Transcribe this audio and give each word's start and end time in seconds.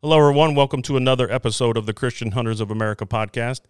Hello, 0.00 0.16
everyone. 0.16 0.54
Welcome 0.54 0.80
to 0.82 0.96
another 0.96 1.28
episode 1.28 1.76
of 1.76 1.84
the 1.84 1.92
Christian 1.92 2.30
Hunters 2.30 2.60
of 2.60 2.70
America 2.70 3.04
podcast. 3.04 3.62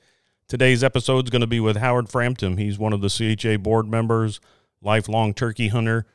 Today's 0.47 0.85
episode 0.85 1.25
is 1.25 1.31
going 1.31 1.41
to 1.41 1.47
be 1.47 1.59
with 1.59 1.79
Howard 1.79 2.11
Frampton. 2.11 2.59
He's 2.59 2.79
one 2.79 2.93
of 2.93 3.01
the 3.01 3.09
CHA 3.09 3.57
board 3.57 3.89
members, 3.89 4.39
lifelong 4.83 5.33
turkey 5.33 5.69
hunter. 5.69 6.07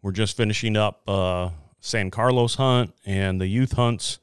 We're 0.00 0.12
just 0.12 0.38
finishing 0.38 0.74
up 0.74 1.02
uh, 1.06 1.50
San 1.80 2.10
Carlos 2.10 2.54
hunt 2.54 2.94
and 3.04 3.42
the 3.42 3.46
youth 3.46 3.72
hunts, 3.72 4.20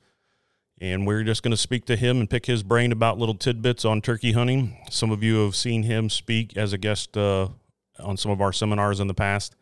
and 0.81 1.05
we're 1.05 1.23
just 1.23 1.43
going 1.43 1.51
to 1.51 1.57
speak 1.57 1.85
to 1.85 1.95
him 1.95 2.19
and 2.19 2.27
pick 2.27 2.47
his 2.47 2.63
brain 2.63 2.91
about 2.91 3.19
little 3.19 3.35
tidbits 3.35 3.85
on 3.85 4.01
turkey 4.01 4.31
hunting. 4.31 4.75
Some 4.89 5.11
of 5.11 5.21
you 5.21 5.45
have 5.45 5.55
seen 5.55 5.83
him 5.83 6.09
speak 6.09 6.57
as 6.57 6.73
a 6.73 6.79
guest 6.79 7.15
uh, 7.15 7.49
on 7.99 8.17
some 8.17 8.31
of 8.31 8.41
our 8.41 8.51
seminars 8.51 8.99
in 8.99 9.05
the 9.05 9.13
past. 9.13 9.55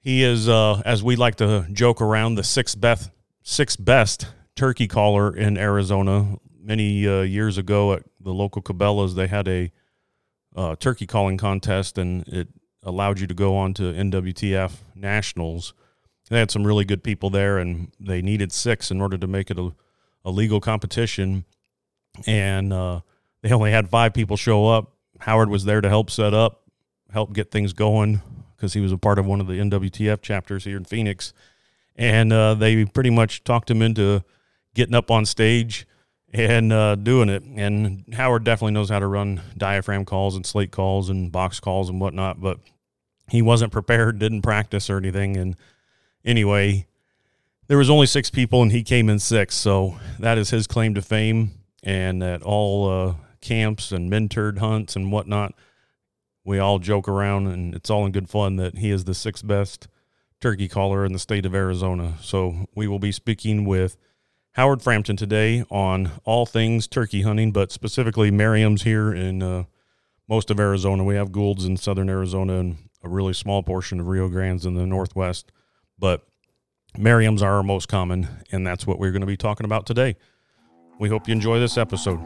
He 0.00 0.22
is, 0.22 0.48
uh, 0.48 0.80
as 0.86 1.02
we 1.02 1.14
like 1.14 1.34
to 1.34 1.66
joke 1.70 2.00
around, 2.00 2.36
the 2.36 2.42
sixth 2.42 2.80
best 2.80 3.10
sixth 3.48 3.82
best 3.82 4.26
turkey 4.56 4.86
caller 4.86 5.34
in 5.34 5.56
Arizona. 5.56 6.36
Many 6.60 7.08
uh, 7.08 7.22
years 7.22 7.56
ago 7.56 7.94
at 7.94 8.02
the 8.20 8.34
local 8.34 8.60
Cabela's, 8.60 9.14
they 9.14 9.26
had 9.26 9.48
a 9.48 9.72
uh, 10.54 10.76
turkey 10.76 11.06
calling 11.06 11.38
contest, 11.38 11.96
and 11.96 12.28
it 12.28 12.48
allowed 12.82 13.18
you 13.18 13.26
to 13.26 13.32
go 13.32 13.56
on 13.56 13.72
to 13.74 13.84
NWTF 13.84 14.72
Nationals. 14.94 15.72
They 16.28 16.38
had 16.38 16.50
some 16.50 16.66
really 16.66 16.84
good 16.84 17.02
people 17.02 17.30
there, 17.30 17.56
and 17.56 17.90
they 17.98 18.20
needed 18.20 18.52
six 18.52 18.90
in 18.90 19.00
order 19.00 19.16
to 19.16 19.26
make 19.26 19.50
it 19.50 19.58
a, 19.58 19.72
a 20.26 20.30
legal 20.30 20.60
competition. 20.60 21.46
And 22.26 22.70
uh, 22.70 23.00
they 23.40 23.50
only 23.50 23.70
had 23.70 23.88
five 23.88 24.12
people 24.12 24.36
show 24.36 24.68
up. 24.68 24.92
Howard 25.20 25.48
was 25.48 25.64
there 25.64 25.80
to 25.80 25.88
help 25.88 26.10
set 26.10 26.34
up, 26.34 26.64
help 27.10 27.32
get 27.32 27.50
things 27.50 27.72
going 27.72 28.20
because 28.56 28.74
he 28.74 28.80
was 28.80 28.92
a 28.92 28.98
part 28.98 29.18
of 29.18 29.24
one 29.24 29.40
of 29.40 29.46
the 29.46 29.54
NWTF 29.54 30.20
chapters 30.20 30.64
here 30.64 30.76
in 30.76 30.84
Phoenix 30.84 31.32
and 31.98 32.32
uh, 32.32 32.54
they 32.54 32.84
pretty 32.84 33.10
much 33.10 33.42
talked 33.42 33.70
him 33.70 33.82
into 33.82 34.22
getting 34.74 34.94
up 34.94 35.10
on 35.10 35.26
stage 35.26 35.86
and 36.32 36.72
uh, 36.72 36.94
doing 36.94 37.28
it. 37.28 37.42
And 37.42 38.04
Howard 38.14 38.44
definitely 38.44 38.72
knows 38.72 38.88
how 38.88 39.00
to 39.00 39.06
run 39.06 39.42
diaphragm 39.56 40.04
calls 40.04 40.36
and 40.36 40.46
slate 40.46 40.70
calls 40.70 41.10
and 41.10 41.32
box 41.32 41.58
calls 41.58 41.90
and 41.90 42.00
whatnot, 42.00 42.40
but 42.40 42.60
he 43.28 43.42
wasn't 43.42 43.72
prepared, 43.72 44.20
didn't 44.20 44.42
practice 44.42 44.88
or 44.88 44.96
anything. 44.96 45.36
And 45.36 45.56
anyway, 46.24 46.86
there 47.66 47.78
was 47.78 47.90
only 47.90 48.06
six 48.06 48.30
people, 48.30 48.62
and 48.62 48.72
he 48.72 48.82
came 48.82 49.10
in 49.10 49.18
six, 49.18 49.54
so 49.56 49.98
that 50.20 50.38
is 50.38 50.50
his 50.50 50.66
claim 50.66 50.94
to 50.94 51.02
fame. 51.02 51.50
And 51.82 52.22
at 52.22 52.42
all 52.42 52.88
uh, 52.88 53.14
camps 53.40 53.92
and 53.92 54.10
mentored 54.10 54.58
hunts 54.58 54.96
and 54.96 55.10
whatnot, 55.10 55.54
we 56.44 56.58
all 56.58 56.78
joke 56.78 57.08
around, 57.08 57.48
and 57.48 57.74
it's 57.74 57.90
all 57.90 58.06
in 58.06 58.12
good 58.12 58.30
fun 58.30 58.56
that 58.56 58.78
he 58.78 58.90
is 58.90 59.04
the 59.04 59.14
sixth 59.14 59.46
best 59.46 59.88
turkey 60.40 60.68
caller 60.68 61.04
in 61.04 61.12
the 61.12 61.18
state 61.18 61.44
of 61.46 61.54
Arizona. 61.54 62.14
So 62.20 62.66
we 62.74 62.86
will 62.86 62.98
be 62.98 63.12
speaking 63.12 63.64
with 63.64 63.96
Howard 64.52 64.82
Frampton 64.82 65.16
today 65.16 65.64
on 65.70 66.10
all 66.24 66.46
things 66.46 66.86
turkey 66.86 67.22
hunting, 67.22 67.52
but 67.52 67.72
specifically 67.72 68.30
Merriam's 68.30 68.82
here 68.82 69.12
in 69.12 69.42
uh, 69.42 69.64
most 70.28 70.50
of 70.50 70.60
Arizona. 70.60 71.04
We 71.04 71.14
have 71.14 71.32
Gould's 71.32 71.64
in 71.64 71.76
southern 71.76 72.08
Arizona 72.08 72.58
and 72.58 72.76
a 73.02 73.08
really 73.08 73.32
small 73.32 73.62
portion 73.62 74.00
of 74.00 74.08
Rio 74.08 74.28
Grande's 74.28 74.66
in 74.66 74.74
the 74.74 74.86
northwest, 74.86 75.52
but 75.98 76.26
Merriam's 76.96 77.42
are 77.42 77.56
our 77.56 77.62
most 77.62 77.88
common, 77.88 78.28
and 78.50 78.66
that's 78.66 78.86
what 78.86 78.98
we're 78.98 79.12
going 79.12 79.20
to 79.20 79.26
be 79.26 79.36
talking 79.36 79.64
about 79.64 79.86
today. 79.86 80.16
We 80.98 81.08
hope 81.08 81.28
you 81.28 81.32
enjoy 81.32 81.60
this 81.60 81.78
episode. 81.78 82.18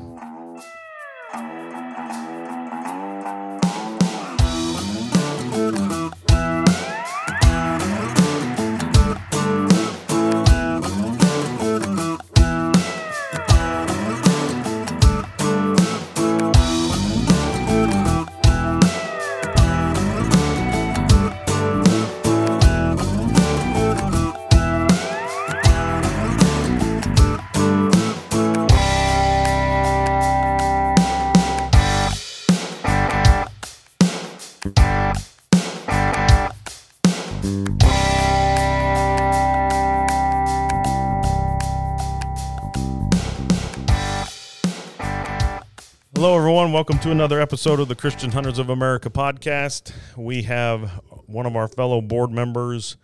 Everyone. 46.62 46.74
Welcome 46.74 47.00
to 47.00 47.10
another 47.10 47.40
episode 47.40 47.80
of 47.80 47.88
the 47.88 47.96
Christian 47.96 48.30
Hunters 48.30 48.60
of 48.60 48.70
America 48.70 49.10
podcast. 49.10 49.92
We 50.16 50.42
have 50.42 51.00
one 51.26 51.44
of 51.44 51.56
our 51.56 51.66
fellow 51.66 52.00
board 52.00 52.30
members 52.30 52.96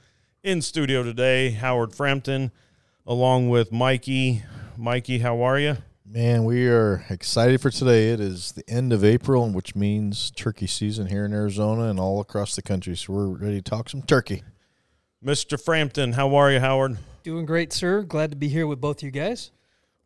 in 0.45 0.63
studio 0.63 1.03
today, 1.03 1.51
Howard 1.51 1.93
Frampton, 1.93 2.53
along 3.05 3.49
with 3.49 3.73
Mikey. 3.73 4.45
Mikey, 4.77 5.19
how 5.19 5.43
are 5.43 5.59
you? 5.59 5.77
Man, 6.07 6.45
we 6.45 6.69
are 6.69 7.05
excited 7.11 7.61
for 7.61 7.71
today. 7.71 8.11
It 8.11 8.21
is 8.21 8.53
the 8.53 8.63
end 8.71 8.93
of 8.93 9.05
April, 9.05 9.51
which 9.51 9.75
means 9.75 10.31
turkey 10.31 10.69
season 10.69 11.09
here 11.09 11.25
in 11.25 11.33
Arizona 11.33 11.91
and 11.91 11.99
all 11.99 12.21
across 12.21 12.55
the 12.55 12.63
country. 12.63 12.97
So 12.97 13.13
we're 13.13 13.27
ready 13.27 13.61
to 13.61 13.69
talk 13.69 13.89
some 13.89 14.03
turkey. 14.03 14.45
Mr. 15.25 15.61
Frampton, 15.61 16.13
how 16.13 16.33
are 16.37 16.53
you, 16.53 16.61
Howard? 16.61 16.99
Doing 17.25 17.45
great, 17.45 17.73
sir. 17.73 18.05
Glad 18.05 18.31
to 18.31 18.37
be 18.37 18.47
here 18.47 18.69
with 18.69 18.81
both 18.81 19.03
you 19.03 19.11
guys. 19.11 19.51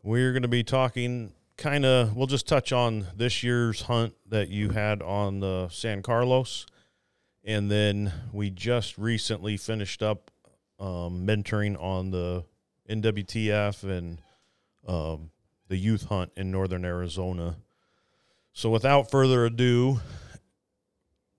We're 0.02 0.32
going 0.32 0.40
to 0.40 0.48
be 0.48 0.64
talking 0.64 1.34
kind 1.62 1.86
of, 1.86 2.16
we'll 2.16 2.26
just 2.26 2.48
touch 2.48 2.72
on 2.72 3.06
this 3.14 3.44
year's 3.44 3.82
hunt 3.82 4.14
that 4.28 4.48
you 4.48 4.70
had 4.70 5.00
on 5.00 5.38
the 5.38 5.68
San 5.68 6.02
Carlos. 6.02 6.66
And 7.44 7.70
then 7.70 8.12
we 8.32 8.50
just 8.50 8.98
recently 8.98 9.56
finished 9.56 10.02
up 10.02 10.32
um, 10.80 11.24
mentoring 11.24 11.80
on 11.80 12.10
the 12.10 12.44
NWTF 12.90 13.84
and 13.84 14.20
um, 14.88 15.30
the 15.68 15.76
youth 15.76 16.06
hunt 16.06 16.32
in 16.36 16.50
northern 16.50 16.84
Arizona. 16.84 17.56
So 18.52 18.68
without 18.68 19.08
further 19.08 19.46
ado, 19.46 20.00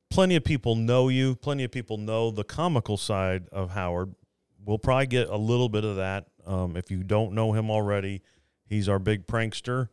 plenty 0.10 0.38
of 0.38 0.46
people 0.46 0.76
know 0.76 1.10
you. 1.10 1.36
Plenty 1.36 1.66
of 1.66 1.72
people 1.72 1.98
know 1.98 2.32
the 2.32 2.46
comical 2.46 2.96
side 2.96 3.50
of 3.52 3.72
Howard. 3.72 4.16
We'll 4.64 4.80
probably 4.80 5.08
get 5.08 5.28
a 5.28 5.38
little 5.38 5.68
bit 5.68 5.84
of 5.84 5.98
that. 5.98 6.28
Um, 6.46 6.78
if 6.78 6.90
you 6.90 7.04
don't 7.04 7.34
know 7.34 7.52
him 7.52 7.70
already, 7.70 8.22
he's 8.66 8.88
our 8.88 9.00
big 9.00 9.28
prankster. 9.28 9.90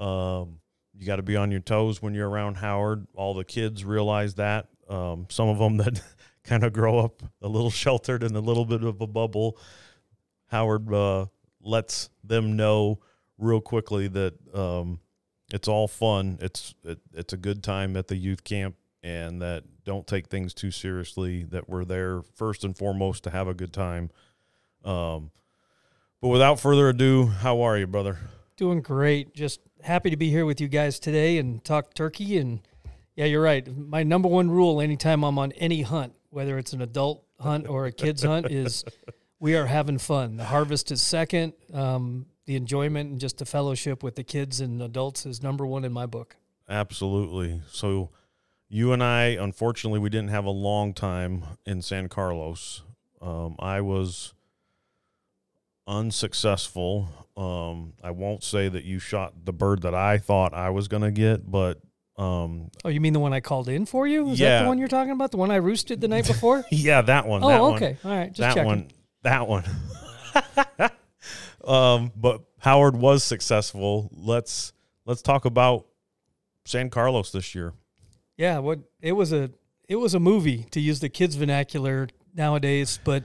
Um, 0.00 0.58
you 0.96 1.06
got 1.06 1.16
to 1.16 1.22
be 1.22 1.36
on 1.36 1.50
your 1.50 1.60
toes 1.60 2.02
when 2.02 2.14
you're 2.14 2.28
around 2.28 2.56
Howard. 2.56 3.06
All 3.14 3.34
the 3.34 3.44
kids 3.44 3.84
realize 3.84 4.34
that. 4.34 4.68
Um, 4.88 5.26
some 5.28 5.48
of 5.48 5.58
them 5.58 5.76
that 5.76 6.02
kind 6.44 6.64
of 6.64 6.72
grow 6.72 6.98
up 6.98 7.22
a 7.42 7.48
little 7.48 7.70
sheltered 7.70 8.22
in 8.22 8.34
a 8.34 8.40
little 8.40 8.64
bit 8.64 8.82
of 8.82 9.00
a 9.00 9.06
bubble. 9.06 9.56
Howard 10.46 10.92
uh, 10.92 11.26
lets 11.62 12.10
them 12.24 12.56
know 12.56 12.98
real 13.38 13.60
quickly 13.60 14.08
that 14.08 14.34
um, 14.54 15.00
it's 15.52 15.68
all 15.68 15.86
fun. 15.86 16.38
It's 16.40 16.74
it, 16.84 16.98
it's 17.14 17.32
a 17.32 17.36
good 17.36 17.62
time 17.62 17.96
at 17.96 18.08
the 18.08 18.16
youth 18.16 18.42
camp, 18.42 18.76
and 19.02 19.40
that 19.42 19.64
don't 19.84 20.06
take 20.06 20.28
things 20.28 20.54
too 20.54 20.70
seriously. 20.70 21.44
That 21.44 21.68
we're 21.68 21.84
there 21.84 22.22
first 22.34 22.64
and 22.64 22.76
foremost 22.76 23.24
to 23.24 23.30
have 23.30 23.48
a 23.48 23.54
good 23.54 23.72
time. 23.72 24.10
Um, 24.84 25.30
but 26.20 26.28
without 26.28 26.58
further 26.58 26.88
ado, 26.88 27.26
how 27.26 27.62
are 27.62 27.78
you, 27.78 27.86
brother? 27.86 28.18
Doing 28.56 28.82
great. 28.82 29.34
Just 29.34 29.60
happy 29.82 30.10
to 30.10 30.16
be 30.16 30.30
here 30.30 30.44
with 30.44 30.60
you 30.60 30.68
guys 30.68 30.98
today 30.98 31.38
and 31.38 31.64
talk 31.64 31.94
turkey. 31.94 32.38
And 32.38 32.60
yeah, 33.16 33.24
you're 33.24 33.42
right. 33.42 33.66
My 33.76 34.02
number 34.02 34.28
one 34.28 34.50
rule 34.50 34.80
anytime 34.80 35.24
I'm 35.24 35.38
on 35.38 35.52
any 35.52 35.82
hunt, 35.82 36.14
whether 36.30 36.58
it's 36.58 36.72
an 36.72 36.82
adult 36.82 37.24
hunt 37.38 37.68
or 37.68 37.86
a 37.86 37.92
kid's 37.92 38.22
hunt, 38.22 38.50
is 38.50 38.84
we 39.40 39.56
are 39.56 39.66
having 39.66 39.98
fun. 39.98 40.36
The 40.36 40.44
harvest 40.44 40.90
is 40.90 41.02
second. 41.02 41.54
Um, 41.72 42.26
the 42.46 42.56
enjoyment 42.56 43.10
and 43.10 43.20
just 43.20 43.38
the 43.38 43.46
fellowship 43.46 44.02
with 44.02 44.16
the 44.16 44.24
kids 44.24 44.60
and 44.60 44.82
adults 44.82 45.26
is 45.26 45.42
number 45.42 45.66
one 45.66 45.84
in 45.84 45.92
my 45.92 46.06
book. 46.06 46.36
Absolutely. 46.68 47.62
So, 47.70 48.10
you 48.68 48.92
and 48.92 49.02
I, 49.02 49.36
unfortunately, 49.40 49.98
we 49.98 50.10
didn't 50.10 50.30
have 50.30 50.44
a 50.44 50.50
long 50.50 50.94
time 50.94 51.44
in 51.66 51.82
San 51.82 52.08
Carlos. 52.08 52.82
Um, 53.20 53.56
I 53.58 53.80
was 53.80 54.32
unsuccessful. 55.86 57.19
Um, 57.36 57.94
I 58.02 58.10
won't 58.10 58.42
say 58.44 58.68
that 58.68 58.84
you 58.84 58.98
shot 58.98 59.32
the 59.44 59.52
bird 59.52 59.82
that 59.82 59.94
I 59.94 60.18
thought 60.18 60.52
I 60.52 60.70
was 60.70 60.88
going 60.88 61.02
to 61.02 61.10
get, 61.10 61.48
but 61.50 61.80
um, 62.18 62.70
Oh, 62.84 62.88
you 62.90 63.00
mean 63.00 63.12
the 63.14 63.20
one 63.20 63.32
I 63.32 63.40
called 63.40 63.68
in 63.68 63.86
for 63.86 64.06
you? 64.06 64.28
Is 64.30 64.38
that 64.40 64.44
Yeah. 64.44 64.62
the 64.62 64.68
one 64.68 64.78
you're 64.78 64.88
talking 64.88 65.12
about? 65.12 65.30
The 65.30 65.38
one 65.38 65.50
I 65.50 65.56
roosted 65.56 66.00
the 66.00 66.08
night 66.08 66.26
before? 66.26 66.64
yeah, 66.70 67.00
that 67.02 67.26
one. 67.26 67.42
oh, 67.42 67.48
that 67.48 67.60
one. 67.62 67.74
okay. 67.76 67.96
All 68.04 68.10
right. 68.10 68.28
Just 68.28 68.38
that 68.40 68.54
checking. 68.54 68.66
one. 68.66 68.88
That 69.22 69.48
one. 69.48 69.64
um, 71.64 72.12
but 72.16 72.42
Howard 72.58 72.96
was 72.96 73.24
successful. 73.24 74.10
Let's 74.12 74.72
let's 75.06 75.22
talk 75.22 75.44
about 75.44 75.86
San 76.64 76.90
Carlos 76.90 77.32
this 77.32 77.54
year. 77.54 77.74
Yeah, 78.36 78.58
what 78.58 78.80
it 79.00 79.12
was 79.12 79.32
a 79.32 79.50
it 79.88 79.96
was 79.96 80.14
a 80.14 80.20
movie 80.20 80.64
to 80.70 80.80
use 80.80 81.00
the 81.00 81.08
kids 81.08 81.36
vernacular 81.36 82.08
nowadays, 82.34 83.00
but 83.04 83.24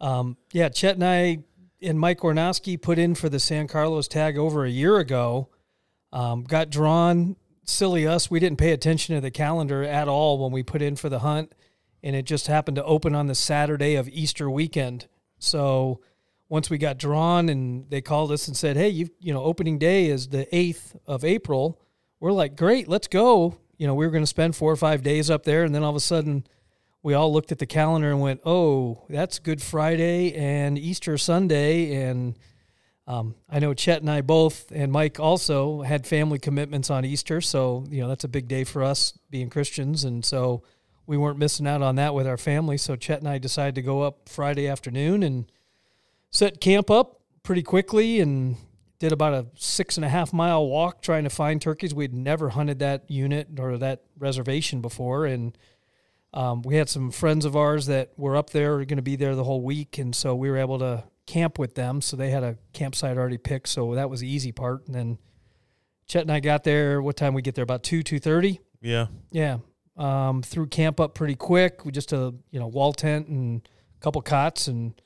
um, 0.00 0.36
yeah, 0.52 0.68
Chet 0.68 0.94
and 0.96 1.04
I 1.04 1.38
and 1.84 1.98
Mike 1.98 2.20
Ornowski 2.20 2.76
put 2.76 2.98
in 2.98 3.14
for 3.14 3.28
the 3.28 3.40
San 3.40 3.68
Carlos 3.68 4.08
tag 4.08 4.36
over 4.38 4.64
a 4.64 4.70
year 4.70 4.98
ago. 4.98 5.48
Um, 6.12 6.44
got 6.44 6.70
drawn. 6.70 7.36
Silly 7.66 8.06
us, 8.06 8.30
we 8.30 8.40
didn't 8.40 8.58
pay 8.58 8.72
attention 8.72 9.14
to 9.14 9.20
the 9.20 9.30
calendar 9.30 9.82
at 9.82 10.06
all 10.06 10.38
when 10.38 10.52
we 10.52 10.62
put 10.62 10.82
in 10.82 10.96
for 10.96 11.08
the 11.08 11.20
hunt, 11.20 11.54
and 12.02 12.14
it 12.14 12.26
just 12.26 12.46
happened 12.46 12.76
to 12.76 12.84
open 12.84 13.14
on 13.14 13.26
the 13.26 13.34
Saturday 13.34 13.94
of 13.94 14.08
Easter 14.10 14.50
weekend. 14.50 15.08
So 15.38 16.00
once 16.50 16.68
we 16.68 16.76
got 16.76 16.98
drawn 16.98 17.48
and 17.48 17.88
they 17.88 18.02
called 18.02 18.32
us 18.32 18.48
and 18.48 18.56
said, 18.56 18.76
"Hey, 18.76 18.90
you 18.90 19.08
you 19.18 19.32
know, 19.32 19.42
opening 19.42 19.78
day 19.78 20.06
is 20.06 20.28
the 20.28 20.54
eighth 20.54 20.94
of 21.06 21.24
April," 21.24 21.80
we're 22.20 22.32
like, 22.32 22.54
"Great, 22.54 22.86
let's 22.86 23.08
go." 23.08 23.56
You 23.78 23.86
know, 23.86 23.94
we 23.94 24.04
were 24.06 24.12
going 24.12 24.22
to 24.22 24.26
spend 24.26 24.54
four 24.54 24.70
or 24.70 24.76
five 24.76 25.02
days 25.02 25.30
up 25.30 25.44
there, 25.44 25.64
and 25.64 25.74
then 25.74 25.82
all 25.82 25.90
of 25.90 25.96
a 25.96 26.00
sudden 26.00 26.46
we 27.04 27.12
all 27.12 27.30
looked 27.30 27.52
at 27.52 27.58
the 27.58 27.66
calendar 27.66 28.10
and 28.10 28.20
went, 28.20 28.40
"Oh, 28.44 29.04
that's 29.08 29.38
Good 29.38 29.62
Friday 29.62 30.34
and 30.34 30.76
Easter 30.76 31.16
Sunday." 31.18 31.94
And 31.94 32.36
um, 33.06 33.36
I 33.48 33.58
know 33.60 33.74
Chet 33.74 34.00
and 34.00 34.10
I 34.10 34.22
both, 34.22 34.72
and 34.72 34.90
Mike 34.90 35.20
also 35.20 35.82
had 35.82 36.06
family 36.06 36.38
commitments 36.38 36.90
on 36.90 37.04
Easter, 37.04 37.42
so 37.42 37.84
you 37.90 38.00
know 38.00 38.08
that's 38.08 38.24
a 38.24 38.28
big 38.28 38.48
day 38.48 38.64
for 38.64 38.82
us 38.82 39.16
being 39.30 39.50
Christians, 39.50 40.02
and 40.02 40.24
so 40.24 40.62
we 41.06 41.18
weren't 41.18 41.38
missing 41.38 41.66
out 41.68 41.82
on 41.82 41.96
that 41.96 42.14
with 42.14 42.26
our 42.26 42.38
family. 42.38 42.78
So 42.78 42.96
Chet 42.96 43.18
and 43.18 43.28
I 43.28 43.36
decided 43.36 43.74
to 43.74 43.82
go 43.82 44.00
up 44.00 44.30
Friday 44.30 44.66
afternoon 44.66 45.22
and 45.22 45.52
set 46.30 46.58
camp 46.58 46.90
up 46.90 47.20
pretty 47.42 47.62
quickly, 47.62 48.18
and 48.18 48.56
did 48.98 49.12
about 49.12 49.34
a 49.34 49.46
six 49.56 49.98
and 49.98 50.06
a 50.06 50.08
half 50.08 50.32
mile 50.32 50.66
walk 50.66 51.02
trying 51.02 51.24
to 51.24 51.30
find 51.30 51.60
turkeys. 51.60 51.92
We'd 51.94 52.14
never 52.14 52.48
hunted 52.48 52.78
that 52.78 53.10
unit 53.10 53.60
or 53.60 53.76
that 53.76 54.04
reservation 54.18 54.80
before, 54.80 55.26
and 55.26 55.54
um, 56.34 56.62
we 56.62 56.74
had 56.74 56.88
some 56.88 57.12
friends 57.12 57.44
of 57.44 57.54
ours 57.54 57.86
that 57.86 58.10
were 58.16 58.36
up 58.36 58.50
there, 58.50 58.76
going 58.78 58.96
to 58.96 59.02
be 59.02 59.14
there 59.14 59.36
the 59.36 59.44
whole 59.44 59.62
week, 59.62 59.98
and 59.98 60.14
so 60.14 60.34
we 60.34 60.50
were 60.50 60.56
able 60.56 60.80
to 60.80 61.04
camp 61.26 61.60
with 61.60 61.76
them. 61.76 62.00
So 62.00 62.16
they 62.16 62.30
had 62.30 62.42
a 62.42 62.58
campsite 62.72 63.16
already 63.16 63.38
picked, 63.38 63.68
so 63.68 63.94
that 63.94 64.10
was 64.10 64.20
the 64.20 64.28
easy 64.28 64.50
part. 64.50 64.84
And 64.86 64.94
then 64.94 65.18
Chet 66.06 66.22
and 66.22 66.32
I 66.32 66.40
got 66.40 66.64
there. 66.64 67.00
What 67.00 67.16
time 67.16 67.34
we 67.34 67.42
get 67.42 67.54
there? 67.54 67.62
About 67.62 67.84
two 67.84 68.02
two 68.02 68.18
thirty. 68.18 68.60
Yeah. 68.82 69.06
Yeah. 69.30 69.58
Um, 69.96 70.42
threw 70.42 70.66
camp 70.66 70.98
up 70.98 71.14
pretty 71.14 71.36
quick. 71.36 71.84
We 71.84 71.92
just 71.92 72.12
a 72.12 72.34
you 72.50 72.58
know 72.58 72.66
wall 72.66 72.92
tent 72.92 73.28
and 73.28 73.66
a 73.96 74.00
couple 74.02 74.20
cots 74.20 74.66
and 74.66 75.00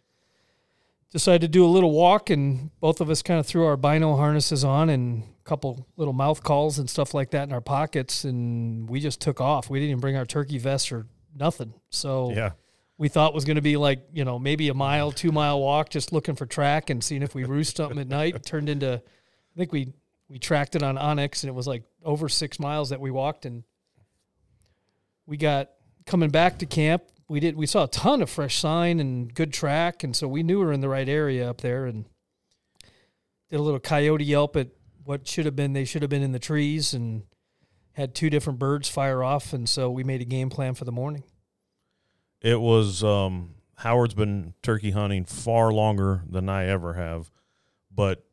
decided 1.10 1.42
to 1.42 1.48
do 1.48 1.62
a 1.62 1.69
little 1.69 1.92
walk. 1.92 2.31
And 2.31 2.70
both 2.81 3.02
of 3.02 3.10
us 3.10 3.20
kind 3.20 3.38
of 3.38 3.46
threw 3.46 3.66
our 3.66 3.76
bino 3.76 4.16
harnesses 4.16 4.64
on 4.64 4.88
and 4.88 5.24
a 5.24 5.44
couple 5.44 5.86
little 5.98 6.14
mouth 6.14 6.42
calls 6.42 6.78
and 6.78 6.88
stuff 6.88 7.12
like 7.12 7.32
that 7.32 7.46
in 7.46 7.52
our 7.52 7.60
pockets. 7.60 8.24
And 8.24 8.88
we 8.88 8.98
just 8.98 9.20
took 9.20 9.42
off. 9.42 9.69
We 9.69 9.78
didn't 9.78 9.90
even 9.90 10.00
bring 10.00 10.16
our 10.16 10.24
turkey 10.24 10.56
vests 10.56 10.90
or 10.90 11.06
nothing. 11.34 11.75
So 11.90 12.32
Yeah. 12.32 12.52
we 12.96 13.08
thought 13.08 13.34
was 13.34 13.44
going 13.44 13.56
to 13.56 13.62
be 13.62 13.76
like 13.76 14.00
you 14.12 14.25
know 14.25 14.38
maybe 14.38 14.69
a 14.69 14.75
mile, 14.75 15.12
two 15.12 15.32
mile 15.32 15.60
walk, 15.60 15.90
just 15.90 16.12
looking 16.12 16.34
for 16.34 16.46
track 16.46 16.90
and 16.90 17.02
seeing 17.02 17.22
if 17.22 17.34
we 17.34 17.44
roost 17.44 17.76
something 17.76 17.98
at 17.98 18.08
night. 18.08 18.34
It 18.34 18.44
turned 18.44 18.69
into, 18.69 18.94
I 18.94 19.58
think 19.58 19.72
we 19.72 19.92
we 20.28 20.38
tracked 20.38 20.76
it 20.76 20.82
on 20.82 20.96
onX 20.96 21.42
and 21.42 21.48
it 21.48 21.54
was 21.54 21.66
like 21.66 21.84
over 22.04 22.28
six 22.28 22.58
miles 22.60 22.90
that 22.90 23.00
we 23.00 23.10
walked 23.10 23.46
and 23.46 23.64
we 25.26 25.36
got 25.36 25.70
coming 26.06 26.30
back 26.30 26.58
to 26.58 26.66
camp. 26.66 27.02
We 27.28 27.40
did 27.40 27.56
we 27.56 27.66
saw 27.66 27.84
a 27.84 27.88
ton 27.88 28.22
of 28.22 28.31
fresh 28.31 28.58
sign 28.58 29.00
and 29.00 29.32
good 29.32 29.52
track 29.52 30.02
and 30.04 30.14
so 30.16 30.26
we 30.28 30.42
knew 30.42 30.58
we 30.58 30.64
were 30.66 30.72
in 30.72 30.81
the 30.81 30.88
right 30.88 31.08
area 31.08 31.48
up 31.48 31.60
there 31.60 31.86
and 31.86 32.06
did 33.50 33.60
a 33.60 33.62
little 33.62 33.81
coyote 33.81 34.24
yelp 34.24 34.56
at 34.56 34.69
what 35.04 35.26
should 35.26 35.44
have 35.46 35.56
been 35.56 35.72
they 35.72 35.84
should 35.84 36.02
have 36.02 36.10
been 36.10 36.22
in 36.22 36.32
the 36.32 36.38
trees 36.38 36.92
and 36.94 37.22
had 37.98 38.14
two 38.14 38.30
different 38.30 38.60
birds 38.60 38.88
fire 38.88 39.24
off 39.24 39.52
and 39.52 39.68
so 39.68 39.90
we 39.90 40.04
made 40.04 40.22
a 40.22 40.24
game 40.24 40.48
plan 40.48 40.72
for 40.74 40.84
the 40.84 40.92
morning. 40.92 41.24
It 42.40 42.60
was 42.60 43.02
um, 43.02 43.56
Howard's 43.74 44.14
been 44.14 44.54
turkey 44.62 44.92
hunting 44.92 45.24
far 45.24 45.72
longer 45.72 46.22
than 46.30 46.48
I 46.48 46.66
ever 46.66 46.94
have, 46.94 47.30
but 47.90 48.24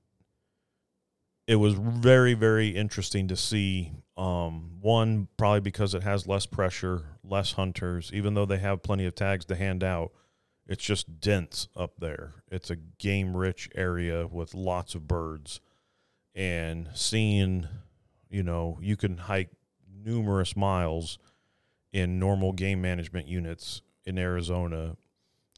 it 1.47 1.55
was 1.55 1.73
very 1.73 2.35
very 2.35 2.69
interesting 2.69 3.27
to 3.27 3.35
see. 3.35 3.91
Um, 4.15 4.77
one 4.79 5.27
probably 5.35 5.59
because 5.59 5.93
it 5.93 6.03
has 6.03 6.25
less 6.25 6.45
pressure, 6.45 7.17
less 7.21 7.53
hunters, 7.53 8.11
even 8.13 8.33
though 8.33 8.45
they 8.45 8.59
have 8.59 8.83
plenty 8.83 9.05
of 9.05 9.15
tags 9.15 9.43
to 9.45 9.55
hand 9.55 9.83
out. 9.83 10.11
It's 10.67 10.83
just 10.83 11.19
dense 11.19 11.67
up 11.75 11.99
there. 11.99 12.35
It's 12.49 12.69
a 12.69 12.75
game 12.75 13.35
rich 13.35 13.69
area 13.75 14.25
with 14.27 14.53
lots 14.53 14.95
of 14.95 15.07
birds, 15.07 15.59
and 16.33 16.89
seeing, 16.93 17.67
you 18.29 18.43
know, 18.43 18.77
you 18.81 18.95
can 18.95 19.17
hike 19.17 19.49
numerous 20.03 20.55
miles 20.55 21.17
in 21.91 22.19
normal 22.19 22.51
game 22.51 22.81
management 22.81 23.27
units 23.27 23.81
in 24.05 24.17
Arizona, 24.17 24.97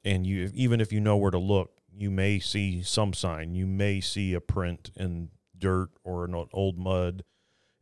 and 0.04 0.26
you 0.26 0.52
even 0.54 0.80
if 0.80 0.94
you 0.94 1.00
know 1.00 1.18
where 1.18 1.32
to 1.32 1.38
look, 1.38 1.72
you 1.92 2.12
may 2.12 2.40
see 2.40 2.82
some 2.84 3.14
sign. 3.14 3.56
You 3.56 3.66
may 3.66 4.00
see 4.00 4.34
a 4.34 4.42
print 4.42 4.92
in 4.96 5.30
dirt 5.58 5.90
or 6.04 6.26
in 6.26 6.36
old 6.54 6.78
mud 6.78 7.24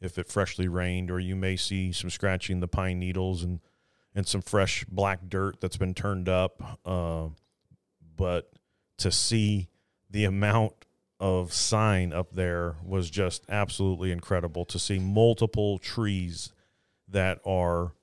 if 0.02 0.18
it 0.18 0.28
freshly 0.28 0.68
rained, 0.68 1.12
or 1.12 1.20
you 1.20 1.36
may 1.36 1.56
see 1.56 1.92
some 1.92 2.10
scratching 2.10 2.60
the 2.60 2.68
pine 2.68 3.00
needles 3.00 3.44
and 3.44 3.60
and 4.14 4.26
some 4.26 4.42
fresh 4.42 4.86
black 4.86 5.28
dirt 5.28 5.60
that's 5.60 5.78
been 5.78 5.94
turned 5.94 6.30
up. 6.30 6.80
Uh, 6.86 7.28
but 8.16 8.52
to 8.98 9.12
see 9.12 9.68
the 10.10 10.24
amount 10.24 10.85
of 11.20 11.54
sign 11.54 12.12
up 12.14 12.34
there 12.34 12.76
was 12.84 13.10
just 13.10 13.44
absolutely 13.50 14.12
incredible. 14.12 14.66
To 14.66 14.80
see 14.80 15.00
multiple 15.00 15.78
trees 15.78 16.52
that 17.08 17.40
are 17.46 17.94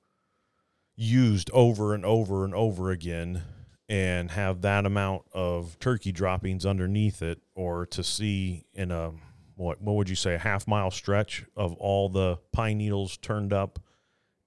used 0.97 1.51
over 1.53 1.95
and 1.95 2.05
over 2.05 2.45
and 2.45 2.55
over 2.55 2.91
again 2.91 3.43
and 3.89 4.31
have 4.31 4.63
that 4.63 4.87
amount 4.87 5.23
of 5.33 5.79
turkey 5.79 6.13
droppings 6.13 6.65
underneath 6.65 7.23
it 7.23 7.41
or 7.55 7.87
to 7.87 8.03
see 8.03 8.65
in 8.73 8.91
a 8.91 9.13
what 9.57 9.81
what 9.83 9.97
would 9.97 10.09
you 10.09 10.17
say 10.17 10.35
a 10.35 10.39
half 10.39 10.67
mile 10.67 10.91
stretch 10.91 11.45
of 11.57 11.75
all 11.75 12.09
the 12.09 12.39
pine 12.53 12.79
needles 12.79 13.17
turned 13.19 13.53
up 13.53 13.79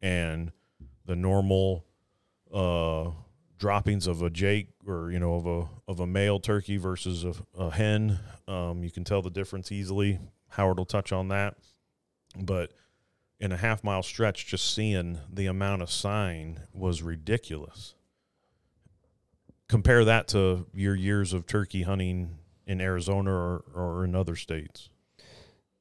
and 0.01 0.51
the 1.05 1.15
normal 1.15 1.85
uh 2.53 3.09
droppings 3.57 4.07
of 4.07 4.21
a 4.21 4.29
jake 4.29 4.67
or 4.85 5.11
you 5.11 5.19
know 5.19 5.35
of 5.35 5.45
a 5.45 5.67
of 5.87 5.99
a 5.99 6.07
male 6.07 6.39
turkey 6.39 6.77
versus 6.77 7.23
a, 7.23 7.33
a 7.57 7.71
hen 7.71 8.19
um, 8.47 8.83
you 8.83 8.91
can 8.91 9.03
tell 9.03 9.21
the 9.21 9.29
difference 9.29 9.71
easily 9.71 10.19
howard 10.49 10.77
will 10.77 10.85
touch 10.85 11.11
on 11.11 11.29
that 11.29 11.55
but 12.37 12.71
in 13.39 13.51
a 13.51 13.57
half 13.57 13.83
mile 13.83 14.03
stretch, 14.03 14.45
just 14.45 14.73
seeing 14.73 15.19
the 15.31 15.45
amount 15.45 15.81
of 15.81 15.91
sign 15.91 16.61
was 16.73 17.01
ridiculous. 17.01 17.95
Compare 19.67 20.05
that 20.05 20.27
to 20.29 20.67
your 20.73 20.95
years 20.95 21.33
of 21.33 21.47
turkey 21.47 21.83
hunting 21.83 22.37
in 22.67 22.79
Arizona 22.79 23.31
or, 23.31 23.63
or 23.73 24.05
in 24.05 24.15
other 24.15 24.35
states. 24.35 24.89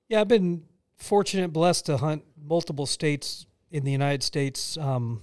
Yeah, 0.08 0.20
I've 0.20 0.28
been 0.28 0.64
fortunate, 0.96 1.52
blessed 1.52 1.86
to 1.86 1.98
hunt 1.98 2.24
multiple 2.42 2.86
states 2.86 3.46
in 3.70 3.84
the 3.84 3.92
United 3.92 4.22
States. 4.22 4.76
Um, 4.76 5.22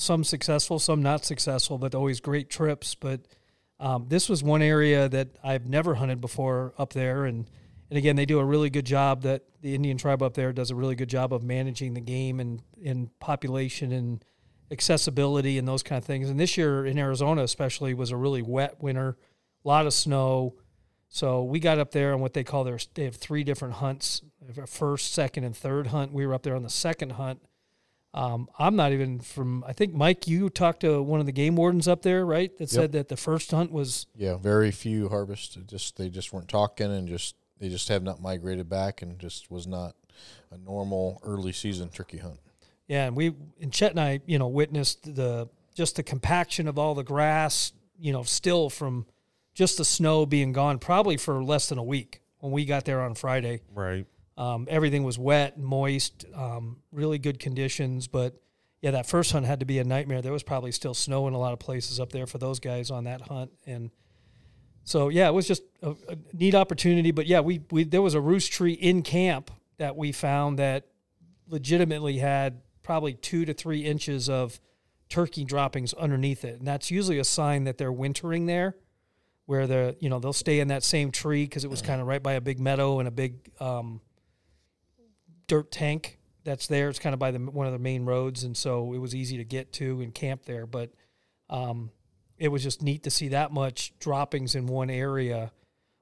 some 0.00 0.24
successful, 0.24 0.78
some 0.78 1.02
not 1.02 1.24
successful, 1.24 1.78
but 1.78 1.94
always 1.94 2.20
great 2.20 2.50
trips. 2.50 2.94
But 2.94 3.20
um, 3.78 4.06
this 4.08 4.28
was 4.28 4.42
one 4.42 4.62
area 4.62 5.08
that 5.08 5.28
I've 5.42 5.66
never 5.66 5.94
hunted 5.94 6.20
before 6.20 6.74
up 6.78 6.92
there, 6.92 7.24
and 7.24 7.46
and 7.90 7.98
again, 7.98 8.16
they 8.16 8.26
do 8.26 8.38
a 8.38 8.44
really 8.44 8.70
good 8.70 8.86
job. 8.86 9.22
That 9.22 9.42
the 9.60 9.74
Indian 9.74 9.98
tribe 9.98 10.22
up 10.22 10.34
there 10.34 10.52
does 10.52 10.70
a 10.70 10.74
really 10.74 10.94
good 10.94 11.08
job 11.08 11.32
of 11.32 11.42
managing 11.42 11.94
the 11.94 12.00
game 12.00 12.40
and 12.40 12.62
in 12.80 13.10
population 13.20 13.92
and 13.92 14.24
accessibility 14.70 15.58
and 15.58 15.66
those 15.66 15.82
kind 15.82 15.98
of 15.98 16.04
things. 16.04 16.30
And 16.30 16.38
this 16.38 16.56
year 16.56 16.86
in 16.86 16.98
Arizona, 16.98 17.42
especially, 17.42 17.94
was 17.94 18.10
a 18.10 18.16
really 18.16 18.42
wet 18.42 18.82
winter, 18.82 19.16
a 19.64 19.68
lot 19.68 19.86
of 19.86 19.92
snow. 19.92 20.54
So 21.08 21.42
we 21.42 21.58
got 21.58 21.78
up 21.78 21.90
there 21.90 22.14
on 22.14 22.20
what 22.20 22.34
they 22.34 22.44
call 22.44 22.64
their 22.64 22.78
they 22.94 23.04
have 23.04 23.16
three 23.16 23.44
different 23.44 23.74
hunts: 23.74 24.22
first, 24.66 25.12
second, 25.12 25.44
and 25.44 25.56
third 25.56 25.88
hunt. 25.88 26.12
We 26.12 26.26
were 26.26 26.34
up 26.34 26.42
there 26.42 26.56
on 26.56 26.62
the 26.62 26.70
second 26.70 27.12
hunt. 27.12 27.42
Um, 28.12 28.48
I'm 28.58 28.74
not 28.74 28.92
even 28.92 29.20
from. 29.20 29.62
I 29.66 29.72
think 29.72 29.94
Mike, 29.94 30.26
you 30.26 30.50
talked 30.50 30.80
to 30.80 31.00
one 31.00 31.20
of 31.20 31.26
the 31.26 31.32
game 31.32 31.54
wardens 31.54 31.86
up 31.86 32.02
there, 32.02 32.26
right? 32.26 32.56
That 32.58 32.68
said 32.68 32.92
that 32.92 33.08
the 33.08 33.16
first 33.16 33.50
hunt 33.50 33.70
was 33.70 34.06
Yeah, 34.16 34.36
very 34.36 34.72
few 34.72 35.08
harvests. 35.08 35.56
Just 35.66 35.96
they 35.96 36.08
just 36.08 36.32
weren't 36.32 36.48
talking 36.48 36.90
and 36.90 37.06
just 37.06 37.36
they 37.58 37.68
just 37.68 37.88
have 37.88 38.02
not 38.02 38.20
migrated 38.20 38.68
back 38.68 39.02
and 39.02 39.18
just 39.18 39.50
was 39.50 39.66
not 39.66 39.94
a 40.50 40.58
normal 40.58 41.20
early 41.22 41.52
season 41.52 41.88
turkey 41.88 42.18
hunt. 42.18 42.40
Yeah, 42.88 43.06
and 43.06 43.16
we 43.16 43.32
and 43.60 43.72
Chet 43.72 43.92
and 43.92 44.00
I, 44.00 44.20
you 44.26 44.38
know, 44.38 44.48
witnessed 44.48 45.14
the 45.14 45.48
just 45.74 45.94
the 45.94 46.02
compaction 46.02 46.66
of 46.66 46.78
all 46.78 46.96
the 46.96 47.04
grass, 47.04 47.72
you 47.96 48.12
know, 48.12 48.24
still 48.24 48.70
from 48.70 49.06
just 49.54 49.78
the 49.78 49.84
snow 49.84 50.26
being 50.26 50.52
gone, 50.52 50.80
probably 50.80 51.16
for 51.16 51.42
less 51.44 51.68
than 51.68 51.78
a 51.78 51.84
week 51.84 52.22
when 52.40 52.50
we 52.50 52.64
got 52.64 52.84
there 52.84 53.00
on 53.00 53.14
Friday. 53.14 53.60
Right. 53.72 54.06
Um, 54.40 54.66
everything 54.70 55.04
was 55.04 55.18
wet, 55.18 55.56
and 55.56 55.64
moist, 55.66 56.24
um, 56.34 56.78
really 56.92 57.18
good 57.18 57.38
conditions. 57.38 58.08
But 58.08 58.40
yeah, 58.80 58.92
that 58.92 59.06
first 59.06 59.32
hunt 59.32 59.44
had 59.44 59.60
to 59.60 59.66
be 59.66 59.78
a 59.78 59.84
nightmare. 59.84 60.22
There 60.22 60.32
was 60.32 60.42
probably 60.42 60.72
still 60.72 60.94
snow 60.94 61.28
in 61.28 61.34
a 61.34 61.38
lot 61.38 61.52
of 61.52 61.58
places 61.58 62.00
up 62.00 62.10
there 62.10 62.26
for 62.26 62.38
those 62.38 62.58
guys 62.58 62.90
on 62.90 63.04
that 63.04 63.20
hunt, 63.20 63.50
and 63.66 63.90
so 64.82 65.10
yeah, 65.10 65.28
it 65.28 65.32
was 65.32 65.46
just 65.46 65.62
a, 65.82 65.90
a 66.08 66.16
neat 66.32 66.54
opportunity. 66.54 67.10
But 67.10 67.26
yeah, 67.26 67.40
we 67.40 67.60
we 67.70 67.84
there 67.84 68.00
was 68.00 68.14
a 68.14 68.20
roost 68.20 68.50
tree 68.50 68.72
in 68.72 69.02
camp 69.02 69.50
that 69.76 69.94
we 69.94 70.10
found 70.10 70.58
that 70.58 70.86
legitimately 71.46 72.16
had 72.16 72.62
probably 72.82 73.12
two 73.12 73.44
to 73.44 73.52
three 73.52 73.80
inches 73.80 74.30
of 74.30 74.58
turkey 75.10 75.44
droppings 75.44 75.92
underneath 75.92 76.46
it, 76.46 76.58
and 76.60 76.66
that's 76.66 76.90
usually 76.90 77.18
a 77.18 77.24
sign 77.24 77.64
that 77.64 77.76
they're 77.76 77.92
wintering 77.92 78.46
there 78.46 78.74
where 79.44 79.66
the 79.66 79.96
you 80.00 80.08
know 80.08 80.18
they'll 80.18 80.32
stay 80.32 80.60
in 80.60 80.68
that 80.68 80.82
same 80.82 81.10
tree 81.10 81.44
because 81.44 81.62
it 81.62 81.70
was 81.70 81.82
kind 81.82 82.00
of 82.00 82.06
right 82.06 82.22
by 82.22 82.32
a 82.32 82.40
big 82.40 82.58
meadow 82.58 83.00
and 83.00 83.06
a 83.06 83.10
big 83.10 83.34
um, 83.60 84.00
dirt 85.50 85.72
tank 85.72 86.20
that's 86.44 86.68
there. 86.68 86.88
It's 86.88 87.00
kind 87.00 87.12
of 87.12 87.18
by 87.18 87.32
the 87.32 87.40
one 87.40 87.66
of 87.66 87.72
the 87.72 87.78
main 87.80 88.06
roads, 88.06 88.44
and 88.44 88.56
so 88.56 88.94
it 88.94 88.98
was 88.98 89.16
easy 89.16 89.36
to 89.38 89.44
get 89.44 89.72
to 89.74 90.00
and 90.00 90.14
camp 90.14 90.44
there. 90.44 90.64
But 90.64 90.92
um, 91.50 91.90
it 92.38 92.48
was 92.48 92.62
just 92.62 92.82
neat 92.82 93.02
to 93.02 93.10
see 93.10 93.28
that 93.28 93.52
much 93.52 93.92
droppings 93.98 94.54
in 94.54 94.66
one 94.66 94.90
area, 94.90 95.50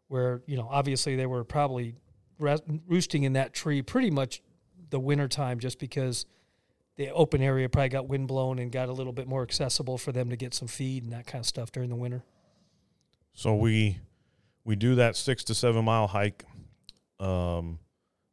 where 0.08 0.42
you 0.46 0.58
know 0.58 0.68
obviously 0.70 1.16
they 1.16 1.24
were 1.24 1.44
probably 1.44 1.94
roosting 2.38 3.22
in 3.22 3.32
that 3.32 3.54
tree 3.54 3.80
pretty 3.80 4.10
much 4.10 4.42
the 4.90 5.00
winter 5.00 5.28
time, 5.28 5.58
just 5.58 5.78
because 5.78 6.26
the 6.96 7.10
open 7.12 7.40
area 7.40 7.70
probably 7.70 7.88
got 7.88 8.06
wind 8.06 8.28
blown 8.28 8.58
and 8.58 8.70
got 8.70 8.90
a 8.90 8.92
little 8.92 9.14
bit 9.14 9.26
more 9.26 9.42
accessible 9.42 9.96
for 9.96 10.12
them 10.12 10.28
to 10.28 10.36
get 10.36 10.52
some 10.52 10.68
feed 10.68 11.04
and 11.04 11.12
that 11.12 11.26
kind 11.26 11.40
of 11.40 11.46
stuff 11.46 11.72
during 11.72 11.88
the 11.88 11.96
winter. 11.96 12.22
So 13.32 13.54
we 13.56 13.98
we 14.64 14.76
do 14.76 14.96
that 14.96 15.16
six 15.16 15.42
to 15.44 15.54
seven 15.54 15.86
mile 15.86 16.06
hike. 16.06 16.44
Um, 17.18 17.78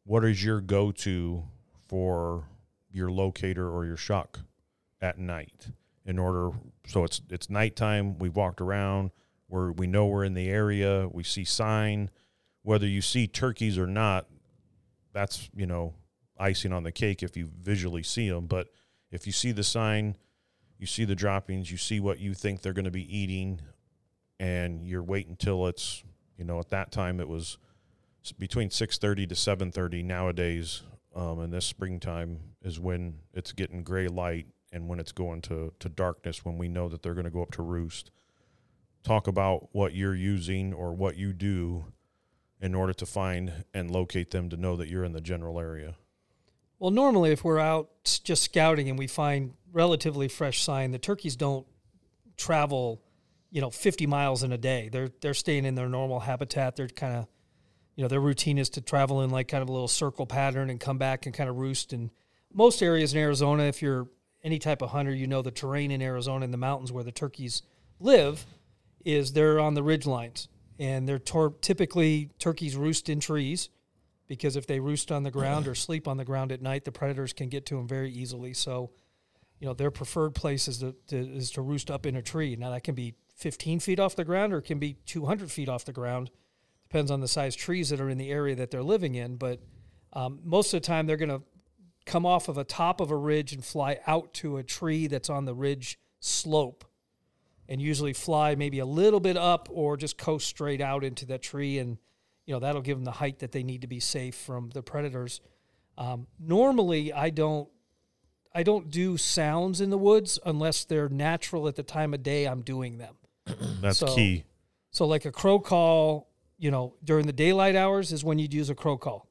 what 0.05 0.23
is 0.23 0.43
your 0.43 0.61
go 0.61 0.91
to 0.91 1.43
for 1.87 2.47
your 2.91 3.11
locator 3.11 3.69
or 3.69 3.85
your 3.85 3.97
shock 3.97 4.39
at 5.01 5.17
night? 5.17 5.67
In 6.05 6.19
order, 6.19 6.51
so 6.87 7.03
it's 7.03 7.21
it's 7.29 7.49
nighttime. 7.49 8.17
We've 8.19 8.35
walked 8.35 8.61
around. 8.61 9.11
Where 9.47 9.71
we 9.71 9.87
know 9.87 10.07
we're 10.07 10.23
in 10.23 10.33
the 10.33 10.49
area. 10.49 11.07
We 11.11 11.23
see 11.23 11.43
sign. 11.43 12.09
Whether 12.61 12.87
you 12.87 13.01
see 13.01 13.27
turkeys 13.27 13.77
or 13.77 13.87
not, 13.87 14.27
that's 15.13 15.49
you 15.55 15.65
know 15.65 15.95
icing 16.37 16.73
on 16.73 16.83
the 16.83 16.91
cake 16.91 17.23
if 17.23 17.35
you 17.35 17.49
visually 17.59 18.03
see 18.03 18.29
them. 18.29 18.45
But 18.45 18.67
if 19.11 19.25
you 19.25 19.33
see 19.33 19.51
the 19.51 19.63
sign, 19.63 20.15
you 20.77 20.85
see 20.85 21.05
the 21.05 21.15
droppings, 21.15 21.71
you 21.71 21.77
see 21.77 21.99
what 21.99 22.19
you 22.19 22.33
think 22.35 22.61
they're 22.61 22.73
going 22.73 22.85
to 22.85 22.91
be 22.91 23.17
eating, 23.17 23.61
and 24.39 24.85
you're 24.85 25.03
waiting 25.03 25.31
until 25.31 25.65
it's 25.67 26.03
you 26.37 26.43
know 26.43 26.59
at 26.59 26.69
that 26.69 26.91
time 26.91 27.19
it 27.19 27.27
was 27.27 27.57
between 28.31 28.69
6.30 28.69 29.29
to 29.29 29.35
7.30 29.35 30.03
nowadays 30.03 30.83
um, 31.15 31.39
and 31.39 31.53
this 31.53 31.65
springtime 31.65 32.39
is 32.61 32.79
when 32.79 33.19
it's 33.33 33.53
getting 33.53 33.83
gray 33.83 34.07
light 34.07 34.47
and 34.73 34.87
when 34.89 34.99
it's 34.99 35.13
going 35.13 35.41
to, 35.43 35.73
to 35.79 35.87
darkness 35.89 36.43
when 36.43 36.57
we 36.57 36.67
know 36.67 36.89
that 36.89 37.01
they're 37.01 37.13
going 37.13 37.25
to 37.25 37.31
go 37.31 37.41
up 37.41 37.51
to 37.51 37.61
roost. 37.61 38.11
Talk 39.03 39.27
about 39.27 39.69
what 39.71 39.93
you're 39.93 40.15
using 40.15 40.73
or 40.73 40.93
what 40.93 41.15
you 41.15 41.31
do 41.31 41.85
in 42.59 42.75
order 42.75 42.93
to 42.93 43.05
find 43.05 43.65
and 43.73 43.89
locate 43.91 44.31
them 44.31 44.49
to 44.49 44.57
know 44.57 44.75
that 44.75 44.89
you're 44.89 45.03
in 45.03 45.13
the 45.13 45.21
general 45.21 45.59
area. 45.59 45.95
Well 46.79 46.91
normally 46.91 47.31
if 47.31 47.43
we're 47.43 47.59
out 47.59 47.89
just 48.23 48.43
scouting 48.43 48.89
and 48.89 48.99
we 48.99 49.07
find 49.07 49.53
relatively 49.71 50.27
fresh 50.27 50.61
sign 50.61 50.91
the 50.91 50.99
turkeys 50.99 51.35
don't 51.35 51.65
travel 52.37 53.01
you 53.51 53.61
know 53.61 53.69
50 53.69 54.05
miles 54.07 54.43
in 54.43 54.51
a 54.51 54.57
day. 54.57 54.89
They're 54.91 55.09
they're 55.21 55.33
staying 55.33 55.63
in 55.63 55.75
their 55.75 55.87
normal 55.87 56.19
habitat. 56.19 56.75
They're 56.75 56.89
kind 56.89 57.15
of 57.15 57.27
you 57.95 58.03
know 58.03 58.07
their 58.07 58.19
routine 58.19 58.57
is 58.57 58.69
to 58.71 58.81
travel 58.81 59.21
in 59.21 59.29
like 59.29 59.47
kind 59.47 59.61
of 59.61 59.69
a 59.69 59.71
little 59.71 59.87
circle 59.87 60.25
pattern 60.25 60.69
and 60.69 60.79
come 60.79 60.97
back 60.97 61.25
and 61.25 61.35
kind 61.35 61.49
of 61.49 61.57
roost 61.57 61.93
in 61.93 62.11
most 62.53 62.81
areas 62.81 63.13
in 63.13 63.19
arizona. 63.19 63.63
If 63.63 63.81
you're 63.81 64.07
any 64.43 64.59
type 64.59 64.81
of 64.81 64.91
hunter 64.91 65.13
you 65.13 65.27
know 65.27 65.41
the 65.41 65.51
terrain 65.51 65.91
in 65.91 66.01
arizona 66.01 66.45
in 66.45 66.51
the 66.51 66.57
mountains 66.57 66.91
where 66.91 67.03
the 67.03 67.11
turkeys 67.11 67.63
live 67.99 68.45
is 69.03 69.33
they're 69.33 69.59
on 69.59 69.75
the 69.75 69.83
ridge 69.83 70.05
lines. 70.05 70.47
And 70.77 71.07
they're 71.07 71.19
tor- 71.19 71.55
typically 71.61 72.31
turkeys 72.37 72.75
roost 72.75 73.07
in 73.07 73.21
trees 73.21 73.69
because 74.27 74.57
if 74.57 74.67
they 74.67 74.79
roost 74.79 75.11
on 75.11 75.23
the 75.23 75.31
ground 75.31 75.67
or 75.67 75.75
sleep 75.75 76.07
on 76.07 76.17
the 76.17 76.25
ground 76.25 76.51
at 76.51 76.61
night 76.61 76.83
the 76.83 76.91
predators 76.91 77.31
can 77.31 77.47
get 77.47 77.65
to 77.67 77.75
them 77.75 77.87
very 77.87 78.11
easily. 78.11 78.53
So 78.53 78.91
you 79.59 79.67
know 79.67 79.73
their 79.73 79.91
preferred 79.91 80.35
place 80.35 80.67
is 80.67 80.79
to, 80.79 80.95
to, 81.07 81.17
is 81.17 81.51
to 81.51 81.61
roost 81.61 81.89
up 81.89 82.05
in 82.05 82.17
a 82.17 82.21
tree. 82.21 82.57
Now 82.57 82.71
that 82.71 82.83
can 82.83 82.93
be 82.93 83.15
15 83.37 83.79
feet 83.79 83.99
off 83.99 84.15
the 84.15 84.25
ground 84.25 84.53
or 84.53 84.57
it 84.57 84.63
can 84.65 84.79
be 84.79 84.97
200 85.05 85.49
feet 85.49 85.69
off 85.69 85.85
the 85.85 85.93
ground. 85.93 86.29
Depends 86.95 87.11
on 87.11 87.19
the 87.19 87.27
size 87.27 87.57
trees 87.57 87.89
that 87.89 87.99
are 87.99 88.09
in 88.09 88.17
the 88.17 88.31
area 88.31 88.55
that 88.55 88.71
they're 88.71 88.81
living 88.81 89.15
in. 89.15 89.35
But 89.35 89.59
um, 90.13 90.39
most 90.45 90.73
of 90.73 90.81
the 90.81 90.87
time, 90.87 91.07
they're 91.07 91.17
going 91.17 91.27
to 91.27 91.41
come 92.05 92.25
off 92.25 92.47
of 92.47 92.57
a 92.57 92.63
top 92.63 93.01
of 93.01 93.11
a 93.11 93.17
ridge 93.17 93.51
and 93.51 93.65
fly 93.65 93.99
out 94.07 94.33
to 94.35 94.55
a 94.55 94.63
tree 94.63 95.07
that's 95.07 95.29
on 95.29 95.43
the 95.43 95.53
ridge 95.53 95.99
slope 96.21 96.85
and 97.67 97.81
usually 97.81 98.13
fly 98.13 98.55
maybe 98.55 98.79
a 98.79 98.85
little 98.85 99.19
bit 99.19 99.35
up 99.35 99.67
or 99.69 99.97
just 99.97 100.17
coast 100.17 100.47
straight 100.47 100.79
out 100.79 101.03
into 101.03 101.25
that 101.25 101.41
tree 101.41 101.79
and 101.79 101.97
you 102.45 102.53
know 102.53 102.61
that'll 102.61 102.81
give 102.81 102.97
them 102.97 103.03
the 103.03 103.11
height 103.11 103.39
that 103.39 103.51
they 103.51 103.61
need 103.61 103.81
to 103.81 103.87
be 103.87 103.99
safe 103.99 104.35
from 104.35 104.69
the 104.69 104.81
predators 104.81 105.41
um, 105.97 106.27
normally 106.39 107.11
i 107.11 107.29
don't 107.29 107.67
i 108.53 108.63
don't 108.63 108.89
do 108.89 109.17
sounds 109.17 109.81
in 109.81 109.89
the 109.89 109.97
woods 109.97 110.39
unless 110.45 110.85
they're 110.85 111.09
natural 111.09 111.67
at 111.67 111.75
the 111.75 111.83
time 111.83 112.13
of 112.13 112.23
day 112.23 112.45
i'm 112.45 112.61
doing 112.61 112.97
them 112.97 113.15
That's 113.81 113.97
so, 113.97 114.15
key. 114.15 114.45
So, 114.91 115.05
like 115.05 115.25
a 115.25 115.31
crow 115.31 115.59
call, 115.59 116.29
you 116.57 116.71
know, 116.71 116.95
during 117.03 117.27
the 117.27 117.33
daylight 117.33 117.75
hours 117.75 118.11
is 118.11 118.23
when 118.23 118.39
you'd 118.39 118.53
use 118.53 118.69
a 118.69 118.75
crow 118.75 118.97
call. 118.97 119.27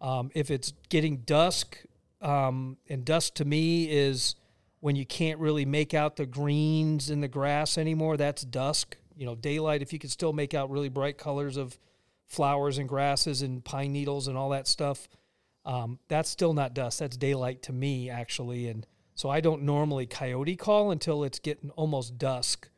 Um, 0.00 0.30
if 0.34 0.50
it's 0.50 0.72
getting 0.88 1.18
dusk, 1.18 1.78
um, 2.20 2.76
and 2.88 3.04
dusk 3.04 3.34
to 3.34 3.44
me 3.44 3.90
is 3.90 4.34
when 4.80 4.96
you 4.96 5.06
can't 5.06 5.38
really 5.38 5.64
make 5.64 5.94
out 5.94 6.16
the 6.16 6.26
greens 6.26 7.10
in 7.10 7.20
the 7.20 7.28
grass 7.28 7.78
anymore. 7.78 8.16
That's 8.16 8.42
dusk. 8.42 8.96
You 9.16 9.26
know, 9.26 9.34
daylight, 9.34 9.82
if 9.82 9.92
you 9.92 9.98
can 9.98 10.10
still 10.10 10.32
make 10.32 10.54
out 10.54 10.70
really 10.70 10.88
bright 10.88 11.18
colors 11.18 11.56
of 11.56 11.78
flowers 12.26 12.78
and 12.78 12.88
grasses 12.88 13.42
and 13.42 13.64
pine 13.64 13.92
needles 13.92 14.26
and 14.26 14.36
all 14.36 14.48
that 14.50 14.66
stuff, 14.66 15.08
um, 15.64 15.98
that's 16.08 16.30
still 16.30 16.54
not 16.54 16.74
dusk. 16.74 16.98
That's 16.98 17.16
daylight 17.16 17.62
to 17.62 17.72
me, 17.72 18.10
actually. 18.10 18.66
And 18.68 18.86
so 19.14 19.28
I 19.28 19.40
don't 19.40 19.62
normally 19.62 20.06
coyote 20.06 20.56
call 20.56 20.90
until 20.90 21.22
it's 21.22 21.38
getting 21.38 21.70
almost 21.70 22.18
dusk. 22.18 22.68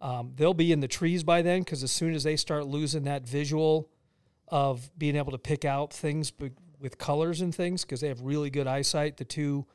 Um, 0.00 0.32
they'll 0.36 0.54
be 0.54 0.72
in 0.72 0.80
the 0.80 0.88
trees 0.88 1.24
by 1.24 1.42
then 1.42 1.60
because 1.62 1.82
as 1.82 1.90
soon 1.90 2.14
as 2.14 2.22
they 2.22 2.36
start 2.36 2.66
losing 2.66 3.04
that 3.04 3.28
visual 3.28 3.90
of 4.46 4.90
being 4.96 5.16
able 5.16 5.32
to 5.32 5.38
pick 5.38 5.64
out 5.64 5.92
things 5.92 6.32
with 6.78 6.98
colors 6.98 7.40
and 7.40 7.54
things, 7.54 7.84
because 7.84 8.00
they 8.00 8.08
have 8.08 8.20
really 8.20 8.50
good 8.50 8.66
eyesight, 8.66 9.16
the 9.16 9.24
two 9.24 9.66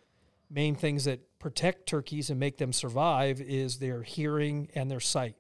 main 0.49 0.75
things 0.75 1.05
that 1.05 1.19
protect 1.39 1.87
turkeys 1.87 2.29
and 2.29 2.39
make 2.39 2.57
them 2.57 2.71
survive 2.71 3.41
is 3.41 3.79
their 3.79 4.03
hearing 4.03 4.69
and 4.75 4.89
their 4.89 4.99
sight. 4.99 5.35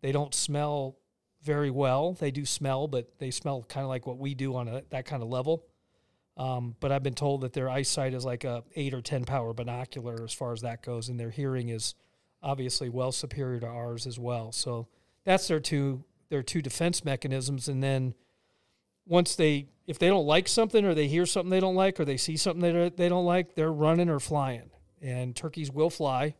They 0.00 0.12
don't 0.12 0.34
smell 0.34 0.96
very 1.42 1.70
well. 1.70 2.14
They 2.14 2.30
do 2.30 2.44
smell, 2.46 2.88
but 2.88 3.18
they 3.18 3.30
smell 3.30 3.64
kind 3.68 3.84
of 3.84 3.88
like 3.88 4.06
what 4.06 4.18
we 4.18 4.34
do 4.34 4.56
on 4.56 4.68
a, 4.68 4.82
that 4.90 5.04
kind 5.04 5.22
of 5.22 5.28
level. 5.28 5.66
Um, 6.36 6.74
but 6.80 6.92
I've 6.92 7.02
been 7.02 7.14
told 7.14 7.42
that 7.42 7.52
their 7.52 7.68
eyesight 7.70 8.14
is 8.14 8.24
like 8.24 8.44
a 8.44 8.64
eight 8.74 8.94
or 8.94 9.00
ten 9.00 9.24
power 9.24 9.52
binocular 9.52 10.22
as 10.24 10.32
far 10.32 10.52
as 10.52 10.62
that 10.62 10.82
goes, 10.82 11.08
and 11.08 11.18
their 11.18 11.30
hearing 11.30 11.68
is 11.68 11.94
obviously 12.46 12.88
well 12.88 13.10
superior 13.10 13.58
to 13.58 13.66
ours 13.66 14.06
as 14.06 14.18
well. 14.18 14.52
So 14.52 14.86
that's 15.24 15.48
their 15.48 15.60
two 15.60 16.04
their 16.28 16.42
two 16.42 16.62
defense 16.62 17.04
mechanisms. 17.04 17.68
And 17.68 17.82
then 17.82 18.14
once 19.04 19.34
they 19.34 19.66
if 19.86 19.98
they 19.98 20.06
don't 20.06 20.26
like 20.26 20.46
something 20.46 20.84
or 20.84 20.94
they 20.94 21.08
hear 21.08 21.26
something 21.26 21.50
they 21.50 21.60
don't 21.60 21.74
like 21.74 21.98
or 21.98 22.04
they 22.04 22.16
see 22.16 22.36
something 22.36 22.62
that 22.62 22.96
they 22.96 23.08
don't 23.08 23.24
like, 23.24 23.56
they're 23.56 23.72
running 23.72 24.08
or 24.08 24.20
flying. 24.20 24.70
And 25.02 25.34
turkeys 25.34 25.70
will 25.70 25.90
fly. 25.90 26.34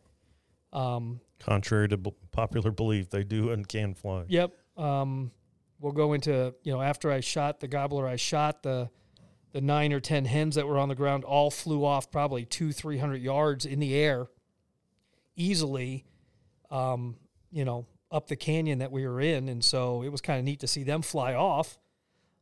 Um, 0.73 1.19
Contrary 1.39 1.87
to 1.89 1.97
b- 1.97 2.13
popular 2.31 2.71
belief, 2.71 3.09
they 3.09 3.23
do 3.23 3.51
and 3.51 3.67
can 3.67 3.93
fly. 3.93 4.23
Yep. 4.27 4.53
Um, 4.77 5.31
we'll 5.79 5.91
go 5.91 6.13
into 6.13 6.55
you 6.63 6.71
know 6.71 6.81
after 6.81 7.11
I 7.11 7.19
shot 7.19 7.59
the 7.59 7.67
gobbler, 7.67 8.07
I 8.07 8.15
shot 8.15 8.63
the 8.63 8.89
the 9.51 9.59
nine 9.61 9.91
or 9.91 9.99
ten 9.99 10.23
hens 10.23 10.55
that 10.55 10.67
were 10.67 10.77
on 10.77 10.87
the 10.87 10.95
ground 10.95 11.25
all 11.25 11.51
flew 11.51 11.83
off 11.83 12.11
probably 12.11 12.45
two 12.45 12.71
three 12.71 12.97
hundred 12.97 13.21
yards 13.21 13.65
in 13.65 13.79
the 13.79 13.93
air 13.93 14.27
easily, 15.37 16.05
um, 16.69 17.15
you 17.51 17.63
know, 17.63 17.85
up 18.11 18.27
the 18.27 18.35
canyon 18.35 18.79
that 18.79 18.91
we 18.91 19.07
were 19.07 19.21
in, 19.21 19.47
and 19.47 19.63
so 19.63 20.01
it 20.01 20.09
was 20.09 20.19
kind 20.19 20.39
of 20.39 20.45
neat 20.45 20.59
to 20.61 20.67
see 20.67 20.83
them 20.83 21.01
fly 21.01 21.33
off, 21.33 21.77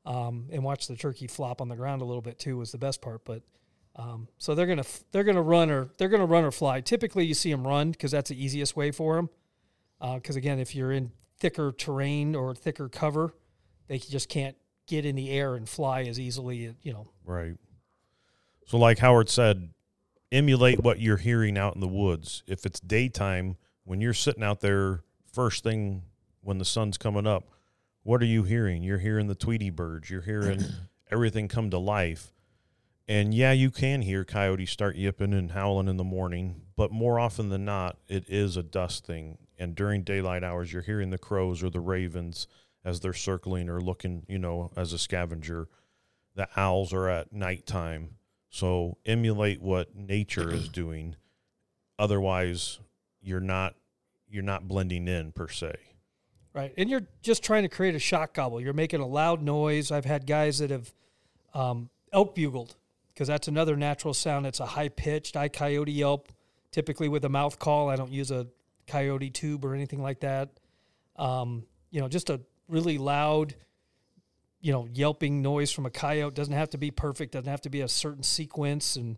um, 0.06 0.48
and 0.52 0.64
watch 0.64 0.88
the 0.88 0.96
turkey 0.96 1.28
flop 1.28 1.62
on 1.62 1.70
the 1.70 1.76
ground 1.76 2.02
a 2.02 2.06
little 2.06 2.22
bit 2.22 2.40
too 2.40 2.58
was 2.58 2.72
the 2.72 2.78
best 2.78 3.02
part. 3.02 3.24
But 3.26 3.44
um, 3.96 4.28
so 4.38 4.56
they're 4.56 4.66
gonna 4.66 4.86
they're 5.12 5.24
gonna 5.24 5.42
run 5.42 5.70
or 5.70 5.90
they're 5.98 6.10
gonna 6.10 6.26
run 6.26 6.44
or 6.44 6.52
fly. 6.52 6.82
Typically, 6.82 7.26
you 7.26 7.34
see 7.34 7.52
them 7.52 7.66
run 7.66 7.92
because 7.92 8.12
that's 8.12 8.30
the 8.30 8.44
easiest 8.44 8.76
way 8.76 8.92
for 8.92 9.16
them. 9.16 9.30
Because 10.00 10.36
uh, 10.36 10.40
again, 10.40 10.60
if 10.60 10.76
you're 10.76 10.92
in 10.92 11.12
thicker 11.38 11.72
terrain 11.72 12.36
or 12.36 12.54
thicker 12.54 12.90
cover, 12.90 13.34
they 13.88 13.98
just 13.98 14.30
can't 14.30 14.56
get 14.88 15.06
in 15.06 15.16
the 15.16 15.32
air 15.32 15.56
and 15.56 15.68
fly 15.68 16.04
as 16.04 16.20
easily. 16.20 16.76
You 16.82 16.94
know, 16.94 17.08
right. 17.24 17.56
So, 18.68 18.78
like 18.78 19.00
Howard 19.00 19.30
said, 19.30 19.70
emulate 20.32 20.80
what 20.80 21.00
you're 21.00 21.18
hearing 21.18 21.58
out 21.58 21.76
in 21.76 21.82
the 21.82 21.88
woods. 21.88 22.44
If 22.48 22.66
it's 22.66 22.80
daytime, 22.80 23.58
when 23.84 24.02
you're 24.02 24.14
sitting 24.14 24.44
out 24.44 24.62
there 24.62 25.04
first 25.32 25.64
thing 25.64 26.04
when 26.42 26.58
the 26.58 26.66
sun's 26.66 26.98
coming 26.98 27.28
up, 27.28 27.50
what 28.04 28.22
are 28.22 28.26
you 28.26 28.44
hearing? 28.44 28.84
You're 28.84 29.00
hearing 29.00 29.28
the 29.28 29.36
Tweety 29.36 29.70
birds. 29.70 30.10
You're 30.10 30.22
hearing 30.22 30.64
everything 31.12 31.48
come 31.48 31.70
to 31.72 31.78
life. 31.78 32.32
And 33.08 33.34
yeah, 33.34 33.52
you 33.52 33.70
can 33.70 34.02
hear 34.02 34.24
coyotes 34.24 34.72
start 34.72 34.96
yipping 34.96 35.34
and 35.34 35.52
howling 35.52 35.88
in 35.88 35.98
the 35.98 36.04
morning, 36.04 36.62
but 36.76 36.92
more 36.92 37.20
often 37.20 37.50
than 37.50 37.66
not, 37.66 37.98
it 38.08 38.26
is 38.28 38.58
a 38.58 38.64
dust 38.64 39.06
thing. 39.06 39.38
And 39.60 39.76
during 39.76 40.04
daylight 40.04 40.44
hours, 40.44 40.74
you're 40.74 40.82
hearing 40.82 41.12
the 41.12 41.18
crows 41.18 41.64
or 41.64 41.70
the 41.70 41.80
ravens 41.80 42.48
as 42.84 43.00
they're 43.00 43.14
circling 43.14 43.70
or 43.70 43.80
looking, 43.80 44.26
you 44.28 44.40
know, 44.40 44.72
as 44.76 44.92
a 44.92 45.00
scavenger. 45.00 45.68
The 46.36 46.48
owls 46.56 46.94
are 46.94 47.08
at 47.08 47.32
nighttime. 47.32 48.16
So 48.56 48.96
emulate 49.06 49.62
what 49.62 49.94
nature 49.98 50.50
is 50.50 50.70
doing. 50.70 51.18
Otherwise, 52.00 52.80
you're 53.22 53.42
not 53.42 53.76
you're 54.30 54.44
not 54.44 54.66
blending 54.66 55.10
in 55.10 55.34
per 55.34 55.50
se. 55.50 55.76
Right. 56.54 56.74
And 56.78 56.90
you're 56.90 57.06
just 57.22 57.44
trying 57.44 57.64
to 57.64 57.70
create 57.70 57.96
a 57.96 58.00
shock 58.00 58.34
gobble. 58.34 58.62
You're 58.62 58.72
making 58.72 59.02
a 59.02 59.06
loud 59.06 59.42
noise. 59.42 59.92
I've 59.92 60.06
had 60.06 60.26
guys 60.26 60.60
that 60.60 60.70
have 60.70 60.94
um, 61.54 61.90
elk 62.14 62.34
bugled 62.34 62.78
because 63.14 63.28
that's 63.28 63.50
another 63.50 63.76
natural 63.76 64.14
sound. 64.14 64.46
It's 64.46 64.62
a 64.62 64.66
high 64.66 64.88
pitched, 64.88 65.36
I 65.36 65.50
coyote 65.50 65.92
yelp, 65.92 66.32
typically 66.72 67.10
with 67.10 67.26
a 67.26 67.30
mouth 67.30 67.60
call. 67.60 67.90
I 67.90 67.98
don't 67.98 68.14
use 68.14 68.32
a 68.32 68.48
coyote 68.88 69.32
tube 69.32 69.66
or 69.66 69.76
anything 69.76 70.02
like 70.02 70.22
that. 70.22 70.62
Um, 71.18 71.66
you 71.92 72.00
know, 72.00 72.08
just 72.08 72.30
a 72.30 72.40
really 72.70 72.98
loud, 72.98 73.54
you 74.66 74.72
know, 74.72 74.88
yelping 74.92 75.44
noise 75.44 75.72
from 75.72 75.86
a 75.86 75.92
coyote. 75.92 76.34
Doesn't 76.34 76.56
have 76.56 76.72
to 76.72 76.80
be 76.80 76.90
perfect, 76.90 77.34
doesn't 77.34 77.48
have 77.48 77.62
to 77.62 77.70
be 77.70 77.82
a 77.82 77.88
certain 77.88 78.24
sequence. 78.24 78.96
And 78.96 79.16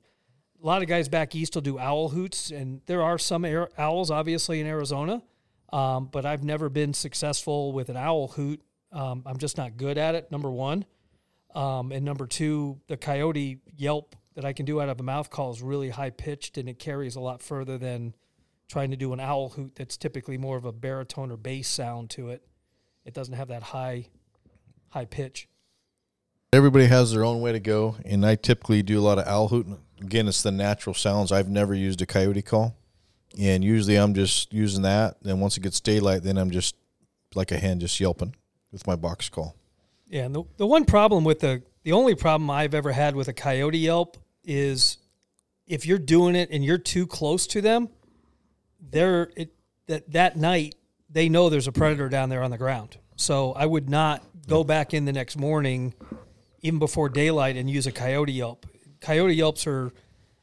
a 0.61 0.65
lot 0.65 0.81
of 0.81 0.89
guys 0.89 1.07
back 1.07 1.33
east 1.35 1.55
will 1.55 1.61
do 1.61 1.79
owl 1.79 2.09
hoots, 2.09 2.51
and 2.51 2.81
there 2.85 3.01
are 3.01 3.17
some 3.17 3.45
air, 3.45 3.69
owls, 3.77 4.11
obviously, 4.11 4.59
in 4.59 4.67
Arizona. 4.67 5.23
Um, 5.71 6.09
but 6.11 6.25
I've 6.25 6.43
never 6.43 6.67
been 6.67 6.93
successful 6.93 7.71
with 7.71 7.87
an 7.87 7.95
owl 7.95 8.27
hoot. 8.27 8.61
Um, 8.91 9.23
I'm 9.25 9.37
just 9.37 9.55
not 9.55 9.77
good 9.77 9.97
at 9.97 10.15
it. 10.15 10.29
Number 10.33 10.51
one, 10.51 10.83
um, 11.55 11.93
and 11.93 12.03
number 12.03 12.27
two, 12.27 12.81
the 12.87 12.97
coyote 12.97 13.61
yelp 13.77 14.17
that 14.35 14.43
I 14.43 14.51
can 14.51 14.65
do 14.65 14.81
out 14.81 14.89
of 14.89 14.99
a 14.99 15.03
mouth 15.03 15.29
call 15.29 15.51
is 15.51 15.61
really 15.61 15.91
high 15.91 16.09
pitched 16.09 16.57
and 16.57 16.67
it 16.67 16.77
carries 16.77 17.15
a 17.15 17.21
lot 17.21 17.41
further 17.41 17.77
than 17.77 18.13
trying 18.67 18.91
to 18.91 18.97
do 18.97 19.13
an 19.13 19.21
owl 19.21 19.47
hoot 19.47 19.75
that's 19.75 19.95
typically 19.95 20.37
more 20.37 20.57
of 20.57 20.65
a 20.65 20.73
baritone 20.73 21.31
or 21.31 21.37
bass 21.37 21.69
sound 21.69 22.09
to 22.09 22.31
it. 22.31 22.45
It 23.05 23.13
doesn't 23.13 23.35
have 23.35 23.47
that 23.47 23.63
high 23.63 24.09
high 24.89 25.05
pitch. 25.05 25.47
Everybody 26.53 26.85
has 26.85 27.11
their 27.11 27.23
own 27.23 27.41
way 27.41 27.51
to 27.51 27.59
go, 27.59 27.97
and 28.05 28.25
I 28.25 28.35
typically 28.35 28.81
do 28.81 28.99
a 28.99 29.01
lot 29.01 29.19
of 29.19 29.27
owl 29.27 29.49
hooting. 29.49 29.79
Again, 30.01 30.27
it's 30.27 30.41
the 30.41 30.51
natural 30.51 30.93
sounds. 30.93 31.31
I've 31.31 31.49
never 31.49 31.73
used 31.73 32.01
a 32.01 32.05
coyote 32.05 32.41
call, 32.41 32.75
and 33.39 33.63
usually 33.63 33.95
I'm 33.97 34.13
just 34.13 34.53
using 34.53 34.83
that. 34.83 35.17
Then 35.21 35.39
once 35.39 35.57
it 35.57 35.61
gets 35.61 35.79
daylight, 35.79 36.23
then 36.23 36.37
I'm 36.37 36.51
just 36.51 36.75
like 37.35 37.51
a 37.51 37.57
hen, 37.57 37.79
just 37.79 37.99
yelping 37.99 38.35
with 38.71 38.87
my 38.87 38.95
box 38.95 39.27
call. 39.29 39.55
Yeah, 40.07 40.23
and 40.23 40.35
the, 40.35 40.43
the 40.57 40.65
one 40.65 40.85
problem 40.85 41.23
with 41.23 41.41
the 41.41 41.63
the 41.83 41.91
only 41.91 42.15
problem 42.15 42.49
I've 42.49 42.73
ever 42.73 42.91
had 42.91 43.15
with 43.15 43.27
a 43.27 43.33
coyote 43.33 43.77
yelp 43.77 44.17
is 44.43 44.97
if 45.67 45.85
you're 45.85 45.97
doing 45.97 46.35
it 46.35 46.49
and 46.51 46.63
you're 46.63 46.77
too 46.77 47.05
close 47.07 47.45
to 47.47 47.61
them, 47.61 47.89
they're 48.79 49.31
it 49.35 49.53
that 49.87 50.11
that 50.13 50.37
night 50.37 50.75
they 51.09 51.29
know 51.29 51.49
there's 51.49 51.67
a 51.67 51.71
predator 51.71 52.09
down 52.09 52.29
there 52.29 52.43
on 52.43 52.51
the 52.51 52.57
ground. 52.57 52.97
So 53.15 53.53
I 53.53 53.65
would 53.65 53.89
not 53.89 54.23
go 54.47 54.63
back 54.63 54.93
in 54.93 55.05
the 55.05 55.13
next 55.13 55.37
morning, 55.37 55.93
even 56.61 56.79
before 56.79 57.09
daylight, 57.09 57.55
and 57.57 57.69
use 57.69 57.87
a 57.87 57.91
coyote 57.91 58.33
yelp. 58.33 58.65
Coyote 59.01 59.35
yelps 59.35 59.67
are 59.67 59.91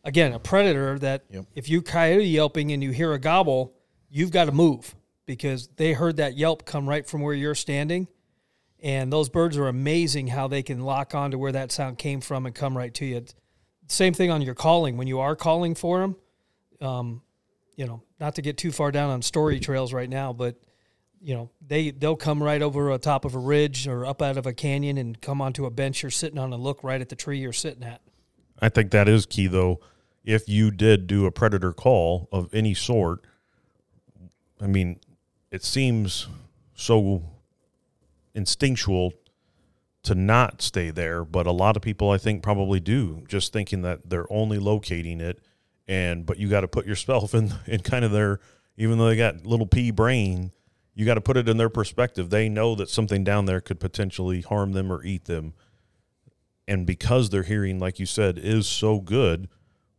again 0.04 0.32
a 0.32 0.38
predator 0.38 0.99
that 0.99 1.25
Yep. 1.30 1.46
if 1.54 1.68
you 1.68 1.82
coyote 1.82 2.25
yelping 2.26 2.73
and 2.73 2.82
you 2.82 2.90
hear 2.90 3.12
a 3.12 3.18
gobble, 3.18 3.73
you've 4.11 4.30
got 4.30 4.44
to 4.44 4.52
move 4.52 4.94
because 5.26 5.68
they 5.76 5.94
heard 5.94 6.16
that 6.16 6.37
yelp 6.37 6.64
come 6.64 6.88
right 6.88 7.06
from 7.06 7.23
where 7.23 7.34
you're 7.34 7.54
standing. 7.54 8.06
And 8.82 9.11
those 9.11 9.30
birds 9.30 9.56
are 9.56 9.66
amazing 9.66 10.26
how 10.26 10.46
they 10.46 10.62
can 10.62 10.80
lock 10.80 11.14
on 11.14 11.30
to 11.30 11.38
where 11.38 11.52
that 11.52 11.73
sound 11.73 11.96
came 11.96 12.20
from 12.20 12.44
and 12.44 12.54
come 12.54 12.76
right 12.76 12.92
to 12.94 13.06
you. 13.06 13.25
Same 13.88 14.12
thing 14.12 14.30
on 14.30 14.42
your 14.42 14.54
calling. 14.54 14.99
When 14.99 15.06
you 15.06 15.20
are 15.20 15.34
calling 15.34 15.75
for 15.75 16.00
them, 16.00 16.16
um, 16.82 17.23
you 17.76 17.87
know, 17.87 18.02
not 18.20 18.34
to 18.34 18.42
get 18.42 18.58
too 18.58 18.70
far 18.70 18.92
down 18.92 19.11
on 19.11 19.23
story 19.23 19.58
trails 19.58 19.94
right 19.94 20.08
now, 20.08 20.34
but 20.34 20.56
you 21.25 21.35
know, 21.35 21.49
they 21.66 21.90
they'll 21.90 22.16
come 22.16 22.43
right 22.43 22.61
over 22.61 22.90
a 22.90 22.99
top 22.99 23.25
of 23.25 23.35
a 23.35 23.38
ridge 23.38 23.88
or 23.88 24.04
up 24.04 24.21
out 24.21 24.37
of 24.37 24.47
a 24.47 24.52
canyon 24.52 24.99
and 24.99 25.19
come 25.23 25.40
onto 25.40 25.64
a 25.64 25.71
bench 25.71 26.02
you're 26.02 26.11
sitting 26.11 26.38
on 26.38 26.52
and 26.52 26.62
look 26.62 26.85
right 26.85 27.00
at 27.00 27.09
the 27.09 27.16
tree 27.16 27.38
you're 27.38 27.52
sitting 27.52 27.83
at. 27.83 28.02
I 28.61 28.69
think 28.69 28.90
that 28.90 29.09
is 29.09 29.25
key, 29.25 29.47
though. 29.47 29.81
If 30.23 30.49
you 30.49 30.71
did 30.71 31.07
do 31.07 31.25
a 31.25 31.31
predator 31.31 31.73
call 31.73 32.28
of 32.31 32.52
any 32.52 32.75
sort, 32.75 33.25
I 34.61 34.66
mean, 34.66 35.00
it 35.50 35.64
seems 35.64 36.28
so 36.75 37.23
instinctual 38.35 39.14
to 40.02 40.14
not 40.14 40.61
stay 40.61 40.90
there, 40.90 41.25
but 41.25 41.47
a 41.47 41.52
lot 41.52 41.76
of 41.76 41.83
people, 41.83 42.11
I 42.11 42.19
think, 42.19 42.43
probably 42.43 42.81
do, 42.81 43.25
just 43.28 43.50
thinking 43.52 43.80
that 43.82 44.10
they're 44.10 44.30
only 44.30 44.58
locating 44.58 45.23
it. 45.23 45.41
And 45.89 46.26
but 46.26 46.39
you 46.39 46.49
got 46.50 46.60
to 46.60 46.69
put 46.69 46.87
yourself 46.87 47.34
in 47.34 47.54
in 47.67 47.80
kind 47.80 48.04
of 48.04 48.13
their, 48.13 48.41
even 48.76 48.99
though 48.99 49.08
they 49.08 49.17
got 49.17 49.47
little 49.47 49.67
pea 49.67 49.91
brain, 49.91 50.52
you 50.95 51.04
got 51.04 51.15
to 51.15 51.21
put 51.21 51.37
it 51.37 51.49
in 51.49 51.57
their 51.57 51.69
perspective. 51.69 52.30
They 52.30 52.49
know 52.49 52.75
that 52.76 52.89
something 52.89 53.25
down 53.25 53.47
there 53.47 53.61
could 53.61 53.80
potentially 53.80 54.43
harm 54.43 54.73
them 54.73 54.93
or 54.93 55.04
eat 55.04 55.25
them 55.25 55.54
and 56.67 56.87
because 56.87 57.30
their 57.30 57.43
hearing, 57.43 57.78
like 57.78 57.99
you 57.99 58.07
said, 58.07 58.39
is 58.39 58.67
so 58.67 59.00
good, 59.00 59.49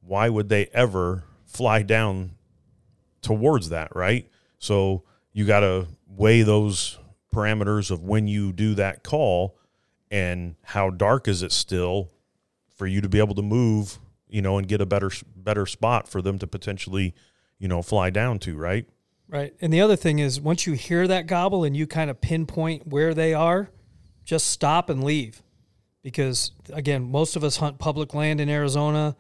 why 0.02 0.30
would 0.30 0.50
they 0.50 0.66
ever 0.68 1.24
fly 1.46 1.84
down 1.84 2.32
towards 3.22 3.70
that, 3.70 3.96
right? 3.96 4.30
So 4.58 5.04
you 5.32 5.46
got 5.46 5.62
to 5.62 5.88
weigh 6.08 6.42
those 6.42 6.98
parameters 7.34 7.92
of 7.92 8.04
when 8.04 8.28
you 8.28 8.52
do 8.52 8.76
that 8.76 9.04
call 9.04 9.58
and 10.10 10.56
how 10.64 10.90
dark 10.90 11.28
is 11.28 11.44
it 11.44 11.52
still 11.52 12.12
for 12.76 12.88
you 12.88 13.02
to 13.02 13.10
be 13.10 13.20
able 13.20 13.36
to 13.36 13.42
move, 13.42 14.00
you 14.28 14.42
know, 14.42 14.58
and 14.58 14.68
get 14.68 14.82
a 14.82 14.86
better 14.86 15.12
better 15.36 15.66
spot 15.66 16.08
for 16.08 16.22
them 16.22 16.40
to 16.40 16.48
potentially, 16.48 17.14
you 17.60 17.68
know, 17.68 17.82
fly 17.82 18.10
down 18.10 18.40
to, 18.40 18.56
right? 18.56 18.88
Right. 19.28 19.54
And 19.60 19.74
the 19.74 19.82
other 19.82 19.96
thing 19.96 20.20
is 20.20 20.40
once 20.40 20.68
you 20.68 20.74
hear 20.74 21.08
that 21.08 21.28
gobble 21.28 21.64
and 21.64 21.76
you 21.76 21.88
kind 21.88 22.10
of 22.10 22.22
pinpoint 22.22 22.88
where 22.88 23.14
they 23.14 23.34
are, 23.34 23.70
just 24.24 24.48
stop 24.48 24.90
and 24.90 25.04
leave. 25.04 25.42
Because 26.04 26.52
again, 26.72 27.10
most 27.10 27.36
of 27.36 27.44
us 27.44 27.58
hunt 27.58 27.80
public 27.80 28.14
land 28.14 28.40
in 28.40 28.50
Arizona. 28.50 29.16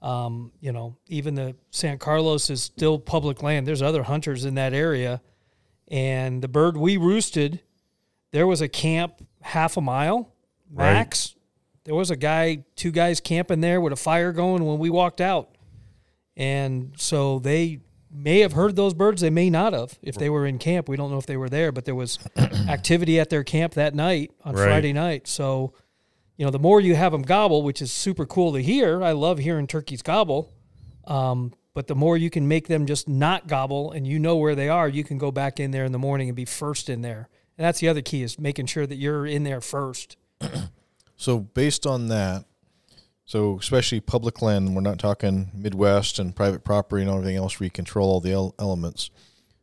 Um, 0.00 0.52
you 0.60 0.70
know, 0.70 0.96
even 1.08 1.34
the 1.34 1.56
San 1.70 1.98
Carlos 1.98 2.50
is 2.50 2.62
still 2.62 3.00
public 3.00 3.42
land. 3.42 3.66
There's 3.66 3.82
other 3.82 4.04
hunters 4.04 4.44
in 4.44 4.54
that 4.54 4.72
area. 4.72 5.20
And 5.88 6.40
the 6.40 6.46
bird 6.48 6.76
we 6.76 6.96
roosted, 6.96 7.60
there 8.30 8.46
was 8.46 8.60
a 8.60 8.68
camp 8.68 9.26
half 9.40 9.76
a 9.76 9.80
mile 9.80 10.32
Right. 10.70 10.92
max. 10.92 11.34
There 11.84 11.94
was 11.94 12.10
a 12.10 12.16
guy, 12.16 12.64
two 12.76 12.90
guys 12.92 13.18
camping 13.20 13.60
there 13.60 13.80
with 13.80 13.92
a 13.92 13.96
fire 13.96 14.30
going 14.32 14.64
when 14.66 14.78
we 14.78 14.90
walked 14.90 15.20
out. 15.20 15.56
And 16.36 16.92
so 16.96 17.38
they 17.38 17.80
may 18.10 18.40
have 18.40 18.52
heard 18.52 18.76
those 18.76 18.94
birds. 18.94 19.20
They 19.20 19.30
may 19.30 19.50
not 19.50 19.72
have 19.72 19.98
if 20.02 20.16
they 20.16 20.30
were 20.30 20.46
in 20.46 20.58
camp. 20.58 20.88
We 20.88 20.96
don't 20.96 21.10
know 21.10 21.18
if 21.18 21.26
they 21.26 21.36
were 21.36 21.48
there, 21.48 21.72
but 21.72 21.84
there 21.84 21.94
was 21.94 22.18
activity 22.68 23.20
at 23.20 23.30
their 23.30 23.44
camp 23.44 23.74
that 23.74 23.94
night 23.94 24.30
on 24.44 24.54
Right. 24.54 24.64
Friday 24.64 24.92
night. 24.92 25.26
So, 25.28 25.72
you 26.36 26.44
know, 26.44 26.50
the 26.50 26.58
more 26.58 26.80
you 26.80 26.94
have 26.94 27.12
them 27.12 27.22
gobble, 27.22 27.62
which 27.62 27.82
is 27.82 27.92
super 27.92 28.24
cool 28.26 28.52
to 28.54 28.62
hear. 28.62 29.02
I 29.02 29.12
love 29.12 29.38
hearing 29.38 29.66
turkeys 29.66 30.02
gobble. 30.02 30.52
Um, 31.06 31.52
but 31.74 31.86
the 31.86 31.94
more 31.94 32.16
you 32.16 32.28
can 32.30 32.48
make 32.48 32.66
them 32.66 32.86
just 32.86 33.08
not 33.08 33.46
gobble 33.46 33.92
and 33.92 34.06
you 34.06 34.18
know 34.18 34.36
where 34.36 34.54
they 34.54 34.68
are, 34.68 34.88
you 34.88 35.04
can 35.04 35.16
go 35.16 35.30
back 35.30 35.60
in 35.60 35.70
there 35.70 35.84
in 35.84 35.92
the 35.92 35.98
morning 35.98 36.28
and 36.28 36.34
be 36.36 36.44
first 36.44 36.88
in 36.88 37.02
there. 37.02 37.28
And 37.56 37.64
that's 37.64 37.80
the 37.80 37.88
other 37.88 38.02
key 38.02 38.22
is 38.22 38.38
making 38.38 38.66
sure 38.66 38.86
that 38.86 38.96
you're 38.96 39.26
in 39.26 39.44
there 39.44 39.60
first. 39.60 40.16
So 41.16 41.40
based 41.40 41.86
on 41.86 42.08
that, 42.08 42.44
so 43.28 43.58
especially 43.58 44.00
public 44.00 44.40
land, 44.40 44.74
we're 44.74 44.80
not 44.80 44.98
talking 44.98 45.50
Midwest 45.52 46.18
and 46.18 46.34
private 46.34 46.64
property 46.64 47.02
and 47.02 47.10
everything 47.10 47.36
else 47.36 47.60
where 47.60 47.66
you 47.66 47.70
control 47.70 48.08
all 48.08 48.20
the 48.20 48.32
el- 48.32 48.54
elements. 48.58 49.10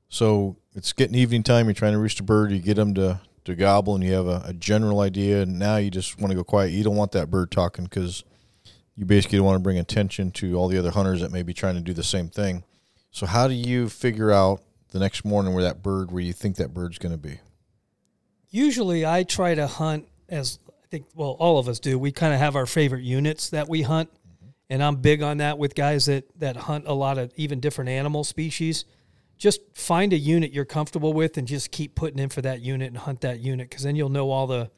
So 0.07 0.57
it's 0.75 0.93
getting 0.93 1.15
evening 1.15 1.41
time. 1.41 1.65
You're 1.65 1.73
trying 1.73 1.93
to 1.93 1.97
roost 1.97 2.19
a 2.19 2.23
bird. 2.23 2.51
You 2.51 2.59
get 2.59 2.75
them 2.75 2.93
to, 2.93 3.21
to 3.45 3.55
gobble, 3.55 3.95
and 3.95 4.03
you 4.03 4.13
have 4.13 4.27
a, 4.27 4.43
a 4.45 4.53
general 4.53 4.99
idea. 4.99 5.41
And 5.41 5.57
now 5.57 5.77
you 5.77 5.89
just 5.89 6.19
want 6.19 6.29
to 6.29 6.35
go 6.35 6.43
quiet. 6.43 6.73
You 6.73 6.83
don't 6.83 6.95
want 6.95 7.11
that 7.13 7.31
bird 7.31 7.49
talking 7.49 7.85
because 7.85 8.23
you 8.95 9.03
basically 9.03 9.39
want 9.39 9.55
to 9.55 9.63
bring 9.63 9.79
attention 9.79 10.29
to 10.33 10.53
all 10.53 10.67
the 10.67 10.77
other 10.77 10.91
hunters 10.91 11.21
that 11.21 11.31
may 11.31 11.41
be 11.41 11.55
trying 11.55 11.73
to 11.73 11.81
do 11.81 11.93
the 11.93 12.03
same 12.03 12.29
thing. 12.29 12.63
So 13.09 13.25
how 13.25 13.47
do 13.47 13.55
you 13.55 13.89
figure 13.89 14.31
out 14.31 14.61
the 14.91 14.99
next 14.99 15.25
morning 15.25 15.55
where 15.55 15.63
that 15.63 15.81
bird, 15.81 16.11
where 16.11 16.21
you 16.21 16.33
think 16.33 16.57
that 16.57 16.71
bird's 16.71 16.99
going 16.99 17.13
to 17.13 17.17
be? 17.17 17.39
Usually 18.51 19.07
I 19.07 19.23
try 19.23 19.55
to 19.55 19.65
hunt 19.65 20.07
as 20.29 20.59
think 20.95 21.07
well 21.13 21.35
all 21.39 21.59
of 21.59 21.67
us 21.67 21.79
do. 21.79 21.99
We 21.99 22.11
kind 22.11 22.33
of 22.33 22.39
have 22.39 22.55
our 22.55 22.65
favorite 22.65 23.03
units 23.03 23.49
that 23.49 23.67
we 23.67 23.81
hunt. 23.81 24.09
Mm-hmm. 24.09 24.49
And 24.69 24.83
I'm 24.83 24.95
big 24.97 25.21
on 25.21 25.37
that 25.37 25.57
with 25.57 25.75
guys 25.75 26.05
that 26.05 26.23
that 26.39 26.55
hunt 26.55 26.85
a 26.87 26.93
lot 26.93 27.17
of 27.17 27.33
even 27.35 27.59
different 27.59 27.89
animal 27.89 28.23
species. 28.23 28.85
Just 29.37 29.59
find 29.73 30.13
a 30.13 30.17
unit 30.17 30.53
you're 30.53 30.63
comfortable 30.63 31.11
with 31.11 31.37
and 31.37 31.45
just 31.47 31.71
keep 31.71 31.95
putting 31.95 32.19
in 32.19 32.29
for 32.29 32.41
that 32.41 32.61
unit 32.61 32.87
and 32.87 32.97
hunt 32.97 33.21
that 33.21 33.41
unit 33.41 33.69
cuz 33.69 33.83
then 33.83 33.95
you'll 33.95 34.09
know 34.09 34.31
all 34.31 34.47
the 34.47 34.71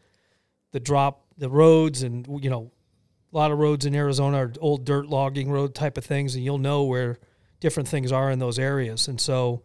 the 0.71 0.80
drop 0.80 1.25
the 1.38 1.49
roads 1.49 2.01
and 2.01 2.25
you 2.43 2.49
know 2.49 2.71
a 3.32 3.38
lot 3.38 3.51
of 3.51 3.60
roads 3.60 3.86
in 3.86 3.93
Arizona 3.93 4.38
are 4.38 4.53
old 4.60 4.86
dirt 4.86 5.06
logging 5.06 5.51
road 5.51 5.75
type 5.75 5.97
of 5.97 6.06
things 6.06 6.34
and 6.34 6.43
you'll 6.43 6.58
know 6.58 6.84
where 6.84 7.19
different 7.60 7.88
things 7.88 8.12
are 8.12 8.32
in 8.32 8.39
those 8.39 8.58
areas. 8.58 9.08
And 9.08 9.21
so 9.21 9.62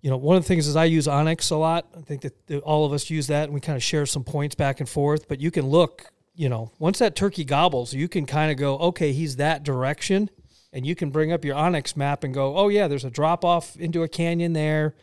you 0.00 0.10
know, 0.10 0.16
one 0.16 0.36
of 0.36 0.44
the 0.44 0.48
things 0.48 0.66
is 0.66 0.76
I 0.76 0.84
use 0.84 1.06
onX 1.06 1.50
a 1.50 1.56
lot. 1.56 1.88
I 1.96 2.00
think 2.02 2.22
that 2.22 2.60
all 2.62 2.84
of 2.84 2.92
us 2.92 3.10
use 3.10 3.26
that, 3.28 3.44
and 3.44 3.54
we 3.54 3.60
kind 3.60 3.76
of 3.76 3.82
share 3.82 4.06
some 4.06 4.24
points 4.24 4.54
back 4.54 4.80
and 4.80 4.88
forth. 4.88 5.26
But 5.28 5.40
you 5.40 5.50
can 5.50 5.66
look, 5.66 6.12
you 6.34 6.48
know, 6.48 6.70
once 6.78 6.98
that 7.00 7.16
turkey 7.16 7.44
gobbles, 7.44 7.94
you 7.94 8.08
can 8.08 8.24
kind 8.24 8.52
of 8.52 8.56
go, 8.56 8.78
okay, 8.78 9.12
he's 9.12 9.36
that 9.36 9.64
direction, 9.64 10.30
and 10.72 10.86
you 10.86 10.94
can 10.94 11.10
bring 11.10 11.32
up 11.32 11.44
your 11.44 11.56
onX 11.56 11.96
map 11.96 12.22
and 12.22 12.32
go, 12.32 12.56
oh 12.56 12.68
yeah, 12.68 12.86
there's 12.86 13.04
a 13.04 13.10
drop 13.10 13.44
off 13.44 13.76
into 13.76 14.02
a 14.02 14.08
canyon 14.08 14.52
there. 14.52 14.94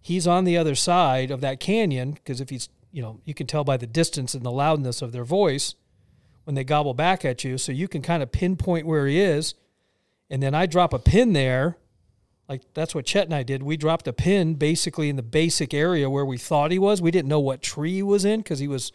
He's 0.00 0.26
on 0.26 0.44
the 0.44 0.56
other 0.56 0.74
side 0.74 1.30
of 1.30 1.40
that 1.40 1.58
canyon 1.58 2.12
because 2.12 2.40
if 2.40 2.50
he's, 2.50 2.68
you 2.92 3.02
know, 3.02 3.20
you 3.24 3.34
can 3.34 3.46
tell 3.46 3.64
by 3.64 3.76
the 3.76 3.86
distance 3.86 4.34
and 4.34 4.44
the 4.44 4.52
loudness 4.52 5.02
of 5.02 5.12
their 5.12 5.24
voice 5.24 5.74
when 6.44 6.54
they 6.54 6.62
gobble 6.62 6.94
back 6.94 7.24
at 7.24 7.42
you. 7.42 7.58
So 7.58 7.72
you 7.72 7.88
can 7.88 8.02
kind 8.02 8.22
of 8.22 8.30
pinpoint 8.30 8.86
where 8.86 9.06
he 9.06 9.18
is, 9.18 9.54
and 10.30 10.42
then 10.42 10.54
I 10.54 10.66
drop 10.66 10.92
a 10.92 10.98
pin 10.98 11.32
there 11.32 11.78
like 12.48 12.62
that's 12.74 12.94
what 12.94 13.04
Chet 13.06 13.24
and 13.24 13.34
I 13.34 13.42
did. 13.42 13.62
We 13.62 13.76
dropped 13.76 14.06
a 14.08 14.12
pin 14.12 14.54
basically 14.54 15.08
in 15.08 15.16
the 15.16 15.22
basic 15.22 15.72
area 15.72 16.10
where 16.10 16.24
we 16.24 16.36
thought 16.38 16.70
he 16.70 16.78
was. 16.78 17.00
We 17.00 17.10
didn't 17.10 17.28
know 17.28 17.40
what 17.40 17.62
tree 17.62 17.94
he 17.94 18.02
was 18.02 18.24
in 18.24 18.40
because 18.40 18.58
he 18.58 18.68
was, 18.68 18.92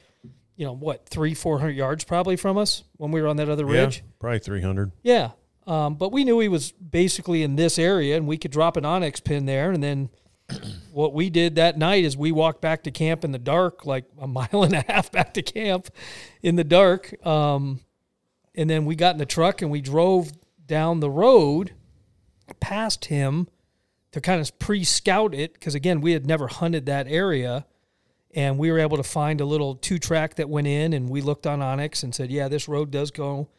you 0.55 0.65
know, 0.65 0.73
what 0.73 1.07
three, 1.09 1.33
four 1.33 1.59
hundred 1.59 1.75
yards 1.75 2.03
probably 2.03 2.35
from 2.35 2.57
us 2.57 2.83
when 2.97 3.11
we 3.11 3.21
were 3.21 3.27
on 3.27 3.37
that 3.37 3.49
other 3.49 3.65
Yeah, 3.65 3.81
ridge. 3.85 4.03
probably 4.19 4.39
300. 4.39 4.91
Yeah. 5.03 5.31
Um, 5.67 5.95
but 5.95 6.11
we 6.11 6.23
knew 6.23 6.39
he 6.39 6.47
was 6.47 6.71
basically 6.73 7.43
in 7.43 7.55
this 7.55 7.77
area 7.77 8.17
and 8.17 8.27
we 8.27 8.37
could 8.37 8.51
drop 8.51 8.75
an 8.77 8.83
onX 8.83 9.23
pin 9.23 9.45
there. 9.45 9.71
And 9.71 9.83
then 9.83 10.09
what 10.91 11.13
we 11.13 11.29
did 11.29 11.55
that 11.55 11.77
night 11.77 12.03
is 12.03 12.17
we 12.17 12.31
walked 12.31 12.59
back 12.61 12.83
to 12.83 12.91
camp 12.91 13.23
in 13.23 13.31
the 13.31 13.37
dark, 13.39 13.85
like 13.85 14.05
a 14.19 14.27
mile 14.39 14.63
and 14.63 14.73
a 14.73 14.83
half 14.87 15.11
back 15.11 15.33
to 15.35 15.41
camp 15.41 15.89
in 16.41 16.55
the 16.55 16.63
dark. 16.63 17.13
Um, 17.25 17.81
and 18.55 18.69
then 18.69 18.85
we 18.85 18.95
got 18.95 19.13
in 19.13 19.19
the 19.19 19.25
truck 19.25 19.61
and 19.61 19.69
we 19.71 19.81
drove 19.81 20.31
down 20.65 20.99
the 20.99 21.09
road 21.09 21.73
past 22.59 23.05
him 23.05 23.47
to 24.11 24.21
kind 24.21 24.41
of 24.41 24.57
pre 24.59 24.83
scout 24.83 25.33
it. 25.33 25.53
Because 25.53 25.75
again, 25.75 26.01
we 26.01 26.13
had 26.13 26.25
never 26.25 26.47
hunted 26.47 26.85
that 26.85 27.07
area. 27.07 27.65
And 28.35 28.59
we 28.59 28.71
were 28.71 28.79
able 28.79 28.97
to 28.97 29.03
find 29.03 29.41
a 29.41 29.45
little 29.45 29.75
two 29.75 29.97
track 29.97 30.35
that 30.35 30.49
went 30.49 30.67
in 30.67 30.93
and 30.93 31.09
we 31.09 31.21
looked 31.21 31.47
on 31.47 31.59
onX 31.59 32.03
and 32.03 32.13
said, 32.13 32.29
yeah, 32.29 32.47
this 32.47 32.67
road 32.67 32.91
does 32.91 33.09
go. 33.09 33.49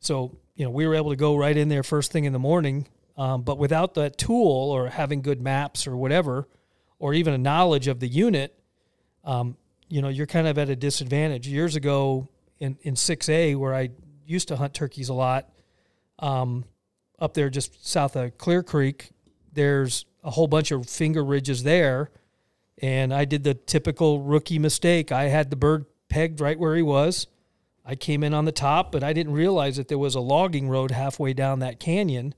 So, 0.00 0.38
you 0.54 0.64
know, 0.64 0.70
we 0.70 0.86
were 0.86 0.94
able 0.94 1.10
to 1.10 1.16
go 1.16 1.36
right 1.36 1.56
in 1.56 1.68
there 1.68 1.82
first 1.82 2.10
thing 2.10 2.24
in 2.24 2.32
the 2.32 2.38
morning. 2.38 2.88
Um, 3.18 3.42
but 3.42 3.58
without 3.58 3.94
that 3.94 4.16
tool 4.16 4.70
or 4.70 4.88
having 4.88 5.20
good 5.20 5.40
maps 5.42 5.86
or 5.86 5.96
whatever, 5.96 6.48
or 6.98 7.12
even 7.12 7.34
a 7.34 7.38
knowledge 7.38 7.86
of 7.86 8.00
the 8.00 8.08
unit, 8.08 8.58
um, 9.24 9.56
you 9.88 10.00
know, 10.00 10.08
you're 10.08 10.26
kind 10.26 10.46
of 10.46 10.58
at 10.58 10.68
a 10.68 10.76
disadvantage. 10.76 11.46
Years 11.46 11.76
ago 11.76 12.28
in, 12.58 12.78
in 12.82 12.94
6A, 12.94 13.56
where 13.56 13.74
I 13.74 13.90
used 14.26 14.48
to 14.48 14.56
hunt 14.56 14.74
turkeys 14.74 15.08
a 15.10 15.14
lot, 15.14 15.50
um, 16.18 16.64
up 17.24 17.34
there 17.34 17.50
just 17.50 17.86
south 17.86 18.14
of 18.16 18.36
Clear 18.38 18.62
Creek, 18.62 19.10
there's 19.52 20.04
a 20.22 20.30
whole 20.30 20.46
bunch 20.46 20.70
of 20.70 20.88
finger 20.88 21.24
ridges 21.24 21.62
there. 21.62 22.10
And 22.82 23.14
I 23.14 23.24
did 23.24 23.44
the 23.44 23.54
typical 23.54 24.20
rookie 24.20 24.58
mistake. 24.58 25.10
I 25.10 25.24
had 25.24 25.50
the 25.50 25.56
bird 25.56 25.86
pegged 26.08 26.40
right 26.40 26.58
where 26.58 26.76
he 26.76 26.82
was. 26.82 27.26
I 27.84 27.94
came 27.94 28.22
in 28.22 28.34
on 28.34 28.44
the 28.44 28.52
top, 28.52 28.92
but 28.92 29.02
I 29.02 29.12
didn't 29.12 29.32
realize 29.34 29.76
that 29.76 29.88
there 29.88 29.98
was 29.98 30.14
a 30.14 30.20
logging 30.20 30.68
road 30.68 30.90
halfway 30.90 31.34
down 31.34 31.58
that 31.60 31.80
canyon. 31.80 32.34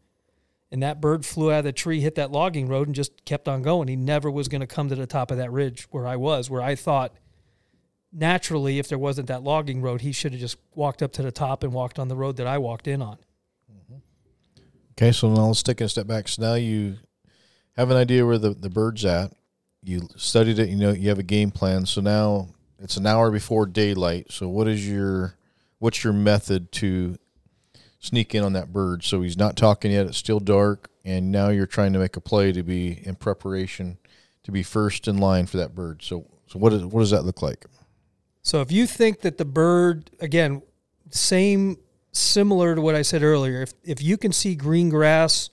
And 0.71 0.83
that 0.83 1.01
bird 1.01 1.25
flew 1.25 1.53
out 1.53 1.61
of 1.61 1.65
the 1.65 1.73
tree, 1.73 2.01
hit 2.01 2.17
that 2.17 2.33
logging 2.33 2.69
road, 2.69 2.89
and 2.89 2.95
just 2.95 3.25
kept 3.25 3.49
on 3.49 3.63
going. 3.63 3.89
He 3.89 3.97
never 3.97 4.31
was 4.31 4.49
going 4.49 4.61
to 4.61 4.67
come 4.67 4.89
to 4.89 4.97
the 4.97 5.07
top 5.07 5.31
of 5.31 5.37
that 5.39 5.53
ridge 5.53 5.87
where 5.91 6.07
I 6.07 6.17
was, 6.17 6.51
where 6.51 6.63
I 6.63 6.75
thought 6.75 7.15
naturally, 8.13 8.79
if 8.79 8.89
there 8.89 8.99
wasn't 8.99 9.29
that 9.29 9.43
logging 9.43 9.81
road, 9.81 10.01
he 10.01 10.13
should 10.13 10.33
have 10.33 10.41
just 10.41 10.59
walked 10.75 11.03
up 11.03 11.13
to 11.13 11.23
the 11.23 11.33
top 11.33 11.63
and 11.63 11.73
walked 11.73 11.99
on 11.99 12.09
the 12.09 12.17
road 12.17 12.37
that 12.37 12.47
I 12.47 12.59
walked 12.59 12.89
in 12.89 13.01
on. 13.01 13.19
Okay, 14.99 15.13
so 15.13 15.29
now 15.29 15.47
let's 15.47 15.63
take 15.63 15.81
a 15.83 15.89
step 15.89 16.07
back. 16.07 16.27
So 16.27 16.43
now 16.43 16.55
you 16.55 16.97
have 17.77 17.91
an 17.91 17.97
idea 17.97 18.25
where 18.25 18.39
the, 18.39 18.51
the 18.51 18.71
bird's 18.71 19.05
at. 19.05 19.33
You 19.83 20.09
studied 20.17 20.59
it, 20.59 20.71
you 20.71 20.77
know, 20.77 20.93
you 20.93 21.11
have 21.11 21.19
a 21.19 21.23
game 21.25 21.51
plan. 21.51 21.85
So 21.85 22.01
now 22.01 22.49
it's 22.79 22.97
an 22.97 23.07
hour 23.07 23.31
before 23.31 23.67
daylight. 23.67 24.33
So 24.33 24.49
what 24.49 24.67
is 24.69 24.89
your 24.89 25.35
what's 25.79 26.03
your 26.03 26.15
method 26.15 26.73
to 26.73 27.19
sneak 27.99 28.35
in 28.35 28.43
on 28.43 28.55
that 28.55 28.73
bird? 28.73 29.05
So 29.05 29.21
he's 29.21 29.37
not 29.37 29.57
talking 29.57 29.93
yet, 29.93 30.07
it's 30.07 30.17
still 30.17 30.41
dark, 30.41 30.91
and 31.05 31.31
now 31.31 31.51
you're 31.51 31.67
trying 31.67 31.93
to 31.93 31.99
make 31.99 32.17
a 32.17 32.21
play 32.21 32.53
to 32.53 32.63
be 32.63 33.07
in 33.07 33.17
preparation 33.17 33.99
to 34.45 34.53
be 34.53 34.63
first 34.63 35.09
in 35.09 35.19
line 35.19 35.47
for 35.47 35.59
that 35.59 35.75
bird. 35.75 36.03
So 36.03 36.27
so 36.47 36.59
what 36.59 36.73
is 36.73 36.85
what 36.85 37.01
does 37.01 37.11
that 37.11 37.25
look 37.25 37.43
like? 37.43 37.67
So 38.43 38.61
if 38.61 38.73
you 38.73 38.87
think 38.87 39.21
that 39.21 39.39
the 39.39 39.45
bird, 39.45 40.11
again, 40.21 40.63
same, 41.11 41.79
similar 42.19 42.75
to 42.75 42.81
what 42.81 42.95
I 42.95 43.03
said 43.03 43.23
earlier, 43.23 43.63
if, 43.63 43.75
if 43.85 44.03
you 44.03 44.17
can 44.17 44.33
see 44.33 44.55
green 44.55 44.89
grass 44.89 45.51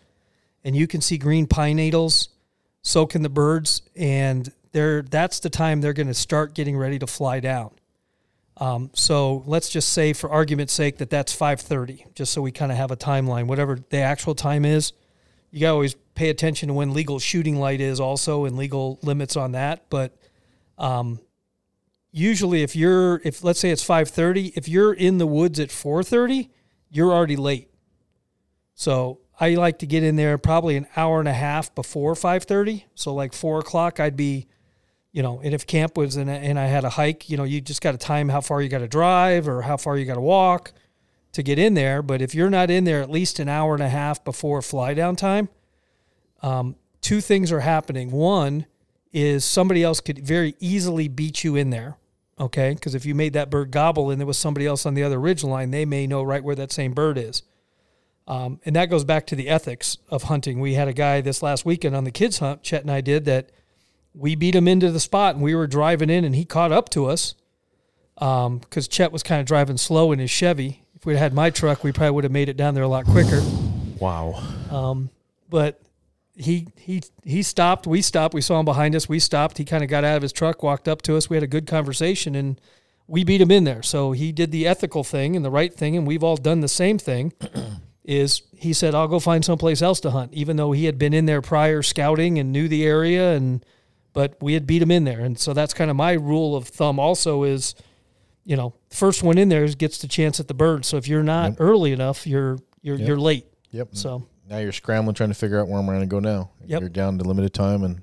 and 0.63 0.75
you 0.75 0.87
can 0.87 1.01
see 1.01 1.17
green 1.17 1.47
pine 1.47 1.75
needles, 1.75 2.29
so 2.81 3.05
can 3.05 3.21
the 3.21 3.29
birds. 3.29 3.81
And 3.95 4.51
they're, 4.71 5.01
that's 5.01 5.39
the 5.39 5.49
time 5.49 5.81
they're 5.81 5.93
going 5.93 6.07
to 6.07 6.13
start 6.13 6.53
getting 6.53 6.77
ready 6.77 6.99
to 6.99 7.07
fly 7.07 7.39
down. 7.39 7.71
Um, 8.57 8.91
so 8.93 9.43
let's 9.45 9.69
just 9.69 9.89
say, 9.89 10.13
for 10.13 10.29
argument's 10.29 10.73
sake, 10.73 10.97
that 10.97 11.09
that's 11.09 11.35
5:30, 11.35 12.13
just 12.13 12.33
so 12.33 12.41
we 12.41 12.51
kind 12.51 12.71
of 12.71 12.77
have 12.77 12.91
a 12.91 12.95
timeline. 12.95 13.47
Whatever 13.47 13.79
the 13.89 13.97
actual 13.97 14.35
time 14.35 14.63
is, 14.63 14.93
you 15.51 15.59
got 15.59 15.69
to 15.69 15.73
always 15.73 15.95
pay 16.15 16.29
attention 16.29 16.67
to 16.67 16.73
when 16.73 16.93
legal 16.93 17.19
shooting 17.19 17.59
light 17.59 17.81
is, 17.81 17.99
also, 17.99 18.45
and 18.45 18.55
legal 18.55 18.99
limits 19.01 19.35
on 19.35 19.53
that. 19.53 19.89
But 19.89 20.15
um, 20.77 21.19
usually 22.13 22.61
if 22.61 22.75
you're 22.75 23.19
if 23.25 23.43
let's 23.43 23.59
say 23.59 23.71
it's 23.71 23.85
5:30 23.85 24.53
if 24.55 24.69
you're 24.69 24.93
in 24.93 25.17
the 25.17 25.27
woods 25.27 25.59
at 25.59 25.69
4:30 25.69 26.49
you're 26.89 27.11
already 27.11 27.35
late. 27.35 27.69
So 28.75 29.19
I 29.39 29.55
like 29.55 29.79
to 29.79 29.87
get 29.87 30.03
in 30.03 30.15
there 30.15 30.37
probably 30.37 30.77
an 30.77 30.87
hour 30.95 31.19
and 31.19 31.27
a 31.27 31.33
half 31.33 31.73
before 31.75 32.13
5:30 32.13 32.85
so 32.95 33.13
like 33.13 33.33
4 33.33 33.59
o'clock 33.59 33.99
I'd 33.99 34.15
be 34.15 34.47
you 35.11 35.23
know 35.23 35.41
and 35.43 35.53
if 35.53 35.65
camp 35.65 35.97
was 35.97 36.15
in 36.15 36.29
a, 36.29 36.33
and 36.33 36.59
I 36.59 36.67
had 36.67 36.85
a 36.85 36.91
hike 36.91 37.29
you 37.29 37.35
know 37.35 37.43
you 37.43 37.59
just 37.59 37.81
got 37.81 37.91
to 37.93 37.97
time 37.97 38.29
how 38.29 38.41
far 38.41 38.61
you 38.61 38.69
got 38.69 38.79
to 38.79 38.87
drive 38.87 39.47
or 39.47 39.63
how 39.63 39.75
far 39.75 39.97
you 39.97 40.05
got 40.05 40.15
to 40.15 40.21
walk 40.21 40.71
to 41.33 41.41
get 41.41 41.57
in 41.57 41.73
there. 41.73 42.03
But 42.03 42.21
if 42.21 42.35
you're 42.35 42.51
not 42.51 42.69
in 42.69 42.83
there 42.83 43.01
at 43.01 43.09
least 43.09 43.39
an 43.39 43.49
hour 43.49 43.73
and 43.73 43.83
a 43.83 43.89
half 43.89 44.23
before 44.23 44.61
fly 44.61 44.93
down 44.93 45.15
time 45.15 45.49
um, 46.43 46.75
two 47.01 47.21
things 47.21 47.51
are 47.51 47.61
happening. 47.61 48.11
One 48.11 48.67
is 49.11 49.45
somebody 49.45 49.81
else 49.83 49.99
could 49.99 50.19
very 50.19 50.55
easily 50.59 51.07
beat 51.07 51.43
you 51.43 51.55
in 51.55 51.69
there. 51.69 51.97
Okay. 52.39 52.73
Because 52.73 52.95
if 52.95 53.05
you 53.05 53.15
made 53.15 53.33
that 53.33 53.49
bird 53.49 53.71
gobble 53.71 54.09
and 54.09 54.19
there 54.19 54.27
was 54.27 54.37
somebody 54.37 54.65
else 54.65 54.85
on 54.85 54.93
the 54.93 55.03
other 55.03 55.19
ridge 55.19 55.43
line, 55.43 55.71
they 55.71 55.85
may 55.85 56.07
know 56.07 56.23
right 56.23 56.43
where 56.43 56.55
that 56.55 56.71
same 56.71 56.93
bird 56.93 57.17
is. 57.17 57.43
Um, 58.27 58.59
and 58.65 58.75
that 58.75 58.89
goes 58.89 59.03
back 59.03 59.27
to 59.27 59.35
the 59.35 59.49
ethics 59.49 59.97
of 60.09 60.23
hunting. 60.23 60.59
We 60.59 60.75
had 60.75 60.87
a 60.87 60.93
guy 60.93 61.21
this 61.21 61.43
last 61.43 61.65
weekend 61.65 61.95
on 61.95 62.05
the 62.05 62.11
kids' 62.11 62.39
hunt, 62.39 62.63
Chet 62.63 62.81
and 62.81 62.91
I 62.91 63.01
did, 63.01 63.25
that 63.25 63.49
we 64.13 64.35
beat 64.35 64.55
him 64.55 64.67
into 64.67 64.91
the 64.91 64.99
spot 64.99 65.35
and 65.35 65.43
we 65.43 65.55
were 65.55 65.67
driving 65.67 66.09
in 66.09 66.23
and 66.23 66.35
he 66.35 66.45
caught 66.45 66.71
up 66.71 66.89
to 66.89 67.05
us 67.07 67.35
because 68.15 68.47
um, 68.47 68.61
Chet 68.89 69.11
was 69.11 69.23
kind 69.23 69.41
of 69.41 69.47
driving 69.47 69.77
slow 69.77 70.11
in 70.11 70.19
his 70.19 70.31
Chevy. 70.31 70.83
If 70.95 71.05
we'd 71.05 71.17
had 71.17 71.33
my 71.33 71.49
truck, 71.49 71.83
we 71.83 71.91
probably 71.91 72.11
would 72.11 72.23
have 72.23 72.31
made 72.31 72.47
it 72.47 72.55
down 72.55 72.75
there 72.75 72.83
a 72.83 72.87
lot 72.87 73.05
quicker. 73.05 73.41
Wow. 73.99 74.41
Um, 74.69 75.09
but 75.49 75.81
he 76.35 76.67
he 76.77 77.01
he 77.23 77.43
stopped. 77.43 77.85
We 77.87 78.01
stopped. 78.01 78.33
We 78.33 78.41
saw 78.41 78.59
him 78.59 78.65
behind 78.65 78.95
us. 78.95 79.07
We 79.07 79.19
stopped. 79.19 79.57
He 79.57 79.65
kind 79.65 79.83
of 79.83 79.89
got 79.89 80.03
out 80.03 80.15
of 80.17 80.21
his 80.23 80.33
truck, 80.33 80.63
walked 80.63 80.87
up 80.87 81.01
to 81.03 81.15
us. 81.15 81.29
We 81.29 81.35
had 81.35 81.43
a 81.43 81.47
good 81.47 81.67
conversation, 81.67 82.35
and 82.35 82.59
we 83.07 83.23
beat 83.23 83.41
him 83.41 83.51
in 83.51 83.63
there. 83.65 83.83
So 83.83 84.11
he 84.13 84.31
did 84.31 84.51
the 84.51 84.65
ethical 84.67 85.03
thing 85.03 85.35
and 85.35 85.43
the 85.45 85.51
right 85.51 85.73
thing, 85.73 85.95
and 85.95 86.07
we've 86.07 86.23
all 86.23 86.37
done 86.37 86.61
the 86.61 86.67
same 86.67 86.97
thing. 86.97 87.33
is 88.03 88.41
he 88.55 88.73
said, 88.73 88.93
"I'll 88.95 89.07
go 89.07 89.19
find 89.19 89.45
someplace 89.45 89.81
else 89.81 89.99
to 90.01 90.11
hunt," 90.11 90.33
even 90.33 90.57
though 90.57 90.71
he 90.71 90.85
had 90.85 90.97
been 90.97 91.13
in 91.13 91.25
there 91.25 91.41
prior 91.41 91.81
scouting 91.81 92.39
and 92.39 92.51
knew 92.51 92.67
the 92.67 92.83
area, 92.85 93.33
and 93.35 93.63
but 94.13 94.35
we 94.41 94.53
had 94.53 94.67
beat 94.67 94.81
him 94.81 94.91
in 94.91 95.03
there, 95.05 95.19
and 95.21 95.39
so 95.39 95.53
that's 95.53 95.73
kind 95.73 95.89
of 95.89 95.95
my 95.97 96.13
rule 96.13 96.55
of 96.55 96.67
thumb. 96.67 96.99
Also, 96.99 97.43
is 97.43 97.75
you 98.45 98.57
know, 98.57 98.73
first 98.89 99.23
one 99.23 99.37
in 99.37 99.47
there 99.47 99.65
gets 99.69 99.99
the 99.99 100.07
chance 100.07 100.37
at 100.39 100.49
the 100.49 100.53
bird. 100.53 100.83
So 100.83 100.97
if 100.97 101.07
you're 101.07 101.23
not 101.23 101.51
Yep. 101.51 101.55
early 101.61 101.91
enough, 101.93 102.27
you're 102.27 102.57
you're 102.81 102.97
Yep. 102.97 103.07
you're 103.07 103.19
late. 103.19 103.45
Yep. 103.71 103.89
So 103.93 104.27
now 104.49 104.57
you're 104.57 104.71
scrambling 104.71 105.15
trying 105.15 105.29
to 105.29 105.35
figure 105.35 105.59
out 105.59 105.67
where 105.67 105.79
I'm 105.79 105.85
going 105.85 106.01
to 106.01 106.05
go 106.05 106.19
now. 106.19 106.51
Yep. 106.65 106.81
You're 106.81 106.89
down 106.89 107.17
to 107.17 107.23
limited 107.23 107.53
time 107.53 107.83
and 107.83 108.01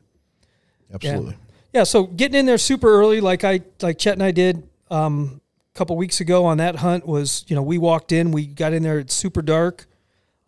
absolutely. 0.92 1.37
Yeah, 1.72 1.85
so 1.85 2.05
getting 2.05 2.38
in 2.38 2.46
there 2.46 2.59
super 2.59 2.90
early, 2.90 3.20
like 3.20 3.44
I 3.44 3.61
like 3.81 3.98
Chet 3.98 4.14
and 4.14 4.22
I 4.22 4.33
did 4.33 4.68
um, 4.90 5.40
a 5.72 5.79
couple 5.79 5.96
weeks 5.96 6.20
ago 6.20 6.44
on 6.44 6.59
that 6.59 6.76
hunt, 6.76 7.07
was 7.07 7.44
you 7.48 7.55
know 7.55 7.62
we 7.62 7.79
walked 7.79 8.11
in, 8.12 8.33
we 8.33 8.46
got 8.46 8.72
in 8.72 8.83
there, 8.83 8.98
it's 8.98 9.14
super 9.14 9.42
dark. 9.42 9.87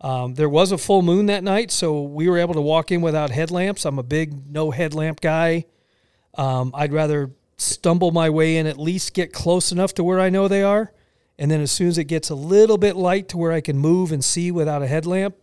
Um, 0.01 0.33
there 0.33 0.49
was 0.49 0.73
a 0.73 0.77
full 0.77 1.01
moon 1.01 1.27
that 1.27 1.45
night, 1.45 1.71
so 1.71 2.01
we 2.01 2.27
were 2.27 2.37
able 2.37 2.53
to 2.55 2.61
walk 2.61 2.91
in 2.91 3.01
without 3.01 3.29
headlamps. 3.29 3.85
I'm 3.85 3.99
a 3.99 4.03
big 4.03 4.51
no 4.51 4.71
headlamp 4.71 5.21
guy. 5.21 5.65
Um, 6.37 6.71
I'd 6.73 6.91
rather 6.91 7.31
stumble 7.55 8.11
my 8.11 8.29
way 8.29 8.57
in, 8.57 8.67
at 8.67 8.77
least 8.77 9.13
get 9.13 9.31
close 9.31 9.71
enough 9.71 9.93
to 9.93 10.03
where 10.03 10.19
I 10.19 10.29
know 10.29 10.49
they 10.49 10.61
are, 10.61 10.91
and 11.39 11.49
then 11.49 11.61
as 11.61 11.71
soon 11.71 11.87
as 11.87 11.97
it 11.97 12.05
gets 12.05 12.29
a 12.29 12.35
little 12.35 12.77
bit 12.77 12.97
light 12.97 13.29
to 13.29 13.37
where 13.37 13.53
I 13.53 13.61
can 13.61 13.77
move 13.77 14.11
and 14.11 14.21
see 14.21 14.51
without 14.51 14.81
a 14.81 14.87
headlamp, 14.87 15.35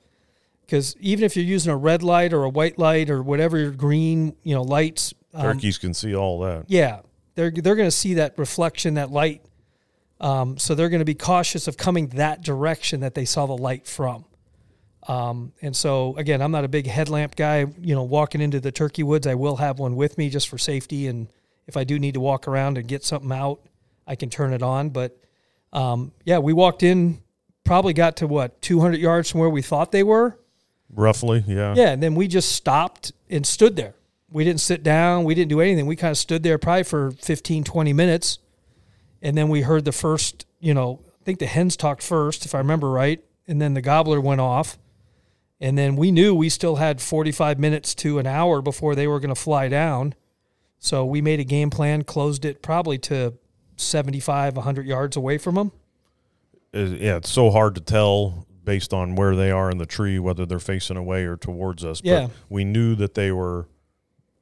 because 0.70 0.96
even 1.00 1.24
if 1.24 1.34
you're 1.34 1.44
using 1.44 1.72
a 1.72 1.76
red 1.76 2.04
light 2.04 2.32
or 2.32 2.44
a 2.44 2.48
white 2.48 2.78
light 2.78 3.10
or 3.10 3.24
whatever 3.24 3.70
green, 3.70 4.36
you 4.44 4.54
know, 4.54 4.62
lights, 4.62 5.12
um, 5.34 5.42
Turkeys 5.42 5.78
can 5.78 5.92
see 5.92 6.14
all 6.14 6.38
that. 6.40 6.66
yeah, 6.68 7.00
they're 7.34 7.50
they're 7.50 7.74
going 7.74 7.88
to 7.88 7.96
see 7.96 8.14
that 8.14 8.38
reflection, 8.38 8.94
that 8.94 9.10
light. 9.10 9.42
Um, 10.20 10.58
so 10.58 10.76
they're 10.76 10.88
going 10.88 11.00
to 11.00 11.04
be 11.04 11.14
cautious 11.14 11.66
of 11.66 11.76
coming 11.76 12.08
that 12.08 12.42
direction 12.42 13.00
that 13.00 13.14
they 13.14 13.24
saw 13.24 13.46
the 13.46 13.56
light 13.56 13.88
from. 13.88 14.26
Um, 15.08 15.52
and 15.60 15.74
so 15.74 16.14
again, 16.16 16.40
I'm 16.40 16.52
not 16.52 16.64
a 16.64 16.68
big 16.68 16.86
headlamp 16.86 17.34
guy. 17.34 17.66
You 17.80 17.96
know, 17.96 18.04
walking 18.04 18.40
into 18.40 18.60
the 18.60 18.70
turkey 18.70 19.02
woods, 19.02 19.26
I 19.26 19.34
will 19.34 19.56
have 19.56 19.80
one 19.80 19.96
with 19.96 20.18
me 20.18 20.30
just 20.30 20.48
for 20.48 20.58
safety, 20.58 21.08
and 21.08 21.32
if 21.66 21.76
I 21.76 21.82
do 21.82 21.98
need 21.98 22.14
to 22.14 22.20
walk 22.20 22.46
around 22.46 22.78
and 22.78 22.86
get 22.86 23.02
something 23.02 23.32
out, 23.32 23.60
I 24.06 24.14
can 24.14 24.30
turn 24.30 24.52
it 24.52 24.62
on. 24.62 24.90
But 24.90 25.18
um, 25.72 26.12
yeah, 26.24 26.38
we 26.38 26.52
walked 26.52 26.84
in, 26.84 27.22
probably 27.64 27.92
got 27.92 28.18
to 28.18 28.28
what 28.28 28.62
200 28.62 29.00
yards 29.00 29.32
from 29.32 29.40
where 29.40 29.50
we 29.50 29.62
thought 29.62 29.90
they 29.90 30.04
were, 30.04 30.38
Roughly, 30.94 31.44
yeah. 31.46 31.74
yeah, 31.76 31.90
and 31.90 32.02
then 32.02 32.14
we 32.14 32.28
just 32.28 32.52
stopped 32.52 33.12
and 33.28 33.46
stood 33.46 33.76
there. 33.76 33.94
We 34.30 34.44
didn't 34.44 34.60
sit 34.60 34.82
down, 34.82 35.24
we 35.24 35.34
didn't 35.34 35.50
do 35.50 35.60
anything. 35.60 35.86
We 35.86 35.96
kind 35.96 36.10
of 36.10 36.18
stood 36.18 36.42
there 36.42 36.58
probably 36.58 36.84
for 36.84 37.10
15, 37.12 37.64
20 37.64 37.92
minutes. 37.92 38.38
And 39.22 39.36
then 39.36 39.48
we 39.48 39.62
heard 39.62 39.84
the 39.84 39.92
first, 39.92 40.46
you 40.60 40.72
know, 40.72 41.00
I 41.20 41.24
think 41.24 41.38
the 41.38 41.46
hens 41.46 41.76
talked 41.76 42.02
first, 42.02 42.44
if 42.46 42.54
I 42.54 42.58
remember 42.58 42.90
right. 42.90 43.22
And 43.46 43.60
then 43.60 43.74
the 43.74 43.82
gobbler 43.82 44.20
went 44.20 44.40
off. 44.40 44.78
And 45.60 45.76
then 45.76 45.96
we 45.96 46.10
knew 46.10 46.34
we 46.34 46.48
still 46.48 46.76
had 46.76 47.02
45 47.02 47.58
minutes 47.58 47.94
to 47.96 48.18
an 48.18 48.26
hour 48.26 48.62
before 48.62 48.94
they 48.94 49.06
were 49.06 49.20
going 49.20 49.34
to 49.34 49.40
fly 49.40 49.68
down. 49.68 50.14
So 50.78 51.04
we 51.04 51.20
made 51.20 51.40
a 51.40 51.44
game 51.44 51.68
plan, 51.68 52.04
closed 52.04 52.46
it 52.46 52.62
probably 52.62 52.96
to 52.98 53.34
75, 53.76 54.56
100 54.56 54.86
yards 54.86 55.16
away 55.16 55.36
from 55.36 55.56
them. 55.56 55.72
Yeah, 56.72 57.16
it's 57.16 57.30
so 57.30 57.50
hard 57.50 57.74
to 57.74 57.80
tell 57.80 58.46
based 58.64 58.92
on 58.92 59.14
where 59.14 59.34
they 59.34 59.50
are 59.50 59.70
in 59.70 59.78
the 59.78 59.86
tree 59.86 60.18
whether 60.18 60.44
they're 60.44 60.58
facing 60.58 60.96
away 60.96 61.24
or 61.24 61.36
towards 61.36 61.84
us. 61.84 62.00
Yeah. 62.04 62.26
But 62.26 62.30
we 62.48 62.64
knew 62.64 62.94
that 62.96 63.14
they 63.14 63.32
were 63.32 63.68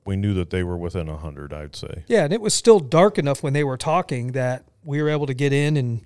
we 0.04 0.16
knew 0.16 0.32
that 0.34 0.48
they 0.48 0.62
were 0.62 0.76
within 0.76 1.06
a 1.08 1.18
hundred, 1.18 1.52
I'd 1.52 1.76
say. 1.76 2.04
Yeah, 2.06 2.24
and 2.24 2.32
it 2.32 2.40
was 2.40 2.54
still 2.54 2.80
dark 2.80 3.18
enough 3.18 3.42
when 3.42 3.52
they 3.52 3.62
were 3.62 3.76
talking 3.76 4.32
that 4.32 4.64
we 4.82 5.02
were 5.02 5.10
able 5.10 5.26
to 5.26 5.34
get 5.34 5.52
in 5.52 5.76
and 5.76 6.00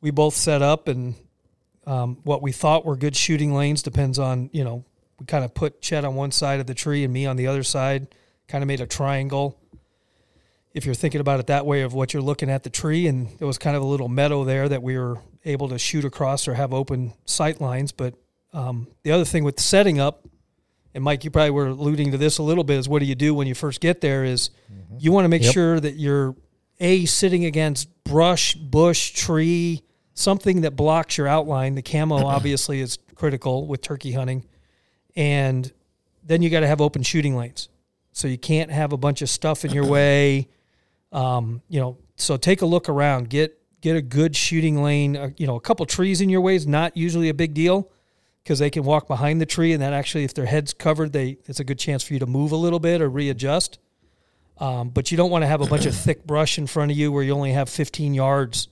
we 0.00 0.10
both 0.10 0.34
set 0.34 0.60
up 0.60 0.88
and 0.88 1.14
um, 1.86 2.18
what 2.24 2.42
we 2.42 2.50
thought 2.50 2.84
were 2.84 2.96
good 2.96 3.16
shooting 3.16 3.54
lanes 3.54 3.82
depends 3.82 4.18
on, 4.18 4.50
you 4.52 4.64
know, 4.64 4.84
we 5.18 5.26
kind 5.26 5.44
of 5.44 5.54
put 5.54 5.80
Chet 5.80 6.04
on 6.04 6.16
one 6.16 6.32
side 6.32 6.60
of 6.60 6.66
the 6.66 6.74
tree 6.74 7.04
and 7.04 7.12
me 7.12 7.26
on 7.26 7.36
the 7.36 7.46
other 7.46 7.62
side, 7.62 8.08
kind 8.46 8.62
of 8.62 8.68
made 8.68 8.80
a 8.80 8.86
triangle. 8.86 9.58
If 10.74 10.84
you're 10.84 10.94
thinking 10.94 11.20
about 11.20 11.40
it 11.40 11.46
that 11.46 11.64
way 11.64 11.82
of 11.82 11.94
what 11.94 12.12
you're 12.12 12.22
looking 12.22 12.50
at 12.50 12.62
the 12.62 12.70
tree, 12.70 13.06
and 13.06 13.28
there 13.38 13.46
was 13.46 13.56
kind 13.56 13.74
of 13.74 13.82
a 13.82 13.86
little 13.86 14.08
meadow 14.08 14.44
there 14.44 14.68
that 14.68 14.82
we 14.82 14.98
were 14.98 15.18
able 15.44 15.68
to 15.68 15.78
shoot 15.78 16.04
across 16.04 16.46
or 16.48 16.54
have 16.54 16.72
open 16.74 17.12
sight 17.24 17.60
lines. 17.60 17.92
But 17.92 18.14
um, 18.52 18.88
the 19.02 19.12
other 19.12 19.24
thing 19.24 19.44
with 19.44 19.60
setting 19.60 20.00
up, 20.00 20.26
and 20.94 21.04
Mike, 21.04 21.24
you 21.24 21.30
probably 21.30 21.50
were 21.50 21.68
alluding 21.68 22.10
to 22.12 22.18
this 22.18 22.38
a 22.38 22.42
little 22.42 22.64
bit, 22.64 22.78
is 22.78 22.88
what 22.88 23.00
do 23.00 23.06
you 23.06 23.14
do 23.14 23.34
when 23.34 23.46
you 23.46 23.54
first 23.54 23.80
get 23.80 24.00
there? 24.00 24.24
Is 24.24 24.50
you 24.98 25.12
want 25.12 25.24
to 25.24 25.28
make 25.28 25.42
Yep. 25.44 25.52
sure 25.54 25.80
that 25.80 25.94
you're 25.94 26.34
a 26.80 27.04
sitting 27.06 27.44
against 27.44 27.88
brush, 28.04 28.54
bush, 28.54 29.10
tree, 29.12 29.82
something 30.14 30.62
that 30.62 30.76
blocks 30.76 31.18
your 31.18 31.28
outline. 31.28 31.74
The 31.74 31.82
camo 31.82 32.16
obviously 32.26 32.80
is 32.80 32.98
critical 33.14 33.66
with 33.66 33.80
turkey 33.82 34.12
hunting, 34.12 34.44
and 35.16 35.70
then 36.24 36.42
you 36.42 36.50
got 36.50 36.60
to 36.60 36.66
have 36.66 36.80
open 36.80 37.02
shooting 37.02 37.36
lanes. 37.36 37.68
So 38.12 38.26
you 38.28 38.38
can't 38.38 38.70
have 38.70 38.92
a 38.92 38.96
bunch 38.96 39.22
of 39.22 39.28
stuff 39.30 39.64
in 39.64 39.72
your 39.72 39.86
way. 39.90 40.48
Um, 41.12 41.62
you 41.68 41.80
know, 41.80 41.98
so 42.16 42.36
take 42.36 42.62
a 42.62 42.66
look 42.66 42.88
around. 42.88 43.30
Get 43.30 43.57
get 43.80 43.96
a 43.96 44.02
good 44.02 44.36
shooting 44.36 44.82
lane. 44.82 45.16
Uh, 45.16 45.30
you 45.36 45.46
know, 45.46 45.56
a 45.56 45.60
couple 45.60 45.84
trees 45.86 46.20
in 46.20 46.28
your 46.28 46.40
way 46.40 46.54
is 46.54 46.66
not 46.66 46.96
usually 46.96 47.28
a 47.28 47.34
big 47.34 47.54
deal 47.54 47.90
because 48.42 48.58
they 48.58 48.70
can 48.70 48.84
walk 48.84 49.08
behind 49.08 49.40
the 49.40 49.46
tree, 49.46 49.72
and 49.72 49.82
that 49.82 49.92
actually, 49.92 50.24
if 50.24 50.34
their 50.34 50.46
head's 50.46 50.72
covered, 50.72 51.12
they 51.12 51.38
it's 51.46 51.60
a 51.60 51.64
good 51.64 51.78
chance 51.78 52.02
for 52.02 52.14
you 52.14 52.18
to 52.18 52.26
move 52.26 52.52
a 52.52 52.56
little 52.56 52.80
bit 52.80 53.00
or 53.00 53.08
readjust. 53.08 53.78
Um, 54.58 54.88
but 54.88 55.10
you 55.10 55.16
don't 55.16 55.30
want 55.30 55.42
to 55.42 55.46
have 55.46 55.60
a 55.60 55.66
bunch 55.66 55.86
of 55.86 55.94
thick 55.94 56.26
brush 56.26 56.58
in 56.58 56.66
front 56.66 56.90
of 56.90 56.96
you 56.96 57.12
where 57.12 57.22
you 57.22 57.32
only 57.32 57.52
have 57.52 57.68
15 57.68 58.12
yards 58.12 58.68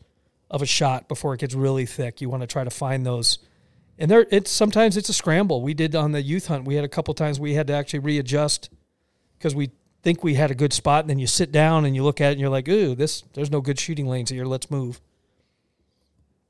of 0.51 0.62
a 0.62 0.66
shot 0.66 1.07
before 1.09 1.35
it 1.35 1.40
gets 1.40 1.55
really 1.55 1.87
thick. 1.87 2.21
You 2.21 2.29
want 2.29 2.42
to 2.42 2.47
try 2.47 2.64
to 2.64 2.71
find 2.71 3.07
those. 3.07 3.38
And 3.99 4.11
there, 4.11 4.27
it's 4.31 4.51
sometimes 4.51 4.97
it's 4.97 5.09
a 5.09 5.14
scramble. 5.14 5.62
We 5.62 5.75
did 5.75 5.95
on 5.95 6.12
the 6.12 6.23
youth 6.23 6.49
hunt. 6.49 6.64
We 6.64 6.75
had 6.75 6.85
a 6.85 6.88
couple 6.88 7.14
times 7.14 7.38
we 7.38 7.55
had 7.55 7.69
to 7.69 7.73
actually 7.73 8.01
readjust 8.01 8.69
because 9.38 9.55
we 9.55 9.71
think 10.07 10.23
we 10.23 10.35
had 10.35 10.53
a 10.53 10.55
good 10.55 10.73
spot, 10.73 11.01
and 11.01 11.11
then 11.11 11.19
you 11.19 11.27
sit 11.27 11.51
down 11.51 11.85
and 11.85 11.97
you 11.97 12.05
look 12.05 12.21
at 12.21 12.29
it 12.29 12.33
and 12.33 12.40
you're 12.40 12.49
like, 12.49 12.69
"Ooh, 12.69 12.95
this 12.95 13.25
there's 13.35 13.51
no 13.51 13.61
good 13.61 13.77
shooting 13.77 14.07
lanes 14.07 14.31
here. 14.31 14.45
Let's 14.45 14.71
move." 14.71 15.01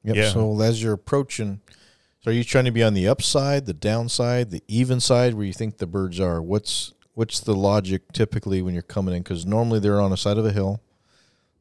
Yep. 0.05 0.17
Yeah. 0.17 0.29
So 0.29 0.61
as 0.61 0.83
you're 0.83 0.93
approaching, 0.93 1.61
so 2.21 2.31
are 2.31 2.35
you 2.35 2.45
trying 2.45 2.67
to 2.67 2.71
be 2.71 2.83
on 2.83 2.93
the 2.93 3.09
upside, 3.09 3.65
the 3.65 3.73
downside, 3.73 4.51
the 4.51 4.63
even 4.69 5.01
side 5.01 5.33
where 5.33 5.47
you 5.47 5.55
think 5.55 5.79
the 5.79 5.87
birds 5.87 6.21
are? 6.21 6.43
What's 6.43 6.93
what's 7.15 7.41
the 7.41 7.55
logic 7.55 8.13
typically 8.13 8.61
when 8.61 8.75
you're 8.75 8.83
coming 8.83 9.15
in? 9.15 9.23
Because 9.23 9.47
normally 9.47 9.81
they're 9.81 10.03
on 10.03 10.11
the 10.11 10.19
side 10.19 10.37
of 10.37 10.45
a 10.45 10.53
hill. 10.53 10.83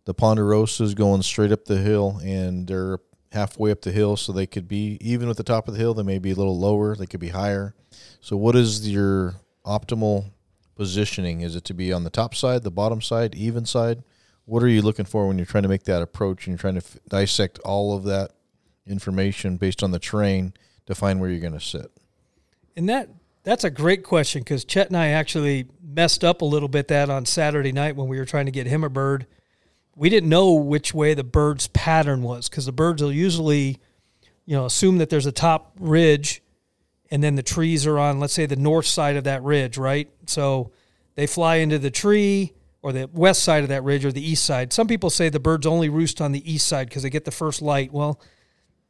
The 0.04 0.14
ponderosa 0.14 0.84
is 0.84 0.96
going 0.96 1.22
straight 1.22 1.54
up 1.54 1.64
the 1.64 1.78
hill, 1.78 2.20
and 2.26 2.68
they're 2.68 3.00
halfway 3.32 3.72
up 3.72 3.84
the 3.84 3.94
hill, 3.94 4.18
so 4.18 4.34
they 4.34 4.48
could 4.48 4.68
be 4.68 4.98
even 5.00 5.30
with 5.30 5.38
the 5.38 5.44
top 5.44 5.70
of 5.70 5.74
the 5.74 5.80
hill. 5.80 5.94
They 5.94 6.04
may 6.04 6.20
be 6.20 6.32
a 6.32 6.36
little 6.36 6.60
lower. 6.60 6.94
They 6.98 7.08
could 7.08 7.22
be 7.22 7.30
higher. 7.30 7.74
So 8.20 8.36
what 8.36 8.58
is 8.58 8.92
your 8.92 9.36
optimal 9.66 10.32
positioning? 10.76 11.42
Is 11.42 11.56
it 11.56 11.64
to 11.66 11.74
be 11.74 11.92
on 11.92 12.04
the 12.04 12.10
top 12.10 12.36
side, 12.36 12.64
the 12.64 12.72
bottom 12.72 13.02
side, 13.02 13.36
even 13.36 13.66
side? 13.66 14.04
What 14.46 14.62
are 14.62 14.68
you 14.68 14.82
looking 14.82 15.06
for 15.06 15.28
when 15.28 15.38
you're 15.38 15.46
trying 15.46 15.64
to 15.64 15.70
make 15.70 15.84
that 15.84 16.02
approach 16.02 16.46
and 16.46 16.54
you're 16.54 16.60
trying 16.60 16.76
to 16.76 16.86
f- 16.86 16.98
dissect 17.08 17.60
all 17.60 17.96
of 17.96 18.04
that 18.04 18.32
information 18.86 19.58
based 19.58 19.82
on 19.82 19.92
the 19.92 20.00
terrain 20.00 20.54
to 20.86 20.94
find 20.94 21.20
where 21.20 21.30
you're 21.30 21.40
going 21.40 21.54
to 21.54 21.60
sit? 21.60 21.92
And 22.76 22.88
that 22.90 23.10
that's 23.44 23.64
a 23.64 23.70
great 23.70 24.04
question 24.04 24.42
because 24.42 24.66
Chet 24.66 24.88
and 24.88 24.98
I 24.98 25.10
actually 25.10 25.68
messed 25.82 26.24
up 26.24 26.42
a 26.42 26.46
little 26.46 26.68
bit 26.68 26.88
that 26.90 27.10
on 27.10 27.26
Saturday 27.26 27.72
night 27.72 27.96
when 27.96 28.08
we 28.08 28.18
were 28.18 28.26
trying 28.26 28.46
to 28.48 28.52
get 28.52 28.68
him 28.68 28.84
a 28.84 28.90
bird. 28.90 29.28
We 29.96 30.10
didn't 30.10 30.30
know 30.30 30.54
which 30.54 30.94
way 30.94 31.14
the 31.14 31.24
bird's 31.24 31.68
pattern 31.68 32.22
was 32.22 32.50
because 32.50 32.66
the 32.66 32.72
birds 32.72 33.02
will 33.02 33.14
usually, 33.14 33.80
you 34.46 34.56
know, 34.56 34.66
assume 34.66 34.98
that 34.98 35.10
there's 35.10 35.28
a 35.28 35.32
top 35.32 35.74
ridge 35.80 36.42
and 37.16 37.24
then 37.24 37.36
the 37.36 37.44
trees 37.44 37.88
are 37.88 37.98
on, 37.98 38.20
let's 38.20 38.34
say, 38.34 38.46
the 38.46 38.58
north 38.58 38.86
side 38.86 39.16
of 39.16 39.24
that 39.24 39.42
ridge, 39.42 39.78
right? 39.78 40.10
So 40.26 40.74
they 41.16 41.28
fly 41.28 41.56
into 41.56 41.80
the 41.80 41.90
tree 41.90 42.52
or 42.82 42.92
the 42.92 43.10
west 43.14 43.42
side 43.42 43.64
of 43.64 43.70
that 43.70 43.86
ridge 43.86 44.04
or 44.04 44.12
the 44.12 44.22
east 44.22 44.44
side. 44.44 44.74
Some 44.74 44.86
people 44.86 45.10
say 45.10 45.30
the 45.30 45.40
birds 45.40 45.66
only 45.66 45.88
roost 45.88 46.20
on 46.20 46.34
the 46.34 46.52
east 46.52 46.68
side 46.68 46.90
because 46.90 47.04
they 47.04 47.10
get 47.10 47.24
the 47.24 47.32
first 47.32 47.62
light. 47.62 47.94
Well, 47.94 48.20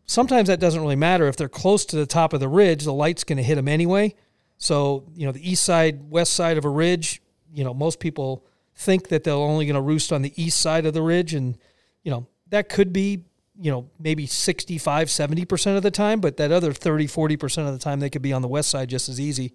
sometimes 0.07 0.47
that 0.47 0.59
doesn't 0.59 0.81
really 0.81 0.95
matter. 0.95 1.27
If 1.27 1.37
they're 1.37 1.47
close 1.47 1.85
to 1.85 1.97
the 1.97 2.07
top 2.07 2.33
of 2.33 2.39
the 2.39 2.47
ridge, 2.47 2.83
the 2.83 2.93
light's 2.93 3.23
going 3.23 3.37
to 3.37 3.43
hit 3.43 3.57
them 3.57 3.67
anyway. 3.67 4.15
So, 4.57 5.05
you 5.13 5.27
know, 5.27 5.31
the 5.31 5.47
east 5.47 5.63
side, 5.63 6.09
west 6.09 6.33
side 6.33 6.57
of 6.57 6.65
a 6.65 6.69
ridge, 6.69 7.21
you 7.53 7.63
know, 7.63 7.75
most 7.75 7.99
people 7.99 8.43
think 8.73 9.09
that 9.09 9.23
they're 9.23 9.35
only 9.35 9.67
going 9.67 9.75
to 9.75 9.81
roost 9.81 10.11
on 10.11 10.23
the 10.23 10.33
east 10.35 10.59
side 10.59 10.87
of 10.87 10.95
the 10.95 11.03
ridge. 11.03 11.35
And, 11.35 11.59
you 12.01 12.09
know, 12.09 12.25
that 12.49 12.69
could 12.69 12.91
be, 12.91 13.25
you 13.59 13.71
know, 13.71 13.89
maybe 13.99 14.25
65, 14.25 15.07
70% 15.07 15.77
of 15.77 15.83
the 15.83 15.91
time, 15.91 16.19
but 16.19 16.37
that 16.37 16.51
other 16.51 16.73
30, 16.73 17.07
40% 17.07 17.67
of 17.67 17.73
the 17.73 17.79
time 17.79 17.99
they 17.99 18.09
could 18.09 18.21
be 18.21 18.33
on 18.33 18.41
the 18.41 18.47
west 18.47 18.69
side 18.69 18.89
just 18.89 19.09
as 19.09 19.19
easy. 19.19 19.53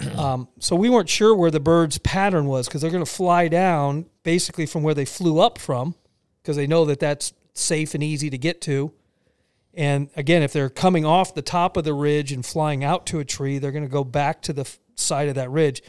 Um, 0.16 0.48
so 0.58 0.76
we 0.76 0.88
weren't 0.88 1.10
sure 1.10 1.34
where 1.34 1.50
the 1.50 1.60
bird's 1.60 1.98
pattern 1.98 2.46
was 2.46 2.66
because 2.66 2.80
they're 2.80 2.90
going 2.90 3.04
to 3.04 3.10
fly 3.10 3.48
down 3.48 4.06
basically 4.22 4.64
from 4.64 4.82
where 4.82 4.94
they 4.94 5.04
flew 5.04 5.40
up 5.40 5.58
from 5.58 5.94
because 6.42 6.56
they 6.56 6.66
know 6.66 6.86
that 6.86 7.00
that's 7.00 7.34
safe 7.52 7.94
and 7.94 8.02
easy 8.02 8.30
to 8.30 8.38
get 8.38 8.62
to. 8.62 8.92
And 9.74 10.10
again, 10.16 10.42
if 10.42 10.52
they're 10.52 10.70
coming 10.70 11.04
off 11.04 11.34
the 11.34 11.42
top 11.42 11.76
of 11.76 11.84
the 11.84 11.94
ridge 11.94 12.32
and 12.32 12.44
flying 12.44 12.82
out 12.82 13.06
to 13.06 13.20
a 13.20 13.24
tree, 13.24 13.58
they're 13.58 13.72
going 13.72 13.84
to 13.84 13.90
go 13.90 14.04
back 14.04 14.42
to 14.42 14.52
the 14.52 14.62
f- 14.62 14.78
side 14.94 15.28
of 15.28 15.36
that 15.36 15.50
ridge. 15.50 15.82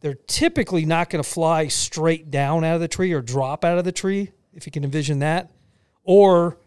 They're 0.00 0.14
typically 0.14 0.84
not 0.84 1.10
going 1.10 1.22
to 1.22 1.28
fly 1.28 1.68
straight 1.68 2.30
down 2.30 2.64
out 2.64 2.74
of 2.74 2.80
the 2.80 2.88
tree 2.88 3.12
or 3.12 3.20
drop 3.20 3.64
out 3.64 3.78
of 3.78 3.84
the 3.84 3.92
tree, 3.92 4.32
if 4.54 4.66
you 4.66 4.72
can 4.72 4.82
envision 4.82 5.20
that. 5.20 5.50
Or, 6.02 6.58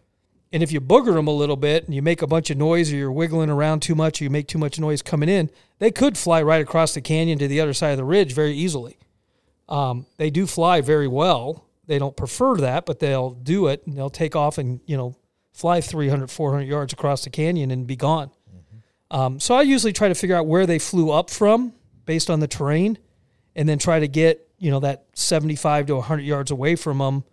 and 0.54 0.62
if 0.62 0.72
you 0.72 0.80
booger 0.80 1.16
them 1.16 1.28
a 1.28 1.32
little 1.32 1.56
bit 1.56 1.86
and 1.86 1.96
you 1.96 2.04
make 2.04 2.22
a 2.22 2.28
bunch 2.28 2.52
of 2.52 2.58
noise 2.58 2.94
or 2.94 2.96
you're 2.96 3.12
wiggling 3.12 3.50
around 3.50 3.82
too 3.82 3.96
much 3.96 4.22
or 4.22 4.26
you 4.26 4.30
make 4.30 4.48
too 4.48 4.60
much 4.60 4.80
noise 4.80 5.02
coming 5.02 5.28
in, 5.28 5.50
they 5.80 5.90
could 5.90 6.16
fly 6.16 6.44
right 6.44 6.62
across 6.62 6.94
the 6.94 7.02
canyon 7.02 7.40
to 7.40 7.48
the 7.48 7.60
other 7.60 7.74
side 7.74 7.90
of 7.90 7.98
the 7.98 8.04
ridge 8.04 8.34
very 8.34 8.54
easily. 8.54 9.00
Um, 9.68 10.06
they 10.18 10.30
do 10.30 10.46
fly 10.46 10.80
very 10.82 11.08
well. 11.08 11.66
They 11.88 11.98
don't 11.98 12.16
prefer 12.16 12.56
that, 12.58 12.86
but 12.86 13.00
they'll 13.00 13.32
do 13.32 13.66
it 13.66 13.82
and 13.88 13.98
they'll 13.98 14.12
take 14.12 14.36
off 14.36 14.60
and, 14.60 14.80
you 14.86 14.96
know, 14.96 15.18
fly 15.54 15.82
300, 15.82 16.30
400 16.30 16.68
yards 16.68 16.94
across 16.94 17.24
the 17.24 17.32
canyon 17.32 17.72
and 17.72 17.88
be 17.88 17.96
gone. 17.96 18.30
Um, 19.10 19.40
so 19.40 19.56
I 19.56 19.64
usually 19.64 19.94
try 19.94 20.08
to 20.08 20.16
figure 20.16 20.36
out 20.36 20.46
where 20.46 20.68
they 20.68 20.78
flew 20.78 21.10
up 21.10 21.32
from 21.32 21.74
based 22.06 22.30
on 22.30 22.42
the 22.42 22.48
terrain 22.48 23.00
and 23.56 23.68
then 23.68 23.80
try 23.80 24.00
to 24.00 24.08
get, 24.08 24.48
you 24.60 24.70
know, 24.70 24.80
that 24.82 25.06
75 25.14 25.88
to 25.88 25.96
100 25.96 26.22
yards 26.22 26.52
away 26.52 26.76
from 26.76 27.00
them 27.00 27.24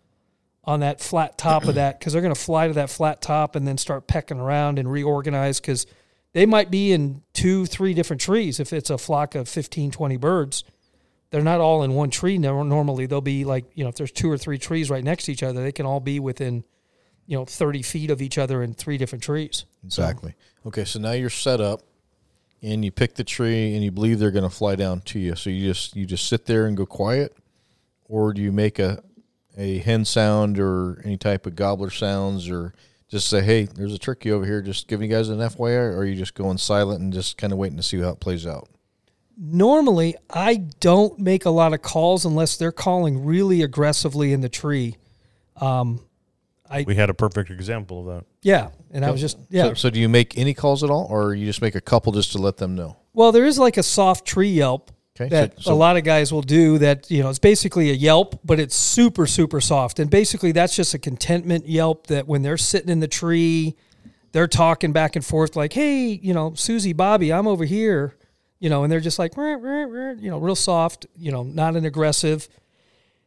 on 0.64 0.80
that 0.80 1.00
flat 1.00 1.38
top 1.38 1.64
of 1.64 1.74
that 1.76 1.98
because 1.98 2.12
they're 2.12 2.22
going 2.22 2.34
to 2.34 2.40
fly 2.40 2.68
to 2.68 2.74
that 2.74 2.90
flat 2.90 3.22
top 3.22 3.56
and 3.56 3.66
then 3.66 3.78
start 3.78 4.06
pecking 4.06 4.38
around 4.38 4.78
and 4.78 4.90
reorganize 4.90 5.60
because 5.60 5.86
they 6.32 6.46
might 6.46 6.70
be 6.70 6.92
in 6.92 7.22
two, 7.32 7.66
three 7.66 7.94
different 7.94 8.20
trees 8.20 8.60
if 8.60 8.72
it's 8.72 8.90
a 8.90 8.98
flock 8.98 9.34
of 9.34 9.48
15, 9.48 9.90
20 9.90 10.16
birds. 10.16 10.64
They're 11.30 11.42
not 11.42 11.60
all 11.60 11.82
in 11.82 11.94
one 11.94 12.10
tree. 12.10 12.38
Normally, 12.38 13.06
they'll 13.06 13.20
be 13.20 13.44
like, 13.44 13.64
you 13.74 13.84
know, 13.84 13.88
if 13.88 13.96
there's 13.96 14.12
two 14.12 14.30
or 14.30 14.36
three 14.36 14.58
trees 14.58 14.90
right 14.90 15.02
next 15.02 15.24
to 15.24 15.32
each 15.32 15.42
other, 15.42 15.62
they 15.62 15.72
can 15.72 15.86
all 15.86 16.00
be 16.00 16.18
within, 16.18 16.64
you 17.26 17.38
know, 17.38 17.44
30 17.44 17.82
feet 17.82 18.10
of 18.10 18.20
each 18.20 18.36
other 18.36 18.62
in 18.62 18.74
three 18.74 18.98
different 18.98 19.22
trees. 19.22 19.64
Exactly. 19.84 20.34
Okay, 20.66 20.84
so 20.84 20.98
now 20.98 21.12
you're 21.12 21.30
set 21.30 21.60
up 21.60 21.82
and 22.62 22.84
you 22.84 22.90
pick 22.90 23.14
the 23.14 23.24
tree 23.24 23.74
and 23.74 23.84
you 23.84 23.92
believe 23.92 24.18
they're 24.18 24.32
going 24.32 24.48
to 24.48 24.54
fly 24.54 24.74
down 24.74 25.00
to 25.02 25.18
you. 25.20 25.36
So 25.36 25.50
you 25.50 25.68
just 25.68 25.96
you 25.96 26.04
just 26.04 26.26
sit 26.26 26.46
there 26.46 26.66
and 26.66 26.76
go 26.76 26.84
quiet 26.84 27.36
or 28.08 28.32
do 28.32 28.42
you 28.42 28.50
make 28.52 28.78
a 28.80 29.02
a 29.60 29.78
hen 29.78 30.04
sound 30.04 30.58
or 30.58 31.00
any 31.04 31.16
type 31.16 31.46
of 31.46 31.54
gobbler 31.54 31.90
sounds 31.90 32.48
or 32.48 32.72
just 33.08 33.28
say, 33.28 33.42
"Hey, 33.42 33.64
there's 33.64 33.92
a 33.94 33.98
turkey 33.98 34.30
over 34.32 34.44
here, 34.46 34.62
just 34.62 34.88
giving 34.88 35.10
you 35.10 35.16
guys 35.16 35.28
an 35.28 35.38
FYI," 35.40 35.74
or 35.74 35.98
are 35.98 36.04
you 36.04 36.16
just 36.16 36.34
going 36.34 36.58
silent 36.58 37.00
and 37.00 37.12
just 37.12 37.36
kind 37.36 37.52
of 37.52 37.58
waiting 37.58 37.76
to 37.76 37.82
see 37.82 38.00
how 38.00 38.10
it 38.10 38.20
plays 38.20 38.46
out? 38.46 38.68
normally 39.42 40.14
I 40.28 40.56
don't 40.80 41.18
make 41.18 41.46
a 41.46 41.50
lot 41.50 41.72
of 41.72 41.80
calls 41.80 42.26
unless 42.26 42.58
they're 42.58 42.72
calling 42.72 43.24
really 43.24 43.62
aggressively 43.62 44.34
in 44.34 44.42
the 44.42 44.50
tree. 44.50 44.96
Um, 45.56 46.00
We 46.86 46.94
had 46.94 47.08
a 47.08 47.14
perfect 47.14 47.50
example 47.50 48.00
of 48.00 48.06
that. 48.14 48.26
yeah, 48.42 48.68
and 48.90 49.02
I 49.04 49.10
was 49.10 49.20
just 49.20 49.38
yeah. 49.48 49.68
So, 49.68 49.74
so 49.74 49.90
do 49.90 49.98
you 49.98 50.08
make 50.10 50.36
any 50.36 50.52
calls 50.54 50.84
at 50.84 50.90
all 50.90 51.06
or 51.10 51.34
you 51.34 51.46
just 51.46 51.62
make 51.62 51.74
a 51.74 51.80
couple 51.80 52.12
just 52.12 52.32
to 52.32 52.38
let 52.38 52.58
them 52.58 52.74
know? 52.74 52.96
well, 53.14 53.32
there 53.32 53.46
is 53.46 53.58
like 53.58 53.76
a 53.78 53.82
soft 53.82 54.26
tree 54.26 54.50
yelp 54.50 54.90
Okay. 55.20 55.28
that 55.28 55.56
so, 55.56 55.70
so 55.70 55.74
a 55.74 55.76
lot 55.76 55.96
of 55.96 56.04
guys 56.04 56.32
will 56.32 56.42
do. 56.42 56.78
That 56.78 57.10
you 57.10 57.22
know, 57.22 57.28
it's 57.28 57.38
basically 57.38 57.90
a 57.90 57.94
yelp, 57.94 58.40
but 58.44 58.58
it's 58.58 58.74
super 58.74 59.26
super 59.26 59.60
soft, 59.60 59.98
and 59.98 60.10
basically 60.10 60.52
that's 60.52 60.74
just 60.74 60.94
a 60.94 60.98
contentment 60.98 61.66
yelp 61.68 62.06
that 62.06 62.26
when 62.26 62.42
they're 62.42 62.56
sitting 62.56 62.88
in 62.88 63.00
the 63.00 63.08
tree, 63.08 63.76
they're 64.32 64.48
talking 64.48 64.92
back 64.92 65.16
and 65.16 65.24
forth 65.24 65.56
like, 65.56 65.72
"Hey, 65.72 66.18
you 66.22 66.32
know, 66.32 66.54
Susie, 66.54 66.92
Bobby, 66.92 67.32
I'm 67.32 67.46
over 67.46 67.64
here," 67.64 68.16
you 68.58 68.70
know, 68.70 68.82
and 68.82 68.92
they're 68.92 69.00
just 69.00 69.18
like, 69.18 69.36
"Rah, 69.36 69.54
rah, 69.54 69.84
rah," 69.84 70.14
you 70.18 70.30
know, 70.30 70.38
real 70.38 70.56
soft, 70.56 71.06
you 71.16 71.30
know, 71.30 71.42
not 71.42 71.76
an 71.76 71.84
aggressive. 71.84 72.48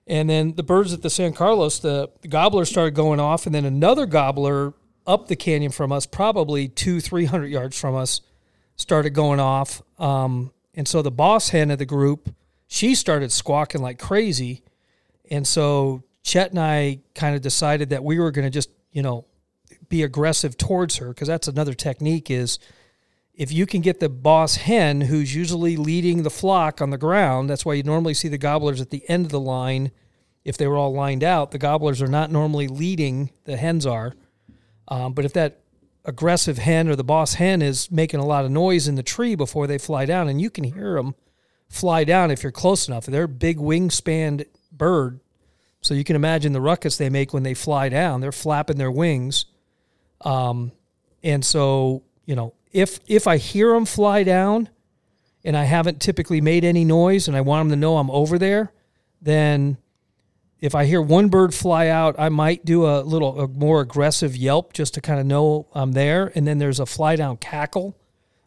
And 0.06 0.30
then 0.30 0.56
the 0.56 0.64
birds 0.64 0.92
at 0.92 1.02
the 1.02 1.10
San 1.10 1.34
Carlos, 1.34 1.80
the, 1.80 2.10
the 2.22 2.28
gobbler 2.28 2.66
started 2.66 2.94
going 2.94 3.20
off, 3.22 3.46
and 3.46 3.56
then 3.56 3.64
another 3.64 4.06
gobbler 4.06 4.74
up 5.08 5.28
the 5.28 5.36
canyon 5.36 5.72
from 5.72 5.92
us, 5.92 6.06
probably 6.06 6.68
two, 6.68 7.00
three 7.00 7.26
hundred 7.26 7.48
yards 7.48 7.80
from 7.80 7.96
us, 7.96 8.22
started 8.76 9.12
going 9.12 9.40
off. 9.40 9.82
Um, 10.00 10.52
and 10.74 10.88
so 10.88 11.02
the 11.02 11.12
boss 11.12 11.50
hen 11.50 11.72
of 11.72 11.80
the 11.80 11.86
group, 11.86 12.34
she 12.68 12.96
started 12.96 13.32
squawking 13.32 13.82
like 13.82 14.00
crazy. 14.00 14.64
And 15.30 15.48
so 15.48 16.04
Chet 16.24 16.52
and 16.52 16.60
I 16.60 17.00
kind 17.16 17.36
of 17.36 17.42
decided 17.42 17.90
that 17.90 18.04
we 18.04 18.20
were 18.20 18.32
going 18.32 18.46
to 18.46 18.52
just, 18.52 18.70
you 18.92 19.02
know, 19.02 19.26
be 19.90 20.04
aggressive 20.04 20.58
towards 20.58 20.98
her 20.98 21.10
because 21.10 21.28
that's 21.28 21.48
another 21.48 21.74
technique 21.74 22.32
is 22.32 22.58
if 23.36 23.52
you 23.52 23.66
can 23.66 23.82
get 23.82 24.00
the 24.00 24.10
boss 24.10 24.56
hen 24.56 25.02
who's 25.02 25.36
usually 25.36 25.76
leading 25.76 26.24
the 26.24 26.30
flock 26.30 26.82
on 26.82 26.92
the 26.92 26.98
ground, 26.98 27.50
that's 27.50 27.66
why 27.66 27.74
you 27.74 27.84
normally 27.84 28.14
see 28.14 28.28
the 28.28 28.38
gobblers 28.38 28.80
at 28.80 28.92
the 28.92 29.08
end 29.10 29.26
of 29.26 29.32
the 29.32 29.40
line. 29.40 29.92
If 30.46 30.58
they 30.58 30.68
were 30.68 30.78
all 30.78 30.94
lined 30.94 31.24
out, 31.24 31.52
the 31.52 31.58
gobblers 31.58 32.02
are 32.02 32.08
not 32.08 32.32
normally 32.32 32.68
leading, 32.68 33.32
the 33.46 33.58
hens 33.58 33.86
are. 33.86 34.14
Um, 34.88 35.14
but 35.14 35.26
if 35.26 35.34
that 35.34 35.63
aggressive 36.06 36.58
hen 36.58 36.88
or 36.88 36.96
the 36.96 37.04
boss 37.04 37.36
hen 37.36 37.62
is 37.62 37.90
making 37.90 38.20
a 38.20 38.26
lot 38.26 38.46
of 38.46 38.52
noise 38.52 38.88
in 38.88 38.96
the 38.96 39.04
tree 39.04 39.36
before 39.36 39.68
they 39.68 39.78
fly 39.78 40.06
down, 40.06 40.28
and 40.28 40.42
you 40.42 40.50
can 40.50 40.64
hear 40.64 40.96
them 40.96 41.16
fly 41.70 42.04
down 42.04 42.32
if 42.32 42.44
you're 42.44 42.52
close 42.52 42.88
enough. 42.88 43.06
They're 43.06 43.24
a 43.24 43.28
big 43.28 43.58
wingspan 43.58 44.46
bird, 44.72 45.20
so 45.82 45.94
you 45.94 46.04
can 46.04 46.16
imagine 46.16 46.54
the 46.54 46.62
ruckus 46.62 46.98
they 46.98 47.10
make 47.10 47.34
when 47.34 47.44
they 47.44 47.54
fly 47.54 47.90
down. 47.90 48.22
They're 48.22 48.32
flapping 48.32 48.78
their 48.78 48.92
wings, 48.92 49.46
um, 50.22 50.72
and 51.24 51.44
so 51.44 52.04
you 52.26 52.36
know 52.36 52.54
if 52.72 53.00
if 53.08 53.28
I 53.28 53.38
hear 53.38 53.74
them 53.74 53.86
fly 53.86 54.24
down, 54.24 54.70
and 55.44 55.56
I 55.56 55.64
haven't 55.64 56.02
typically 56.02 56.42
made 56.42 56.66
any 56.66 56.84
noise, 56.86 57.28
and 57.28 57.38
I 57.38 57.42
want 57.42 57.70
them 57.70 57.78
to 57.78 57.82
know 57.82 57.98
I'm 57.98 58.12
over 58.12 58.38
there, 58.38 58.72
then 59.22 59.78
if 60.64 60.76
I 60.76 60.86
hear 60.86 61.02
one 61.02 61.28
bird 61.28 61.54
fly 61.54 61.90
out, 61.90 62.16
I 62.18 62.30
might 62.30 62.64
do 62.64 62.86
a 62.86 63.02
little 63.02 63.38
a 63.42 63.50
more 63.50 63.82
aggressive 63.82 64.34
yelp 64.38 64.72
just 64.72 64.94
to 64.94 65.02
kind 65.02 65.20
of 65.20 65.26
know 65.26 65.68
I'm 65.74 65.92
there. 65.92 66.32
And 66.36 66.48
then 66.48 66.58
there's 66.58 66.80
a 66.80 66.86
fly 66.86 67.18
down 67.18 67.36
cackle, 67.36 67.98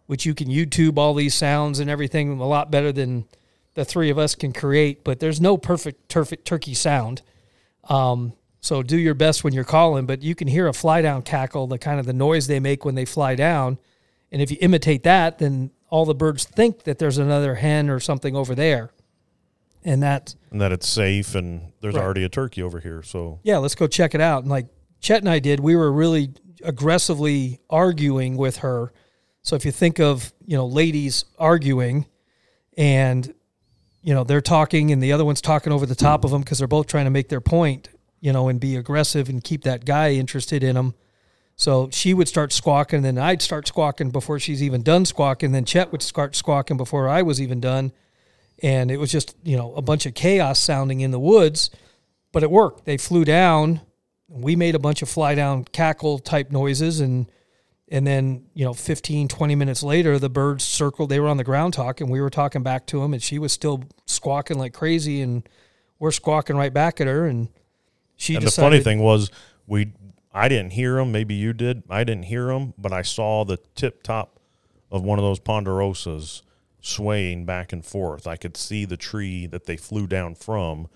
which 0.07 0.25
you 0.25 0.35
can 0.35 0.49
YouTube 0.49 0.97
all 0.97 1.13
these 1.13 1.35
sounds 1.35 1.79
and 1.79 1.91
everything 1.91 2.41
a 2.41 2.47
lot 2.47 2.71
better 2.71 2.91
than 2.91 3.27
the 3.75 3.85
three 3.85 4.09
of 4.09 4.17
us 4.17 4.35
can 4.35 4.55
create. 4.55 5.05
But 5.05 5.21
there's 5.21 5.43
no 5.43 5.59
perfect 5.59 6.09
turf- 6.09 6.43
turkey 6.43 6.73
sound. 6.73 7.21
Um, 7.85 8.33
so 8.63 8.83
do 8.83 8.97
your 8.97 9.13
best 9.13 9.45
when 9.45 9.53
you're 9.53 9.63
calling, 9.63 10.07
but 10.07 10.23
you 10.23 10.35
can 10.35 10.49
hear 10.49 10.69
a 10.69 10.73
fly 10.73 11.03
down 11.03 11.21
cackle, 11.21 11.67
the 11.67 11.79
kind 11.79 12.01
of 12.01 12.07
the 12.07 12.15
noise 12.15 12.47
they 12.47 12.61
make 12.61 12.83
when 12.83 12.95
they 12.95 13.05
fly 13.05 13.35
down. 13.35 13.77
And 14.33 14.41
if 14.41 14.51
you 14.51 14.57
imitate 14.63 15.03
that, 15.03 15.39
then 15.39 15.71
all 15.91 16.07
the 16.07 16.15
birds 16.15 16.47
think 16.47 16.85
that 16.85 16.99
there's 16.99 17.19
another 17.19 17.57
hen 17.57 17.91
or 17.91 18.01
something 18.01 18.35
over 18.35 18.55
there. 18.55 18.91
And 19.87 20.03
that 20.03 20.35
and 20.51 20.61
that 20.61 20.72
it's 20.72 20.88
safe 20.88 21.35
and 21.37 21.72
there's 21.81 21.94
Right. 21.94 22.03
already 22.03 22.25
a 22.25 22.29
turkey 22.29 22.61
over 22.62 22.81
here. 22.81 23.03
So 23.03 23.38
yeah, 23.44 23.59
let's 23.59 23.77
go 23.77 23.87
check 23.87 24.14
it 24.14 24.20
out. 24.20 24.42
And 24.42 24.51
like 24.51 24.66
Chet 25.01 25.20
and 25.20 25.29
I 25.29 25.38
did, 25.38 25.61
we 25.61 25.77
were 25.77 25.90
really 25.92 26.31
aggressively 26.64 27.61
arguing 27.70 28.37
with 28.37 28.59
her. 28.59 28.92
So 29.42 29.55
if 29.55 29.64
you 29.64 29.70
think 29.70 30.01
of, 30.01 30.33
you 30.44 30.57
know, 30.57 30.66
ladies 30.66 31.25
arguing 31.38 32.07
and, 32.77 33.33
you 34.03 34.12
know, 34.12 34.25
they're 34.25 34.40
talking 34.40 34.90
and 34.90 35.01
the 35.03 35.12
other 35.12 35.25
one's 35.25 35.40
talking 35.40 35.72
over 35.72 35.87
the 35.87 35.94
top 35.94 36.25
of 36.25 36.33
them 36.33 36.42
because 36.42 36.59
they're 36.59 36.66
both 36.68 36.88
trying 36.88 37.05
to 37.05 37.11
make 37.11 37.29
their 37.29 37.40
point, 37.40 37.88
you 38.20 38.33
know, 38.33 38.49
and 38.49 38.59
be 38.59 38.75
aggressive 38.75 39.29
and 39.29 39.42
keep 39.44 39.62
that 39.62 39.85
guy 39.85 40.11
interested 40.12 40.64
in 40.64 40.75
them. 40.75 40.94
So 41.55 41.88
she 41.92 42.12
would 42.12 42.29
start 42.29 42.53
squawking, 42.53 43.03
then 43.03 43.18
I'd 43.18 43.40
start 43.40 43.66
squawking 43.66 44.11
before 44.11 44.38
she's 44.40 44.62
even 44.62 44.83
done 44.83 45.05
squawking. 45.07 45.53
Then 45.53 45.64
Chet 45.64 45.90
would 45.92 46.03
start 46.03 46.35
squawking 46.37 46.77
before 46.77 47.09
I 47.09 47.22
was 47.22 47.40
even 47.40 47.61
done. 47.61 47.92
And 48.62 48.90
it 48.90 48.97
was 48.99 49.12
just, 49.12 49.37
you 49.45 49.57
know, 49.57 49.75
a 49.75 49.83
bunch 49.83 50.07
of 50.07 50.14
chaos 50.14 50.59
sounding 50.59 51.01
in 51.01 51.11
the 51.11 51.21
woods 51.21 51.71
but 52.37 52.42
it 52.42 52.51
worked. 52.51 52.85
They 52.85 52.99
flew 52.99 53.25
down. 53.25 53.81
We 54.29 54.57
made 54.57 54.75
a 54.75 54.79
bunch 54.79 55.01
of 55.01 55.09
fly 55.09 55.35
down 55.35 55.64
cackle 55.64 56.19
type 56.19 56.51
noises 56.51 57.01
and 57.01 57.33
and 57.88 58.07
then, 58.07 58.45
you 58.53 58.62
know, 58.62 58.75
15, 58.75 59.27
20 59.29 59.55
minutes 59.55 59.83
later, 59.83 60.19
the 60.19 60.29
birds 60.29 60.62
circled. 60.62 61.09
They 61.09 61.19
were 61.19 61.29
on 61.29 61.38
the 61.38 61.45
ground 61.45 61.73
talking. 61.73 62.11
We 62.11 62.21
were 62.21 62.29
talking 62.29 62.62
back 62.62 62.85
to 62.88 63.01
them, 63.01 63.14
and 63.14 63.23
she 63.23 63.38
was 63.38 63.53
still 63.53 63.85
squawking 64.05 64.59
like 64.59 64.75
crazy, 64.75 65.23
and 65.23 65.49
we're 65.99 66.11
squawking 66.11 66.57
right 66.57 66.75
back 66.75 67.01
at 67.01 67.07
her. 67.07 67.25
And 67.25 67.49
she 68.16 68.35
and 68.35 68.45
decided, 68.45 68.66
the 68.66 68.77
funny 68.77 68.85
thing 68.85 69.03
was 69.03 69.31
we 69.66 69.95
I 70.35 70.49
didn't 70.49 70.73
hear 70.73 70.97
them. 70.97 71.12
Maybe 71.12 71.33
you 71.33 71.55
did. 71.55 71.85
I 71.88 72.05
didn't 72.05 72.25
hear 72.25 72.49
them, 72.49 72.75
but 72.77 72.92
I 72.92 73.01
saw 73.01 73.47
the 73.47 73.57
tip 73.75 74.03
top 74.03 74.40
of 74.90 75.03
one 75.03 75.19
of 75.19 75.25
those 75.25 75.40
ponderosas 75.40 76.42
swaying 76.81 77.45
back 77.45 77.73
and 77.73 77.85
forth. 77.85 78.27
I 78.27 78.37
could 78.37 78.57
see 78.57 78.85
the 78.85 78.97
tree 78.97 79.47
that 79.47 79.67
they 79.67 79.77
flew 79.77 80.07
down 80.07 80.35
from, 80.35 80.89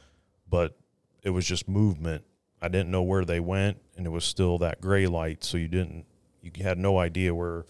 but 0.48 0.76
it 1.22 1.30
was 1.30 1.46
just 1.46 1.68
movement. 1.68 2.24
I 2.62 2.68
didn't 2.68 2.90
know 2.90 3.02
where 3.02 3.24
they 3.24 3.40
went, 3.40 3.78
and 3.96 4.06
it 4.06 4.10
was 4.10 4.24
still 4.24 4.58
that 4.58 4.80
gray 4.80 5.06
light, 5.06 5.44
so 5.44 5.56
you 5.56 5.68
didn't 5.68 6.06
you 6.42 6.50
had 6.62 6.78
no 6.78 6.98
idea 6.98 7.34
where 7.34 7.64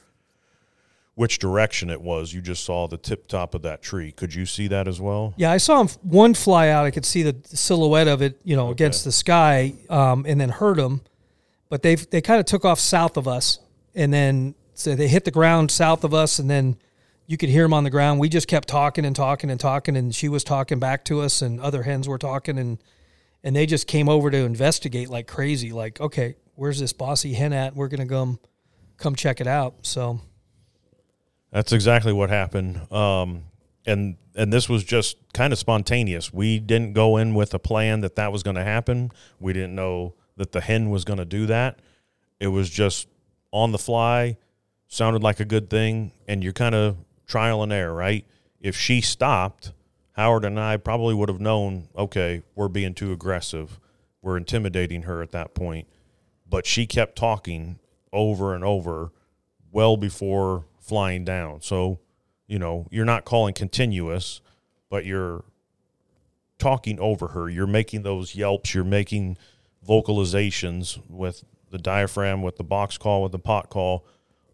which 1.14 1.38
direction 1.38 1.90
it 1.90 2.01
was. 2.01 2.33
You 2.33 2.40
just 2.40 2.64
saw 2.64 2.87
the 2.88 2.96
tip 2.96 3.29
top 3.29 3.55
of 3.55 3.62
that 3.62 3.83
tree. 3.83 4.12
Could 4.12 4.35
you 4.35 4.46
see 4.46 4.68
that 4.68 4.88
as 4.88 5.01
well? 5.01 5.35
Yeah, 5.37 5.51
I 5.51 5.59
saw 5.59 5.85
one 6.03 6.35
fly 6.35 6.68
out. 6.68 6.87
I 6.87 6.90
could 6.90 7.05
see 7.05 7.23
the 7.23 7.37
silhouette 7.44 8.09
of 8.09 8.23
it, 8.23 8.40
you 8.44 8.57
know, 8.57 8.70
against 8.70 9.05
the 9.05 9.12
sky, 9.12 9.75
um, 9.88 10.25
and 10.27 10.40
then 10.40 10.49
heard 10.49 10.79
them. 10.79 11.03
But 11.68 11.83
they 11.83 11.94
they 11.94 12.20
kind 12.20 12.40
of 12.40 12.46
took 12.46 12.64
off 12.64 12.81
south 12.81 13.16
of 13.16 13.29
us, 13.29 13.59
and 13.94 14.12
then 14.12 14.55
so 14.75 14.94
they 14.94 15.09
hit 15.09 15.25
the 15.25 15.31
ground 15.31 15.70
south 15.70 16.05
of 16.05 16.14
us, 16.14 16.38
and 16.38 16.51
then 16.51 16.77
you 17.31 17.37
could 17.37 17.49
hear 17.49 17.62
them 17.62 17.73
on 17.73 17.85
the 17.85 17.90
ground. 17.90 18.19
We 18.19 18.29
just 18.29 18.49
kept 18.49 18.66
talking 18.66 19.05
and 19.05 19.14
talking 19.14 19.51
and 19.51 19.61
talking, 19.61 19.97
and 19.97 20.12
she 20.12 20.29
was 20.29 20.43
talking 20.43 20.81
back 20.81 21.05
to 21.05 21.21
us, 21.21 21.43
and 21.43 21.61
other 21.61 21.85
hens 21.85 22.09
were 22.09 22.19
talking, 22.19 22.59
and 22.59 22.83
and 23.45 23.55
they 23.55 23.66
just 23.66 23.87
came 23.87 24.09
over 24.09 24.33
to 24.33 24.38
investigate 24.38 25.09
like 25.09 25.29
crazy. 25.29 25.71
Like, 25.71 26.01
okay, 26.01 26.35
where's 26.57 26.81
this 26.81 26.93
bossy 26.93 27.35
hen 27.35 27.53
at? 27.53 27.77
We're 27.77 27.87
gonna 27.87 28.09
come 28.09 28.40
come 28.97 29.14
check 29.14 29.40
it 29.40 29.47
out. 29.47 29.75
So 29.83 30.21
That's 31.53 31.73
exactly 31.73 32.12
what 32.12 32.31
happened. 32.31 32.90
Um, 32.93 33.45
and 33.87 34.16
and 34.35 34.53
this 34.53 34.69
was 34.69 34.83
just 34.83 35.16
kind 35.33 35.53
of 35.53 35.59
spontaneous. 35.61 36.33
We 36.33 36.59
didn't 36.59 36.95
go 36.95 37.16
in 37.16 37.37
with 37.37 37.55
a 37.55 37.61
plan 37.61 38.01
that 38.01 38.16
that 38.16 38.33
was 38.33 38.43
going 38.43 38.57
to 38.57 38.64
happen. 38.64 39.12
We 39.38 39.53
didn't 39.53 39.77
know 39.77 40.14
that 40.37 40.51
the 40.51 40.61
hen 40.61 40.90
was 40.90 41.05
going 41.05 41.21
to 41.21 41.25
do 41.25 41.47
that. 41.47 41.79
It 42.40 42.49
was 42.49 42.69
just 42.69 43.07
on 43.53 43.71
the 43.71 43.79
fly. 43.79 44.37
Sounded 44.88 45.23
like 45.23 45.38
a 45.38 45.45
good 45.45 45.71
thing, 45.71 46.11
and 46.27 46.43
you're 46.43 46.53
kind 46.53 46.75
of 46.75 46.97
trial 47.31 47.62
and 47.62 47.73
error, 47.73 47.95
right? 47.95 48.27
If 48.61 48.77
she 48.77 49.01
stopped, 49.01 49.73
Howard 50.12 50.45
and 50.45 50.61
I 50.61 50.77
probably 50.77 51.14
would 51.14 51.31
have 51.31 51.40
known. 51.40 51.88
Okay, 51.97 52.43
we're 52.55 52.69
being 52.69 52.93
too 52.93 53.12
aggressive. 53.12 53.79
We're 54.21 54.37
intimidating 54.37 55.03
her 55.03 55.23
at 55.23 55.31
that 55.31 55.55
point. 55.55 55.87
But 56.47 56.66
she 56.66 56.87
kept 56.87 57.16
talking 57.16 57.79
over 58.12 58.55
and 58.55 58.64
over, 58.64 59.12
well 59.71 59.97
before 59.97 60.66
flying 60.81 61.25
down. 61.25 61.62
So, 61.62 62.01
you 62.49 62.59
know, 62.59 62.88
you're 62.90 63.05
not 63.05 63.25
calling 63.25 63.55
continuous, 63.55 64.40
but 64.90 65.07
you're 65.07 65.45
talking 66.59 66.99
over 66.99 67.29
her. 67.29 67.49
You're 67.49 67.69
making 67.69 68.03
those 68.03 68.35
yelps, 68.35 68.75
you're 68.75 68.85
making 68.85 69.38
vocalizations 69.87 71.01
with 71.09 71.45
the 71.71 71.79
diaphragm, 71.79 72.43
with 72.43 72.57
the 72.57 72.64
box 72.64 72.99
call, 72.99 73.23
with 73.23 73.33
the 73.33 73.38
pot 73.38 73.71
call 73.71 74.05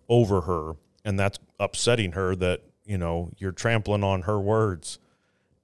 over 0.09 0.43
her. 0.43 0.77
And 1.05 1.19
that's 1.19 1.39
upsetting 1.59 2.13
her 2.13 2.37
that, 2.37 2.61
you 2.87 2.99
know, 2.99 3.31
you're 3.39 3.53
trampling 3.53 4.05
on 4.05 4.23
her 4.23 4.39
words. 4.39 4.99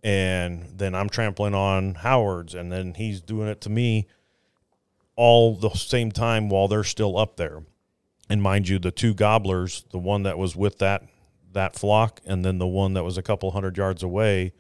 And 0.05 0.67
then 0.77 0.97
I'm 0.97 1.09
trampling 1.09 1.55
on 1.55 1.95
Howard's, 1.95 2.57
and 2.57 2.73
then 2.73 2.95
he's 2.95 3.21
doing 3.21 3.47
it 3.47 3.61
to 3.61 3.71
me 3.71 4.09
all 5.15 5.55
the 5.55 5.71
same 5.71 6.11
time 6.11 6.49
while 6.49 6.67
they're 6.67 6.83
still 6.83 7.17
up 7.17 7.37
there 7.37 7.63
and 8.33 8.43
mind 8.43 8.67
you, 8.67 8.79
the 8.79 8.91
two 8.91 9.13
gobblers, 9.13 9.85
the 9.91 9.99
one 9.99 10.23
that 10.23 10.39
was 10.39 10.57
with 10.57 10.79
that 10.79 11.05
that 11.53 11.77
flock, 11.77 12.19
and 12.25 12.43
then 12.43 12.57
the 12.57 12.67
one 12.67 12.95
that 12.95 13.05
was 13.05 13.19
a 13.19 13.23
couple 13.23 13.51
hundred 13.51 13.77
yards 13.77 14.03
away, 14.03 14.55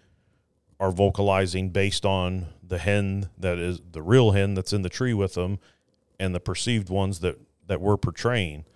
are 0.78 0.90
vocalizing 0.90 1.70
based 1.70 2.04
on 2.04 2.48
the 2.62 2.76
hen 2.76 3.30
that 3.38 3.56
is 3.56 3.80
the 3.92 4.02
real 4.02 4.32
hen 4.32 4.52
that's 4.52 4.74
in 4.74 4.82
the 4.82 4.90
tree 4.90 5.14
with 5.14 5.32
them, 5.32 5.58
and 6.20 6.34
the 6.34 6.40
perceived 6.40 6.90
ones 6.90 7.20
that 7.20 7.38
that 7.66 7.80
we're 7.80 7.96
portraying. 7.96 8.66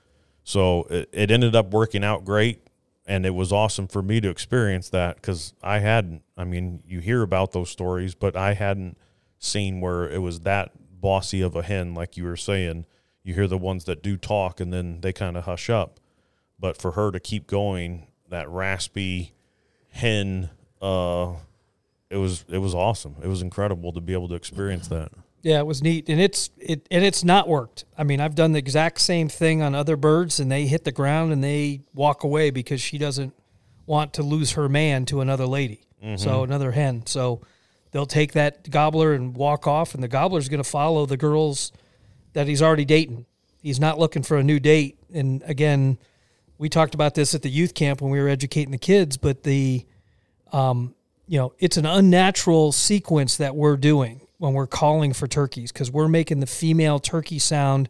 So 0.44 0.84
it, 0.88 1.10
it 1.12 1.30
ended 1.30 1.54
up 1.54 1.72
working 1.72 2.02
out 2.02 2.24
great, 2.24 2.65
and 3.06 3.24
it 3.24 3.34
was 3.34 3.52
awesome 3.52 3.86
for 3.86 4.02
me 4.02 4.20
to 4.20 4.28
experience 4.28 4.90
that 4.90 5.16
because 5.16 5.54
I 5.62 5.78
hadn't. 5.78 6.22
I 6.36 6.44
mean, 6.44 6.82
you 6.86 7.00
hear 7.00 7.22
about 7.22 7.52
those 7.52 7.70
stories, 7.70 8.14
but 8.14 8.36
I 8.36 8.54
hadn't 8.54 8.98
seen 9.38 9.80
where 9.80 10.08
it 10.08 10.18
was 10.18 10.40
that 10.40 10.72
bossy 11.00 11.40
of 11.40 11.54
a 11.54 11.62
hen, 11.62 11.94
like 11.94 12.16
you 12.16 12.24
were 12.24 12.36
saying 12.36 12.86
you 13.22 13.34
hear 13.34 13.46
the 13.46 13.58
ones 13.58 13.84
that 13.84 14.02
do 14.02 14.16
talk 14.16 14.60
and 14.60 14.72
then 14.72 15.00
they 15.00 15.12
kind 15.12 15.36
of 15.36 15.44
hush 15.44 15.68
up. 15.68 16.00
But 16.58 16.76
for 16.76 16.92
her 16.92 17.10
to 17.10 17.20
keep 17.20 17.46
going, 17.46 18.06
that 18.28 18.48
raspy 18.48 19.34
hen, 19.90 20.50
uh, 20.80 21.34
it 22.08 22.16
was 22.16 22.44
it 22.48 22.58
was 22.58 22.74
awesome. 22.74 23.16
It 23.22 23.26
was 23.28 23.42
incredible 23.42 23.92
to 23.92 24.00
be 24.00 24.12
able 24.12 24.28
to 24.28 24.34
experience 24.34 24.88
that. 24.88 25.12
Yeah, 25.42 25.60
it 25.60 25.66
was 25.66 25.82
neat, 25.82 26.08
and 26.08 26.20
it's 26.20 26.50
it 26.58 26.86
and 26.90 27.04
it's 27.04 27.22
not 27.22 27.48
worked. 27.48 27.84
I 27.96 28.02
mean, 28.02 28.20
I've 28.20 28.34
done 28.34 28.52
the 28.52 28.58
exact 28.58 29.00
same 29.00 29.28
thing 29.28 29.62
on 29.62 29.74
other 29.74 29.96
birds, 29.96 30.40
and 30.40 30.50
they 30.50 30.66
hit 30.66 30.84
the 30.84 30.92
ground 30.92 31.32
and 31.32 31.42
they 31.44 31.82
walk 31.94 32.24
away 32.24 32.50
because 32.50 32.80
she 32.80 32.98
doesn't 32.98 33.32
want 33.86 34.12
to 34.14 34.22
lose 34.22 34.52
her 34.52 34.68
man 34.68 35.04
to 35.06 35.20
another 35.20 35.46
lady, 35.46 35.82
so 36.16 36.42
another 36.42 36.72
hen. 36.72 37.06
So 37.06 37.42
they'll 37.92 38.06
take 38.06 38.32
that 38.32 38.68
gobbler 38.70 39.12
and 39.12 39.36
walk 39.36 39.66
off, 39.68 39.94
and 39.94 40.02
the 40.02 40.08
gobbler's 40.08 40.48
going 40.48 40.62
to 40.62 40.68
follow 40.68 41.06
the 41.06 41.16
girls 41.16 41.70
that 42.32 42.48
he's 42.48 42.60
already 42.60 42.84
dating. 42.84 43.26
He's 43.62 43.78
not 43.78 43.98
looking 43.98 44.22
for 44.22 44.36
a 44.36 44.42
new 44.42 44.58
date. 44.58 44.98
And 45.14 45.42
again, 45.46 45.98
we 46.58 46.68
talked 46.68 46.94
about 46.94 47.14
this 47.14 47.34
at 47.34 47.42
the 47.42 47.50
youth 47.50 47.74
camp 47.74 48.00
when 48.00 48.10
we 48.10 48.20
were 48.20 48.28
educating 48.28 48.72
the 48.72 48.78
kids, 48.78 49.16
but 49.16 49.44
the 49.44 49.86
um, 50.52 50.94
you 51.28 51.38
know, 51.38 51.52
it's 51.58 51.76
an 51.76 51.86
unnatural 51.86 52.72
sequence 52.72 53.36
that 53.36 53.54
we're 53.56 53.76
doing 53.76 54.25
when 54.38 54.52
we're 54.52 54.66
calling 54.66 55.12
for 55.12 55.26
turkeys 55.26 55.72
because 55.72 55.90
we're 55.90 56.08
making 56.08 56.40
the 56.40 56.46
female 56.46 56.98
turkey 56.98 57.38
sound, 57.38 57.88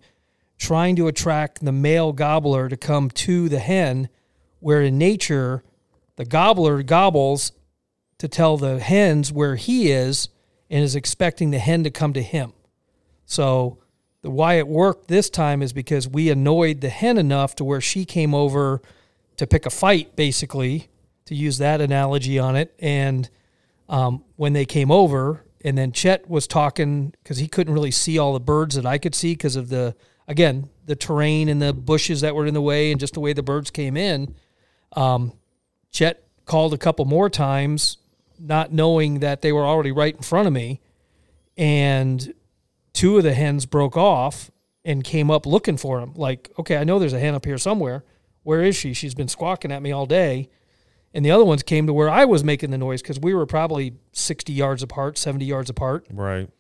trying 0.59 0.97
to 0.97 1.09
attract 1.09 1.65
the 1.65 1.73
male 1.73 2.13
gobbler 2.13 2.69
to 2.69 2.77
come 2.77 3.11
to 3.11 3.49
the 3.49 3.59
hen, 3.59 4.09
where 4.61 4.83
in 4.83 4.99
nature, 4.99 5.63
the 6.17 6.25
gobbler 6.25 6.83
gobbles 6.83 7.53
to 8.19 8.29
tell 8.29 8.57
the 8.57 8.79
hens 8.79 9.33
where 9.33 9.57
he 9.57 9.91
is 9.91 10.29
and 10.71 10.83
is 10.83 10.97
expecting 10.97 11.51
the 11.51 11.59
hen 11.59 11.85
to 11.85 11.91
come 11.91 12.13
to 12.13 12.23
him. 12.23 12.53
So 13.27 13.79
the 14.23 14.31
why 14.31 14.55
it 14.55 14.67
worked 14.67 15.09
this 15.09 15.29
time 15.29 15.63
is 15.63 15.73
because 15.73 16.09
we 16.09 16.31
annoyed 16.31 16.81
the 16.81 16.89
hen 16.89 17.19
enough 17.19 17.55
to 17.57 17.65
where 17.65 17.81
she 17.81 18.05
came 18.05 18.35
over 18.35 18.81
to 19.37 19.47
pick 19.47 19.67
a 19.67 19.71
fight, 19.71 20.17
basically, 20.17 20.89
to 21.27 21.35
use 21.35 21.59
that 21.59 21.81
analogy 21.81 22.39
on 22.39 22.57
it. 22.57 22.75
And 22.79 23.29
um, 23.89 24.25
when 24.37 24.53
they 24.53 24.65
came 24.65 24.91
over, 24.91 25.45
and 25.67 25.77
then 25.77 25.91
Chet 25.91 26.31
was 26.31 26.47
talking 26.47 27.13
because 27.23 27.39
he 27.39 27.49
couldn't 27.49 27.75
really 27.75 27.91
see 27.91 28.19
all 28.19 28.33
the 28.33 28.41
birds 28.41 28.77
that 28.77 28.87
I 28.87 28.99
could 28.99 29.17
see 29.17 29.33
because 29.33 29.57
of 29.57 29.69
the 29.69 29.97
again 30.29 30.71
the 30.87 30.95
terrain 30.95 31.49
and 31.49 31.61
the 31.61 31.73
bushes 31.73 32.21
that 32.21 32.37
were 32.37 32.47
in 32.47 32.55
the 32.55 32.63
way 32.63 32.93
and 32.93 33.01
just 33.01 33.15
the 33.15 33.21
way 33.21 33.33
the 33.33 33.43
birds 33.43 33.73
came 33.73 33.97
in. 33.97 34.33
Um, 34.93 35.33
Chet 35.91 36.23
called 36.45 36.73
a 36.73 36.79
couple 36.79 37.05
more 37.05 37.29
times, 37.29 37.99
not 38.39 38.73
knowing 38.73 39.19
that 39.19 39.43
they 39.43 39.51
were 39.51 39.67
already 39.67 39.91
right 39.91 40.15
in 40.15 40.23
front 40.23 40.47
of 40.47 40.53
me, 40.53 40.81
and 41.57 42.33
two 42.93 43.17
of 43.17 43.25
the 43.25 43.35
hens 43.35 43.67
broke 43.67 43.97
off 43.97 44.53
and 44.85 45.03
came 45.03 45.33
up 45.33 45.47
looking 45.47 45.77
for 45.77 45.99
him. 45.99 46.15
Like, 46.15 46.53
okay, 46.61 46.77
I 46.77 46.85
know 46.85 47.01
there's 47.01 47.13
a 47.13 47.19
hen 47.19 47.35
up 47.35 47.45
here 47.45 47.59
somewhere. 47.59 48.05
Where 48.45 48.63
is 48.63 48.77
she? 48.77 48.93
She's 48.93 49.17
been 49.17 49.27
squawking 49.27 49.73
at 49.73 49.83
me 49.83 49.91
all 49.91 50.07
day. 50.07 50.49
And 51.17 51.25
the 51.25 51.31
other 51.31 51.47
ones 51.47 51.63
came 51.63 51.87
to 51.87 51.95
where 51.95 52.11
I 52.11 52.27
was 52.27 52.45
making 52.45 52.73
the 52.73 52.77
noise 52.77 53.01
because 53.01 53.19
we 53.19 53.33
were 53.33 53.47
probably 53.47 53.95
60 54.13 54.53
yards 54.53 54.83
apart, 54.83 55.17
70 55.17 55.47
yards 55.47 55.71
apart. 55.71 56.07
Right. 56.13 56.51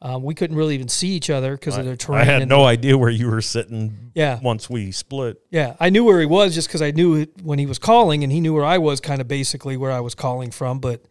Um, 0.00 0.22
we 0.22 0.34
couldn't 0.34 0.56
really 0.56 0.74
even 0.74 0.88
see 0.88 1.08
each 1.08 1.28
other 1.28 1.54
because 1.54 1.76
of 1.76 1.84
the 1.84 1.98
terrain. 1.98 2.22
I 2.22 2.24
had 2.24 2.48
no 2.48 2.64
idea 2.64 2.96
where 2.96 3.10
you 3.10 3.30
were 3.30 3.42
sitting. 3.42 4.12
Yeah. 4.14 4.40
Once 4.40 4.70
we 4.70 4.90
split. 4.90 5.42
Yeah, 5.50 5.76
I 5.78 5.90
knew 5.90 6.02
where 6.02 6.18
he 6.18 6.24
was 6.24 6.54
just 6.54 6.66
because 6.66 6.80
I 6.80 6.92
knew 6.92 7.16
it 7.16 7.42
when 7.42 7.58
he 7.58 7.66
was 7.66 7.78
calling, 7.78 8.22
and 8.22 8.32
he 8.32 8.40
knew 8.40 8.54
where 8.54 8.64
I 8.64 8.78
was, 8.78 9.00
kind 9.00 9.20
of 9.20 9.28
basically 9.28 9.76
where 9.76 9.92
I 9.92 10.00
was 10.00 10.14
calling 10.14 10.50
from. 10.50 10.78
But 10.80 11.04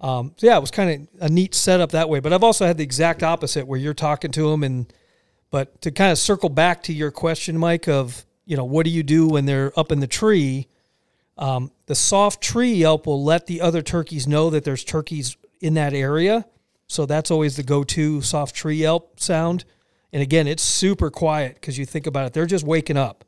um, 0.00 0.32
so 0.36 0.46
yeah, 0.46 0.56
it 0.56 0.60
was 0.60 0.70
kind 0.70 1.08
of 1.18 1.22
a 1.22 1.28
neat 1.28 1.56
setup 1.56 1.90
that 1.90 2.08
way. 2.08 2.20
But 2.20 2.32
I've 2.32 2.44
also 2.44 2.64
had 2.64 2.78
the 2.78 2.84
exact 2.84 3.24
opposite 3.24 3.66
where 3.66 3.78
you're 3.78 3.92
talking 3.92 4.30
to 4.32 4.52
him, 4.52 4.62
and 4.62 4.92
but 5.50 5.80
to 5.82 5.90
kind 5.90 6.12
of 6.12 6.18
circle 6.18 6.48
back 6.48 6.84
to 6.84 6.92
your 6.92 7.10
question, 7.10 7.58
Mike, 7.58 7.88
of 7.88 8.24
you 8.44 8.56
know 8.56 8.64
what 8.64 8.84
do 8.84 8.90
you 8.90 9.02
do 9.02 9.26
when 9.26 9.46
they're 9.46 9.72
up 9.76 9.90
in 9.90 9.98
the 9.98 10.06
tree? 10.06 10.68
Um, 11.38 11.70
the 11.86 11.94
soft 11.94 12.40
tree 12.40 12.72
yelp 12.72 13.06
will 13.06 13.22
let 13.22 13.46
the 13.46 13.60
other 13.60 13.82
turkeys 13.82 14.26
know 14.26 14.50
that 14.50 14.64
there's 14.64 14.84
turkeys 14.84 15.36
in 15.60 15.74
that 15.74 15.94
area. 15.94 16.46
So 16.86 17.06
that's 17.06 17.30
always 17.30 17.56
the 17.56 17.62
go-to 17.62 18.20
soft 18.20 18.54
tree 18.54 18.76
yelp 18.76 19.18
sound. 19.18 19.64
And 20.12 20.22
again, 20.22 20.46
it's 20.46 20.62
super 20.62 21.10
quiet 21.10 21.54
because 21.54 21.78
you 21.78 21.86
think 21.86 22.06
about 22.06 22.26
it, 22.26 22.32
they're 22.34 22.46
just 22.46 22.66
waking 22.66 22.98
up. 22.98 23.24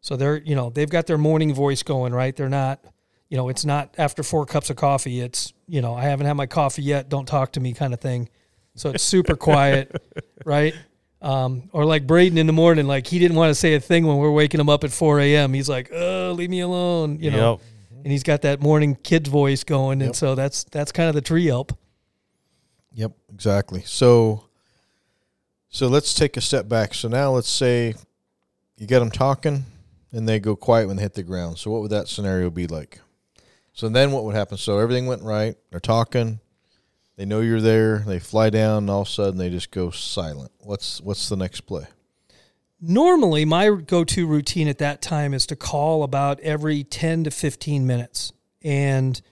So 0.00 0.16
they're, 0.16 0.38
you 0.38 0.54
know, 0.54 0.70
they've 0.70 0.88
got 0.88 1.06
their 1.06 1.18
morning 1.18 1.52
voice 1.54 1.82
going, 1.82 2.12
right? 2.12 2.34
They're 2.34 2.48
not, 2.48 2.82
you 3.28 3.36
know, 3.36 3.48
it's 3.48 3.64
not 3.64 3.94
after 3.98 4.22
four 4.22 4.46
cups 4.46 4.70
of 4.70 4.76
coffee. 4.76 5.20
It's, 5.20 5.52
you 5.68 5.80
know, 5.80 5.94
I 5.94 6.02
haven't 6.04 6.26
had 6.26 6.32
my 6.34 6.46
coffee 6.46 6.82
yet. 6.82 7.08
Don't 7.08 7.26
talk 7.26 7.52
to 7.52 7.60
me 7.60 7.72
kind 7.72 7.92
of 7.92 8.00
thing. 8.00 8.28
So 8.74 8.90
it's 8.90 9.04
super 9.04 9.36
quiet, 9.36 9.94
right? 10.44 10.74
Um, 11.22 11.70
or 11.72 11.84
like 11.84 12.06
Braden 12.06 12.36
in 12.36 12.48
the 12.48 12.52
morning, 12.52 12.86
like 12.88 13.06
he 13.06 13.18
didn't 13.20 13.36
want 13.36 13.50
to 13.50 13.54
say 13.54 13.74
a 13.74 13.80
thing 13.80 14.06
when 14.06 14.16
we're 14.16 14.32
waking 14.32 14.58
him 14.58 14.68
up 14.68 14.82
at 14.82 14.90
4 14.90 15.20
a.m. 15.20 15.52
He's 15.54 15.68
like, 15.68 15.90
oh, 15.92 16.32
leave 16.36 16.50
me 16.50 16.60
alone, 16.60 17.18
you 17.20 17.30
know, 17.30 17.52
Yep. 17.52 17.60
and 18.04 18.12
he's 18.12 18.24
got 18.24 18.42
that 18.42 18.60
morning 18.60 18.96
kid 18.96 19.28
voice 19.28 19.62
going. 19.62 20.02
And 20.02 20.16
so 20.16 20.34
that's, 20.34 20.64
that's 20.64 20.90
kind 20.90 21.08
of 21.08 21.14
the 21.14 21.20
tree 21.20 21.42
yelp. 21.42 21.78
Yep, 22.94 23.12
exactly. 23.32 23.82
So, 23.86 24.48
so 25.68 25.86
let's 25.86 26.12
take 26.12 26.36
a 26.36 26.40
step 26.40 26.68
back. 26.68 26.92
So 26.92 27.06
now 27.08 27.30
let's 27.30 27.48
say 27.48 27.94
you 28.76 28.86
get 28.88 28.98
them 28.98 29.10
talking, 29.12 29.64
and 30.10 30.28
they 30.28 30.40
go 30.40 30.56
quiet 30.56 30.88
when 30.88 30.96
they 30.96 31.02
hit 31.04 31.14
the 31.14 31.22
ground. 31.22 31.56
So 31.56 31.70
what 31.70 31.82
would 31.82 31.90
that 31.92 32.08
scenario 32.08 32.50
be 32.50 32.66
like? 32.66 33.00
So 33.72 33.88
then 33.88 34.10
what 34.10 34.24
would 34.24 34.34
happen? 34.34 34.58
So 34.58 34.78
everything 34.80 35.06
went 35.06 35.22
right. 35.22 35.56
They're 35.70 35.78
talking. 35.80 36.40
They 37.16 37.24
know 37.24 37.40
you're 37.40 37.60
there. 37.60 37.98
They 37.98 38.18
fly 38.18 38.50
down, 38.50 38.84
and 38.84 38.90
all 38.90 39.02
of 39.02 39.08
a 39.08 39.10
sudden 39.10 39.38
they 39.38 39.50
just 39.50 39.70
go 39.70 39.90
silent. 39.90 40.52
What's 40.60 41.00
what's 41.00 41.28
the 41.28 41.36
next 41.36 41.62
play? 41.62 41.86
normally 42.82 43.44
my 43.44 43.70
go-to 43.70 44.26
routine 44.26 44.66
at 44.66 44.78
that 44.78 45.00
time 45.00 45.32
is 45.32 45.46
to 45.46 45.54
call 45.54 46.02
about 46.02 46.40
every 46.40 46.82
10 46.82 47.24
to 47.24 47.30
15 47.30 47.86
minutes 47.86 48.32
and 48.60 49.22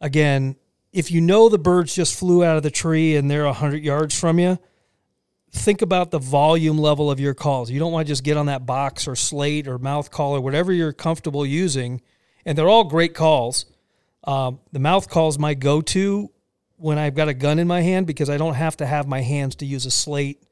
again 0.00 0.54
if 0.92 1.10
you 1.10 1.20
know 1.20 1.48
the 1.48 1.58
birds 1.58 1.96
just 1.96 2.16
flew 2.16 2.44
out 2.44 2.56
of 2.56 2.62
the 2.62 2.70
tree 2.70 3.16
and 3.16 3.28
they're 3.28 3.44
100 3.44 3.82
yards 3.82 4.18
from 4.18 4.38
you 4.38 4.56
think 5.50 5.82
about 5.82 6.12
the 6.12 6.18
volume 6.18 6.78
level 6.78 7.10
of 7.10 7.18
your 7.18 7.34
calls 7.34 7.72
you 7.72 7.80
don't 7.80 7.90
want 7.90 8.06
to 8.06 8.10
just 8.10 8.22
get 8.22 8.36
on 8.36 8.46
that 8.46 8.64
box 8.64 9.08
or 9.08 9.16
slate 9.16 9.66
or 9.66 9.78
mouth 9.78 10.08
call 10.12 10.36
or 10.36 10.40
whatever 10.40 10.72
you're 10.72 10.92
comfortable 10.92 11.44
using 11.44 12.00
and 12.46 12.56
they're 12.56 12.68
all 12.68 12.84
great 12.84 13.14
calls 13.14 13.66
um, 14.24 14.60
the 14.70 14.78
mouth 14.78 15.10
call 15.10 15.28
is 15.28 15.40
my 15.40 15.54
go-to 15.54 16.30
when 16.82 16.98
i've 16.98 17.14
got 17.14 17.28
a 17.28 17.34
gun 17.34 17.58
in 17.58 17.66
my 17.66 17.80
hand 17.80 18.06
because 18.06 18.28
i 18.28 18.36
don't 18.36 18.54
have 18.54 18.76
to 18.76 18.86
have 18.86 19.06
my 19.06 19.20
hands 19.20 19.54
to 19.54 19.64
use 19.64 19.86
a 19.86 19.90
slate 19.90 20.42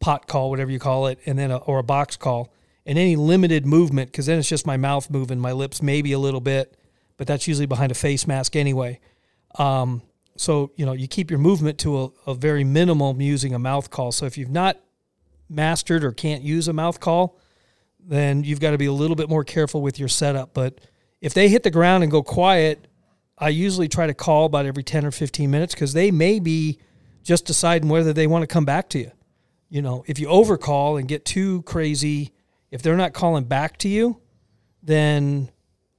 pot 0.00 0.26
call, 0.26 0.50
whatever 0.50 0.70
you 0.70 0.78
call 0.78 1.06
it, 1.06 1.18
and 1.26 1.38
then 1.38 1.50
a, 1.50 1.58
or 1.58 1.78
a 1.78 1.82
box 1.82 2.16
call, 2.16 2.52
and 2.86 2.98
any 2.98 3.14
limited 3.14 3.66
movement 3.66 4.10
because 4.10 4.26
then 4.26 4.38
it's 4.38 4.48
just 4.48 4.66
my 4.66 4.76
mouth 4.76 5.10
moving, 5.10 5.38
my 5.38 5.52
lips 5.52 5.82
maybe 5.82 6.12
a 6.12 6.18
little 6.18 6.40
bit, 6.40 6.76
but 7.18 7.26
that's 7.26 7.46
usually 7.46 7.66
behind 7.66 7.92
a 7.92 7.94
face 7.94 8.26
mask 8.26 8.56
anyway. 8.56 8.98
Um, 9.58 10.02
so 10.36 10.72
you 10.76 10.86
know 10.86 10.92
you 10.92 11.06
keep 11.06 11.30
your 11.30 11.38
movement 11.38 11.78
to 11.80 12.04
a, 12.04 12.10
a 12.28 12.34
very 12.34 12.64
minimum 12.64 13.20
using 13.20 13.54
a 13.54 13.58
mouth 13.58 13.90
call. 13.90 14.10
So 14.10 14.24
if 14.24 14.38
you've 14.38 14.50
not 14.50 14.80
mastered 15.48 16.02
or 16.02 16.12
can't 16.12 16.42
use 16.42 16.66
a 16.66 16.72
mouth 16.72 16.98
call, 16.98 17.38
then 17.98 18.42
you've 18.42 18.60
got 18.60 18.70
to 18.70 18.78
be 18.78 18.86
a 18.86 18.92
little 18.92 19.16
bit 19.16 19.28
more 19.28 19.44
careful 19.44 19.82
with 19.82 19.98
your 19.98 20.08
setup. 20.08 20.54
But 20.54 20.80
if 21.20 21.34
they 21.34 21.48
hit 21.48 21.62
the 21.62 21.70
ground 21.70 22.02
and 22.02 22.10
go 22.10 22.22
quiet, 22.22 22.86
I 23.40 23.48
usually 23.48 23.88
try 23.88 24.06
to 24.06 24.14
call 24.14 24.44
about 24.44 24.66
every 24.66 24.82
10 24.82 25.06
or 25.06 25.10
15 25.10 25.50
minutes 25.50 25.74
because 25.74 25.94
they 25.94 26.10
may 26.10 26.38
be 26.38 26.78
just 27.22 27.46
deciding 27.46 27.88
whether 27.88 28.12
they 28.12 28.26
want 28.26 28.42
to 28.42 28.46
come 28.46 28.66
back 28.66 28.90
to 28.90 28.98
you. 28.98 29.10
You 29.70 29.80
know, 29.80 30.04
if 30.06 30.18
you 30.18 30.28
overcall 30.28 30.98
and 30.98 31.08
get 31.08 31.24
too 31.24 31.62
crazy, 31.62 32.32
if 32.70 32.82
they're 32.82 32.96
not 32.96 33.14
calling 33.14 33.44
back 33.44 33.78
to 33.78 33.88
you, 33.88 34.20
then 34.82 35.50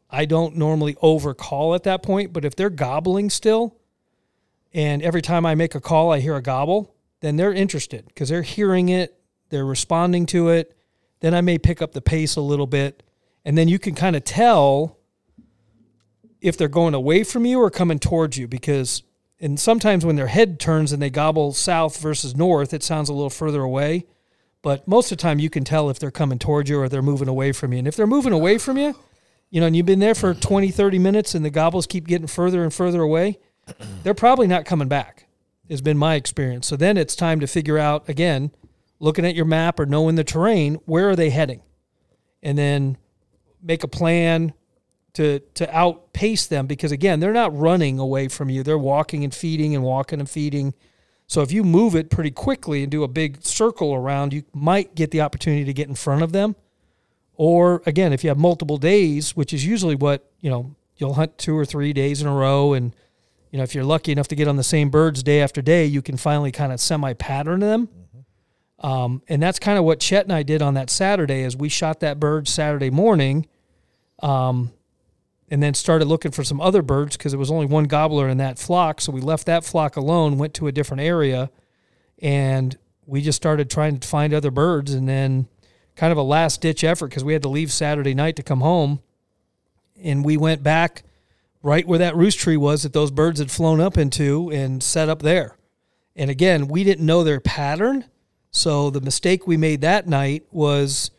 I 0.09 0.25
don't 0.25 0.55
normally 0.55 0.95
overcall 1.01 1.73
at 1.73 1.83
that 1.83 2.03
point. 2.03 2.31
But 2.31 2.45
if 2.45 2.55
they're 2.55 2.69
gobbling 2.69 3.29
still, 3.29 3.77
and 4.73 5.01
every 5.01 5.21
time 5.21 5.45
I 5.45 5.55
make 5.55 5.73
a 5.73 5.81
call, 5.81 6.11
I 6.11 6.19
hear 6.19 6.35
a 6.35 6.41
gobble, 6.41 6.95
then 7.21 7.37
they're 7.37 7.53
interested 7.53 8.05
because 8.07 8.29
they're 8.29 8.41
hearing 8.41 8.89
it, 8.89 9.17
they're 9.49 9.65
responding 9.65 10.25
to 10.27 10.49
it. 10.49 10.75
Then 11.21 11.33
I 11.33 11.41
may 11.41 11.57
pick 11.57 11.81
up 11.81 11.93
the 11.93 12.01
pace 12.01 12.35
a 12.35 12.41
little 12.41 12.67
bit. 12.67 13.03
And 13.45 13.57
then 13.57 13.67
you 13.67 13.79
can 13.79 13.95
kind 13.95 14.15
of 14.15 14.23
tell 14.23 14.97
if 16.41 16.57
they're 16.57 16.67
going 16.67 16.93
away 16.93 17.23
from 17.23 17.45
you 17.45 17.61
or 17.61 17.69
coming 17.69 17.99
towards 17.99 18.37
you 18.37 18.47
because 18.47 19.03
and 19.41 19.59
sometimes 19.59 20.05
when 20.05 20.15
their 20.15 20.27
head 20.27 20.59
turns 20.59 20.91
and 20.91 21.01
they 21.01 21.09
gobble 21.09 21.51
south 21.51 21.99
versus 21.99 22.35
north, 22.35 22.73
it 22.73 22.83
sounds 22.83 23.09
a 23.09 23.13
little 23.13 23.31
further 23.31 23.63
away. 23.63 24.05
But 24.61 24.87
most 24.87 25.11
of 25.11 25.17
the 25.17 25.21
time, 25.23 25.39
you 25.39 25.49
can 25.49 25.63
tell 25.63 25.89
if 25.89 25.97
they're 25.97 26.11
coming 26.11 26.37
towards 26.37 26.69
you 26.69 26.79
or 26.79 26.87
they're 26.87 27.01
moving 27.01 27.27
away 27.27 27.51
from 27.51 27.73
you. 27.73 27.79
And 27.79 27.87
if 27.87 27.95
they're 27.95 28.05
moving 28.05 28.33
away 28.33 28.59
from 28.59 28.77
you, 28.77 28.95
you 29.49 29.59
know, 29.59 29.65
and 29.65 29.75
you've 29.75 29.87
been 29.87 29.99
there 29.99 30.13
for 30.13 30.35
20, 30.35 30.69
30 30.69 30.99
minutes 30.99 31.33
and 31.33 31.43
the 31.43 31.49
gobbles 31.49 31.87
keep 31.87 32.05
getting 32.05 32.27
further 32.27 32.61
and 32.61 32.71
further 32.71 33.01
away, 33.01 33.39
they're 34.03 34.13
probably 34.13 34.45
not 34.45 34.65
coming 34.65 34.87
back, 34.87 35.25
has 35.71 35.81
been 35.81 35.97
my 35.97 36.13
experience. 36.13 36.67
So 36.67 36.75
then 36.75 36.95
it's 36.95 37.15
time 37.15 37.39
to 37.39 37.47
figure 37.47 37.79
out, 37.79 38.07
again, 38.07 38.51
looking 38.99 39.25
at 39.25 39.33
your 39.33 39.45
map 39.45 39.79
or 39.79 39.87
knowing 39.87 40.15
the 40.15 40.23
terrain, 40.23 40.75
where 40.85 41.09
are 41.09 41.15
they 41.15 41.31
heading? 41.31 41.63
And 42.43 42.55
then 42.55 42.97
make 43.63 43.83
a 43.83 43.87
plan, 43.87 44.53
to 45.13 45.39
to 45.39 45.75
outpace 45.75 46.47
them 46.47 46.67
because 46.67 46.91
again 46.91 47.19
they're 47.19 47.33
not 47.33 47.57
running 47.57 47.99
away 47.99 48.27
from 48.27 48.49
you. 48.49 48.63
They're 48.63 48.77
walking 48.77 49.23
and 49.23 49.33
feeding 49.33 49.75
and 49.75 49.83
walking 49.83 50.19
and 50.19 50.29
feeding. 50.29 50.73
So 51.27 51.41
if 51.41 51.51
you 51.51 51.63
move 51.63 51.95
it 51.95 52.09
pretty 52.09 52.31
quickly 52.31 52.83
and 52.83 52.91
do 52.91 53.03
a 53.03 53.07
big 53.07 53.43
circle 53.43 53.93
around 53.93 54.33
you 54.33 54.43
might 54.53 54.95
get 54.95 55.11
the 55.11 55.21
opportunity 55.21 55.65
to 55.65 55.73
get 55.73 55.87
in 55.89 55.95
front 55.95 56.21
of 56.23 56.31
them. 56.31 56.55
Or 57.35 57.81
again 57.85 58.13
if 58.13 58.23
you 58.23 58.29
have 58.29 58.37
multiple 58.37 58.77
days 58.77 59.35
which 59.35 59.53
is 59.53 59.65
usually 59.65 59.95
what 59.95 60.29
you 60.39 60.49
know 60.49 60.75
you'll 60.97 61.15
hunt 61.15 61.37
two 61.37 61.57
or 61.57 61.65
three 61.65 61.93
days 61.93 62.21
in 62.21 62.27
a 62.27 62.33
row. 62.33 62.73
And 62.73 62.95
you 63.51 63.57
know 63.57 63.63
if 63.63 63.75
you're 63.75 63.83
lucky 63.83 64.11
enough 64.11 64.27
to 64.29 64.35
get 64.35 64.47
on 64.47 64.55
the 64.57 64.63
same 64.63 64.89
birds 64.89 65.23
day 65.23 65.41
after 65.41 65.61
day 65.61 65.85
you 65.85 66.01
can 66.01 66.17
finally 66.17 66.51
kind 66.51 66.71
of 66.71 66.79
semi 66.79 67.13
pattern 67.13 67.59
them 67.59 67.89
Um, 68.79 69.21
and 69.27 69.41
that's 69.41 69.59
kind 69.59 69.77
of 69.77 69.85
what 69.85 69.99
Chet 69.99 70.23
and 70.25 70.33
I 70.33 70.43
did 70.43 70.61
on 70.61 70.73
that 70.75 70.89
Saturday 70.89 71.41
is 71.43 71.55
we 71.55 71.69
shot 71.69 71.99
that 71.99 72.19
bird 72.19 72.47
Saturday 72.47 72.89
morning. 72.89 73.45
Um, 74.23 74.71
and 75.51 75.61
then 75.61 75.73
started 75.73 76.07
looking 76.07 76.31
for 76.31 76.45
some 76.45 76.61
other 76.61 76.81
birds 76.81 77.17
because 77.17 77.33
there 77.33 77.39
was 77.39 77.51
only 77.51 77.65
one 77.65 77.83
gobbler 77.83 78.29
in 78.29 78.37
that 78.37 78.57
flock. 78.57 79.01
So 79.01 79.11
we 79.11 79.19
left 79.19 79.45
that 79.47 79.65
flock 79.65 79.97
alone, 79.97 80.37
went 80.37 80.53
to 80.55 80.67
a 80.67 80.71
different 80.71 81.01
area, 81.01 81.51
and 82.19 82.75
we 83.05 83.21
just 83.21 83.35
started 83.35 83.69
trying 83.69 83.99
to 83.99 84.07
find 84.07 84.33
other 84.33 84.49
birds. 84.49 84.93
And 84.93 85.09
then, 85.09 85.49
kind 85.97 86.13
of 86.13 86.17
a 86.17 86.23
last 86.23 86.61
ditch 86.61 86.85
effort 86.85 87.07
because 87.07 87.23
we 87.23 87.33
had 87.33 87.41
to 87.41 87.49
leave 87.49 87.71
Saturday 87.71 88.15
night 88.15 88.37
to 88.37 88.43
come 88.43 88.61
home. 88.61 89.01
And 90.01 90.23
we 90.23 90.37
went 90.37 90.63
back 90.63 91.03
right 91.61 91.85
where 91.85 91.99
that 91.99 92.15
roost 92.15 92.39
tree 92.39 92.57
was 92.57 92.83
that 92.83 92.93
those 92.93 93.11
birds 93.11 93.39
had 93.39 93.51
flown 93.51 93.81
up 93.81 93.97
into 93.97 94.49
and 94.51 94.81
set 94.81 95.09
up 95.09 95.21
there. 95.21 95.57
And 96.15 96.31
again, 96.31 96.69
we 96.69 96.85
didn't 96.85 97.05
know 97.05 97.23
their 97.23 97.41
pattern. 97.41 98.05
So 98.51 98.89
the 98.89 99.01
mistake 99.01 99.45
we 99.45 99.57
made 99.57 99.81
that 99.81 100.07
night 100.07 100.45
was 100.49 101.11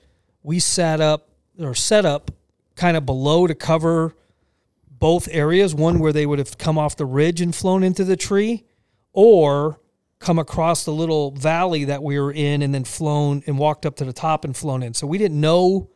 we 0.43 0.59
sat 0.59 1.01
up 1.01 1.29
or 1.59 1.75
set 1.75 2.07
up 2.07 2.31
kind 2.75 2.97
of 2.97 3.05
below 3.05 3.47
to 3.47 3.55
cover 3.55 4.15
both 5.03 5.27
areas 5.33 5.75
one 5.75 5.99
where 5.99 6.13
they 6.13 6.25
would 6.25 6.39
have 6.39 6.57
come 6.59 6.79
off 6.79 6.97
the 6.97 7.05
ridge 7.05 7.41
and 7.41 7.53
flown 7.53 7.83
into 7.83 8.05
the 8.05 8.17
tree, 8.17 8.63
or 9.13 9.81
come 10.21 10.39
across 10.39 10.85
the 10.85 10.93
little 10.93 11.33
valley 11.33 11.83
that 11.83 12.05
we 12.05 12.21
were 12.21 12.31
in 12.31 12.63
and 12.63 12.73
then 12.73 12.85
flown 12.85 13.43
and 13.49 13.59
walked 13.59 13.85
up 13.85 13.97
to 13.97 14.05
the 14.05 14.13
top 14.13 14.45
and 14.45 14.57
flown 14.57 14.81
in. 14.81 14.95
So 14.95 15.09
we 15.09 15.19
didn't 15.19 15.41
know. 15.41 15.91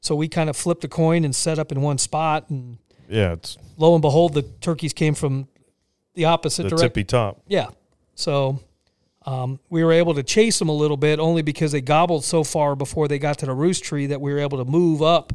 So 0.00 0.14
we 0.14 0.28
kind 0.28 0.50
of 0.50 0.58
flipped 0.58 0.84
a 0.84 0.88
coin 0.88 1.24
and 1.24 1.34
set 1.34 1.58
up 1.58 1.72
in 1.72 1.80
one 1.80 1.96
spot. 1.96 2.50
And 2.50 2.76
Yeah, 3.08 3.32
it's 3.32 3.56
lo 3.78 3.94
and 3.94 4.02
behold, 4.02 4.34
the 4.34 4.42
turkeys 4.42 4.92
came 4.92 5.14
from 5.14 5.48
the 6.12 6.26
opposite 6.26 6.64
the 6.64 6.68
direction. 6.68 6.88
tippy 6.90 7.04
top. 7.04 7.40
Yeah. 7.48 7.68
So 8.14 8.60
um, 9.24 9.58
we 9.70 9.82
were 9.82 9.92
able 9.92 10.12
to 10.16 10.22
chase 10.22 10.58
them 10.58 10.68
a 10.68 10.76
little 10.76 10.98
bit 10.98 11.18
only 11.18 11.40
because 11.40 11.72
they 11.72 11.80
gobbled 11.80 12.26
so 12.26 12.44
far 12.44 12.76
before 12.76 13.08
they 13.08 13.18
got 13.18 13.38
to 13.38 13.46
the 13.46 13.54
roost 13.54 13.84
tree 13.84 14.04
that 14.08 14.20
we 14.20 14.30
were 14.34 14.40
able 14.40 14.58
to 14.62 14.70
move 14.70 15.00
up 15.00 15.32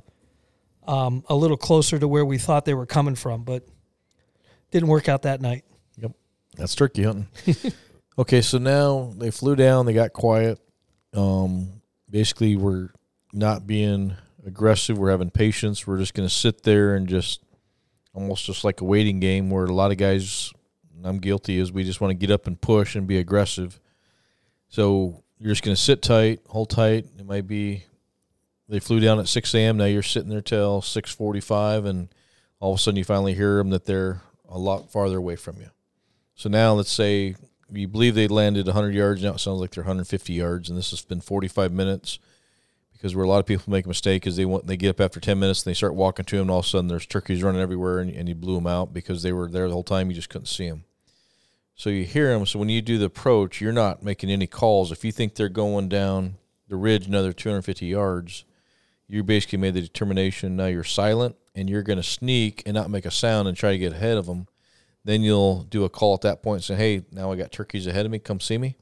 um, 0.88 1.24
a 1.28 1.36
little 1.36 1.58
closer 1.58 2.00
to 2.00 2.08
where 2.08 2.26
we 2.26 2.38
thought 2.38 2.66
they 2.66 2.74
were 2.74 2.86
coming 2.86 3.16
from. 3.16 3.44
But 3.44 3.68
didn't 4.72 4.90
work 4.90 5.08
out 5.10 5.24
that 5.24 5.42
night. 5.42 5.64
Yep, 5.98 6.12
that's 6.58 6.76
turkey 6.76 7.04
hunting. 7.04 7.28
okay, 8.20 8.42
so 8.42 8.58
now 8.58 9.14
they 9.18 9.32
flew 9.32 9.56
down, 9.56 9.86
they 9.86 9.94
got 9.94 10.14
quiet. 10.14 10.60
Um, 11.14 11.82
basically, 12.10 12.56
we're 12.56 12.90
not 13.32 13.68
being 13.68 14.16
aggressive. 14.46 14.98
We're 14.98 15.12
having 15.12 15.30
patience. 15.30 15.86
We're 15.86 15.98
just 15.98 16.14
going 16.14 16.28
to 16.28 16.34
sit 16.34 16.64
there 16.64 16.96
and 16.96 17.08
just 17.08 17.42
almost 18.14 18.46
just 18.46 18.64
like 18.64 18.82
a 18.82 18.86
waiting 18.86 19.20
game 19.20 19.50
where 19.50 19.66
a 19.66 19.74
lot 19.74 19.92
of 19.92 19.98
guys, 19.98 20.52
I'm 21.04 21.20
guilty, 21.20 21.58
is 21.58 21.72
we 21.72 21.84
just 21.84 22.02
want 22.02 22.12
to 22.12 22.16
get 22.16 22.32
up 22.32 22.48
and 22.48 22.60
push 22.60 22.96
and 22.96 23.08
be 23.08 23.18
aggressive. 23.18 23.80
So 24.70 25.24
you're 25.38 25.52
just 25.52 25.64
going 25.64 25.76
to 25.76 25.82
sit 25.82 26.02
tight, 26.02 26.42
hold 26.48 26.70
tight. 26.70 27.06
It 27.18 27.26
might 27.26 27.48
be 27.48 27.84
they 28.68 28.80
flew 28.80 29.00
down 29.00 29.20
at 29.20 29.28
6 29.28 29.54
a.m. 29.56 29.78
Now 29.78 29.86
you're 29.86 30.04
sitting 30.04 30.30
there 30.30 30.42
till 30.42 30.82
6:45, 30.82 31.86
and 31.86 32.10
all 32.60 32.74
of 32.74 32.80
a 32.80 32.82
sudden 32.82 32.98
you 32.98 33.04
finally 33.04 33.34
hear 33.34 33.58
them 33.58 33.70
that 33.70 33.86
they're 33.86 34.22
a 34.50 34.58
lot 34.58 34.92
farther 34.92 35.18
away 35.18 35.36
from 35.36 35.60
you. 35.60 35.70
So 36.36 36.50
now 36.50 36.74
let's 36.74 36.92
say 36.92 37.36
you 37.72 37.88
believe 37.88 38.16
they 38.16 38.28
landed 38.28 38.66
100 38.66 38.94
yards. 38.94 39.24
Now 39.24 39.34
it 39.34 39.40
sounds 39.40 39.60
like 39.60 39.72
they're 39.72 39.84
150 39.84 40.34
yards, 40.34 40.70
and 40.70 40.78
this 40.78 40.92
has 40.92 41.02
been 41.02 41.22
45 41.22 41.72
minutes. 41.72 42.20
Because 42.92 43.16
where 43.16 43.26
a 43.26 43.28
lot 43.28 43.40
of 43.40 43.46
people 43.46 43.72
make 43.72 43.86
a 43.86 43.90
mistake 43.90 44.26
is 44.26 44.36
they 44.36 44.46
want 44.46 44.66
they 44.66 44.78
get 44.78 44.90
up 44.90 45.02
after 45.02 45.20
10 45.20 45.38
minutes 45.38 45.64
and 45.64 45.70
they 45.70 45.76
start 45.76 45.94
walking 45.94 46.26
to 46.26 46.38
them, 46.38 46.44
and 46.44 46.52
all 46.52 46.60
of 46.60 46.66
a 46.66 46.68
sudden 46.68 46.88
there's 46.88 47.06
turkeys 47.06 47.44
running 47.44 47.62
everywhere, 47.62 48.00
and, 48.00 48.10
and 48.10 48.28
you 48.28 48.36
blew 48.36 48.56
them 48.56 48.68
out 48.68 48.94
because 48.94 49.22
they 49.22 49.32
were 49.32 49.50
there 49.50 49.68
the 49.68 49.74
whole 49.74 49.84
time. 49.84 50.10
You 50.10 50.16
just 50.16 50.30
couldn't 50.30 50.48
see 50.48 50.70
them. 50.70 50.86
So 51.76 51.90
you 51.90 52.06
hear 52.06 52.34
them. 52.34 52.46
So 52.46 52.58
when 52.58 52.70
you 52.70 52.82
do 52.82 52.98
the 52.98 53.06
approach, 53.06 53.60
you're 53.60 53.74
not 53.74 54.02
making 54.02 54.30
any 54.30 54.48
calls. 54.48 54.92
If 54.92 55.04
you 55.04 55.12
think 55.12 55.36
they're 55.36 55.50
going 55.50 55.90
down 55.90 56.36
the 56.68 56.78
ridge 56.78 57.06
another 57.06 57.34
250 57.34 57.86
yards, 57.86 58.46
you 59.08 59.24
basically 59.24 59.60
made 59.60 59.74
the 59.74 59.82
determination. 59.82 60.56
Now 60.56 60.66
you're 60.66 60.84
silent 60.84 61.36
and 61.54 61.70
you're 61.70 61.84
going 61.84 61.98
to 61.98 62.04
sneak 62.04 62.64
and 62.66 62.74
not 62.74 62.90
make 62.90 63.06
a 63.06 63.12
sound 63.12 63.48
and 63.48 63.56
try 63.56 63.72
to 63.72 63.78
get 63.78 63.94
ahead 63.94 64.18
of 64.18 64.26
them. 64.26 64.48
Then 65.04 65.22
you'll 65.22 65.64
do 65.64 65.84
a 65.84 65.90
call 65.90 66.16
at 66.16 66.22
that 66.22 66.42
point 66.42 66.58
and 66.58 66.64
say, 66.64 66.76
"Hey, 66.76 67.06
now 67.12 67.32
I 67.32 67.36
got 67.36 67.52
turkeys 67.52 67.86
ahead 67.86 68.06
of 68.06 68.12
me. 68.12 68.20
Come 68.20 68.40
see 68.40 68.58
me." 68.58 68.76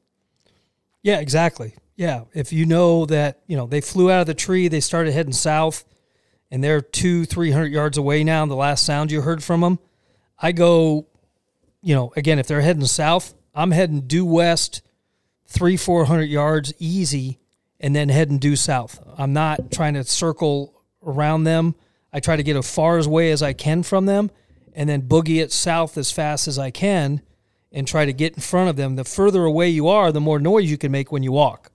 Yeah, 1.02 1.20
exactly. 1.20 1.76
Yeah, 1.96 2.24
if 2.34 2.54
you 2.54 2.66
know 2.66 3.06
that 3.08 3.42
you 3.46 3.58
know 3.58 3.68
they 3.68 3.82
flew 3.82 4.10
out 4.10 4.22
of 4.22 4.28
the 4.28 4.34
tree, 4.34 4.70
they 4.70 4.80
started 4.80 5.14
heading 5.14 5.34
south, 5.34 5.84
and 6.50 6.64
they're 6.64 6.82
two, 6.82 7.26
three 7.26 7.52
hundred 7.52 7.74
yards 7.74 7.98
away 7.98 8.24
now. 8.24 8.46
The 8.46 8.56
last 8.56 8.86
sound 8.86 9.12
you 9.12 9.22
heard 9.22 9.44
from 9.44 9.62
them, 9.62 9.80
I 10.40 10.54
go, 10.54 11.08
you 11.82 11.94
know, 11.94 12.14
again 12.16 12.40
if 12.40 12.48
they're 12.48 12.62
heading 12.62 12.86
south, 12.86 13.34
I'm 13.54 13.72
heading 13.72 14.02
due 14.02 14.26
west, 14.26 14.82
three, 15.46 15.76
four 15.76 16.06
hundred 16.06 16.30
yards 16.30 16.74
easy, 16.80 17.40
and 17.84 17.94
then 17.94 18.08
heading 18.08 18.40
due 18.40 18.56
south. 18.56 19.00
I'm 19.18 19.34
not 19.34 19.70
trying 19.70 19.96
to 19.96 20.06
circle 20.06 20.82
around 21.06 21.44
them. 21.44 21.76
I 22.14 22.22
try 22.22 22.38
to 22.38 22.42
get 22.42 22.56
as 22.56 22.74
far 22.74 22.98
away 22.98 23.32
as 23.32 23.44
I 23.44 23.52
can 23.52 23.84
from 23.84 24.06
them, 24.06 24.32
and 24.74 24.90
then 24.90 25.02
boogie 25.02 25.42
it 25.42 25.52
south 25.52 25.98
as 25.98 26.10
fast 26.10 26.48
as 26.48 26.58
I 26.58 26.72
can 26.72 27.22
and 27.74 27.86
try 27.86 28.06
to 28.06 28.14
get 28.14 28.36
in 28.36 28.42
front 28.42 28.70
of 28.70 28.78
them. 28.78 28.96
The 28.96 29.04
further 29.04 29.44
away 29.44 29.68
you 29.68 29.90
are, 29.90 30.14
the 30.14 30.22
more 30.22 30.40
noise 30.40 30.72
you 30.72 30.78
can 30.78 30.94
make 30.94 31.12
when 31.12 31.24
you 31.24 31.34
walk, 31.34 31.72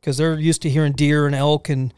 because 0.00 0.18
they're 0.18 0.38
used 0.38 0.60
to 0.62 0.70
hearing 0.70 0.92
deer 0.92 1.26
and 1.26 1.34
elk 1.34 1.70
and 1.70 1.94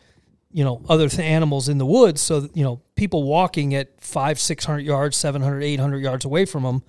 you 0.52 0.62
know 0.62 0.80
other 0.88 1.08
th- 1.08 1.20
animals 1.20 1.68
in 1.68 1.78
the 1.78 1.86
woods. 1.86 2.20
So 2.20 2.48
you 2.54 2.62
know 2.62 2.80
people 2.94 3.24
walking 3.24 3.74
at 3.74 4.00
five, 4.00 4.38
six 4.38 4.64
hundred 4.64 4.84
yards, 4.84 5.16
700, 5.16 5.64
800 5.64 5.98
yards 5.98 6.24
away 6.24 6.44
from 6.44 6.62
them, 6.62 6.84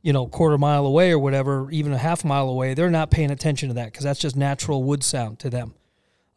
you 0.00 0.14
know, 0.14 0.26
quarter 0.26 0.56
mile 0.56 0.86
away 0.86 1.10
or 1.10 1.18
whatever, 1.18 1.70
even 1.70 1.92
a 1.92 1.98
half 1.98 2.24
mile 2.24 2.48
away, 2.48 2.72
they're 2.72 2.90
not 2.90 3.10
paying 3.10 3.30
attention 3.30 3.68
to 3.68 3.74
that 3.74 3.86
because 3.86 4.04
that's 4.04 4.20
just 4.20 4.36
natural 4.36 4.82
wood 4.82 5.04
sound 5.04 5.38
to 5.40 5.50
them. 5.50 5.74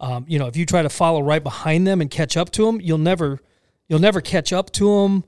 Um, 0.02 0.26
you 0.28 0.40
know, 0.40 0.48
if 0.48 0.58
you 0.58 0.66
try 0.66 0.82
to 0.82 0.90
follow 0.90 1.22
right 1.22 1.44
behind 1.44 1.86
them 1.86 2.02
and 2.02 2.10
catch 2.10 2.36
up 2.36 2.50
to 2.52 2.66
them, 2.66 2.82
you'll 2.82 2.98
never, 2.98 3.40
you'll 3.88 4.00
never 4.00 4.20
catch 4.20 4.52
up 4.52 4.72
to 4.72 5.02
them 5.02 5.24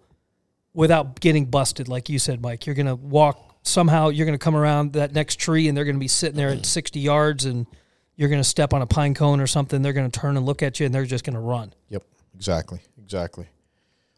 without 0.74 1.20
getting 1.20 1.46
busted, 1.46 1.88
like 1.88 2.10
you 2.10 2.18
said, 2.18 2.42
Mike. 2.42 2.66
You're 2.66 2.76
gonna 2.76 2.96
walk 2.96 3.56
somehow. 3.62 4.10
You're 4.10 4.26
gonna 4.26 4.40
come 4.40 4.56
around 4.56 4.94
that 4.94 5.14
next 5.14 5.40
tree, 5.40 5.68
and 5.68 5.78
they're 5.78 5.86
gonna 5.86 6.00
be 6.00 6.08
sitting 6.08 6.36
there 6.36 6.50
at 6.50 6.66
60 6.66 7.00
yards, 7.00 7.46
and 7.46 7.68
you're 8.16 8.30
gonna 8.30 8.44
step 8.44 8.74
on 8.74 8.82
a 8.82 8.88
pine 8.88 9.14
cone 9.14 9.40
or 9.40 9.46
something. 9.46 9.84
They're 9.84 9.94
gonna 9.94 10.10
turn 10.10 10.38
and 10.38 10.46
look 10.46 10.64
at 10.64 10.80
you, 10.80 10.88
and 10.88 10.94
they're 10.94 11.06
just 11.06 11.24
gonna 11.24 11.40
run. 11.40 11.72
Yep, 11.90 12.04
exactly, 12.34 12.80
exactly. 12.98 13.48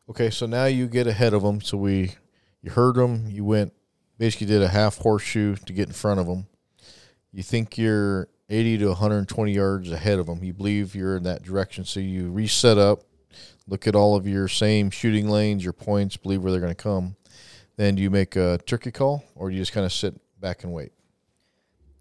Okay, 0.09 0.29
so 0.29 0.45
now 0.45 0.65
you 0.65 0.87
get 0.87 1.05
ahead 1.05 1.33
of 1.33 1.43
them. 1.43 1.59
So 1.59 1.77
we, 1.77 2.13
you 2.61 2.71
heard 2.71 2.95
them. 2.95 3.27
You 3.27 3.43
went, 3.43 3.73
basically 4.17 4.47
did 4.47 4.61
a 4.61 4.69
half 4.69 4.99
horseshoe 4.99 5.57
to 5.57 5.73
get 5.73 5.87
in 5.87 5.93
front 5.93 6.21
of 6.21 6.27
them. 6.27 6.47
You 7.33 7.43
think 7.43 7.77
you're 7.77 8.29
80 8.49 8.79
to 8.79 8.87
120 8.87 9.51
yards 9.51 9.91
ahead 9.91 10.19
of 10.19 10.27
them. 10.27 10.43
You 10.43 10.53
believe 10.53 10.95
you're 10.95 11.17
in 11.17 11.23
that 11.23 11.43
direction. 11.43 11.83
So 11.85 11.99
you 11.99 12.31
reset 12.31 12.77
up, 12.77 13.03
look 13.67 13.87
at 13.87 13.95
all 13.95 14.15
of 14.15 14.27
your 14.27 14.47
same 14.47 14.89
shooting 14.89 15.27
lanes, 15.27 15.63
your 15.63 15.73
points, 15.73 16.17
believe 16.17 16.43
where 16.43 16.51
they're 16.51 16.61
going 16.61 16.73
to 16.73 16.81
come. 16.83 17.15
Then 17.77 17.95
do 17.95 18.01
you 18.01 18.09
make 18.09 18.35
a 18.35 18.59
turkey 18.65 18.91
call, 18.91 19.23
or 19.35 19.49
do 19.49 19.55
you 19.55 19.61
just 19.61 19.73
kind 19.73 19.85
of 19.85 19.91
sit 19.91 20.15
back 20.39 20.63
and 20.63 20.71
wait? 20.71 20.91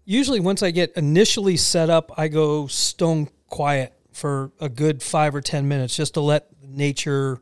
Usually, 0.05 0.39
once 0.39 0.61
I 0.61 0.71
get 0.71 0.93
initially 0.95 1.57
set 1.57 1.89
up, 1.89 2.11
I 2.15 2.27
go 2.27 2.67
stone 2.67 3.27
quiet 3.47 3.93
for 4.13 4.51
a 4.61 4.69
good 4.69 5.01
five 5.03 5.35
or 5.35 5.41
10 5.41 5.67
minutes 5.67 5.95
just 5.95 6.13
to 6.13 6.21
let 6.21 6.47
nature 6.61 7.41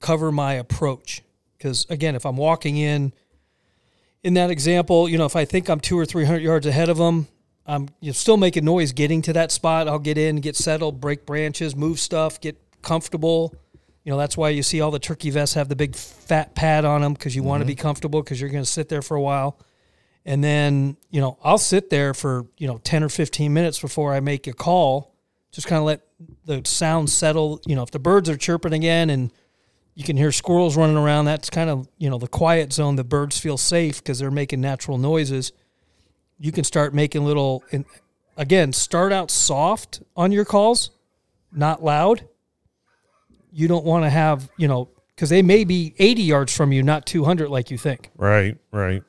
cover 0.00 0.32
my 0.32 0.54
approach. 0.54 1.22
Because 1.56 1.86
again, 1.90 2.16
if 2.16 2.24
I'm 2.24 2.36
walking 2.36 2.78
in, 2.78 3.12
in 4.22 4.34
that 4.34 4.50
example, 4.50 5.08
you 5.08 5.18
know, 5.18 5.26
if 5.26 5.36
I 5.36 5.44
think 5.44 5.68
I'm 5.68 5.78
two 5.78 5.98
or 5.98 6.06
300 6.06 6.42
yards 6.42 6.66
ahead 6.66 6.88
of 6.88 6.96
them, 6.96 7.28
I'm 7.70 7.88
you 8.00 8.08
know, 8.08 8.12
still 8.12 8.36
making 8.36 8.64
noise 8.64 8.90
getting 8.92 9.22
to 9.22 9.32
that 9.34 9.52
spot. 9.52 9.86
I'll 9.86 10.00
get 10.00 10.18
in, 10.18 10.40
get 10.40 10.56
settled, 10.56 11.00
break 11.00 11.24
branches, 11.24 11.76
move 11.76 12.00
stuff, 12.00 12.40
get 12.40 12.56
comfortable. 12.82 13.54
You 14.02 14.10
know, 14.10 14.18
that's 14.18 14.36
why 14.36 14.48
you 14.48 14.64
see 14.64 14.80
all 14.80 14.90
the 14.90 14.98
turkey 14.98 15.30
vests 15.30 15.54
have 15.54 15.68
the 15.68 15.76
big 15.76 15.94
fat 15.94 16.56
pad 16.56 16.84
on 16.84 17.00
them 17.00 17.12
because 17.12 17.36
you 17.36 17.44
want 17.44 17.60
to 17.60 17.64
be 17.64 17.74
mm-hmm. 17.74 17.82
comfortable 17.82 18.22
because 18.22 18.40
you're 18.40 18.50
going 18.50 18.64
to 18.64 18.70
sit 18.70 18.88
there 18.88 19.02
for 19.02 19.16
a 19.16 19.20
while. 19.20 19.56
And 20.24 20.42
then, 20.42 20.96
you 21.10 21.20
know, 21.20 21.38
I'll 21.44 21.58
sit 21.58 21.90
there 21.90 22.12
for, 22.12 22.46
you 22.58 22.66
know, 22.66 22.78
10 22.78 23.04
or 23.04 23.08
15 23.08 23.52
minutes 23.52 23.78
before 23.78 24.12
I 24.12 24.20
make 24.20 24.48
a 24.48 24.52
call. 24.52 25.14
Just 25.52 25.68
kind 25.68 25.78
of 25.78 25.84
let 25.84 26.00
the 26.46 26.62
sound 26.64 27.08
settle. 27.08 27.60
You 27.66 27.76
know, 27.76 27.82
if 27.84 27.92
the 27.92 28.00
birds 28.00 28.28
are 28.28 28.36
chirping 28.36 28.72
again 28.72 29.10
and 29.10 29.32
you 29.94 30.02
can 30.02 30.16
hear 30.16 30.32
squirrels 30.32 30.76
running 30.76 30.96
around, 30.96 31.26
that's 31.26 31.50
kind 31.50 31.70
of, 31.70 31.88
you 31.98 32.10
know, 32.10 32.18
the 32.18 32.28
quiet 32.28 32.72
zone. 32.72 32.96
The 32.96 33.04
birds 33.04 33.38
feel 33.38 33.56
safe 33.56 34.02
because 34.02 34.18
they're 34.18 34.30
making 34.32 34.60
natural 34.60 34.98
noises. 34.98 35.52
You 36.40 36.52
can 36.52 36.64
start 36.64 36.94
making 36.94 37.24
little, 37.24 37.62
and 37.70 37.84
again, 38.36 38.72
start 38.72 39.12
out 39.12 39.30
soft 39.30 40.02
on 40.16 40.32
your 40.32 40.46
calls, 40.46 40.90
not 41.52 41.84
loud. 41.84 42.26
You 43.52 43.68
don't 43.68 43.84
want 43.84 44.04
to 44.04 44.10
have, 44.10 44.48
you 44.56 44.66
know, 44.66 44.88
because 45.14 45.28
they 45.28 45.42
may 45.42 45.64
be 45.64 45.94
80 45.98 46.22
yards 46.22 46.56
from 46.56 46.72
you, 46.72 46.82
not 46.82 47.04
200 47.04 47.50
like 47.50 47.70
you 47.70 47.76
think. 47.76 48.10
Right, 48.16 48.56
right. 48.72 49.02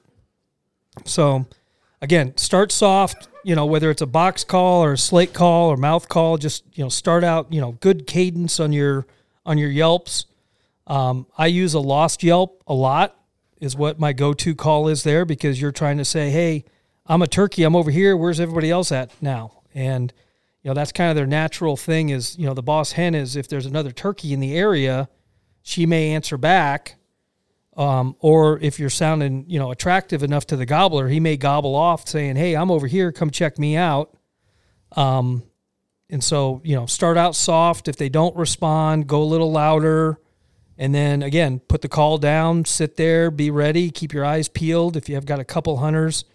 So, 1.06 1.48
again, 2.02 2.36
start 2.36 2.74
soft. 2.74 3.30
You 3.46 3.56
know, 3.56 3.66
whether 3.66 3.90
it's 3.90 4.02
a 4.02 4.08
box 4.08 4.44
call 4.44 4.84
or 4.84 4.94
a 4.94 4.98
slate 4.98 5.34
call 5.34 5.70
or 5.70 5.78
mouth 5.78 6.10
call, 6.10 6.38
just 6.38 6.66
you 6.74 6.84
know, 6.84 6.90
start 6.90 7.24
out. 7.24 7.52
You 7.54 7.62
know, 7.62 7.72
good 7.72 8.06
cadence 8.06 8.60
on 8.60 8.74
your 8.74 9.08
on 9.46 9.58
your 9.58 9.70
yelps. 9.70 10.26
Um, 10.86 11.28
I 11.38 11.48
use 11.48 11.74
a 11.74 11.80
lost 11.80 12.24
yelp 12.24 12.62
a 12.68 12.74
lot. 12.74 13.18
Is 13.62 13.76
what 13.76 14.00
my 14.00 14.12
go-to 14.12 14.54
call 14.54 14.88
is 14.88 15.04
there 15.04 15.24
because 15.24 15.62
you're 15.62 15.72
trying 15.72 15.98
to 15.98 16.06
say, 16.06 16.30
"Hey, 16.30 16.66
I'm 17.12 17.22
a 17.22 17.28
turkey. 17.28 17.64
I'm 17.64 17.76
over 17.76 17.92
here. 17.92 18.16
Where's 18.16 18.40
everybody 18.40 18.72
else 18.72 18.92
at 18.92 19.12
now?" 19.22 19.62
and 19.74 20.14
you 20.64 20.70
know 20.70 20.74
that's 20.74 20.92
kind 20.92 21.10
of 21.10 21.16
their 21.16 21.28
natural 21.28 21.78
thing. 21.78 22.10
Is 22.10 22.38
you 22.38 22.46
know 22.46 22.54
the 22.54 22.64
boss 22.64 22.94
hen 22.94 23.16
is 23.16 23.36
if 23.36 23.48
there's 23.48 23.66
another 23.66 23.92
turkey 23.92 24.34
in 24.34 24.40
the 24.40 24.56
area, 24.56 25.10
she 25.62 25.86
may 25.86 26.12
answer 26.12 26.38
back, 26.38 26.96
um, 27.78 28.16
or 28.20 28.60
if 28.60 28.80
you're 28.80 28.90
sounding 28.90 29.46
you 29.48 29.60
know 29.60 29.72
attractive 29.72 30.24
enough 30.24 30.46
to 30.48 30.56
the 30.56 30.66
gobbler, 30.66 31.08
he 31.08 31.20
may 31.20 31.38
gobble 31.38 31.76
off 31.76 32.08
saying, 32.08 32.36
"Hey, 32.36 32.56
I'm 32.56 32.72
over 32.72 32.88
here. 32.88 33.12
Come 33.12 33.32
check 33.32 33.58
me 33.58 33.76
out." 33.76 34.16
Um, 34.96 35.44
and 36.10 36.24
so 36.24 36.62
you 36.64 36.76
know 36.76 36.86
start 36.86 37.18
out 37.18 37.36
soft. 37.36 37.88
If 37.88 37.96
they 37.96 38.10
don't 38.10 38.36
respond, 38.36 39.08
go 39.08 39.22
a 39.22 39.26
little 39.26 39.52
louder. 39.52 40.20
And 40.78 40.96
then 40.96 41.22
again, 41.22 41.60
put 41.60 41.84
the 41.84 41.88
call 41.88 42.18
down, 42.18 42.66
sit 42.66 42.96
there, 42.96 43.30
be 43.30 43.52
ready, 43.52 43.92
keep 43.92 44.14
your 44.14 44.26
eyes 44.26 44.48
peeled. 44.48 44.98
If 44.98 45.10
you 45.10 45.16
have 45.16 45.28
got 45.28 45.40
a 45.40 45.44
couple 45.44 45.78
hunters, 45.78 46.26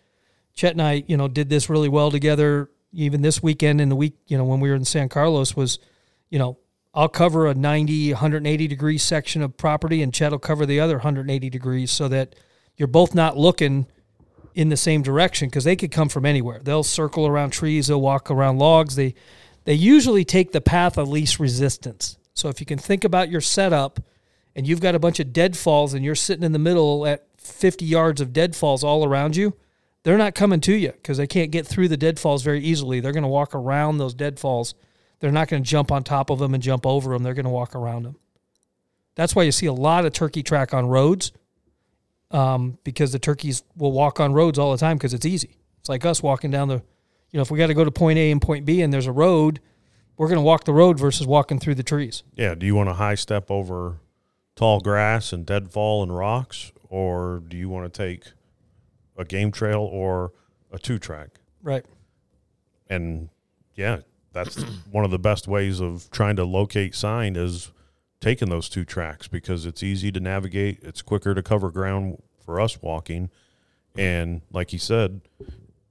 Chet 0.57 0.73
and 0.73 0.83
I, 0.83 1.05
you 1.07 1.17
know, 1.17 1.29
did 1.29 1.49
this 1.49 1.71
really 1.71 1.89
well 1.89 2.11
together. 2.11 2.71
Even 2.93 3.23
this 3.23 3.43
weekend 3.43 3.81
and 3.81 3.91
the 3.91 3.97
week, 3.97 4.17
you 4.27 4.39
know, 4.39 4.45
when 4.45 4.59
we 4.59 4.71
were 4.71 4.75
in 4.75 4.87
San 4.87 5.09
Carlos 5.09 5.55
was, 5.55 5.79
you 6.31 6.39
know, 6.39 6.59
I'll 6.95 7.11
cover 7.11 7.47
a 7.47 7.55
90, 7.55 8.15
180 8.15 8.67
degree 8.67 8.97
section 8.97 9.43
of 9.43 9.57
property 9.59 10.03
and 10.03 10.15
Chet 10.15 10.33
will 10.33 10.39
cover 10.39 10.65
the 10.65 10.81
other 10.81 10.95
180 10.95 11.51
degrees 11.51 11.91
so 11.91 12.09
that 12.09 12.35
you're 12.77 12.89
both 12.89 13.15
not 13.15 13.37
looking 13.37 13.87
in 14.55 14.71
the 14.71 14.77
same 14.79 15.03
direction 15.03 15.49
because 15.49 15.65
they 15.65 15.77
could 15.77 15.91
come 15.91 16.09
from 16.09 16.25
anywhere. 16.25 16.59
They'll 16.63 16.83
circle 16.83 17.27
around 17.27 17.51
trees, 17.51 17.89
they'll 17.89 18.01
walk 18.01 18.31
around 18.31 18.59
logs. 18.59 18.97
They 18.97 19.15
they 19.67 19.75
usually 19.75 20.25
take 20.25 20.53
the 20.53 20.61
path 20.61 20.97
of 20.97 21.09
least 21.09 21.39
resistance. 21.39 22.17
So 22.33 22.49
if 22.49 22.61
you 22.61 22.67
can 22.67 22.79
think 22.79 23.05
about 23.05 23.31
your 23.31 23.41
setup 23.41 24.01
and 24.55 24.67
you've 24.67 24.81
got 24.81 24.95
a 24.95 24.99
bunch 24.99 25.21
of 25.21 25.33
deadfalls 25.33 25.93
and 25.93 26.05
you're 26.05 26.15
sitting 26.15 26.45
in 26.45 26.53
the 26.53 26.59
middle 26.59 27.05
at 27.05 27.27
50 27.37 27.85
yards 27.85 28.21
of 28.21 28.33
deadfalls 28.33 28.85
all 28.85 29.05
around 29.05 29.37
you, 29.37 29.55
they're 30.07 30.17
not 30.17 30.37
coming 30.37 30.61
to 30.61 30.73
you 30.73 30.93
because 30.93 31.17
they 31.17 31.27
can't 31.27 31.51
get 31.51 31.67
through 31.67 31.89
the 31.89 31.97
deadfalls 31.97 32.45
very 32.45 32.61
easily. 32.61 33.01
They're 33.01 33.11
going 33.11 33.25
to 33.25 33.29
walk 33.29 33.57
around 33.57 33.99
those 33.99 34.15
deadfalls. 34.15 34.77
They're 35.19 35.33
not 35.33 35.49
going 35.49 35.65
to 35.65 35.69
jump 35.69 35.91
on 35.91 36.05
top 36.05 36.31
of 36.31 36.39
them 36.39 36.55
and 36.55 36.63
jump 36.63 36.87
over 36.87 37.13
them. 37.13 37.25
They're 37.25 37.35
going 37.35 37.43
to 37.43 37.51
walk 37.51 37.75
around 37.75 38.05
them. 38.05 38.15
That's 39.17 39.35
why 39.35 39.43
you 39.43 39.51
see 39.51 39.67
a 39.67 39.73
lot 39.73 40.07
of 40.07 40.13
turkey 40.13 40.45
track 40.45 40.73
on 40.73 40.87
roads 40.87 41.33
um, 42.31 42.79
because 42.85 43.11
the 43.11 43.19
turkeys 43.19 43.65
will 43.77 43.91
walk 43.91 44.21
on 44.21 44.33
roads 44.33 44.61
all 44.61 44.71
the 44.71 44.79
time 44.79 44.97
because 44.97 45.13
it's 45.13 45.27
easy. 45.27 45.57
It's 45.81 45.89
like 45.89 46.05
us 46.05 46.23
walking 46.23 46.53
down 46.53 46.69
the, 46.69 46.77
you 47.33 47.39
know, 47.39 47.41
if 47.41 47.51
we 47.51 47.59
got 47.59 47.67
to 47.67 47.75
go 47.75 47.85
to 47.85 47.91
point 47.91 48.17
A 48.17 48.31
and 48.31 48.41
point 48.41 48.65
B 48.65 48.83
and 48.83 48.93
there's 48.93 49.09
a 49.09 49.13
road, 49.13 49.59
we're 50.17 50.29
going 50.29 50.39
to 50.39 50.43
walk 50.43 50.67
the 50.67 50.73
road 50.73 51.01
versus 51.01 51.27
walking 51.27 51.59
through 51.59 51.75
the 51.75 51.83
trees. 51.83 52.23
Yeah. 52.37 52.55
Do 52.55 52.65
you 52.65 52.77
want 52.77 52.91
to 52.91 52.95
high 52.95 53.17
step 53.17 53.51
over 53.51 53.97
tall 54.55 54.79
grass 54.79 55.33
and 55.33 55.45
deadfall 55.45 56.05
and 56.05 56.17
rocks, 56.17 56.71
or 56.89 57.43
do 57.49 57.57
you 57.57 57.69
want 57.69 57.93
to 57.93 58.07
take 58.07 58.36
a 59.17 59.25
game 59.25 59.53
trail 59.53 59.81
or 59.81 60.33
a 60.73 60.79
two 60.79 60.99
track? 60.99 61.41
Right. 61.63 61.85
And 62.89 63.29
yeah, 63.75 64.01
that's 64.33 64.57
one 64.91 65.05
of 65.05 65.11
the 65.11 65.19
best 65.19 65.49
ways 65.49 65.81
of 65.81 66.11
trying 66.11 66.37
to 66.37 66.45
locate 66.45 66.95
sign 66.95 67.37
is 67.37 67.73
taking 68.21 68.49
those 68.49 68.69
two 68.69 68.85
tracks 68.85 69.29
because 69.29 69.67
it's 69.67 69.83
easy 69.83 70.11
to 70.13 70.21
navigate. 70.21 70.81
It's 70.83 71.03
quicker 71.03 71.35
to 71.35 71.43
cover 71.43 71.71
ground 71.71 72.23
for 72.45 72.61
us 72.61 72.81
walking. 72.81 73.31
And 73.97 74.43
like 74.53 74.71
he 74.71 74.79
said, 74.79 75.23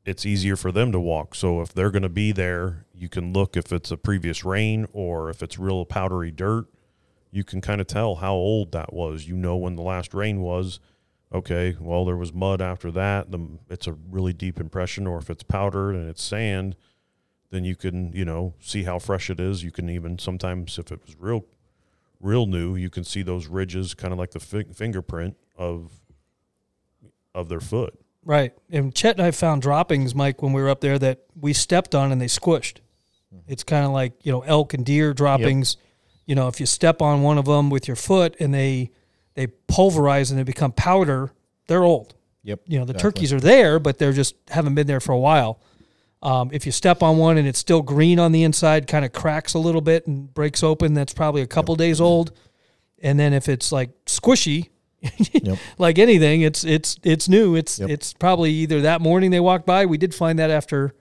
it's 0.06 0.26
easier 0.26 0.56
for 0.56 0.72
them 0.72 0.92
to 0.92 1.00
walk. 1.00 1.34
So 1.36 1.62
if 1.62 1.74
they're 1.74 1.92
going 1.92 2.04
to 2.04 2.10
be 2.10 2.32
there, 2.32 2.86
you 2.94 3.10
can 3.10 3.34
look 3.34 3.58
if 3.58 3.72
it's 3.72 3.92
a 3.92 3.98
previous 3.98 4.46
rain 4.46 4.88
or 4.94 5.30
if 5.30 5.42
it's 5.42 5.58
real 5.58 5.86
powdery 5.86 6.32
dirt 6.32 6.68
you 7.36 7.44
can 7.44 7.60
kind 7.60 7.82
of 7.82 7.88
tell 7.88 8.16
how 8.16 8.34
old 8.34 8.72
that 8.72 8.94
was. 8.94 9.28
You 9.28 9.36
know 9.36 9.58
when 9.58 9.76
the 9.76 9.82
last 9.82 10.14
rain 10.14 10.40
was. 10.40 10.80
Okay, 11.34 11.76
well 11.80 12.06
there 12.06 12.18
was 12.18 12.34
mud 12.34 12.62
after 12.62 12.92
that. 12.92 13.32
The, 13.32 13.48
it's 13.70 13.88
a 13.88 13.94
really 14.10 14.34
deep 14.34 14.60
impression, 14.60 15.08
or 15.08 15.18
if 15.18 15.30
it's 15.30 15.44
powder 15.44 15.92
and 15.92 16.10
it's 16.10 16.24
sand, 16.24 16.76
then 17.52 17.64
you 17.64 17.76
can 17.76 18.14
you 18.14 18.26
know 18.26 18.54
see 18.60 18.84
how 18.84 19.00
fresh 19.00 19.30
it 19.30 19.40
is. 19.40 19.64
You 19.64 19.72
can 19.72 19.90
even 19.90 20.20
sometimes 20.20 20.78
if 20.78 20.92
it 20.92 21.02
was 21.06 21.16
real, 21.20 21.46
real 22.20 22.46
new, 22.46 22.76
you 22.76 22.90
can 22.90 23.04
see 23.04 23.22
those 23.22 23.48
ridges, 23.48 23.94
kind 23.94 24.14
of 24.14 24.20
like 24.20 24.32
the 24.32 24.40
fi- 24.40 24.72
fingerprint 24.74 25.36
of 25.58 25.92
of 27.34 27.50
their 27.50 27.62
foot. 27.62 28.00
Right. 28.24 28.54
And 28.72 28.96
Chet 28.96 29.18
and 29.18 29.26
I 29.26 29.32
found 29.32 29.62
droppings, 29.62 30.16
Mike, 30.16 30.42
when 30.42 30.52
we 30.52 30.62
were 30.62 30.70
up 30.70 30.82
there 30.82 30.98
that 30.98 31.26
we 31.40 31.54
stepped 31.54 31.94
on 31.94 32.12
and 32.12 32.20
they 32.20 32.26
squished. 32.26 32.78
Mm-hmm. 33.32 33.52
It's 33.52 33.64
kind 33.64 33.86
of 33.86 33.92
like, 33.92 34.14
you 34.26 34.32
know, 34.32 34.42
elk 34.42 34.74
and 34.74 34.84
deer 34.84 35.14
droppings 35.14 35.78
you 36.26 36.36
know, 36.36 36.48
if 36.48 36.60
you 36.60 36.66
step 36.66 37.02
on 37.02 37.22
one 37.22 37.38
of 37.38 37.46
them 37.46 37.70
with 37.70 37.88
your 37.88 37.96
foot 37.96 38.36
and 38.40 38.54
they 38.54 38.92
they 39.36 39.48
pulverize 39.48 40.32
and 40.32 40.40
they 40.40 40.44
become 40.44 40.72
powder, 40.72 41.32
they're 41.68 41.84
old. 41.84 42.16
Yep. 42.44 42.62
You 42.68 42.80
know, 42.80 42.86
the 42.86 42.92
exactly. 42.94 43.12
turkeys 43.12 43.34
are 43.34 43.40
there, 43.40 43.80
but 43.80 43.98
they're 43.98 44.14
just 44.14 44.36
haven't 44.50 44.76
been 44.76 44.88
there 44.88 45.00
for 45.00 45.12
a 45.14 45.20
while. 45.20 45.62
Um, 46.22 46.50
if 46.54 46.66
you 46.66 46.72
step 46.72 47.04
on 47.04 47.18
one 47.18 47.38
and 47.38 47.48
it's 47.48 47.60
still 47.60 47.82
green 47.82 48.20
on 48.20 48.32
the 48.32 48.44
inside, 48.44 48.88
kind 48.88 49.06
of 49.06 49.14
cracks 49.14 49.54
a 49.54 49.60
little 49.60 49.82
bit 49.82 50.08
and 50.08 50.34
breaks 50.34 50.64
open, 50.64 50.94
that's 50.94 51.14
probably 51.14 51.42
a 51.42 51.48
couple 51.48 51.76
days 51.76 52.00
old. 52.02 52.32
And 53.02 53.20
then 53.20 53.34
if 53.34 53.48
it's 53.50 53.72
like 53.72 53.92
squishy, 54.06 54.70
Yep. 55.34 55.58
like 55.78 56.00
anything, 56.00 56.42
it's 56.42 56.64
it's 56.64 56.98
it's 57.04 57.30
new. 57.30 57.56
It's 57.56 57.78
Yep. 57.80 57.90
it's 57.90 58.14
probably 58.14 58.52
either 58.52 58.82
that 58.82 59.02
morning 59.02 59.30
they 59.32 59.40
walked 59.40 59.66
by. 59.68 59.86
We 59.86 59.98
did 59.98 60.16
find 60.16 60.40
that 60.40 60.50
after 60.50 60.96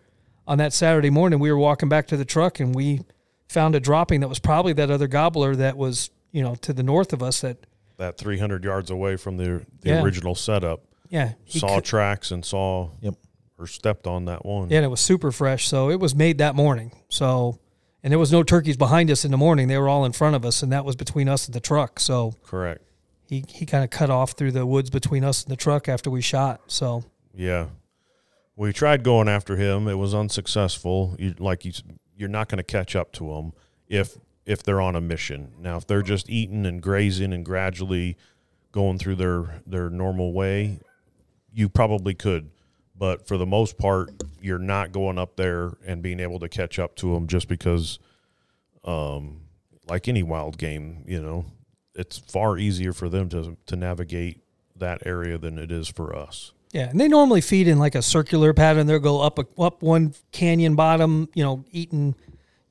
on 0.47 0.59
that 0.59 0.75
Saturday 0.75 1.09
morning 1.09 1.39
we 1.39 1.51
were 1.51 1.57
walking 1.59 1.89
back 1.89 2.07
to 2.09 2.17
the 2.19 2.25
truck 2.27 2.61
and 2.61 2.75
we 2.75 3.01
found 3.49 3.75
a 3.75 3.81
dropping 3.81 4.21
that 4.21 4.29
was 4.29 4.39
probably 4.41 4.75
that 4.75 4.91
other 4.91 5.07
gobbler 5.07 5.57
that 5.57 5.77
was 5.79 6.11
you 6.33 6.43
know 6.43 6.55
to 6.57 6.73
the 6.75 6.83
north 6.83 7.13
of 7.15 7.23
us. 7.23 7.41
That 7.41 7.59
That 7.97 8.19
300 8.19 8.65
yards 8.65 8.91
away 8.91 9.17
from 9.17 9.37
the 9.37 9.65
the 9.81 9.91
Yeah. 9.91 10.03
original 10.03 10.35
setup, 10.35 10.85
yeah 11.09 11.33
saw 11.47 11.77
could- 11.77 11.85
tracks 11.85 12.31
and 12.33 12.45
saw 12.45 12.91
Yep. 13.01 13.15
or 13.59 13.67
stepped 13.67 14.07
on 14.07 14.25
that 14.25 14.45
one. 14.45 14.69
yeah, 14.71 14.79
and 14.79 14.85
it 14.85 14.89
was 14.89 15.01
super 15.01 15.31
fresh. 15.31 15.69
So 15.69 15.91
it 15.91 16.01
was 16.01 16.15
made 16.15 16.39
that 16.39 16.55
morning. 16.57 16.93
So 17.09 17.59
and 18.03 18.11
there 18.13 18.19
was 18.19 18.33
no 18.33 18.43
turkeys 18.43 18.77
behind 18.77 19.11
us 19.11 19.25
in 19.25 19.31
the 19.31 19.37
morning. 19.39 19.69
They 19.69 19.79
were 19.79 19.89
all 19.89 20.05
in 20.05 20.13
front 20.13 20.37
of 20.37 20.45
us, 20.45 20.63
and 20.63 20.71
that 20.73 20.85
was 20.85 20.95
between 20.97 21.29
us 21.29 21.47
and 21.47 21.55
the 21.55 21.61
truck. 21.61 22.01
So 22.01 22.35
Correct. 22.43 22.83
he 23.29 23.45
he 23.49 23.65
kind 23.65 23.85
of 23.85 23.91
cut 23.91 24.11
off 24.11 24.33
through 24.33 24.53
the 24.53 24.67
woods 24.67 24.91
between 24.91 25.23
us 25.25 25.43
and 25.45 25.51
the 25.53 25.57
truck 25.57 25.89
after 25.89 26.11
we 26.11 26.21
shot. 26.21 26.61
So 26.67 27.05
Yeah. 27.35 27.67
We 28.57 28.73
tried 28.73 29.03
going 29.03 29.29
after 29.29 29.57
him. 29.57 29.89
It 29.89 29.95
was 29.99 30.15
unsuccessful. 30.15 31.17
You, 31.19 31.35
like 31.41 31.65
you, 31.65 31.73
you're 32.17 32.29
not 32.29 32.49
going 32.49 32.59
to 32.59 32.63
catch 32.63 32.95
up 32.95 33.11
to 33.15 33.33
him 33.33 33.53
if 33.89 34.17
if 34.47 34.63
they're 34.63 34.81
on 34.81 34.97
a 34.97 35.01
mission. 35.01 35.53
Now, 35.59 35.77
if 35.77 35.87
they're 35.87 36.03
just 36.03 36.29
eating 36.29 36.67
and 36.67 36.83
grazing 36.83 37.33
and 37.33 37.45
gradually 37.45 38.17
going 38.73 38.99
through 38.99 39.17
their 39.17 39.63
their 39.67 39.91
normal 39.91 40.33
way, 40.33 40.81
you 41.53 41.69
probably 41.69 42.15
could. 42.15 42.51
But 42.97 43.27
for 43.27 43.37
the 43.37 43.47
most 43.47 43.79
part, 43.79 44.11
you're 44.41 44.59
not 44.59 44.93
going 44.93 45.19
up 45.19 45.37
there 45.37 45.73
and 45.85 46.03
being 46.03 46.21
able 46.21 46.39
to 46.41 46.49
catch 46.49 46.79
up 46.79 46.95
to 46.97 47.15
them 47.15 47.27
just 47.27 47.49
because, 47.49 47.99
um, 48.85 49.41
like 49.89 50.07
any 50.07 50.23
wild 50.23 50.59
game, 50.59 51.05
you 51.07 51.21
know, 51.21 51.47
it's 51.95 52.19
far 52.19 52.57
easier 52.59 52.93
for 52.93 53.09
them 53.09 53.29
to 53.31 53.57
to 53.67 53.77
navigate 53.77 54.41
that 54.77 55.07
area 55.07 55.39
than 55.39 55.59
it 55.59 55.71
is 55.71 55.89
for 55.89 56.15
us. 56.15 56.53
Yeah, 56.73 56.89
and 56.89 57.01
they 57.01 57.07
normally 57.07 57.41
feed 57.41 57.69
in 57.69 57.79
like 57.79 57.95
a 57.95 58.03
circular 58.03 58.53
pattern. 58.53 58.89
They'll 58.89 58.99
go 58.99 59.21
up 59.21 59.39
a, 59.39 59.47
up 59.61 59.81
one 59.81 60.13
canyon 60.33 60.75
bottom, 60.75 61.29
you 61.33 61.45
know, 61.45 61.65
eating, 61.71 62.17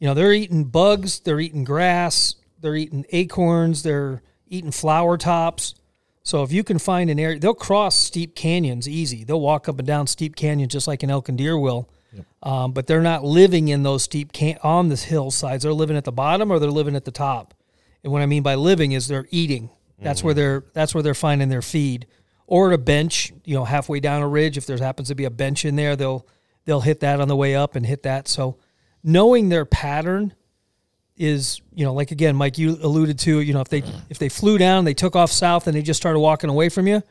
you 0.04 0.10
know, 0.10 0.16
they're 0.16 0.34
eating 0.34 0.66
bugs, 0.66 1.22
they're 1.22 1.40
eating 1.40 1.64
grass, 1.64 2.36
they're 2.60 2.76
eating 2.76 3.06
acorns, 3.14 3.84
they're 3.84 4.22
eating 4.50 4.72
flower 4.72 5.18
tops. 5.18 5.76
So 6.24 6.44
if 6.44 6.52
you 6.52 6.62
can 6.62 6.78
find 6.78 7.10
an 7.10 7.18
area, 7.18 7.40
they'll 7.40 7.54
cross 7.54 7.96
steep 7.96 8.36
canyons 8.36 8.86
easy. 8.86 9.24
They'll 9.24 9.40
walk 9.40 9.70
up 9.70 9.80
and 9.80 9.88
down 9.88 10.08
steep 10.08 10.36
canyons 10.36 10.74
just 10.74 10.90
like 10.90 11.04
an 11.04 11.10
elk 11.10 11.30
and 11.30 11.38
deer 11.38 11.58
will. 11.58 11.90
Um, 12.44 12.74
but 12.74 12.86
they're 12.86 13.00
not 13.00 13.24
living 13.24 13.70
in 13.70 13.84
those 13.84 14.04
steep 14.04 14.34
can- 14.34 14.58
on 14.62 14.90
the 14.90 14.98
hillsides. 14.98 15.64
They're 15.64 15.72
living 15.72 15.96
at 15.96 16.04
the 16.04 16.12
bottom 16.12 16.52
or 16.52 16.60
they're 16.60 16.70
living 16.70 16.98
at 16.98 17.06
the 17.06 17.12
top. 17.12 17.54
And 18.04 18.12
what 18.12 18.22
I 18.22 18.26
mean 18.26 18.44
by 18.44 18.56
living 18.56 18.92
is 18.92 19.08
they're 19.08 19.30
eating. 19.32 19.70
That's 20.02 20.22
where 20.22 20.34
they're 20.34 20.66
that's 20.74 20.94
where 20.94 21.02
they're 21.02 21.14
finding 21.14 21.48
their 21.48 21.62
feed. 21.62 22.08
Or 22.46 22.68
at 22.68 22.74
a 22.74 22.78
bench, 22.78 23.32
you 23.46 23.56
know, 23.56 23.64
halfway 23.64 24.02
down 24.02 24.22
a 24.22 24.28
ridge, 24.28 24.58
if 24.58 24.66
there 24.66 24.78
happens 24.78 25.08
to 25.08 25.16
be 25.16 25.24
a 25.24 25.32
bench 25.32 25.64
in 25.64 25.78
there, 25.78 25.96
they'll 25.96 26.28
they'll 26.66 26.82
hit 26.82 27.00
that 27.00 27.22
on 27.22 27.30
the 27.30 27.38
way 27.38 27.56
up 27.56 27.78
and 27.78 27.86
hit 27.86 28.04
that. 28.04 28.28
So 28.28 28.58
knowing 29.04 29.50
their 29.50 29.66
pattern 29.66 30.34
is, 31.18 31.62
you 31.74 31.86
know, 31.86 31.94
like 31.94 32.12
again, 32.12 32.36
Mike, 32.36 32.58
you 32.58 32.78
alluded 32.82 33.20
to, 33.20 33.40
you 33.40 33.54
know, 33.54 33.62
if 33.62 33.70
they 33.70 33.84
if 34.10 34.18
they 34.20 34.30
flew 34.30 34.58
down, 34.58 34.86
they 34.86 34.94
took 34.94 35.16
off 35.16 35.32
south 35.32 35.68
and 35.68 35.76
they 35.76 35.82
just 35.82 36.00
started 36.00 36.20
walking 36.20 36.50
away 36.50 36.70
from 36.70 36.88
you, 36.88 37.04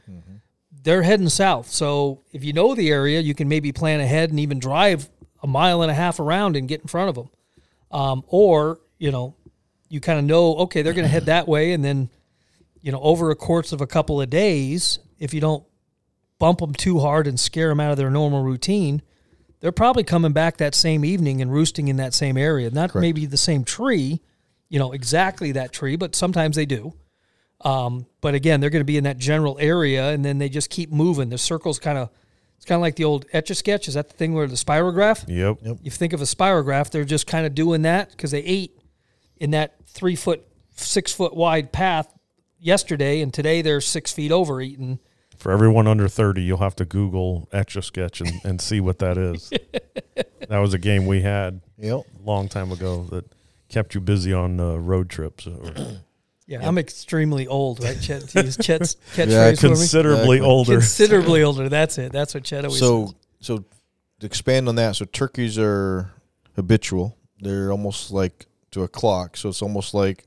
they're 0.83 1.03
heading 1.03 1.29
south. 1.29 1.69
So 1.69 2.23
if 2.33 2.43
you 2.45 2.53
know 2.53 2.75
the 2.75 2.91
area, 2.91 3.21
you 3.21 3.35
can 3.35 3.49
maybe 3.49 3.73
plan 3.73 4.01
ahead 4.01 4.31
and 4.31 4.41
even 4.41 4.59
drive 4.59 5.09
a 5.43 5.47
mile 5.47 5.83
and 5.83 5.91
a 5.91 5.95
half 5.95 6.21
around 6.21 6.57
and 6.57 6.69
get 6.69 6.81
in 6.81 6.89
front 6.89 7.09
of 7.09 7.15
them. 7.15 7.31
Um, 7.91 8.25
or 8.27 8.81
you 8.99 9.11
know, 9.11 9.37
you 9.89 10.01
kind 10.01 10.19
of 10.19 10.25
know, 10.25 10.57
okay, 10.57 10.83
they're 10.83 10.95
going 10.95 11.05
to 11.05 11.11
head 11.11 11.27
that 11.27 11.47
way, 11.47 11.73
and 11.73 11.85
then 11.85 12.09
you 12.81 12.91
know, 12.91 13.01
over 13.01 13.31
a 13.31 13.37
course 13.37 13.73
of 13.73 13.81
a 13.81 13.87
couple 13.87 14.21
of 14.21 14.29
days, 14.29 14.99
if 15.19 15.33
you 15.33 15.41
don't 15.41 15.65
bump 16.39 16.59
them 16.59 16.73
too 16.73 16.99
hard 16.99 17.29
and 17.29 17.39
scare 17.39 17.69
them 17.69 17.79
out 17.79 17.93
of 17.93 17.97
their 17.97 18.11
normal 18.11 18.43
routine, 18.43 19.03
they're 19.63 19.73
probably 19.73 20.03
coming 20.03 20.33
back 20.33 20.59
that 20.59 20.75
same 20.75 21.05
evening 21.05 21.41
and 21.41 21.51
roosting 21.51 21.89
in 21.89 21.97
that 21.97 22.13
same 22.13 22.37
area. 22.37 22.69
Not 22.71 22.91
Correct. 22.91 23.01
maybe 23.01 23.25
the 23.25 23.37
same 23.39 23.65
tree, 23.65 24.21
you 24.69 24.79
know, 24.79 24.93
exactly 24.93 25.53
that 25.53 25.73
tree, 25.73 25.97
but 25.97 26.15
sometimes 26.15 26.57
they 26.57 26.67
do. 26.67 26.93
Um, 27.63 28.07
but 28.21 28.35
again, 28.35 28.61
they're 28.61 28.71
going 28.71 28.81
to 28.81 28.85
be 28.85 28.97
in 28.97 29.05
that 29.05 29.19
general 29.19 29.57
area, 29.61 30.11
and 30.11 30.25
then 30.25 30.39
they 30.39 30.49
just 30.49 30.69
keep 30.69 30.91
moving. 30.91 31.29
The 31.29 31.39
circle's 31.39 31.79
kind 31.79 31.97
of 31.97 32.11
It's 32.57 32.65
kind 32.65 32.77
of 32.77 32.83
like 32.83 32.97
the 32.97 33.05
old 33.05 33.25
etch 33.33 33.51
a 33.51 33.55
sketch. 33.55 33.87
Is 33.87 33.95
that 33.95 34.09
the 34.09 34.17
thing 34.17 34.35
where 34.35 34.49
the 34.49 34.57
spirograph? 34.57 35.25
Yep. 35.29 35.59
Yep. 35.63 35.79
You 35.81 35.91
think 35.93 36.13
of 36.13 36.21
a 36.21 36.25
spirograph, 36.25 36.91
they're 36.91 37.05
just 37.05 37.29
kind 37.29 37.47
of 37.47 37.55
doing 37.55 37.83
that 37.83 38.11
because 38.11 38.33
they 38.33 38.43
ate 38.43 38.77
in 39.37 39.53
that 39.53 39.77
three 39.87 40.17
foot, 40.17 40.45
six 40.75 41.13
foot 41.13 41.37
wide 41.37 41.71
path 41.71 42.13
yesterday, 42.59 43.21
and 43.21 43.33
today 43.33 43.63
they're 43.63 43.81
six 43.81 44.13
feet 44.13 44.33
over 44.33 44.61
eating. 44.61 44.99
For 45.43 45.51
everyone 45.51 45.89
under 45.89 46.07
30, 46.07 46.41
you'll 46.41 46.59
have 46.59 46.77
to 46.77 46.85
Google 46.85 47.49
Etch 47.53 47.75
a 47.75 47.83
Sketch 47.83 48.21
and, 48.21 48.31
and 48.45 48.61
see 48.61 48.79
what 48.79 49.01
that 49.01 49.19
is. 49.19 49.51
that 50.49 50.59
was 50.59 50.73
a 50.73 50.79
game 50.79 51.05
we 51.07 51.23
had 51.23 51.61
Yep. 51.79 52.03
a 52.21 52.23
long 52.25 52.49
time 52.49 52.71
ago 52.71 53.09
that 53.11 53.25
kept 53.69 53.97
you 53.97 54.01
busy 54.01 54.33
on 54.33 54.61
uh, 54.61 54.77
road 54.77 55.09
trips. 55.11 55.49
Or 55.49 55.75
Yeah, 56.47 56.61
I'm 56.63 56.79
extremely 56.79 57.49
old, 57.49 57.83
right? 57.83 58.01
Chet, 58.01 58.29
to 58.29 58.45
use 58.45 58.57
Chet's 58.57 58.95
catchphrase 59.15 59.31
Yeah, 59.31 59.55
for 59.57 59.67
me. 59.71 59.75
considerably 59.75 60.37
Exactly. 60.37 60.41
older. 60.41 60.73
Considerably 60.75 61.43
older. 61.43 61.69
That's 61.69 61.99
it. 61.99 62.13
That's 62.13 62.35
what 62.35 62.45
Chet 62.45 62.65
always 62.65 62.79
So 62.79 63.07
says. 63.07 63.15
so 63.41 63.65
to 64.21 64.27
expand 64.27 64.69
on 64.69 64.77
that, 64.77 64.95
so 64.95 65.07
turkeys 65.07 65.59
are 65.59 66.13
habitual. 66.55 67.17
They're 67.41 67.73
almost 67.73 68.13
like 68.13 68.47
to 68.71 68.85
a 68.85 68.89
clock. 68.89 69.37
So 69.37 69.49
it's 69.49 69.61
almost 69.63 69.93
like 69.93 70.25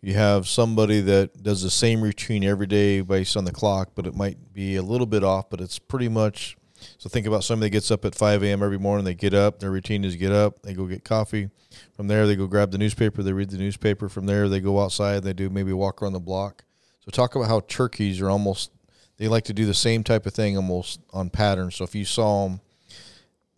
you 0.00 0.14
have 0.14 0.46
somebody 0.46 1.00
that 1.00 1.42
does 1.42 1.62
the 1.62 1.70
same 1.70 2.00
routine 2.00 2.44
every 2.44 2.66
day 2.66 3.00
based 3.00 3.36
on 3.36 3.44
the 3.44 3.52
clock, 3.52 3.90
but 3.94 4.06
it 4.06 4.14
might 4.14 4.52
be 4.52 4.76
a 4.76 4.82
little 4.82 5.06
bit 5.06 5.24
off, 5.24 5.50
but 5.50 5.60
it's 5.60 5.78
pretty 5.78 6.08
much 6.08 6.56
so 6.98 7.08
think 7.08 7.26
about 7.26 7.44
somebody 7.44 7.70
that 7.70 7.72
gets 7.72 7.90
up 7.90 8.04
at 8.04 8.14
5 8.14 8.42
a.m. 8.42 8.62
every 8.62 8.78
morning. 8.78 9.04
They 9.04 9.14
get 9.14 9.34
up. 9.34 9.58
Their 9.58 9.70
routine 9.70 10.04
is 10.04 10.16
get 10.16 10.32
up. 10.32 10.62
They 10.62 10.74
go 10.74 10.86
get 10.86 11.04
coffee. 11.04 11.50
From 11.94 12.08
there, 12.08 12.26
they 12.26 12.36
go 12.36 12.46
grab 12.46 12.70
the 12.70 12.78
newspaper. 12.78 13.22
They 13.22 13.32
read 13.32 13.50
the 13.50 13.58
newspaper. 13.58 14.08
From 14.08 14.26
there, 14.26 14.48
they 14.48 14.60
go 14.60 14.80
outside. 14.80 15.22
They 15.22 15.32
do 15.32 15.50
maybe 15.50 15.72
walk 15.72 16.02
around 16.02 16.12
the 16.12 16.20
block. 16.20 16.64
So 17.00 17.10
talk 17.10 17.34
about 17.34 17.48
how 17.48 17.60
turkeys 17.60 18.20
are 18.20 18.30
almost. 18.30 18.70
They 19.16 19.28
like 19.28 19.44
to 19.44 19.52
do 19.54 19.66
the 19.66 19.74
same 19.74 20.04
type 20.04 20.26
of 20.26 20.34
thing 20.34 20.56
almost 20.56 21.00
on 21.12 21.30
pattern. 21.30 21.70
So 21.70 21.84
if 21.84 21.94
you 21.94 22.04
saw 22.04 22.44
them 22.44 22.60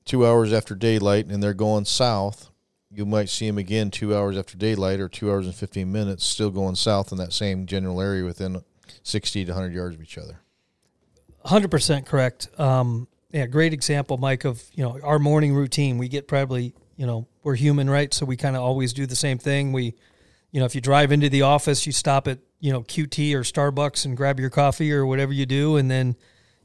two 0.05 0.27
hours 0.27 0.53
after 0.53 0.75
daylight 0.75 1.27
and 1.27 1.43
they're 1.43 1.55
going 1.55 1.85
south, 1.85 2.50
you 2.93 3.07
might 3.07 3.29
see 3.29 3.47
them 3.47 3.59
again 3.59 3.91
two 3.91 4.15
hours 4.17 4.37
after 4.37 4.57
daylight 4.57 5.01
or 5.01 5.09
two 5.09 5.31
hours 5.31 5.47
and 5.47 5.55
15 5.55 5.91
minutes 5.91 6.25
still 6.25 6.51
going 6.51 6.75
south 6.75 7.13
in 7.13 7.19
that 7.19 7.33
same 7.33 7.67
general 7.67 8.01
area 8.01 8.25
within 8.25 8.63
60 9.03 9.45
to 9.45 9.53
100 9.53 9.73
yards 9.73 9.95
of 9.95 10.03
each 10.03 10.19
other. 10.19 10.41
Hundred 11.45 11.71
percent 11.71 12.05
correct. 12.05 12.49
Um, 12.59 13.09
yeah, 13.33 13.47
great 13.47 13.73
example, 13.73 14.19
Mike. 14.19 14.45
Of 14.45 14.63
you 14.75 14.85
know 14.85 15.01
our 15.03 15.19
morning 15.19 15.55
routine. 15.55 15.97
We 15.97 16.09
get 16.09 16.29
probably 16.29 16.75
you 16.97 17.07
know 17.07 17.27
we're 17.43 17.55
human, 17.55 17.89
right? 17.89 18.13
So 18.13 18.27
we 18.27 18.37
kind 18.37 18.57
of 18.57 18.63
always 18.63 18.93
do 18.93 19.07
the 19.07 19.17
same 19.17 19.39
thing. 19.39 19.73
We, 19.73 19.95
you 20.51 20.61
know, 20.61 20.67
if 20.67 20.75
you 20.75 20.83
drive 20.83 21.13
into 21.13 21.31
the 21.31 21.43
office, 21.43 21.87
you 21.87 21.93
stop 21.93 22.29
at 22.29 22.41
you 22.59 22.73
know 22.73 22.83
QT 22.83 23.35
or 23.35 23.41
Starbucks 23.41 24.05
and 24.05 24.19
grab 24.19 24.39
your 24.39 24.51
coffee 24.51 24.93
or 24.93 25.07
whatever 25.07 25.33
you 25.33 25.47
do, 25.47 25.77
and 25.77 25.91
then 25.91 26.15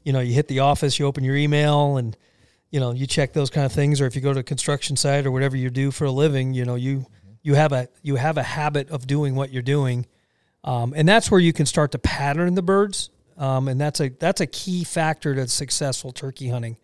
you 0.04 0.12
know 0.12 0.20
you 0.20 0.34
hit 0.34 0.48
the 0.48 0.60
office, 0.60 0.98
you 0.98 1.06
open 1.06 1.24
your 1.24 1.36
email, 1.36 1.96
and 1.96 2.14
you 2.76 2.80
know 2.80 2.92
you 2.92 3.06
check 3.06 3.32
those 3.32 3.48
kind 3.48 3.64
of 3.64 3.72
things. 3.72 4.02
Or 4.02 4.06
if 4.06 4.14
you 4.14 4.20
go 4.20 4.34
to 4.34 4.40
a 4.40 4.42
construction 4.42 4.96
site 4.96 5.24
or 5.24 5.30
whatever 5.30 5.56
you 5.56 5.70
do 5.70 5.90
for 5.90 6.04
a 6.04 6.10
living, 6.10 6.52
you 6.52 6.66
know 6.66 6.74
you 6.74 7.06
you 7.42 7.54
have 7.54 7.72
a 7.72 7.88
you 8.02 8.16
have 8.16 8.36
a 8.36 8.42
habit 8.42 8.90
of 8.90 9.06
doing 9.06 9.34
what 9.34 9.50
you're 9.50 9.62
doing, 9.62 10.04
um, 10.62 10.92
and 10.94 11.08
that's 11.08 11.30
where 11.30 11.40
you 11.40 11.54
can 11.54 11.64
start 11.64 11.92
to 11.92 11.98
pattern 11.98 12.54
the 12.54 12.60
birds. 12.60 13.08
Um, 13.38 13.68
and 13.68 13.80
that's 13.80 13.98
a 14.00 14.10
that's 14.10 14.42
a 14.42 14.46
key 14.46 14.84
factor 14.84 15.34
to 15.34 15.48
successful 15.48 16.12
turkey 16.12 16.50
hunting. 16.50 16.76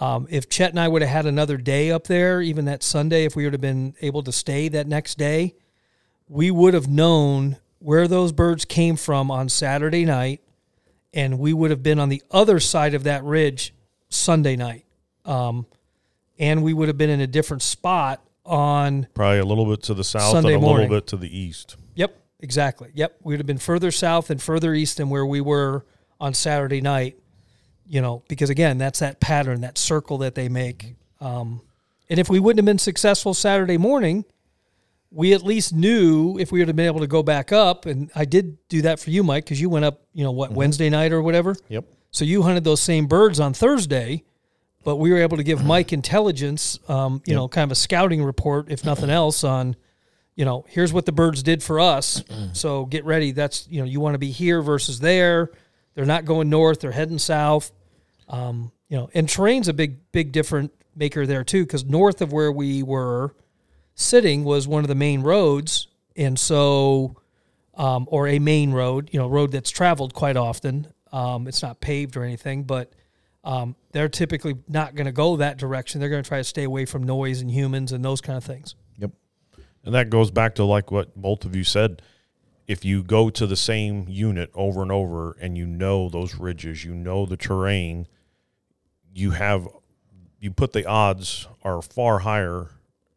Um, 0.00 0.26
if 0.28 0.50
Chet 0.50 0.68
and 0.68 0.78
I 0.78 0.86
would 0.86 1.00
have 1.00 1.10
had 1.10 1.24
another 1.24 1.56
day 1.56 1.90
up 1.90 2.08
there, 2.08 2.42
even 2.42 2.66
that 2.66 2.82
Sunday, 2.82 3.24
if 3.24 3.34
we 3.34 3.44
would 3.44 3.54
have 3.54 3.62
been 3.62 3.94
able 4.02 4.22
to 4.24 4.32
stay 4.32 4.68
that 4.68 4.86
next 4.86 5.16
day, 5.16 5.54
we 6.28 6.50
would 6.50 6.74
have 6.74 6.88
known 6.88 7.56
where 7.78 8.06
those 8.06 8.32
birds 8.32 8.66
came 8.66 8.96
from 8.96 9.30
on 9.30 9.48
Saturday 9.48 10.04
night, 10.04 10.42
and 11.14 11.38
we 11.38 11.54
would 11.54 11.70
have 11.70 11.82
been 11.82 11.98
on 11.98 12.10
the 12.10 12.22
other 12.30 12.60
side 12.60 12.92
of 12.92 13.04
that 13.04 13.24
ridge 13.24 13.72
Sunday 14.10 14.56
night, 14.56 14.84
um, 15.24 15.66
and 16.38 16.62
we 16.62 16.72
would 16.72 16.88
have 16.88 16.98
been 16.98 17.10
in 17.10 17.20
a 17.20 17.26
different 17.26 17.62
spot 17.62 18.22
on 18.44 19.06
Probably 19.14 19.38
a 19.38 19.44
little 19.44 19.66
bit 19.66 19.82
to 19.84 19.94
the 19.94 20.04
south 20.04 20.32
Sunday 20.32 20.54
and 20.54 20.62
a 20.62 20.66
morning. 20.66 20.88
little 20.88 20.96
bit 21.00 21.06
to 21.08 21.16
the 21.16 21.36
east. 21.36 21.76
Yep, 21.94 22.16
exactly. 22.40 22.90
Yep, 22.94 23.16
we 23.22 23.32
would 23.34 23.40
have 23.40 23.46
been 23.46 23.58
further 23.58 23.90
south 23.90 24.30
and 24.30 24.42
further 24.42 24.74
east 24.74 24.96
than 24.96 25.10
where 25.10 25.26
we 25.26 25.40
were 25.40 25.84
on 26.20 26.34
Saturday 26.34 26.80
night. 26.80 27.16
You 27.86 28.00
know, 28.00 28.22
because 28.28 28.48
again, 28.48 28.78
that's 28.78 29.00
that 29.00 29.20
pattern, 29.20 29.60
that 29.60 29.76
circle 29.76 30.18
that 30.18 30.34
they 30.34 30.48
make. 30.48 30.94
Um, 31.20 31.60
and 32.08 32.18
if 32.18 32.28
we 32.28 32.40
wouldn't 32.40 32.58
have 32.58 32.66
been 32.66 32.78
successful 32.78 33.34
Saturday 33.34 33.76
morning, 33.76 34.24
we 35.10 35.34
at 35.34 35.42
least 35.42 35.74
knew 35.74 36.38
if 36.38 36.50
we 36.52 36.60
would 36.60 36.68
have 36.68 36.76
been 36.76 36.86
able 36.86 37.00
to 37.00 37.06
go 37.06 37.22
back 37.22 37.52
up. 37.52 37.84
And 37.84 38.10
I 38.14 38.24
did 38.24 38.56
do 38.68 38.82
that 38.82 38.98
for 38.98 39.10
you, 39.10 39.22
Mike, 39.22 39.44
because 39.44 39.60
you 39.60 39.68
went 39.68 39.84
up. 39.84 40.02
You 40.14 40.24
know 40.24 40.30
what, 40.32 40.52
Wednesday 40.52 40.88
night 40.90 41.12
or 41.12 41.22
whatever. 41.22 41.54
Yep. 41.68 41.84
So 42.10 42.24
you 42.24 42.42
hunted 42.42 42.64
those 42.64 42.80
same 42.80 43.06
birds 43.06 43.40
on 43.40 43.52
Thursday, 43.52 44.24
but 44.84 44.96
we 44.96 45.10
were 45.10 45.18
able 45.18 45.36
to 45.36 45.42
give 45.42 45.64
Mike 45.66 45.92
intelligence, 45.92 46.78
um, 46.88 47.22
you 47.26 47.34
know, 47.34 47.48
kind 47.48 47.64
of 47.64 47.72
a 47.72 47.76
scouting 47.76 48.22
report, 48.22 48.70
if 48.70 48.84
nothing 48.84 49.10
else, 49.10 49.44
on, 49.44 49.76
you 50.34 50.44
know, 50.44 50.64
here's 50.68 50.92
what 50.92 51.06
the 51.06 51.12
birds 51.12 51.42
did 51.42 51.62
for 51.62 51.80
us. 51.80 52.22
so 52.52 52.86
get 52.86 53.04
ready. 53.04 53.32
That's 53.32 53.66
you 53.68 53.80
know, 53.80 53.86
you 53.86 54.00
want 54.00 54.14
to 54.14 54.18
be 54.18 54.30
here 54.30 54.62
versus 54.62 55.00
there. 55.00 55.50
They're 55.94 56.06
not 56.06 56.24
going 56.24 56.48
north; 56.48 56.80
they're 56.80 56.92
heading 56.92 57.18
south. 57.18 57.70
Um, 58.28 58.72
you 58.88 58.96
know, 58.96 59.10
and 59.14 59.28
terrain's 59.28 59.68
a 59.68 59.72
big, 59.72 60.12
big 60.12 60.32
different 60.32 60.72
maker 60.94 61.26
there 61.26 61.44
too, 61.44 61.64
because 61.64 61.84
north 61.84 62.20
of 62.20 62.32
where 62.32 62.52
we 62.52 62.82
were 62.82 63.34
sitting 63.94 64.44
was 64.44 64.66
one 64.68 64.84
of 64.84 64.88
the 64.88 64.94
main 64.94 65.22
roads, 65.22 65.88
and 66.16 66.38
so, 66.38 67.16
um, 67.74 68.06
or 68.10 68.28
a 68.28 68.38
main 68.38 68.72
road, 68.72 69.10
you 69.12 69.18
know, 69.18 69.28
road 69.28 69.52
that's 69.52 69.70
traveled 69.70 70.14
quite 70.14 70.36
often. 70.36 70.86
Um, 71.12 71.46
it's 71.46 71.62
not 71.62 71.80
paved 71.80 72.16
or 72.16 72.24
anything, 72.24 72.64
but 72.64 72.92
um, 73.44 73.74
they're 73.90 74.08
typically 74.08 74.56
not 74.68 74.94
going 74.94 75.06
to 75.06 75.12
go 75.12 75.36
that 75.36 75.58
direction. 75.58 76.00
They're 76.00 76.10
going 76.10 76.22
to 76.22 76.28
try 76.28 76.38
to 76.38 76.44
stay 76.44 76.64
away 76.64 76.84
from 76.84 77.02
noise 77.02 77.40
and 77.40 77.50
humans 77.50 77.92
and 77.92 78.04
those 78.04 78.20
kind 78.20 78.36
of 78.36 78.44
things. 78.44 78.74
Yep. 78.98 79.10
And 79.84 79.94
that 79.94 80.10
goes 80.10 80.30
back 80.30 80.54
to 80.56 80.64
like 80.64 80.90
what 80.90 81.14
both 81.16 81.44
of 81.44 81.56
you 81.56 81.64
said. 81.64 82.02
If 82.68 82.84
you 82.84 83.02
go 83.02 83.28
to 83.30 83.46
the 83.46 83.56
same 83.56 84.06
unit 84.08 84.50
over 84.54 84.82
and 84.82 84.92
over 84.92 85.36
and 85.40 85.58
you 85.58 85.66
know 85.66 86.08
those 86.08 86.36
ridges, 86.36 86.84
you 86.84 86.94
know 86.94 87.26
the 87.26 87.36
terrain, 87.36 88.06
you 89.12 89.32
have 89.32 89.68
you 90.38 90.52
put 90.52 90.72
the 90.72 90.86
odds 90.86 91.48
are 91.62 91.82
far 91.82 92.20
higher 92.20 92.70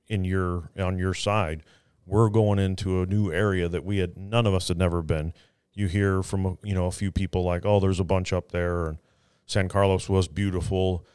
in 0.07 0.25
your 0.25 0.71
on 0.77 0.97
your 0.97 1.13
side. 1.13 1.61
We're 2.07 2.29
going 2.29 2.59
into 2.59 3.01
a 3.01 3.05
new 3.05 3.31
area 3.31 3.69
that 3.69 3.85
we 3.85 3.99
had 3.99 4.17
none 4.17 4.45
of 4.47 4.53
us 4.53 4.67
had 4.67 4.77
never 4.77 5.01
been. 5.03 5.33
You 5.73 5.87
hear 5.87 6.23
from 6.23 6.57
you 6.63 6.73
know 6.73 6.87
a 6.87 6.91
few 6.91 7.11
people 7.11 7.43
like, 7.43 7.65
"Oh, 7.65 7.79
there's 7.79 7.99
a 7.99 8.03
bunch 8.03 8.33
up 8.33 8.51
there 8.51 8.87
and 8.87 8.97
San 9.45 9.69
Carlos 9.69 10.09
was 10.09 10.27
beautiful." 10.27 11.05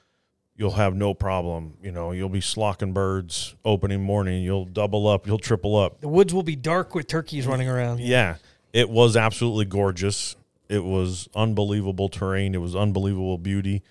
You'll 0.56 0.72
have 0.72 0.94
no 0.94 1.14
problem. 1.14 1.78
You 1.82 1.90
know, 1.90 2.12
you'll 2.12 2.28
be 2.28 2.42
slocking 2.42 2.92
birds 2.92 3.54
opening 3.64 4.02
morning. 4.02 4.42
You'll 4.42 4.66
double 4.66 5.08
up. 5.08 5.26
You'll 5.26 5.38
triple 5.38 5.74
up. 5.74 6.02
The 6.02 6.08
woods 6.08 6.34
will 6.34 6.42
be 6.42 6.54
dark 6.54 6.94
with 6.94 7.06
turkeys 7.06 7.46
running 7.46 7.66
around. 7.66 8.00
Yeah, 8.00 8.36
it 8.74 8.90
was 8.90 9.16
absolutely 9.16 9.64
gorgeous. 9.64 10.36
It 10.68 10.84
was 10.84 11.30
unbelievable 11.34 12.10
terrain. 12.10 12.54
It 12.54 12.60
was 12.60 12.76
unbelievable 12.76 13.38
beauty. 13.38 13.82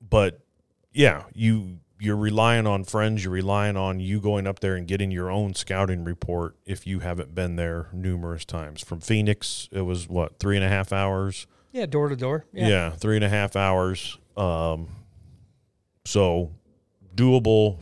But 0.00 0.40
yeah, 0.92 1.24
you 1.34 1.80
you're 1.98 2.16
relying 2.16 2.66
on 2.66 2.84
friends. 2.84 3.24
You're 3.24 3.32
relying 3.32 3.76
on 3.76 3.98
you 3.98 4.20
going 4.20 4.46
up 4.46 4.60
there 4.60 4.76
and 4.76 4.86
getting 4.86 5.10
your 5.10 5.30
own 5.30 5.54
scouting 5.54 6.04
report 6.04 6.54
if 6.64 6.86
you 6.86 7.00
haven't 7.00 7.34
been 7.34 7.56
there 7.56 7.88
numerous 7.92 8.44
times. 8.44 8.84
From 8.84 9.00
Phoenix, 9.00 9.68
it 9.72 9.82
was 9.82 10.08
what 10.08 10.38
three 10.38 10.56
and 10.56 10.64
a 10.64 10.68
half 10.68 10.92
hours. 10.92 11.46
Yeah, 11.72 11.86
door 11.86 12.08
to 12.08 12.16
door. 12.16 12.44
Yeah, 12.52 12.90
three 12.90 13.16
and 13.16 13.24
a 13.24 13.28
half 13.28 13.56
hours. 13.56 14.18
Um, 14.36 14.88
so 16.04 16.50
doable 17.14 17.78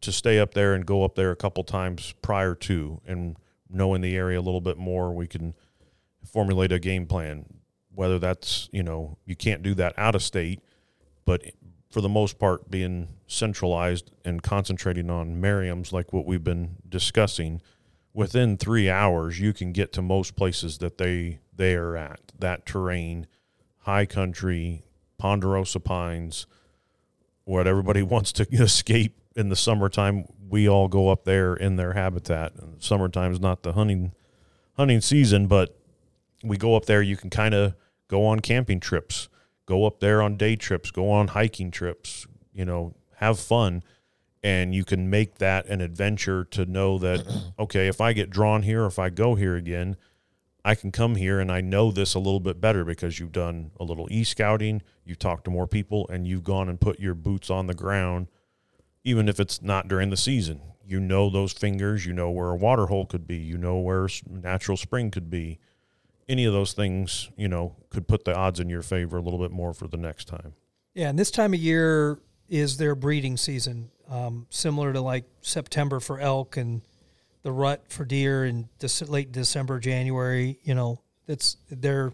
to 0.00 0.10
stay 0.12 0.38
up 0.38 0.54
there 0.54 0.74
and 0.74 0.84
go 0.84 1.04
up 1.04 1.14
there 1.14 1.30
a 1.30 1.36
couple 1.36 1.62
times 1.64 2.14
prior 2.22 2.54
to 2.56 3.00
and 3.06 3.36
knowing 3.70 4.00
the 4.00 4.16
area 4.16 4.38
a 4.38 4.42
little 4.42 4.60
bit 4.60 4.76
more, 4.76 5.12
we 5.12 5.26
can 5.26 5.54
formulate 6.24 6.72
a 6.72 6.78
game 6.78 7.06
plan. 7.06 7.44
Whether 7.94 8.18
that's 8.18 8.68
you 8.72 8.82
know 8.82 9.18
you 9.26 9.36
can't 9.36 9.62
do 9.62 9.74
that 9.74 9.94
out 9.98 10.14
of 10.14 10.22
state, 10.22 10.60
but 11.24 11.42
for 11.90 12.00
the 12.00 12.08
most 12.08 12.38
part, 12.38 12.70
being 12.70 13.08
centralized 13.26 14.10
and 14.24 14.42
concentrating 14.42 15.10
on 15.10 15.40
Merriam's 15.40 15.92
like 15.92 16.10
what 16.10 16.24
we've 16.24 16.42
been 16.42 16.76
discussing, 16.88 17.60
within 18.14 18.56
three 18.56 18.88
hours 18.88 19.38
you 19.38 19.52
can 19.52 19.72
get 19.72 19.92
to 19.92 20.00
most 20.00 20.36
places 20.36 20.78
that 20.78 20.96
they 20.96 21.38
they 21.54 21.74
are 21.74 21.96
at. 21.96 22.20
That 22.38 22.66
terrain, 22.66 23.26
high 23.78 24.06
country, 24.06 24.82
ponderosa 25.18 25.80
pines, 25.80 26.46
what 27.44 27.66
everybody 27.66 28.02
wants 28.14 28.32
to 28.32 28.46
escape 28.50 29.18
in 29.36 29.48
the 29.48 29.56
summertime. 29.56 30.26
We 30.48 30.68
all 30.68 30.88
go 30.88 31.08
up 31.08 31.24
there 31.24 31.54
in 31.54 31.76
their 31.76 31.94
habitat. 31.94 32.54
And 32.56 32.82
summertime 32.82 33.32
is 33.32 33.40
not 33.40 33.62
the 33.62 33.72
hunting 33.72 34.12
hunting 34.74 35.00
season, 35.00 35.46
but 35.46 35.78
we 36.42 36.56
go 36.56 36.76
up 36.76 36.86
there. 36.86 37.02
You 37.02 37.16
can 37.16 37.30
kind 37.30 37.54
of 37.54 37.74
go 38.08 38.26
on 38.26 38.40
camping 38.40 38.80
trips, 38.80 39.28
go 39.66 39.86
up 39.86 40.00
there 40.00 40.20
on 40.20 40.36
day 40.36 40.56
trips, 40.56 40.90
go 40.90 41.10
on 41.10 41.28
hiking 41.28 41.70
trips. 41.70 42.26
You 42.52 42.66
know, 42.66 42.94
have 43.16 43.38
fun, 43.38 43.82
and 44.42 44.74
you 44.74 44.84
can 44.84 45.08
make 45.08 45.36
that 45.38 45.66
an 45.66 45.80
adventure 45.80 46.44
to 46.46 46.66
know 46.66 46.98
that 46.98 47.24
okay, 47.58 47.88
if 47.88 48.00
I 48.00 48.12
get 48.12 48.28
drawn 48.28 48.62
here, 48.62 48.84
if 48.84 48.98
I 48.98 49.08
go 49.08 49.34
here 49.36 49.56
again, 49.56 49.96
I 50.64 50.74
can 50.74 50.92
come 50.92 51.16
here 51.16 51.40
and 51.40 51.50
I 51.50 51.60
know 51.60 51.90
this 51.90 52.14
a 52.14 52.18
little 52.18 52.40
bit 52.40 52.60
better 52.60 52.84
because 52.84 53.18
you've 53.18 53.32
done 53.32 53.72
a 53.80 53.84
little 53.84 54.06
e 54.10 54.22
scouting, 54.24 54.82
you've 55.04 55.18
talked 55.18 55.44
to 55.44 55.50
more 55.50 55.66
people, 55.66 56.06
and 56.08 56.26
you've 56.26 56.44
gone 56.44 56.68
and 56.68 56.80
put 56.80 57.00
your 57.00 57.14
boots 57.14 57.50
on 57.50 57.66
the 57.66 57.74
ground, 57.74 58.28
even 59.04 59.28
if 59.28 59.40
it's 59.40 59.60
not 59.60 59.88
during 59.88 60.10
the 60.10 60.16
season. 60.16 60.60
You 60.84 61.00
know 61.00 61.30
those 61.30 61.52
fingers, 61.52 62.06
you 62.06 62.12
know 62.12 62.30
where 62.30 62.50
a 62.50 62.56
water 62.56 62.86
hole 62.86 63.06
could 63.06 63.26
be, 63.26 63.36
you 63.36 63.58
know 63.58 63.78
where 63.78 64.08
natural 64.28 64.76
spring 64.76 65.10
could 65.10 65.30
be. 65.30 65.58
Any 66.28 66.44
of 66.44 66.52
those 66.52 66.72
things, 66.72 67.30
you 67.36 67.48
know, 67.48 67.76
could 67.90 68.06
put 68.06 68.24
the 68.24 68.34
odds 68.34 68.60
in 68.60 68.68
your 68.68 68.82
favor 68.82 69.16
a 69.16 69.20
little 69.20 69.40
bit 69.40 69.50
more 69.50 69.74
for 69.74 69.88
the 69.88 69.96
next 69.96 70.26
time. 70.26 70.54
Yeah, 70.94 71.08
and 71.08 71.18
this 71.18 71.30
time 71.30 71.54
of 71.54 71.60
year 71.60 72.20
is 72.48 72.76
their 72.76 72.94
breeding 72.94 73.36
season, 73.36 73.90
um, 74.08 74.46
similar 74.50 74.92
to 74.92 75.00
like 75.00 75.24
September 75.40 75.98
for 76.00 76.20
elk 76.20 76.56
and 76.56 76.82
the 77.42 77.52
rut 77.52 77.84
for 77.88 78.04
deer 78.04 78.44
in 78.44 78.68
late 79.08 79.32
December, 79.32 79.78
January. 79.78 80.58
You 80.62 80.74
know, 80.74 81.00
that's 81.26 81.56
their 81.70 82.12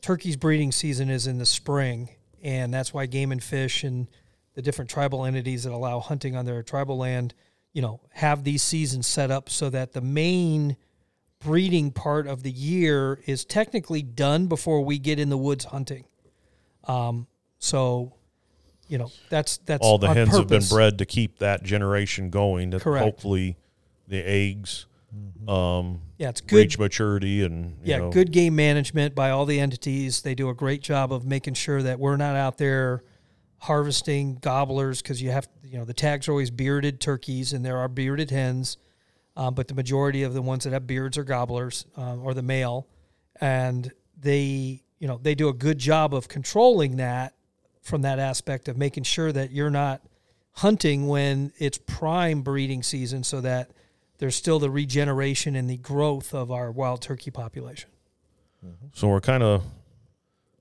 turkey's 0.00 0.36
breeding 0.36 0.72
season 0.72 1.10
is 1.10 1.26
in 1.26 1.38
the 1.38 1.46
spring, 1.46 2.10
and 2.42 2.72
that's 2.72 2.92
why 2.92 3.06
Game 3.06 3.32
and 3.32 3.42
Fish 3.42 3.84
and 3.84 4.08
the 4.54 4.62
different 4.62 4.90
tribal 4.90 5.24
entities 5.24 5.64
that 5.64 5.72
allow 5.72 6.00
hunting 6.00 6.36
on 6.36 6.44
their 6.44 6.62
tribal 6.62 6.98
land, 6.98 7.34
you 7.72 7.80
know, 7.80 8.00
have 8.10 8.44
these 8.44 8.62
seasons 8.62 9.06
set 9.06 9.30
up 9.30 9.48
so 9.48 9.70
that 9.70 9.92
the 9.92 10.00
main 10.00 10.76
breeding 11.40 11.90
part 11.90 12.26
of 12.26 12.42
the 12.42 12.50
year 12.50 13.20
is 13.26 13.44
technically 13.44 14.02
done 14.02 14.46
before 14.46 14.84
we 14.84 14.98
get 14.98 15.18
in 15.18 15.28
the 15.28 15.38
woods 15.38 15.64
hunting. 15.64 16.04
Um, 16.84 17.26
so, 17.58 18.12
you 18.88 18.98
know, 18.98 19.10
that's 19.30 19.58
that's 19.58 19.82
all 19.82 19.98
the 19.98 20.12
hens 20.12 20.30
purpose. 20.30 20.38
have 20.38 20.48
been 20.48 20.68
bred 20.68 20.98
to 20.98 21.06
keep 21.06 21.38
that 21.38 21.62
generation 21.62 22.30
going. 22.30 22.72
Correct. 22.78 23.04
hopefully 23.04 23.56
the 24.12 24.22
eggs 24.28 24.86
um, 25.48 26.00
Yeah, 26.18 26.28
it's 26.28 26.40
good. 26.40 26.56
reach 26.56 26.78
maturity 26.78 27.42
and 27.42 27.76
you 27.82 27.90
yeah, 27.90 27.98
know, 27.98 28.10
good 28.10 28.30
game 28.30 28.54
management 28.54 29.14
by 29.14 29.30
all 29.30 29.44
the 29.44 29.58
entities. 29.58 30.22
They 30.22 30.34
do 30.34 30.48
a 30.48 30.54
great 30.54 30.82
job 30.82 31.12
of 31.12 31.24
making 31.24 31.54
sure 31.54 31.82
that 31.82 31.98
we're 31.98 32.16
not 32.16 32.36
out 32.36 32.58
there 32.58 33.02
harvesting 33.58 34.36
gobblers 34.36 35.02
because 35.02 35.20
you 35.20 35.30
have, 35.30 35.48
you 35.64 35.78
know, 35.78 35.84
the 35.84 35.94
tags 35.94 36.28
are 36.28 36.32
always 36.32 36.50
bearded 36.50 37.00
turkeys 37.00 37.52
and 37.52 37.64
there 37.64 37.78
are 37.78 37.88
bearded 37.88 38.30
hens, 38.30 38.76
um, 39.36 39.54
but 39.54 39.68
the 39.68 39.74
majority 39.74 40.22
of 40.22 40.34
the 40.34 40.42
ones 40.42 40.64
that 40.64 40.72
have 40.72 40.86
beards 40.86 41.18
are 41.18 41.24
gobblers 41.24 41.86
um, 41.96 42.22
or 42.22 42.34
the 42.34 42.42
male, 42.42 42.86
and 43.40 43.92
they, 44.20 44.82
you 44.98 45.08
know, 45.08 45.18
they 45.20 45.34
do 45.34 45.48
a 45.48 45.54
good 45.54 45.78
job 45.78 46.14
of 46.14 46.28
controlling 46.28 46.96
that 46.96 47.34
from 47.82 48.02
that 48.02 48.18
aspect 48.18 48.68
of 48.68 48.76
making 48.76 49.02
sure 49.02 49.32
that 49.32 49.50
you're 49.50 49.70
not 49.70 50.02
hunting 50.52 51.08
when 51.08 51.52
it's 51.58 51.78
prime 51.78 52.42
breeding 52.42 52.82
season, 52.82 53.24
so 53.24 53.40
that 53.40 53.70
there's 54.22 54.36
still 54.36 54.60
the 54.60 54.70
regeneration 54.70 55.56
and 55.56 55.68
the 55.68 55.76
growth 55.76 56.32
of 56.32 56.52
our 56.52 56.70
wild 56.70 57.02
turkey 57.02 57.32
population. 57.32 57.90
So 58.94 59.08
we're 59.08 59.20
kind 59.20 59.42
of 59.42 59.64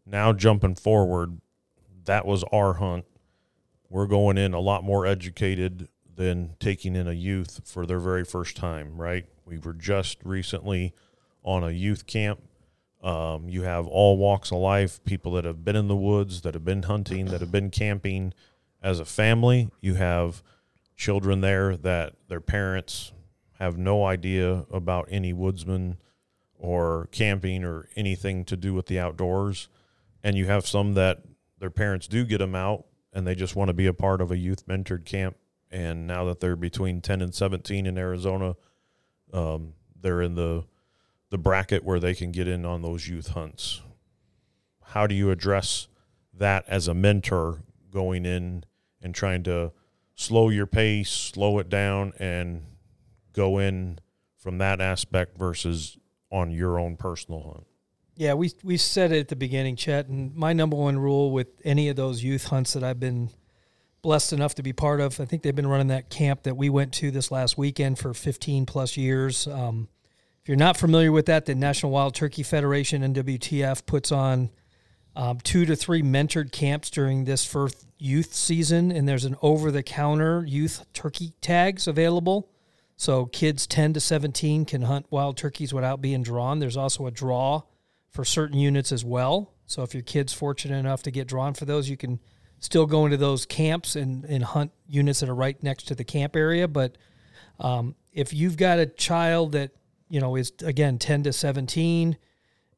now 0.04 0.34
jumping 0.34 0.74
forward. 0.74 1.40
That 2.06 2.26
was 2.26 2.44
our 2.52 2.74
hunt. 2.74 3.06
We're 3.88 4.08
going 4.08 4.40
in 4.40 4.56
a 4.56 4.60
lot 4.60 4.84
more 4.84 5.06
educated 5.06 5.90
than 6.16 6.56
taking 6.60 6.96
in 6.96 7.08
a 7.08 7.14
youth 7.14 7.62
for 7.64 7.86
their 7.86 8.00
very 8.00 8.26
first 8.26 8.58
time, 8.58 8.98
right? 8.98 9.28
We 9.46 9.60
were 9.60 9.74
just 9.74 10.18
recently 10.24 10.96
on 11.44 11.64
a 11.64 11.70
youth 11.70 12.08
camp. 12.08 12.42
Um, 13.04 13.48
you 13.48 13.62
have 13.62 13.86
all 13.86 14.18
walks 14.18 14.52
of 14.52 14.58
life, 14.58 15.04
people 15.04 15.34
that 15.34 15.46
have 15.46 15.64
been 15.64 15.76
in 15.76 15.88
the 15.88 15.96
woods, 15.96 16.42
that 16.42 16.56
have 16.56 16.66
been 16.66 16.82
hunting, 16.82 17.26
that 17.26 17.42
have 17.42 17.52
been 17.52 17.70
camping 17.70 18.34
as 18.82 19.00
a 19.00 19.06
family. 19.06 19.70
You 19.82 19.94
have 19.94 20.42
children 20.96 21.42
there 21.42 21.78
that 21.78 22.16
their 22.28 22.42
parents 22.42 23.12
have 23.62 23.78
no 23.78 24.06
idea 24.06 24.66
about 24.72 25.08
any 25.12 25.34
woodsman 25.34 25.98
or 26.58 27.08
camping 27.12 27.64
or 27.64 27.88
anything 27.96 28.44
to 28.46 28.58
do 28.58 28.74
with 28.74 28.88
the 28.88 29.00
outdoors. 29.00 29.70
And 30.24 30.36
you 30.36 30.48
have 30.48 30.66
some 30.66 30.94
that 30.96 31.20
their 31.60 31.70
parents 31.70 32.08
do 32.08 32.26
get 32.26 32.40
them 32.40 32.56
out 32.56 32.86
and 33.14 33.26
they 33.26 33.36
just 33.36 33.56
want 33.56 33.70
to 33.70 33.74
be 33.74 33.86
a 33.86 33.94
part 33.94 34.20
of 34.20 34.32
a 34.32 34.38
youth 34.38 34.68
mentored 34.68 35.06
camp. 35.06 35.38
And 35.70 36.08
now 36.08 36.26
that 36.26 36.40
they're 36.40 36.56
between 36.56 37.02
10 37.02 37.22
and 37.22 37.36
17 37.36 37.86
in 37.86 37.98
Arizona, 37.98 38.56
um, 39.32 39.74
they're 40.00 40.22
in 40.22 40.34
the, 40.34 40.66
the 41.30 41.38
bracket 41.38 41.84
where 41.84 42.00
they 42.00 42.16
can 42.16 42.32
get 42.32 42.48
in 42.48 42.66
on 42.66 42.82
those 42.82 43.08
youth 43.08 43.30
hunts. 43.30 43.82
How 44.84 45.06
do 45.06 45.14
you 45.14 45.30
address 45.30 45.88
that 46.34 46.66
as 46.68 46.88
a 46.88 46.94
mentor 46.94 47.62
going 47.92 48.26
in 48.26 48.64
and 49.02 49.14
trying 49.14 49.44
to 49.44 49.72
slow 50.16 50.50
your 50.50 50.68
pace, 50.68 51.10
slow 51.10 51.60
it 51.60 51.70
down, 51.70 52.14
and 52.18 52.64
go 53.34 53.58
in 53.58 54.00
from 54.38 54.58
that 54.58 54.82
aspect 54.82 55.38
versus 55.38 55.98
on 56.32 56.52
your 56.52 56.80
own 56.80 56.98
personal 56.98 57.44
hunt? 57.44 57.68
Yeah, 58.16 58.34
we 58.34 58.52
we 58.64 58.78
said 58.78 59.12
it 59.12 59.20
at 59.20 59.28
the 59.30 59.36
beginning, 59.36 59.76
Chet, 59.76 60.08
and 60.08 60.36
my 60.36 60.54
number 60.54 60.76
one 60.76 61.00
rule 61.00 61.32
with 61.32 61.48
any 61.64 61.90
of 61.90 61.96
those 61.96 62.24
youth 62.24 62.46
hunts 62.46 62.74
that 62.74 62.84
I've 62.84 63.00
been 63.00 63.30
blessed 64.02 64.34
enough 64.34 64.56
to 64.56 64.64
be 64.64 64.74
part 64.74 65.00
of, 65.00 65.20
I 65.20 65.26
think 65.26 65.44
they've 65.44 65.56
been 65.56 65.68
running 65.68 65.88
that 65.88 66.10
camp 66.10 66.44
that 66.44 66.58
we 66.58 66.70
went 66.70 66.94
to 66.94 67.12
this 67.12 67.32
last 67.32 67.58
weekend 67.58 68.00
for 68.00 68.14
15 68.14 68.66
plus 68.66 68.98
years. 68.98 69.48
Um, 69.48 69.90
if 70.42 70.48
you're 70.48 70.58
not 70.58 70.76
familiar 70.76 71.12
with 71.12 71.28
that, 71.28 71.46
the 71.46 71.54
National 71.54 71.92
Wild 71.92 72.16
Turkey 72.16 72.44
Federation 72.44 73.04
(NWTF) 73.14 73.86
puts 73.86 74.12
on 74.12 74.50
um, 75.16 75.40
two 75.40 75.66
to 75.66 75.76
three 75.76 76.02
mentored 76.02 76.52
camps 76.52 76.90
during 76.90 77.26
this 77.26 77.46
first 77.46 77.86
youth 78.00 78.34
season, 78.34 78.92
and 78.92 79.08
there's 79.08 79.26
an 79.26 79.36
over-the-counter 79.44 80.46
youth 80.48 80.86
turkey 80.94 81.34
tags 81.42 81.88
available. 81.88 82.50
So 83.02 83.26
kids 83.26 83.66
10 83.66 83.94
to 83.94 84.00
17 84.00 84.64
can 84.66 84.84
hunt 84.84 85.08
wild 85.10 85.36
turkeys 85.36 85.74
without 85.74 86.04
being 86.04 86.22
drawn. 86.22 86.60
There's 86.60 86.78
also 86.78 87.08
a 87.08 87.12
draw 87.12 87.64
for 88.12 88.24
certain 88.24 88.60
units 88.60 88.92
as 88.92 89.04
well. 89.04 89.56
So 89.66 89.82
if 89.82 89.96
your 89.96 90.04
kid's 90.04 90.34
fortunate 90.34 90.78
enough 90.78 91.02
to 91.02 91.10
get 91.10 91.28
drawn 91.28 91.56
for 91.56 91.66
those, 91.66 91.90
you 91.90 91.98
can 91.98 92.20
still 92.60 92.86
go 92.86 93.06
into 93.06 93.18
those 93.18 93.48
camps 93.48 93.96
and, 93.96 94.24
and 94.26 94.44
hunt 94.44 94.72
units 94.88 95.22
that 95.22 95.30
are 95.30 95.34
right 95.34 95.62
next 95.64 95.88
to 95.88 95.96
the 95.96 96.04
camp 96.04 96.36
area. 96.36 96.68
But 96.68 96.96
um, 97.60 97.96
if 98.14 98.36
you've 98.36 98.56
got 98.56 98.78
a 98.78 98.86
child 98.86 99.54
that, 99.54 99.72
you 100.08 100.22
know, 100.22 100.36
is 100.36 100.52
again 100.64 101.00
10 101.00 101.24
to 101.24 101.34
17 101.34 102.16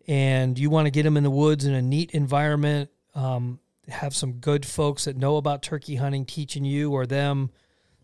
and 0.07 0.57
you 0.57 0.69
want 0.69 0.86
to 0.86 0.91
get 0.91 1.03
them 1.03 1.17
in 1.17 1.24
the 1.24 1.32
woods 1.32 1.65
in 1.65 1.74
a 1.74 1.82
neat 1.82 2.11
environment, 2.11 2.89
um, 3.13 3.59
have 3.89 4.15
some 4.15 4.36
good 4.36 4.65
folks 4.65 5.03
that 5.03 5.17
know 5.17 5.36
about 5.36 5.61
turkey 5.63 5.97
hunting 5.97 6.24
teaching 6.24 6.63
you 6.63 6.93
or 6.93 7.05
them 7.05 7.49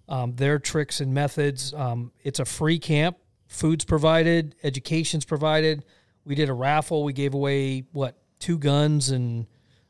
um, 0.10 0.36
their 0.36 0.60
tricks 0.60 1.00
and 1.00 1.14
methods. 1.14 1.74
Um, 1.74 2.12
it's 2.24 2.40
a 2.40 2.46
free 2.46 2.80
camp. 2.80 3.18
Food's 3.48 3.86
provided, 3.86 4.56
education's 4.64 5.24
provided. 5.24 5.86
We 6.26 6.36
did 6.36 6.50
a 6.50 6.54
raffle. 6.54 7.04
We 7.04 7.14
gave 7.14 7.34
away 7.34 7.86
what 7.94 8.18
two 8.40 8.58
guns 8.58 9.10
and 9.10 9.48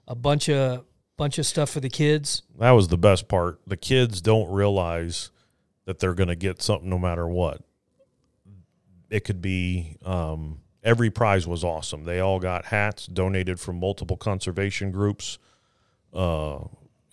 a 0.07 0.15
bunch 0.15 0.49
of 0.49 0.85
bunch 1.17 1.37
of 1.37 1.45
stuff 1.45 1.69
for 1.69 1.79
the 1.79 1.89
kids. 1.89 2.43
That 2.59 2.71
was 2.71 2.87
the 2.87 2.97
best 2.97 3.27
part. 3.27 3.59
The 3.67 3.75
kids 3.75 4.21
don't 4.21 4.49
realize 4.49 5.31
that 5.85 5.99
they're 5.99 6.13
going 6.13 6.29
to 6.29 6.35
get 6.35 6.61
something 6.61 6.89
no 6.89 6.99
matter 6.99 7.27
what. 7.27 7.61
It 9.09 9.21
could 9.21 9.41
be 9.41 9.97
um, 10.05 10.59
every 10.83 11.09
prize 11.09 11.45
was 11.47 11.63
awesome. 11.63 12.05
They 12.05 12.19
all 12.19 12.39
got 12.39 12.65
hats 12.65 13.07
donated 13.07 13.59
from 13.59 13.79
multiple 13.79 14.15
conservation 14.15 14.91
groups, 14.91 15.39
uh, 16.13 16.59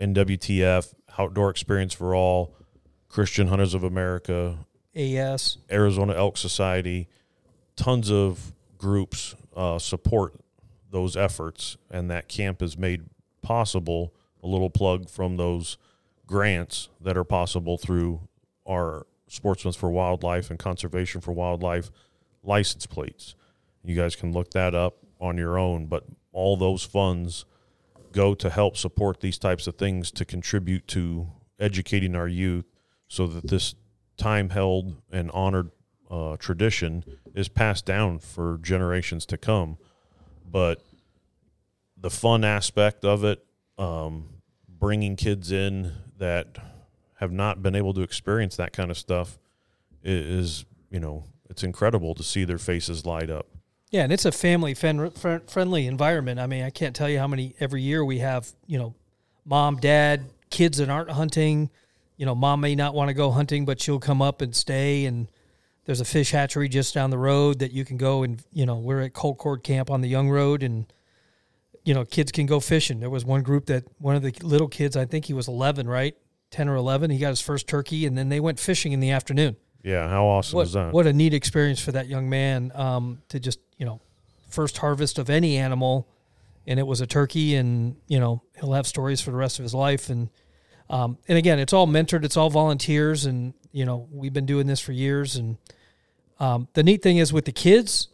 NWTF, 0.00 0.94
Outdoor 1.18 1.50
Experience 1.50 1.94
for 1.94 2.14
All, 2.14 2.54
Christian 3.16 3.46
Hunters 3.46 3.72
of 3.72 3.82
America, 3.82 4.58
AS, 4.94 5.56
Arizona 5.70 6.12
Elk 6.12 6.36
Society, 6.36 7.08
tons 7.74 8.10
of 8.10 8.52
groups 8.76 9.34
uh, 9.56 9.78
support 9.78 10.34
those 10.90 11.16
efforts, 11.16 11.78
and 11.90 12.10
that 12.10 12.28
camp 12.28 12.60
is 12.60 12.76
made 12.76 13.04
possible. 13.40 14.12
A 14.42 14.46
little 14.46 14.68
plug 14.68 15.08
from 15.08 15.38
those 15.38 15.78
grants 16.26 16.90
that 17.00 17.16
are 17.16 17.24
possible 17.24 17.78
through 17.78 18.20
our 18.68 19.06
Sportsmen 19.28 19.72
for 19.72 19.90
Wildlife 19.90 20.50
and 20.50 20.58
Conservation 20.58 21.22
for 21.22 21.32
Wildlife 21.32 21.90
license 22.42 22.84
plates. 22.84 23.34
You 23.82 23.96
guys 23.96 24.14
can 24.14 24.34
look 24.34 24.50
that 24.50 24.74
up 24.74 24.98
on 25.18 25.38
your 25.38 25.58
own, 25.58 25.86
but 25.86 26.04
all 26.32 26.58
those 26.58 26.82
funds 26.82 27.46
go 28.12 28.34
to 28.34 28.50
help 28.50 28.76
support 28.76 29.22
these 29.22 29.38
types 29.38 29.66
of 29.66 29.76
things 29.76 30.10
to 30.10 30.26
contribute 30.26 30.86
to 30.88 31.28
educating 31.58 32.14
our 32.14 32.28
youth 32.28 32.66
so 33.08 33.26
that 33.26 33.48
this 33.48 33.74
time 34.16 34.50
held 34.50 34.96
and 35.10 35.30
honored 35.30 35.70
uh, 36.10 36.36
tradition 36.36 37.04
is 37.34 37.48
passed 37.48 37.84
down 37.84 38.18
for 38.18 38.58
generations 38.62 39.26
to 39.26 39.36
come. 39.36 39.78
But 40.50 40.80
the 41.96 42.10
fun 42.10 42.44
aspect 42.44 43.04
of 43.04 43.24
it, 43.24 43.44
um, 43.78 44.28
bringing 44.68 45.16
kids 45.16 45.50
in 45.50 45.92
that 46.18 46.58
have 47.16 47.32
not 47.32 47.62
been 47.62 47.74
able 47.74 47.94
to 47.94 48.02
experience 48.02 48.56
that 48.56 48.72
kind 48.72 48.90
of 48.90 48.98
stuff, 48.98 49.38
is, 50.02 50.64
you 50.90 51.00
know, 51.00 51.24
it's 51.50 51.62
incredible 51.62 52.14
to 52.14 52.22
see 52.22 52.44
their 52.44 52.58
faces 52.58 53.04
light 53.04 53.30
up. 53.30 53.46
Yeah, 53.90 54.02
and 54.02 54.12
it's 54.12 54.24
a 54.24 54.32
family 54.32 54.74
fen- 54.74 55.10
friendly 55.46 55.86
environment. 55.86 56.40
I 56.40 56.46
mean, 56.46 56.62
I 56.62 56.70
can't 56.70 56.94
tell 56.94 57.08
you 57.08 57.18
how 57.18 57.28
many 57.28 57.54
every 57.60 57.82
year 57.82 58.04
we 58.04 58.18
have, 58.18 58.50
you 58.66 58.78
know, 58.78 58.94
mom, 59.44 59.76
dad, 59.76 60.24
kids 60.50 60.78
that 60.78 60.90
aren't 60.90 61.10
hunting. 61.10 61.70
You 62.16 62.26
know, 62.26 62.34
mom 62.34 62.60
may 62.60 62.74
not 62.74 62.94
want 62.94 63.08
to 63.08 63.14
go 63.14 63.30
hunting, 63.30 63.64
but 63.64 63.80
she'll 63.80 63.98
come 63.98 64.22
up 64.22 64.40
and 64.40 64.54
stay 64.54 65.04
and 65.04 65.30
There's 65.84 66.00
a 66.00 66.04
fish 66.04 66.30
hatchery 66.30 66.68
just 66.68 66.94
down 66.94 67.10
the 67.10 67.18
road 67.18 67.58
that 67.60 67.72
you 67.72 67.84
can 67.84 67.96
go 67.96 68.22
and 68.22 68.42
you 68.52 68.66
know 68.66 68.76
we're 68.76 69.02
at 69.02 69.12
Colcord 69.12 69.62
Camp 69.62 69.90
on 69.90 70.00
the 70.00 70.08
Young 70.08 70.28
Road 70.30 70.62
and 70.62 70.92
you 71.84 71.94
know 71.94 72.04
kids 72.04 72.32
can 72.32 72.46
go 72.46 72.58
fishing. 72.60 73.00
There 73.00 73.10
was 73.10 73.24
one 73.24 73.42
group 73.42 73.66
that 73.66 73.84
one 73.98 74.16
of 74.16 74.22
the 74.22 74.32
little 74.42 74.68
kids, 74.68 74.96
I 74.96 75.04
think 75.04 75.26
he 75.26 75.32
was 75.34 75.46
11, 75.46 75.86
right, 75.88 76.16
10 76.50 76.68
or 76.68 76.74
11. 76.74 77.10
He 77.10 77.18
got 77.18 77.28
his 77.28 77.40
first 77.40 77.68
turkey 77.68 78.06
and 78.06 78.16
then 78.18 78.28
they 78.30 78.40
went 78.40 78.58
fishing 78.58 78.92
in 78.92 79.00
the 79.00 79.10
afternoon. 79.10 79.56
Yeah, 79.84 80.08
how 80.08 80.24
awesome 80.24 80.56
What 80.56 80.66
is 80.66 80.72
that? 80.72 80.92
what 80.92 81.06
a 81.06 81.12
neat 81.12 81.32
experience 81.34 81.80
for 81.80 81.92
that 81.92 82.08
young 82.08 82.28
man 82.28 82.72
um, 82.74 83.22
to 83.28 83.38
just 83.38 83.60
you 83.76 83.86
know 83.86 84.00
first 84.48 84.78
harvest 84.78 85.18
of 85.18 85.30
any 85.30 85.56
animal, 85.58 86.08
and 86.66 86.80
it 86.80 86.86
was 86.86 87.00
a 87.00 87.06
turkey, 87.06 87.54
and 87.54 87.94
you 88.08 88.18
know 88.18 88.42
he'll 88.58 88.72
have 88.72 88.86
stories 88.88 89.20
for 89.20 89.30
the 89.30 89.36
rest 89.36 89.58
of 89.60 89.62
his 89.62 89.74
life 89.74 90.08
and. 90.10 90.30
Um, 90.88 91.18
and 91.28 91.36
again, 91.36 91.58
it's 91.58 91.72
all 91.72 91.86
mentored, 91.86 92.24
it's 92.24 92.36
all 92.36 92.50
volunteers, 92.50 93.26
and 93.26 93.54
you 93.72 93.84
know 93.84 94.08
we've 94.12 94.32
been 94.32 94.46
doing 94.46 94.66
this 94.66 94.80
for 94.80 94.92
years. 94.92 95.36
And 95.36 95.56
um, 96.38 96.68
the 96.74 96.82
neat 96.82 97.02
thing 97.02 97.16
is 97.16 97.32
with 97.32 97.44
the 97.44 97.52
kids, 97.52 98.08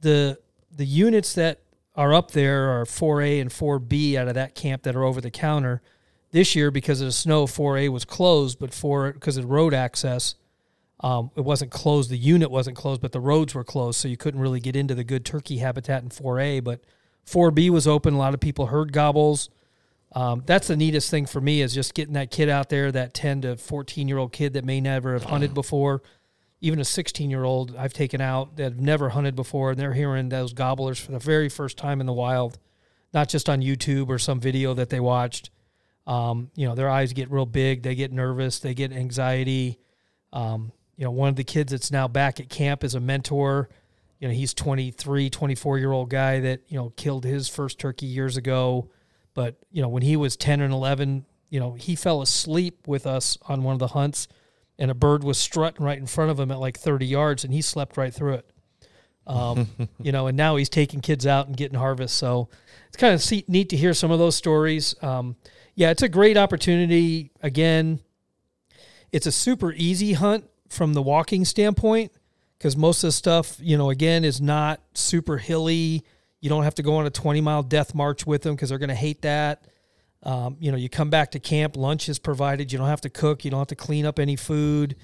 the 0.00 0.38
the 0.74 0.86
units 0.86 1.34
that 1.34 1.60
are 1.94 2.12
up 2.12 2.32
there 2.32 2.78
are 2.78 2.84
4A 2.84 3.40
and 3.40 3.50
4B 3.50 4.16
out 4.16 4.28
of 4.28 4.34
that 4.34 4.54
camp 4.54 4.82
that 4.82 4.94
are 4.94 5.04
over 5.04 5.20
the 5.20 5.30
counter. 5.30 5.80
This 6.30 6.54
year, 6.54 6.70
because 6.70 7.00
of 7.00 7.06
the 7.06 7.12
snow, 7.12 7.46
4A 7.46 7.88
was 7.88 8.04
closed, 8.04 8.58
but 8.58 8.74
for 8.74 9.12
because 9.12 9.38
of 9.38 9.46
road 9.46 9.72
access, 9.72 10.34
um, 11.00 11.30
it 11.36 11.42
wasn't 11.42 11.70
closed. 11.70 12.10
The 12.10 12.18
unit 12.18 12.50
wasn't 12.50 12.76
closed, 12.76 13.00
but 13.00 13.12
the 13.12 13.20
roads 13.20 13.54
were 13.54 13.64
closed, 13.64 13.98
so 13.98 14.08
you 14.08 14.16
couldn't 14.16 14.40
really 14.40 14.60
get 14.60 14.76
into 14.76 14.94
the 14.94 15.04
good 15.04 15.24
turkey 15.24 15.58
habitat 15.58 16.02
in 16.02 16.10
4A. 16.10 16.62
But 16.62 16.80
4B 17.26 17.70
was 17.70 17.86
open. 17.86 18.14
A 18.14 18.18
lot 18.18 18.34
of 18.34 18.40
people 18.40 18.66
heard 18.66 18.92
gobbles. 18.92 19.48
Um, 20.12 20.42
that's 20.46 20.68
the 20.68 20.76
neatest 20.76 21.10
thing 21.10 21.26
for 21.26 21.40
me 21.40 21.60
is 21.60 21.74
just 21.74 21.94
getting 21.94 22.14
that 22.14 22.30
kid 22.30 22.48
out 22.48 22.68
there, 22.68 22.90
that 22.92 23.12
10 23.12 23.42
to 23.42 23.56
14 23.56 24.08
year 24.08 24.18
old 24.18 24.32
kid 24.32 24.54
that 24.54 24.64
may 24.64 24.80
never 24.80 25.12
have 25.12 25.24
hunted 25.24 25.54
before, 25.54 26.02
even 26.60 26.80
a 26.80 26.84
16 26.84 27.30
year 27.30 27.44
old 27.44 27.74
I've 27.76 27.92
taken 27.92 28.20
out 28.20 28.56
that 28.56 28.62
have 28.64 28.80
never 28.80 29.10
hunted 29.10 29.36
before, 29.36 29.70
and 29.70 29.78
they're 29.78 29.92
hearing 29.92 30.28
those 30.28 30.52
gobblers 30.52 30.98
for 30.98 31.12
the 31.12 31.18
very 31.18 31.48
first 31.48 31.76
time 31.76 32.00
in 32.00 32.06
the 32.06 32.12
wild, 32.12 32.58
not 33.12 33.28
just 33.28 33.48
on 33.48 33.60
YouTube 33.60 34.08
or 34.08 34.18
some 34.18 34.40
video 34.40 34.74
that 34.74 34.90
they 34.90 35.00
watched. 35.00 35.50
Um, 36.06 36.50
you 36.54 36.68
know, 36.68 36.74
their 36.74 36.88
eyes 36.88 37.12
get 37.12 37.30
real 37.30 37.46
big, 37.46 37.82
they 37.82 37.94
get 37.94 38.12
nervous, 38.12 38.60
they 38.60 38.74
get 38.74 38.92
anxiety. 38.92 39.80
Um, 40.32 40.72
you 40.96 41.04
know, 41.04 41.10
one 41.10 41.28
of 41.28 41.36
the 41.36 41.44
kids 41.44 41.72
that's 41.72 41.90
now 41.90 42.08
back 42.08 42.40
at 42.40 42.48
camp 42.48 42.84
is 42.84 42.94
a 42.94 43.00
mentor. 43.00 43.68
You 44.20 44.28
know, 44.28 44.34
he's 44.34 44.54
23, 44.54 45.28
24 45.28 45.78
year 45.78 45.92
old 45.92 46.08
guy 46.08 46.40
that, 46.40 46.62
you 46.68 46.78
know, 46.78 46.90
killed 46.96 47.24
his 47.24 47.48
first 47.48 47.78
turkey 47.78 48.06
years 48.06 48.36
ago. 48.36 48.90
But, 49.36 49.56
you 49.70 49.82
know, 49.82 49.88
when 49.88 50.02
he 50.02 50.16
was 50.16 50.34
10 50.34 50.62
and 50.62 50.72
11, 50.72 51.26
you 51.50 51.60
know, 51.60 51.74
he 51.74 51.94
fell 51.94 52.22
asleep 52.22 52.88
with 52.88 53.06
us 53.06 53.36
on 53.46 53.62
one 53.62 53.74
of 53.74 53.78
the 53.78 53.88
hunts 53.88 54.28
and 54.78 54.90
a 54.90 54.94
bird 54.94 55.22
was 55.22 55.36
strutting 55.36 55.84
right 55.84 55.98
in 55.98 56.06
front 56.06 56.30
of 56.30 56.40
him 56.40 56.50
at 56.50 56.58
like 56.58 56.78
30 56.78 57.04
yards 57.04 57.44
and 57.44 57.52
he 57.52 57.60
slept 57.60 57.98
right 57.98 58.14
through 58.14 58.34
it. 58.34 58.50
Um, 59.26 59.68
you 60.00 60.10
know, 60.10 60.26
and 60.26 60.38
now 60.38 60.56
he's 60.56 60.70
taking 60.70 61.00
kids 61.00 61.26
out 61.26 61.48
and 61.48 61.56
getting 61.56 61.78
harvest. 61.78 62.16
So 62.16 62.48
it's 62.88 62.96
kind 62.96 63.14
of 63.14 63.48
neat 63.48 63.68
to 63.68 63.76
hear 63.76 63.92
some 63.92 64.10
of 64.10 64.18
those 64.18 64.36
stories. 64.36 64.94
Um, 65.02 65.36
yeah, 65.74 65.90
it's 65.90 66.02
a 66.02 66.08
great 66.08 66.38
opportunity. 66.38 67.30
Again, 67.42 68.00
it's 69.12 69.26
a 69.26 69.32
super 69.32 69.74
easy 69.74 70.14
hunt 70.14 70.48
from 70.70 70.94
the 70.94 71.02
walking 71.02 71.44
standpoint 71.44 72.10
because 72.56 72.74
most 72.74 73.04
of 73.04 73.08
the 73.08 73.12
stuff, 73.12 73.58
you 73.60 73.76
know, 73.76 73.90
again, 73.90 74.24
is 74.24 74.40
not 74.40 74.80
super 74.94 75.36
hilly. 75.36 76.04
You 76.46 76.50
don't 76.50 76.62
have 76.62 76.76
to 76.76 76.84
go 76.84 76.94
on 76.94 77.06
a 77.06 77.10
20 77.10 77.40
mile 77.40 77.64
death 77.64 77.92
march 77.92 78.24
with 78.24 78.42
them 78.42 78.54
because 78.54 78.68
they're 78.68 78.78
going 78.78 78.88
to 78.88 78.94
hate 78.94 79.22
that. 79.22 79.64
Um, 80.22 80.56
you 80.60 80.70
know, 80.70 80.78
you 80.78 80.88
come 80.88 81.10
back 81.10 81.32
to 81.32 81.40
camp, 81.40 81.76
lunch 81.76 82.08
is 82.08 82.20
provided. 82.20 82.70
You 82.70 82.78
don't 82.78 82.86
have 82.86 83.00
to 83.00 83.10
cook. 83.10 83.44
You 83.44 83.50
don't 83.50 83.58
have 83.58 83.66
to 83.66 83.74
clean 83.74 84.06
up 84.06 84.20
any 84.20 84.36
food. 84.36 84.94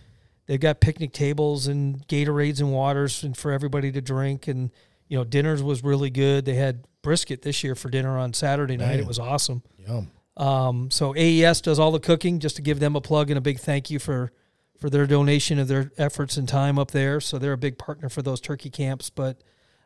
They've 0.47 0.61
got 0.61 0.80
picnic 0.80 1.12
tables 1.12 1.66
and 1.66 2.07
Gatorades 2.07 2.61
and 2.61 2.72
waters 2.72 3.24
and 3.24 3.36
for 3.36 3.51
everybody 3.51 3.90
to 3.90 4.01
drink. 4.01 4.47
And, 4.47 4.70
you 5.09 5.18
know, 5.18 5.24
dinners 5.24 5.64
was 5.64 5.82
really 5.82 6.11
good. 6.11 6.45
They 6.45 6.55
had 6.55 6.84
brisket 7.03 7.43
this 7.43 7.64
year 7.64 7.74
for 7.74 7.90
dinner 7.90 8.16
on 8.16 8.34
Saturday 8.34 8.76
night. 8.76 9.01
It 9.01 9.07
was 9.09 9.18
awesome. 9.18 9.64
Yum. 9.78 10.12
Um, 10.36 10.93
so 10.93 11.12
AES 11.16 11.61
does 11.61 11.80
all 11.80 11.90
the 11.90 11.99
cooking. 11.99 12.38
Just 12.38 12.55
to 12.55 12.62
give 12.62 12.78
them 12.78 12.95
a 12.95 13.01
plug 13.01 13.30
and 13.30 13.38
a 13.38 13.40
big 13.40 13.59
thank 13.59 13.90
you 13.90 13.99
for 13.99 14.30
for 14.78 14.88
their 14.88 15.09
donation 15.09 15.59
of 15.59 15.66
their 15.66 15.90
efforts 15.99 16.36
and 16.36 16.49
time 16.49 16.78
up 16.78 16.93
there. 16.93 17.18
So 17.18 17.36
they're 17.36 17.53
a 17.53 17.59
big 17.59 17.78
partner 17.78 18.09
for 18.09 18.22
those 18.22 18.40
turkey 18.40 18.70
camps. 18.70 19.11
But 19.11 19.43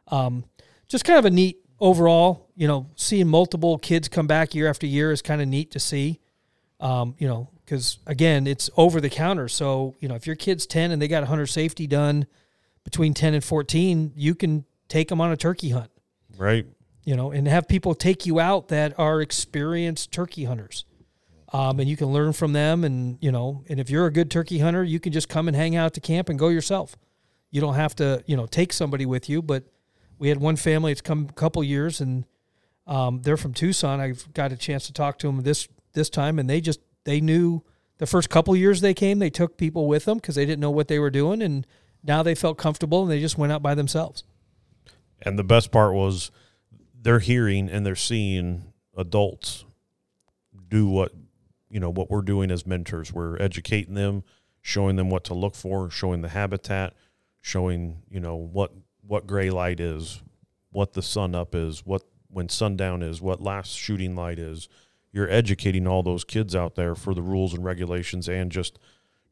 um, 0.08 0.44
just 0.88 1.04
kind 1.04 1.18
of 1.18 1.24
a 1.24 1.30
neat 1.30 1.58
overall. 1.80 2.50
You 2.56 2.68
know, 2.68 2.90
seeing 2.96 3.28
multiple 3.28 3.78
kids 3.78 4.08
come 4.08 4.26
back 4.26 4.54
year 4.54 4.68
after 4.68 4.86
year 4.86 5.12
is 5.12 5.22
kind 5.22 5.42
of 5.42 5.48
neat 5.48 5.70
to 5.72 5.80
see. 5.80 6.20
Um, 6.80 7.14
you 7.18 7.28
know, 7.28 7.50
because 7.64 7.98
again, 8.06 8.46
it's 8.46 8.70
over 8.76 9.00
the 9.00 9.10
counter. 9.10 9.48
So 9.48 9.94
you 10.00 10.08
know, 10.08 10.14
if 10.14 10.26
your 10.26 10.36
kid's 10.36 10.66
ten 10.66 10.90
and 10.90 11.00
they 11.00 11.08
got 11.08 11.24
hunter 11.24 11.46
safety 11.46 11.86
done 11.86 12.26
between 12.84 13.14
ten 13.14 13.34
and 13.34 13.44
fourteen, 13.44 14.12
you 14.16 14.34
can 14.34 14.64
take 14.88 15.08
them 15.08 15.20
on 15.20 15.32
a 15.32 15.36
turkey 15.36 15.70
hunt 15.70 15.90
right? 16.38 16.66
you 17.06 17.14
know, 17.14 17.30
and 17.30 17.46
have 17.46 17.68
people 17.68 17.94
take 17.94 18.26
you 18.26 18.40
out 18.40 18.68
that 18.68 18.98
are 18.98 19.22
experienced 19.22 20.12
turkey 20.12 20.44
hunters. 20.44 20.84
Um, 21.52 21.78
and 21.78 21.88
you 21.88 21.96
can 21.96 22.08
learn 22.08 22.32
from 22.32 22.52
them. 22.52 22.82
And, 22.82 23.16
you 23.20 23.30
know, 23.30 23.64
and 23.68 23.78
if 23.78 23.88
you're 23.88 24.06
a 24.06 24.12
good 24.12 24.28
turkey 24.28 24.58
hunter, 24.58 24.82
you 24.82 24.98
can 24.98 25.12
just 25.12 25.28
come 25.28 25.46
and 25.46 25.56
hang 25.56 25.76
out 25.76 25.94
to 25.94 26.00
camp 26.00 26.28
and 26.28 26.36
go 26.36 26.48
yourself. 26.48 26.96
You 27.52 27.60
don't 27.60 27.74
have 27.74 27.94
to, 27.96 28.24
you 28.26 28.36
know, 28.36 28.46
take 28.46 28.72
somebody 28.72 29.06
with 29.06 29.30
you. 29.30 29.40
But 29.40 29.62
we 30.18 30.28
had 30.28 30.38
one 30.38 30.56
family, 30.56 30.92
it's 30.92 31.00
come 31.00 31.26
a 31.28 31.32
couple 31.32 31.62
years 31.62 32.00
and 32.00 32.24
um, 32.86 33.22
they're 33.22 33.36
from 33.36 33.52
Tucson. 33.52 34.00
I've 34.00 34.32
got 34.32 34.52
a 34.52 34.56
chance 34.56 34.86
to 34.86 34.92
talk 34.92 35.18
to 35.18 35.26
them 35.26 35.42
this, 35.42 35.68
this 35.92 36.08
time 36.08 36.38
and 36.38 36.48
they 36.48 36.60
just, 36.60 36.80
they 37.04 37.20
knew 37.20 37.62
the 37.98 38.06
first 38.06 38.30
couple 38.30 38.54
years 38.56 38.80
they 38.80 38.94
came, 38.94 39.18
they 39.18 39.30
took 39.30 39.56
people 39.56 39.88
with 39.88 40.04
them 40.04 40.18
because 40.18 40.34
they 40.34 40.44
didn't 40.44 40.60
know 40.60 40.70
what 40.70 40.88
they 40.88 40.98
were 40.98 41.10
doing. 41.10 41.42
And 41.42 41.66
now 42.02 42.22
they 42.22 42.34
felt 42.34 42.58
comfortable 42.58 43.02
and 43.02 43.10
they 43.10 43.20
just 43.20 43.38
went 43.38 43.52
out 43.52 43.62
by 43.62 43.74
themselves. 43.74 44.24
And 45.22 45.38
the 45.38 45.44
best 45.44 45.70
part 45.70 45.94
was 45.94 46.30
they're 47.00 47.20
hearing 47.20 47.68
and 47.68 47.86
they're 47.86 47.96
seeing 47.96 48.72
adults 48.96 49.64
do 50.68 50.88
what 50.88 51.12
you 51.70 51.80
know 51.80 51.90
what 51.90 52.10
we're 52.10 52.22
doing 52.22 52.50
as 52.50 52.66
mentors. 52.66 53.12
We're 53.12 53.40
educating 53.40 53.94
them, 53.94 54.24
showing 54.60 54.96
them 54.96 55.10
what 55.10 55.24
to 55.24 55.34
look 55.34 55.54
for, 55.54 55.90
showing 55.90 56.22
the 56.22 56.28
habitat, 56.28 56.94
showing 57.40 58.02
you 58.10 58.20
know 58.20 58.36
what 58.36 58.72
what 59.06 59.26
gray 59.26 59.50
light 59.50 59.80
is, 59.80 60.22
what 60.70 60.92
the 60.92 61.02
sun 61.02 61.34
up 61.34 61.54
is, 61.54 61.84
what 61.84 62.02
when 62.28 62.48
sundown 62.48 63.02
is, 63.02 63.20
what 63.20 63.40
last 63.40 63.72
shooting 63.72 64.14
light 64.14 64.38
is. 64.38 64.68
You're 65.12 65.30
educating 65.30 65.86
all 65.86 66.02
those 66.02 66.24
kids 66.24 66.54
out 66.54 66.74
there 66.74 66.94
for 66.94 67.14
the 67.14 67.22
rules 67.22 67.54
and 67.54 67.64
regulations 67.64 68.28
and 68.28 68.52
just 68.52 68.78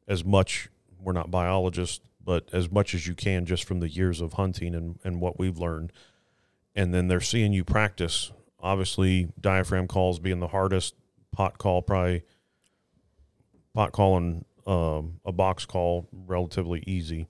as 0.09 0.25
much 0.25 0.69
we're 0.99 1.13
not 1.13 1.31
biologists, 1.31 2.01
but 2.25 2.49
as 2.53 2.71
much 2.71 2.95
as 2.95 3.07
you 3.07 3.15
can 3.15 3.45
just 3.45 3.65
from 3.65 3.81
the 3.81 3.89
years 3.89 4.21
of 4.21 4.35
hunting 4.35 4.75
and, 4.75 4.99
and 5.05 5.21
what 5.21 5.39
we've 5.39 5.59
learned. 5.59 5.93
And 6.75 6.95
then 6.95 7.09
they're 7.09 7.21
seeing 7.21 7.53
you 7.53 7.65
practice. 7.65 8.33
Obviously, 8.59 9.29
diaphragm 9.39 9.87
calls 9.87 10.19
being 10.19 10.41
the 10.41 10.49
hardest, 10.49 10.95
pot 11.31 11.59
call 11.59 11.83
probably 11.83 12.23
pot 13.75 13.93
call 13.93 14.17
and 14.17 14.45
um, 14.67 15.21
a 15.27 15.33
box 15.33 15.67
call 15.67 16.09
relatively 16.13 16.83
easy. 16.87 17.27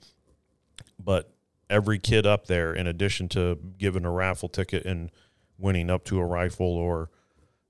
But 1.03 1.34
every 1.69 1.99
kid 1.99 2.27
up 2.27 2.47
there, 2.47 2.75
in 2.75 2.87
addition 2.87 3.29
to 3.31 3.59
giving 3.79 4.05
a 4.05 4.11
raffle 4.11 4.49
ticket 4.49 4.85
and 4.85 5.11
winning 5.59 5.91
up 5.91 6.05
to 6.05 6.19
a 6.19 6.25
rifle 6.25 6.67
or 6.67 7.11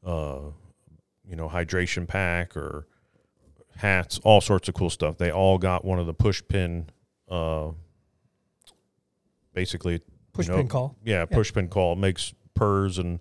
uh, 0.04 0.40
you 1.28 1.36
know 1.36 1.48
hydration 1.48 2.06
pack 2.06 2.56
or 2.56 2.86
hats, 3.76 4.20
all 4.24 4.40
sorts 4.40 4.68
of 4.68 4.74
cool 4.74 4.90
stuff. 4.90 5.18
They 5.18 5.30
all 5.30 5.58
got 5.58 5.84
one 5.84 5.98
of 5.98 6.06
the 6.06 6.14
push 6.14 6.42
pin, 6.48 6.90
uh, 7.28 7.70
basically 9.52 10.00
Push 10.34 10.48
you 10.48 10.52
know, 10.52 10.58
pin 10.58 10.68
call. 10.68 10.96
Yeah, 11.04 11.24
push 11.24 11.52
pin 11.52 11.68
call 11.68 11.94
makes 11.96 12.34
purrs 12.54 12.98
and 12.98 13.20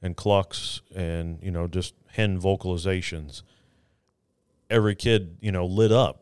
and 0.00 0.16
clucks 0.16 0.80
and 0.94 1.42
you 1.42 1.50
know 1.50 1.66
just 1.66 1.94
hen 2.12 2.40
vocalizations. 2.40 3.42
Every 4.70 4.94
kid 4.94 5.36
you 5.40 5.50
know 5.52 5.66
lit 5.66 5.90
up, 5.92 6.21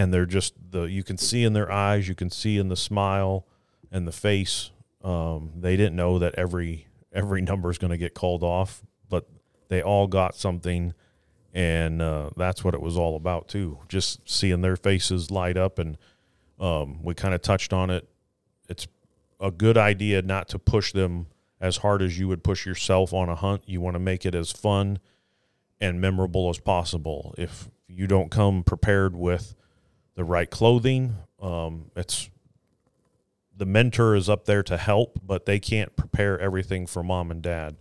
and 0.00 0.14
they're 0.14 0.24
just 0.24 0.54
the 0.70 0.84
you 0.84 1.04
can 1.04 1.18
see 1.18 1.44
in 1.44 1.52
their 1.52 1.70
eyes, 1.70 2.08
you 2.08 2.14
can 2.14 2.30
see 2.30 2.56
in 2.56 2.68
the 2.68 2.76
smile 2.76 3.46
and 3.92 4.08
the 4.08 4.12
face. 4.12 4.70
Um, 5.04 5.52
they 5.58 5.76
didn't 5.76 5.94
know 5.94 6.18
that 6.18 6.34
every 6.36 6.86
every 7.12 7.42
number 7.42 7.70
is 7.70 7.76
going 7.76 7.90
to 7.90 7.98
get 7.98 8.14
called 8.14 8.42
off, 8.42 8.82
but 9.10 9.28
they 9.68 9.82
all 9.82 10.06
got 10.06 10.34
something 10.34 10.94
and 11.52 12.00
uh, 12.00 12.30
that's 12.34 12.64
what 12.64 12.72
it 12.72 12.80
was 12.80 12.96
all 12.96 13.14
about 13.14 13.48
too. 13.48 13.78
Just 13.88 14.26
seeing 14.26 14.62
their 14.62 14.76
faces 14.76 15.30
light 15.30 15.58
up, 15.58 15.78
and 15.78 15.98
um, 16.58 17.02
we 17.02 17.12
kind 17.12 17.34
of 17.34 17.42
touched 17.42 17.74
on 17.74 17.90
it. 17.90 18.08
It's 18.70 18.86
a 19.38 19.50
good 19.50 19.76
idea 19.76 20.22
not 20.22 20.48
to 20.48 20.58
push 20.58 20.92
them 20.92 21.26
as 21.60 21.78
hard 21.78 22.00
as 22.00 22.18
you 22.18 22.26
would 22.26 22.42
push 22.42 22.64
yourself 22.64 23.12
on 23.12 23.28
a 23.28 23.34
hunt. 23.34 23.64
You 23.66 23.82
want 23.82 23.96
to 23.96 24.00
make 24.00 24.24
it 24.24 24.34
as 24.34 24.50
fun 24.50 24.98
and 25.78 26.00
memorable 26.00 26.48
as 26.48 26.58
possible. 26.58 27.34
If 27.36 27.68
you 27.86 28.06
don't 28.06 28.30
come 28.30 28.62
prepared 28.62 29.14
with 29.14 29.56
the 30.20 30.24
right 30.24 30.50
clothing, 30.50 31.16
um, 31.40 31.90
it's 31.96 32.28
the 33.56 33.64
mentor 33.64 34.14
is 34.14 34.28
up 34.28 34.44
there 34.44 34.62
to 34.62 34.76
help, 34.76 35.18
but 35.26 35.46
they 35.46 35.58
can't 35.58 35.96
prepare 35.96 36.38
everything 36.38 36.86
for 36.86 37.02
mom 37.02 37.30
and 37.30 37.40
dad. 37.40 37.78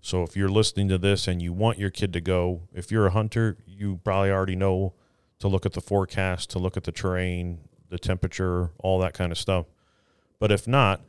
So 0.00 0.22
if 0.22 0.36
you're 0.36 0.48
listening 0.48 0.86
to 0.90 0.98
this 0.98 1.26
and 1.26 1.42
you 1.42 1.52
want 1.52 1.80
your 1.80 1.90
kid 1.90 2.12
to 2.12 2.20
go, 2.20 2.62
if 2.72 2.92
you're 2.92 3.08
a 3.08 3.10
hunter, 3.10 3.56
you 3.66 3.98
probably 4.04 4.30
already 4.30 4.54
know 4.54 4.94
to 5.40 5.48
look 5.48 5.66
at 5.66 5.72
the 5.72 5.80
forecast, 5.80 6.48
to 6.50 6.60
look 6.60 6.76
at 6.76 6.84
the 6.84 6.92
terrain, 6.92 7.58
the 7.88 7.98
temperature, 7.98 8.70
all 8.78 9.00
that 9.00 9.12
kind 9.12 9.32
of 9.32 9.38
stuff. 9.38 9.66
But 10.38 10.52
if 10.52 10.68
not, 10.68 11.00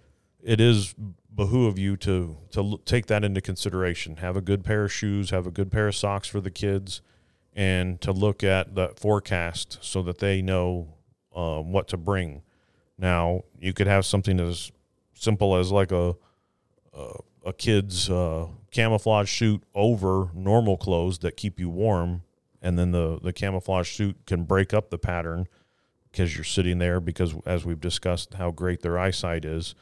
it 0.42 0.60
is 0.60 0.96
behoove 1.32 1.68
of 1.68 1.78
you 1.78 1.96
to 1.98 2.38
to 2.54 2.80
take 2.86 3.06
that 3.06 3.24
into 3.24 3.40
consideration. 3.40 4.16
Have 4.16 4.36
a 4.36 4.42
good 4.42 4.64
pair 4.64 4.86
of 4.86 4.92
shoes, 4.92 5.30
have 5.30 5.46
a 5.46 5.52
good 5.52 5.72
pair 5.72 5.90
of 5.90 5.96
socks 5.96 6.28
for 6.28 6.42
the 6.42 6.50
kids, 6.50 7.04
and 7.54 8.00
to 8.02 8.12
look 8.12 8.44
at 8.44 8.76
the 8.76 8.90
forecast 8.96 9.78
so 9.82 10.02
that 10.04 10.20
they 10.20 10.42
know 10.42 10.94
uh, 11.36 11.60
what 11.60 11.88
to 11.90 11.98
bring. 11.98 12.42
Now, 12.98 13.44
you 13.60 13.74
could 13.74 13.88
have 13.88 14.06
something 14.06 14.40
as 14.40 14.72
simple 15.14 15.56
as 15.56 15.72
like 15.72 15.92
a 15.92 16.16
a, 16.94 17.14
a 17.46 17.54
kid's 17.54 18.10
uh, 18.10 18.48
camouflage 18.70 19.32
suit 19.32 19.64
over 19.74 20.30
normal 20.34 20.78
clothes 20.78 21.20
that 21.20 21.38
keep 21.38 21.60
you 21.60 21.70
warm, 21.70 22.24
and 22.62 22.78
then 22.78 22.92
the 22.92 23.20
the 23.22 23.34
camouflage 23.34 23.92
suit 23.92 24.18
can 24.26 24.44
break 24.44 24.74
up 24.74 24.90
the 24.90 24.98
pattern 24.98 25.48
because 26.12 26.36
you're 26.36 26.44
sitting 26.44 26.80
there 26.80 27.00
because 27.00 27.34
as 27.46 27.66
we've 27.66 27.80
discussed 27.80 28.36
how 28.36 28.52
great 28.52 28.82
their 28.82 29.00
eyesight 29.00 29.46
is. 29.46 29.76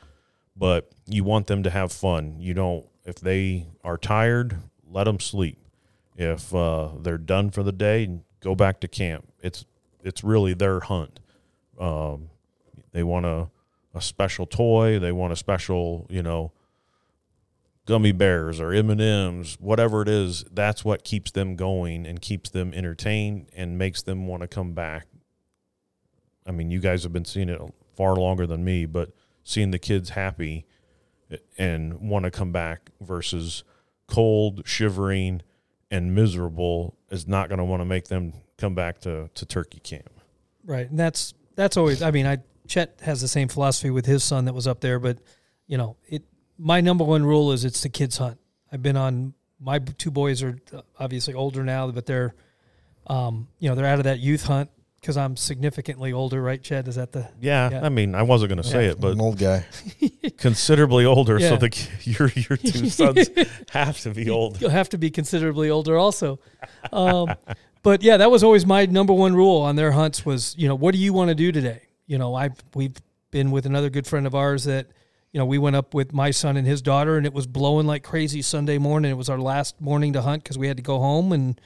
But 0.55 0.91
you 1.05 1.24
want 1.24 1.47
them 1.47 1.63
to 1.63 1.70
have 1.70 1.91
fun. 1.91 2.39
You 2.39 2.53
don't 2.53 2.86
if 3.05 3.15
they 3.15 3.67
are 3.84 3.97
tired 3.97 4.57
let 4.89 5.05
them 5.05 5.20
sleep 5.20 5.57
if 6.20 6.53
uh, 6.53 6.89
they're 6.99 7.17
done 7.17 7.49
for 7.49 7.63
the 7.63 7.72
day 7.72 8.20
go 8.41 8.53
back 8.53 8.82
to 8.82 8.88
camp. 8.88 9.28
It's 9.41 9.65
it's 10.03 10.24
really 10.24 10.53
their 10.53 10.82
hunt. 10.82 11.20
Um, 11.80 12.30
they 12.91 13.03
want 13.03 13.26
a, 13.26 13.49
a 13.95 14.01
special 14.01 14.45
toy. 14.45 14.99
They 14.99 15.11
want 15.11 15.34
a 15.34 15.38
special 15.38 16.05
you 16.09 16.22
know 16.22 16.51
gummy 17.86 18.11
bears 18.11 18.59
or 18.59 18.72
m&ms 18.72 19.57
whatever 19.59 20.01
it 20.01 20.09
is. 20.09 20.43
That's 20.51 20.86
what 20.86 21.03
keeps 21.03 21.32
them 21.32 21.55
going 21.55 22.05
and 22.05 22.22
keeps 22.22 22.49
them 22.49 22.72
entertained 22.74 23.47
and 23.55 23.80
makes 23.80 24.03
them 24.03 24.28
want 24.28 24.41
to 24.41 24.47
come 24.47 24.74
back. 24.74 25.07
I 26.45 26.51
mean, 26.51 26.70
you 26.70 26.80
guys 26.80 27.03
have 27.03 27.13
been 27.13 27.26
seeing 27.26 27.49
it 27.49 27.61
far 27.95 28.15
longer 28.15 28.45
than 28.45 28.63
me, 28.63 28.86
but 28.86 29.11
seeing 29.43 29.72
the 29.72 29.80
kids 29.80 30.11
happy 30.11 30.65
and 31.57 31.99
want 31.99 32.26
to 32.26 32.32
come 32.32 32.51
back 32.51 32.91
versus 33.01 33.63
cold, 34.07 34.63
shivering, 34.65 35.41
and 35.92 36.14
miserable 36.14 36.96
is 37.10 37.28
not 37.28 37.50
going 37.50 37.58
to 37.58 37.66
want 37.66 37.82
to 37.82 37.86
make 37.86 38.08
them 38.08 38.34
come 38.58 38.76
back 38.76 39.00
to, 39.02 39.30
to 39.34 39.46
turkey 39.46 39.80
camp. 39.80 40.10
Right. 40.66 40.90
And 40.90 41.00
that's 41.00 41.34
that's 41.56 41.78
always 41.78 42.02
I 42.02 42.12
mean, 42.12 42.26
I 42.26 42.38
Chet 42.68 43.00
has 43.02 43.22
the 43.22 43.28
same 43.28 43.48
philosophy 43.48 43.90
with 43.90 44.06
his 44.06 44.24
son 44.24 44.46
that 44.46 44.54
was 44.54 44.68
up 44.68 44.82
there, 44.82 45.00
but 45.00 45.18
you 45.68 45.78
know, 45.78 45.98
it 46.08 46.24
my 46.58 46.82
number 46.82 47.04
one 47.04 47.26
rule 47.26 47.52
is 47.52 47.66
it's 47.66 47.82
the 47.82 47.90
kids 47.90 48.18
hunt. 48.18 48.38
I've 48.72 48.84
been 48.84 48.98
on 48.98 49.34
my 49.60 49.80
two 49.80 50.12
boys 50.12 50.44
are 50.44 50.58
obviously 51.00 51.34
older 51.34 51.64
now, 51.64 51.90
but 51.92 52.06
they're 52.06 52.36
um, 53.08 53.48
you 53.58 53.70
know, 53.70 53.76
they're 53.76 53.88
out 53.88 53.98
of 53.98 54.04
that 54.04 54.20
youth 54.20 54.46
hunt 54.46 54.70
because 55.00 55.18
I'm 55.18 55.36
significantly 55.38 56.12
older, 56.14 56.41
right, 56.41 56.62
Chad? 56.62 56.88
Is 56.88 56.95
that 56.95 57.12
the 57.12 57.28
Yeah, 57.39 57.70
Yeah. 57.72 57.86
I 57.86 57.89
mean, 57.89 58.16
I 58.16 58.24
wasn't 58.24 58.50
going 58.50 58.62
to 58.62 58.68
say 58.68 58.86
Yeah. 58.86 58.91
it, 58.91 59.00
but 59.02 59.14
an 59.14 59.22
old 59.22 59.38
guy. 59.38 59.66
considerably 60.38 61.06
older. 61.06 61.39
So 61.39 61.54
Yeah. 61.54 61.56
the 61.58 61.88
your 62.04 62.30
your 62.36 62.58
two 62.58 62.89
sons 62.89 63.30
have 63.72 64.00
to 64.02 64.12
be 64.12 64.30
old. 64.30 64.60
You'll 64.62 64.70
have 64.72 64.89
to 64.89 64.97
be 64.97 65.10
considerably 65.10 65.70
older 65.70 65.97
also. 65.97 66.39
Um, 66.91 67.34
but 67.84 68.02
yeah, 68.04 68.18
that 68.18 68.30
was 68.32 68.43
always 68.43 68.66
my 68.66 68.86
number 68.86 69.14
one 69.14 69.36
rule 69.36 69.62
on 69.62 69.76
their 69.76 69.91
hunts 69.91 70.26
was, 70.26 70.56
you 70.58 70.68
know, 70.68 70.76
what 70.76 70.93
do 70.93 71.00
you 71.00 71.14
want 71.14 71.30
to 71.30 71.36
do 71.36 71.52
today? 71.52 71.82
You 72.08 72.18
know, 72.18 72.36
I 72.36 72.50
we've 72.76 72.95
been 73.32 73.52
with 73.52 73.66
another 73.66 73.89
good 73.89 74.08
friend 74.08 74.26
of 74.28 74.36
ours 74.36 74.64
that, 74.66 74.88
you 75.32 75.38
know, 75.39 75.45
we 75.45 75.58
went 75.60 75.76
up 75.76 75.93
with 75.93 76.12
my 76.14 76.32
son 76.32 76.58
and 76.58 76.66
his 76.68 76.82
daughter 76.82 77.16
and 77.16 77.26
it 77.26 77.34
was 77.34 77.45
blowing 77.47 77.86
like 77.88 78.04
crazy 78.04 78.41
Sunday 78.41 78.78
morning. 78.78 79.12
It 79.12 79.18
was 79.18 79.30
our 79.30 79.39
last 79.39 79.80
morning 79.80 80.14
to 80.14 80.22
hunt 80.24 80.43
because 80.43 80.58
we 80.58 80.68
had 80.68 80.78
to 80.78 80.84
go 80.84 81.00
home 81.00 81.32
and 81.32 81.60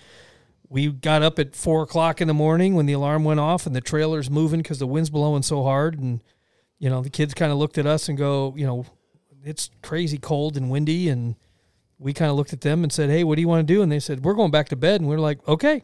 we 0.74 0.88
got 0.88 1.22
up 1.22 1.38
at 1.38 1.56
four 1.56 1.84
o'clock 1.84 2.20
in 2.20 2.28
the 2.28 2.34
morning 2.34 2.74
when 2.74 2.88
the 2.88 2.94
alarm 2.94 3.24
went 3.24 3.40
off 3.40 3.68
and 3.68 3.76
the 3.76 3.82
trailer's 3.82 4.28
moving 4.28 4.60
because 4.60 4.80
the 4.80 4.88
wind's 4.88 5.12
blowing 5.12 5.44
so 5.44 5.62
hard 5.62 6.00
and 6.00 6.24
you 6.80 6.90
know 6.90 7.02
the 7.02 7.12
kids 7.12 7.36
kind 7.36 7.52
of 7.52 7.60
looked 7.60 7.78
at 7.78 7.86
us 7.86 8.10
and 8.10 8.18
go 8.18 8.54
you 8.58 8.66
know 8.66 8.84
it's 9.46 9.70
crazy 9.84 10.18
cold 10.18 10.58
and 10.58 10.72
windy 10.72 11.10
and 11.10 11.36
we 12.00 12.12
kind 12.12 12.32
of 12.32 12.36
looked 12.36 12.54
at 12.54 12.62
them 12.62 12.82
and 12.82 12.92
said 12.92 13.12
hey 13.12 13.24
what 13.24 13.36
do 13.36 13.42
you 13.42 13.48
want 13.48 13.66
to 13.66 13.74
do? 13.74 13.84
And 13.84 13.92
they 13.92 14.00
said 14.00 14.24
we're 14.24 14.34
going 14.34 14.50
back 14.50 14.68
to 14.70 14.76
bed 14.76 15.00
and 15.00 15.08
we 15.08 15.16
are 15.16 15.20
like 15.20 15.48
okay 15.48 15.84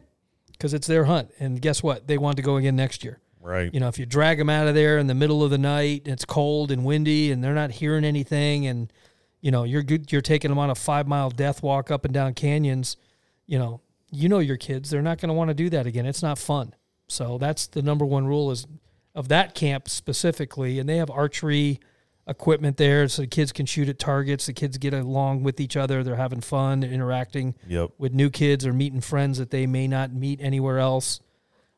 because 0.50 0.74
it's 0.74 0.88
their 0.88 1.04
hunt 1.04 1.30
and 1.38 1.62
guess 1.62 1.84
what? 1.84 2.08
They 2.08 2.18
want 2.18 2.36
to 2.38 2.42
go 2.42 2.56
again 2.56 2.74
next 2.74 3.04
year. 3.04 3.20
Right. 3.42 3.72
you 3.72 3.80
know 3.80 3.88
if 3.88 3.98
you 3.98 4.04
drag 4.04 4.36
them 4.36 4.50
out 4.50 4.66
of 4.66 4.74
there 4.74 4.98
in 4.98 5.06
the 5.06 5.14
middle 5.14 5.42
of 5.42 5.50
the 5.50 5.56
night 5.56 6.02
and 6.04 6.12
it's 6.12 6.26
cold 6.26 6.70
and 6.70 6.84
windy 6.84 7.32
and 7.32 7.42
they're 7.42 7.54
not 7.54 7.70
hearing 7.70 8.04
anything 8.04 8.66
and 8.66 8.92
you 9.40 9.50
know 9.50 9.64
you're 9.64 9.82
good 9.82 10.12
you're 10.12 10.20
taking 10.20 10.50
them 10.50 10.58
on 10.58 10.68
a 10.68 10.74
five 10.74 11.08
mile 11.08 11.30
death 11.30 11.62
walk 11.62 11.90
up 11.90 12.04
and 12.04 12.12
down 12.12 12.34
canyons 12.34 12.98
you 13.46 13.58
know 13.58 13.80
you 14.10 14.28
know 14.28 14.38
your 14.38 14.56
kids 14.56 14.90
they're 14.90 15.02
not 15.02 15.18
going 15.20 15.28
to 15.28 15.34
want 15.34 15.48
to 15.48 15.54
do 15.54 15.68
that 15.70 15.86
again 15.86 16.06
it's 16.06 16.22
not 16.22 16.38
fun 16.38 16.74
so 17.08 17.38
that's 17.38 17.66
the 17.68 17.82
number 17.82 18.04
one 18.04 18.26
rule 18.26 18.50
is 18.50 18.66
of 19.14 19.28
that 19.28 19.54
camp 19.54 19.88
specifically 19.88 20.78
and 20.78 20.88
they 20.88 20.96
have 20.96 21.10
archery 21.10 21.78
equipment 22.26 22.76
there 22.76 23.08
so 23.08 23.22
the 23.22 23.28
kids 23.28 23.50
can 23.50 23.66
shoot 23.66 23.88
at 23.88 23.98
targets 23.98 24.46
the 24.46 24.52
kids 24.52 24.78
get 24.78 24.94
along 24.94 25.42
with 25.42 25.58
each 25.60 25.76
other 25.76 26.04
they're 26.04 26.16
having 26.16 26.40
fun 26.40 26.80
they're 26.80 26.90
interacting 26.90 27.54
Yep. 27.68 27.90
with 27.98 28.12
new 28.12 28.30
kids 28.30 28.64
or 28.66 28.72
meeting 28.72 29.00
friends 29.00 29.38
that 29.38 29.50
they 29.50 29.66
may 29.66 29.88
not 29.88 30.12
meet 30.12 30.40
anywhere 30.40 30.78
else. 30.78 31.20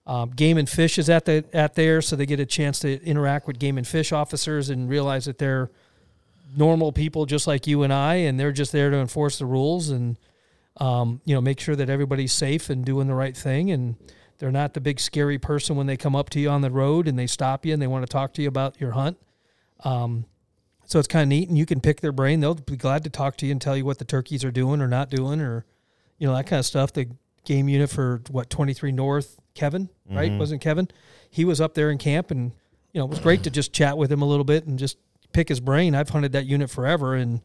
Um, 0.05 0.31
game 0.31 0.59
and 0.59 0.69
fish 0.69 0.99
is 0.99 1.09
at 1.09 1.27
the 1.27 1.45
at 1.53 1.75
there, 1.77 2.03
so 2.03 2.17
they 2.17 2.27
get 2.27 2.41
a 2.41 2.45
chance 2.45 2.81
to 2.81 3.01
interact 3.05 3.47
with 3.47 3.61
game 3.61 3.79
and 3.79 3.87
fish 3.87 4.11
officers 4.11 4.69
and 4.69 4.91
realize 4.91 5.27
that 5.27 5.39
they're 5.39 5.71
normal 6.57 6.91
people 6.91 7.25
just 7.25 7.47
like 7.47 7.69
you 7.69 7.85
and 7.85 7.93
I, 7.93 8.17
and 8.17 8.39
they're 8.39 8.51
just 8.53 8.73
there 8.73 8.91
to 8.91 8.97
enforce 8.97 9.39
the 9.39 9.47
rules 9.47 9.91
and 9.91 10.19
um, 10.79 11.21
you 11.25 11.35
know 11.35 11.41
make 11.41 11.61
sure 11.61 11.77
that 11.77 11.91
everybody's 11.91 12.33
safe 12.33 12.71
and 12.71 12.85
doing 12.85 13.07
the 13.07 13.15
right 13.15 13.37
thing. 13.37 13.71
And 13.71 13.97
they're 14.39 14.51
not 14.51 14.75
the 14.75 14.81
big 14.81 14.99
scary 14.99 15.39
person 15.39 15.77
when 15.77 15.87
they 15.87 15.97
come 15.97 16.17
up 16.17 16.29
to 16.31 16.41
you 16.41 16.49
on 16.51 16.63
the 16.63 16.71
road 16.71 17.07
and 17.07 17.19
they 17.19 17.27
stop 17.29 17.65
you 17.65 17.73
and 17.73 17.81
they 17.81 17.87
want 17.87 18.05
to 18.05 18.11
talk 18.11 18.33
to 18.35 18.43
you 18.43 18.49
about 18.49 18.81
your 18.81 18.91
hunt. 18.93 19.17
Um, 19.85 20.25
so 20.85 20.99
it's 20.99 21.09
kind 21.09 21.23
of 21.23 21.29
neat, 21.29 21.49
and 21.49 21.57
you 21.57 21.65
can 21.65 21.81
pick 21.81 22.01
their 22.01 22.13
brain. 22.13 22.41
They'll 22.41 22.55
be 22.55 22.77
glad 22.77 23.05
to 23.05 23.11
talk 23.11 23.37
to 23.39 23.47
you 23.47 23.53
and 23.53 23.61
tell 23.61 23.77
you 23.77 23.85
what 23.85 23.99
the 23.99 24.05
turkeys 24.05 24.45
are 24.45 24.51
doing 24.51 24.81
or 24.81 24.89
not 24.89 25.11
doing, 25.11 25.41
or 25.41 25.65
you 26.19 26.27
know 26.27 26.35
that 26.35 26.47
kind 26.47 26.59
of 26.61 26.67
stuff. 26.67 26.93
The 26.93 27.09
game 27.45 27.69
unit 27.69 27.89
for 27.91 28.21
what 28.31 28.51
twenty 28.51 28.75
three 28.75 28.93
North, 28.93 29.39
Kevin, 29.55 29.89
right? 30.11 30.31
Mhm. 30.31 30.39
Wasn't 30.39 30.61
Kevin? 30.61 30.89
He 31.31 31.45
was 31.45 31.61
up 31.61 31.75
there 31.75 31.91
in 31.91 31.99
camp, 31.99 32.31
and 32.31 32.53
you 32.93 32.99
know 33.01 33.05
it 33.05 33.11
was 33.11 33.21
great 33.21 33.43
to 33.45 33.51
just 33.51 33.73
chat 33.73 33.97
with 33.97 34.11
him 34.13 34.23
a 34.23 34.27
little 34.27 34.45
bit 34.45 34.67
and 34.67 34.79
just 34.79 34.99
pick 35.33 35.49
his 35.49 35.61
brain. 35.61 35.95
I've 35.95 36.11
hunted 36.11 36.33
that 36.33 36.47
unit 36.47 36.69
forever, 36.69 37.15
and 37.15 37.41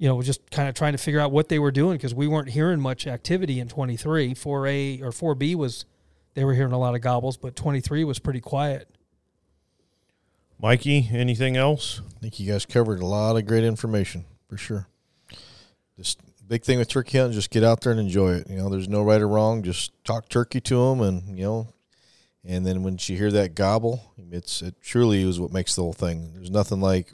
you 0.00 0.08
know 0.08 0.14
was 0.14 0.26
just 0.26 0.50
kind 0.50 0.66
of 0.66 0.74
trying 0.74 0.92
to 0.92 0.98
figure 0.98 1.20
out 1.20 1.30
what 1.30 1.50
they 1.50 1.58
were 1.58 1.70
doing 1.70 1.98
because 1.98 2.14
we 2.14 2.26
weren't 2.26 2.48
hearing 2.48 2.80
much 2.80 3.06
activity 3.06 3.60
in 3.60 3.68
twenty 3.68 3.98
three. 3.98 4.32
Four 4.32 4.66
A 4.66 4.98
or 5.02 5.12
four 5.12 5.34
B 5.34 5.54
was 5.54 5.84
they 6.32 6.42
were 6.42 6.54
hearing 6.54 6.72
a 6.72 6.78
lot 6.78 6.94
of 6.94 7.02
gobbles, 7.02 7.36
but 7.36 7.54
twenty 7.54 7.82
three 7.82 8.02
was 8.02 8.18
pretty 8.18 8.40
quiet. 8.40 8.88
Mikey, 10.58 11.10
anything 11.12 11.56
else? 11.56 12.00
I 12.16 12.20
think 12.20 12.40
you 12.40 12.50
guys 12.50 12.64
covered 12.64 13.00
a 13.00 13.06
lot 13.06 13.36
of 13.36 13.44
great 13.44 13.62
information 13.62 14.24
for 14.48 14.56
sure. 14.56 14.88
Just 15.98 16.18
big 16.48 16.64
thing 16.64 16.78
with 16.78 16.88
turkey 16.88 17.18
hunting, 17.18 17.34
just 17.34 17.50
get 17.50 17.62
out 17.62 17.82
there 17.82 17.92
and 17.92 18.00
enjoy 18.00 18.32
it. 18.32 18.48
You 18.48 18.56
know, 18.56 18.70
there's 18.70 18.88
no 18.88 19.02
right 19.02 19.20
or 19.20 19.28
wrong. 19.28 19.62
Just 19.62 19.92
talk 20.04 20.30
turkey 20.30 20.62
to 20.62 20.88
them, 20.88 21.02
and 21.02 21.38
you 21.38 21.44
know, 21.44 21.74
and 22.42 22.66
then 22.66 22.82
when 22.82 22.96
you 23.02 23.18
hear 23.18 23.30
that 23.32 23.54
gobble, 23.54 24.14
it's 24.30 24.62
it 24.62 24.80
truly 24.80 25.28
is 25.28 25.38
what 25.38 25.52
makes 25.52 25.74
the 25.74 25.82
whole 25.82 25.92
thing. 25.92 26.32
There's 26.32 26.50
nothing 26.50 26.80
like 26.80 27.12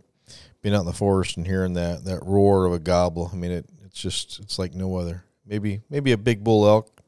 being 0.67 0.75
out 0.75 0.81
in 0.81 0.87
the 0.87 0.93
forest 0.93 1.37
and 1.37 1.47
hearing 1.47 1.75
that 1.75 2.05
that 2.07 2.25
roar 2.25 2.65
of 2.65 2.73
a 2.73 2.81
gobble. 2.81 3.31
I 3.33 3.37
mean, 3.37 3.53
it 3.53 3.67
it's 3.85 4.01
just 4.01 4.41
it's 4.41 4.59
like 4.59 4.75
no 4.75 4.97
other. 4.97 5.23
Maybe 5.47 5.81
maybe 5.89 6.11
a 6.11 6.19
big 6.19 6.43
bull 6.43 6.67
elk, 6.69 7.01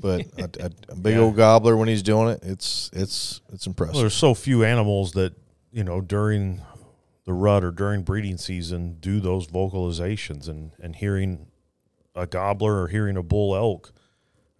but 0.00 0.22
a, 0.36 0.50
a, 0.64 0.70
a 0.88 0.96
big 1.00 1.14
Yeah. 1.14 1.20
old 1.20 1.36
gobbler 1.36 1.76
when 1.76 1.86
he's 1.86 2.02
doing 2.02 2.30
it, 2.30 2.40
it's 2.42 2.90
it's 2.92 3.40
it's 3.52 3.68
impressive. 3.68 3.94
Well, 3.94 4.02
there's 4.02 4.14
so 4.14 4.34
few 4.34 4.64
animals 4.64 5.12
that 5.12 5.32
you 5.70 5.84
know 5.84 6.00
during 6.00 6.60
the 7.24 7.32
rut 7.32 7.62
or 7.62 7.70
during 7.70 8.02
breeding 8.02 8.36
season 8.36 8.96
do 8.98 9.20
those 9.20 9.46
vocalizations 9.46 10.48
and 10.48 10.72
and 10.82 10.96
hearing 10.96 11.46
a 12.16 12.26
gobbler 12.26 12.82
or 12.82 12.88
hearing 12.88 13.16
a 13.16 13.22
bull 13.22 13.54
elk. 13.54 13.92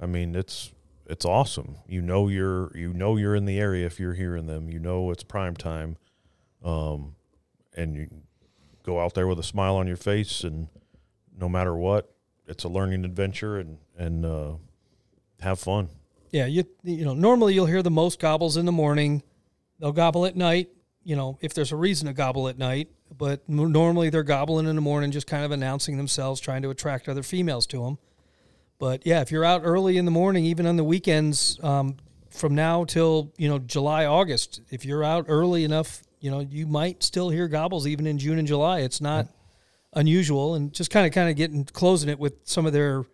I 0.01 0.07
mean, 0.07 0.37
it's 0.37 0.71
it's 1.07 1.25
awesome. 1.25 1.79
You 1.89 2.03
know 2.03 2.29
you're 2.29 2.71
you 2.77 2.93
know 2.93 3.17
you're 3.17 3.35
in 3.35 3.47
the 3.47 3.59
area 3.59 3.85
if 3.85 3.99
you're 3.99 4.15
hearing 4.15 4.47
them. 4.47 4.69
You 4.71 4.79
know 4.79 5.11
it's 5.11 5.25
prime 5.25 5.57
time, 5.57 5.97
um, 6.63 7.17
and 7.77 7.97
you 7.97 8.07
go 8.89 9.01
out 9.01 9.13
there 9.13 9.27
with 9.27 9.39
a 9.39 9.43
smile 9.45 9.77
on 9.77 9.87
your 9.87 9.99
face, 9.99 10.43
and 10.43 10.69
no 11.39 11.47
matter 11.49 11.75
what, 11.75 12.11
it's 12.47 12.65
a 12.65 12.69
learning 12.69 13.05
adventure, 13.05 13.59
and 13.59 13.79
and 13.99 14.25
uh, 14.25 14.53
have 15.41 15.61
fun. 15.61 15.91
Yeah, 16.33 16.47
you 16.47 16.65
you 16.83 17.05
know 17.05 17.15
normally 17.15 17.55
you'll 17.55 17.67
hear 17.67 17.83
the 17.83 17.91
most 17.91 18.19
gobbles 18.19 18.57
in 18.57 18.65
the 18.65 18.73
morning. 18.73 19.23
They'll 19.79 19.93
gobble 19.93 20.25
at 20.25 20.37
night. 20.37 20.71
You 21.05 21.17
know 21.17 21.39
if 21.43 21.53
there's 21.53 21.71
a 21.71 21.77
reason 21.77 22.07
to 22.07 22.15
gobble 22.15 22.49
at 22.49 22.57
night, 22.57 22.89
but 23.17 23.47
normally 23.47 24.09
they're 24.09 24.23
gobbling 24.23 24.67
in 24.67 24.75
the 24.75 24.83
morning, 24.83 25.11
just 25.11 25.27
kind 25.27 25.45
of 25.45 25.51
announcing 25.51 25.99
themselves, 25.99 26.41
trying 26.41 26.63
to 26.63 26.71
attract 26.71 27.09
other 27.09 27.23
females 27.23 27.67
to 27.69 27.85
them. 27.85 27.99
But 28.79 29.07
yeah, 29.07 29.21
if 29.21 29.31
you're 29.31 29.45
out 29.45 29.63
early 29.65 29.99
in 29.99 30.07
the 30.07 30.11
morning, 30.11 30.45
even 30.47 30.67
on 30.67 30.77
the 30.77 30.85
weekends, 30.85 31.63
um, 31.63 31.97
from 32.31 32.55
now 32.55 32.85
till 32.85 33.33
you 33.37 33.51
know 33.51 33.59
July, 33.59 34.07
August, 34.07 34.63
if 34.71 34.87
you're 34.87 35.05
out 35.05 35.27
early 35.29 35.65
enough, 35.65 36.03
you 36.21 36.31
know 36.31 36.41
you 36.41 36.67
might 36.67 37.03
still 37.03 37.31
hear 37.31 37.49
gobbles 37.49 37.87
even 37.87 38.07
in 38.07 38.19
June 38.19 38.39
and 38.39 38.49
July. 38.49 38.81
It's 38.81 39.01
not 39.01 39.29
unusual, 39.93 40.55
and 40.55 40.73
just 40.73 40.91
kind 40.91 41.07
of 41.07 41.13
kind 41.13 41.31
of 41.31 41.37
getting 41.37 41.65
closing 41.65 42.09
it 42.09 42.19
with 42.19 42.35
some 42.45 42.67
of 42.67 42.73
their 42.73 43.05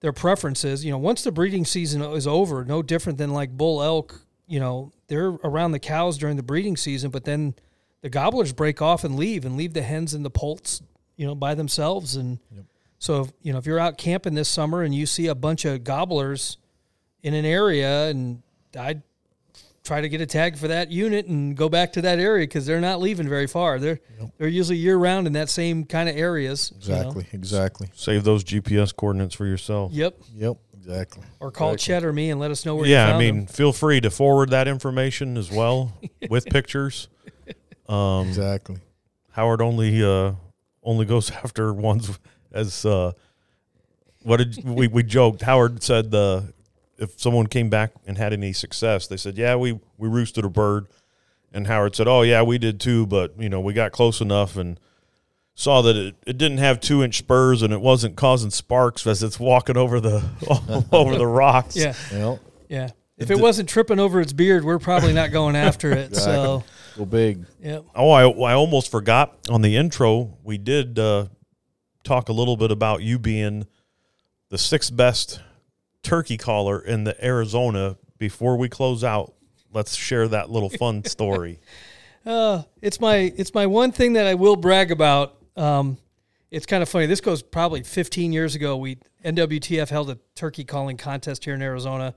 their 0.00 0.12
preferences. 0.12 0.84
You 0.84 0.92
know, 0.92 0.98
once 0.98 1.22
the 1.22 1.32
breeding 1.32 1.64
season 1.64 2.02
is 2.02 2.26
over, 2.26 2.64
no 2.64 2.82
different 2.82 3.18
than 3.18 3.32
like 3.32 3.50
bull 3.56 3.82
elk 3.82 4.22
you 4.48 4.58
know, 4.58 4.92
they're 5.08 5.28
around 5.44 5.72
the 5.72 5.78
cows 5.78 6.16
during 6.16 6.36
the 6.36 6.42
breeding 6.42 6.76
season, 6.76 7.10
but 7.10 7.24
then 7.24 7.54
the 8.00 8.08
gobblers 8.08 8.52
break 8.52 8.80
off 8.80 9.04
and 9.04 9.14
leave 9.14 9.44
and 9.44 9.56
leave 9.56 9.74
the 9.74 9.82
hens 9.82 10.14
and 10.14 10.24
the 10.24 10.30
poults, 10.30 10.82
you 11.16 11.26
know, 11.26 11.34
by 11.34 11.54
themselves. 11.54 12.16
And 12.16 12.38
Yep. 12.54 12.64
so, 12.98 13.20
if, 13.22 13.32
you 13.42 13.52
know, 13.52 13.58
if 13.58 13.66
you're 13.66 13.78
out 13.78 13.98
camping 13.98 14.34
this 14.34 14.48
summer 14.48 14.82
and 14.82 14.94
you 14.94 15.04
see 15.04 15.26
a 15.26 15.34
bunch 15.34 15.66
of 15.66 15.84
gobblers 15.84 16.56
in 17.22 17.34
an 17.34 17.44
area, 17.44 18.08
and 18.08 18.42
I'd 18.78 19.02
try 19.88 20.00
to 20.02 20.08
get 20.08 20.20
a 20.20 20.26
tag 20.26 20.58
for 20.58 20.68
that 20.68 20.90
unit 20.90 21.26
and 21.26 21.56
go 21.56 21.68
back 21.68 21.94
to 21.94 22.02
that 22.02 22.18
area 22.18 22.46
because 22.46 22.66
they're 22.66 22.80
not 22.80 23.00
leaving 23.00 23.26
very 23.28 23.46
far. 23.46 23.78
They're 23.78 23.98
they're 24.36 24.46
usually 24.48 24.76
year 24.76 24.96
round 24.98 25.26
in 25.26 25.32
that 25.32 25.48
same 25.48 25.84
kind 25.84 26.08
of 26.10 26.16
areas. 26.16 26.72
you 26.82 26.92
know. 26.92 26.98
Exactly. 27.00 27.26
Exactly. 27.32 27.88
Save 27.94 28.22
those 28.24 28.44
GPS 28.44 28.94
coordinates 28.94 29.34
for 29.34 29.46
yourself. 29.46 29.92
Yep. 29.92 30.18
Yep. 30.34 30.56
Exactly. 30.76 31.22
Or 31.40 31.50
call 31.50 31.72
Exactly. 31.72 31.94
Chet 31.94 32.04
or 32.04 32.12
me 32.12 32.30
and 32.30 32.38
let 32.38 32.50
us 32.50 32.64
know 32.66 32.76
where. 32.76 32.86
yeah, 32.86 33.08
you 33.08 33.14
I 33.14 33.18
mean, 33.18 33.36
them. 33.36 33.46
feel 33.46 33.72
free 33.72 34.00
to 34.02 34.10
forward 34.10 34.50
that 34.50 34.68
information 34.68 35.36
as 35.36 35.50
well 35.50 35.92
with 36.30 36.46
pictures. 36.46 37.08
Um, 37.88 38.28
Exactly. 38.28 38.76
Howard 39.32 39.60
only 39.62 40.02
uh, 40.04 40.32
only 40.82 41.06
goes 41.06 41.30
after 41.44 41.72
ones 41.72 42.18
as 42.52 42.84
uh, 42.84 43.12
what 44.22 44.36
did 44.38 44.62
we 44.64 44.86
we 44.86 45.02
joked. 45.02 45.40
Howard 45.42 45.82
said 45.82 46.14
uh, 46.14 46.42
if 46.98 47.18
someone 47.20 47.46
came 47.46 47.68
back 47.70 47.92
and 48.06 48.18
had 48.18 48.32
any 48.32 48.52
success, 48.52 49.06
they 49.06 49.16
said, 49.16 49.36
"Yeah, 49.38 49.56
we 49.56 49.78
we 49.96 50.08
roosted 50.08 50.44
a 50.44 50.48
bird," 50.48 50.86
and 51.52 51.66
Howard 51.66 51.94
said, 51.96 52.08
"Oh 52.08 52.22
yeah, 52.22 52.42
we 52.42 52.58
did 52.58 52.80
too, 52.80 53.06
but 53.06 53.34
you 53.38 53.48
know 53.48 53.60
we 53.60 53.72
got 53.72 53.92
close 53.92 54.20
enough 54.20 54.56
and." 54.56 54.78
Saw 55.54 55.82
that 55.82 55.96
it, 55.96 56.14
it 56.24 56.38
didn't 56.38 56.58
have 56.58 56.78
two 56.78 57.02
inch 57.02 57.18
spurs 57.18 57.62
and 57.62 57.72
it 57.72 57.80
wasn't 57.80 58.14
causing 58.14 58.50
sparks 58.50 59.04
as 59.08 59.24
it's 59.24 59.40
walking 59.40 59.76
over 59.76 59.98
the 59.98 60.22
over 60.92 61.16
the 61.16 61.26
rocks. 61.26 61.74
yeah, 61.74 61.94
Well, 62.12 62.38
yeah. 62.68 62.90
If 63.16 63.32
it 63.32 63.40
wasn't 63.40 63.68
tripping 63.68 63.98
over 63.98 64.20
its 64.20 64.32
beard, 64.32 64.64
we're 64.64 64.78
probably 64.78 65.12
not 65.12 65.32
going 65.32 65.56
after 65.66 65.90
it. 65.90 66.14
So, 66.14 66.62
go 66.96 67.04
big. 67.04 67.44
yep. 67.60 67.84
Oh, 67.92 68.08
I, 68.12 68.28
I 68.28 68.54
almost 68.54 68.88
forgot 68.88 69.36
on 69.50 69.62
the 69.62 69.74
intro. 69.76 70.38
We 70.44 70.58
did 70.58 70.96
uh, 70.96 71.26
talk 72.04 72.28
a 72.28 72.32
little 72.32 72.56
bit 72.56 72.70
about 72.70 73.02
you 73.02 73.18
being 73.18 73.66
the 74.50 74.58
sixth 74.58 74.94
best 74.96 75.40
turkey 76.02 76.36
caller 76.36 76.80
in 76.80 77.04
the 77.04 77.24
Arizona. 77.24 77.96
Before 78.18 78.56
we 78.56 78.68
close 78.68 79.04
out, 79.04 79.34
let's 79.72 79.94
share 79.94 80.28
that 80.28 80.50
little 80.50 80.70
fun 80.70 81.04
story. 81.06 81.60
Uh, 82.26 82.62
it's 82.82 83.00
my 83.00 83.32
it's 83.36 83.54
my 83.54 83.66
one 83.66 83.92
thing 83.92 84.14
that 84.14 84.26
I 84.26 84.34
will 84.34 84.56
brag 84.56 84.90
about. 84.90 85.36
Um, 85.56 85.98
it's 86.50 86.66
kind 86.66 86.82
of 86.82 86.88
funny. 86.88 87.06
This 87.06 87.20
goes 87.20 87.42
probably 87.42 87.82
15 87.82 88.32
years 88.32 88.54
ago. 88.54 88.76
We 88.76 88.98
NWTF 89.24 89.88
held 89.88 90.10
a 90.10 90.18
turkey 90.34 90.64
calling 90.64 90.96
contest 90.96 91.44
here 91.44 91.54
in 91.54 91.62
Arizona 91.62 92.14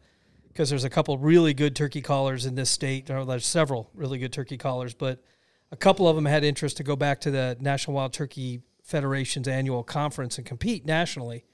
because 0.48 0.70
there's 0.70 0.84
a 0.84 0.90
couple 0.90 1.18
really 1.18 1.54
good 1.54 1.76
turkey 1.76 2.02
callers 2.02 2.46
in 2.46 2.56
this 2.56 2.70
state. 2.70 3.10
Or 3.10 3.26
there's 3.26 3.46
several 3.46 3.90
really 3.94 4.18
good 4.18 4.34
turkey 4.34 4.58
callers, 4.58 4.94
but 4.94 5.24
a 5.72 5.76
couple 5.76 6.08
of 6.08 6.16
them 6.16 6.26
had 6.26 6.44
interest 6.44 6.78
to 6.78 6.84
go 6.84 6.96
back 6.96 7.22
to 7.22 7.32
the 7.32 7.58
National 7.60 7.96
Wild 7.96 8.14
Turkey 8.14 8.62
Federation's 8.84 9.48
annual 9.48 9.84
conference 9.84 10.38
and 10.38 10.46
compete 10.46 10.86
nationally 10.86 11.46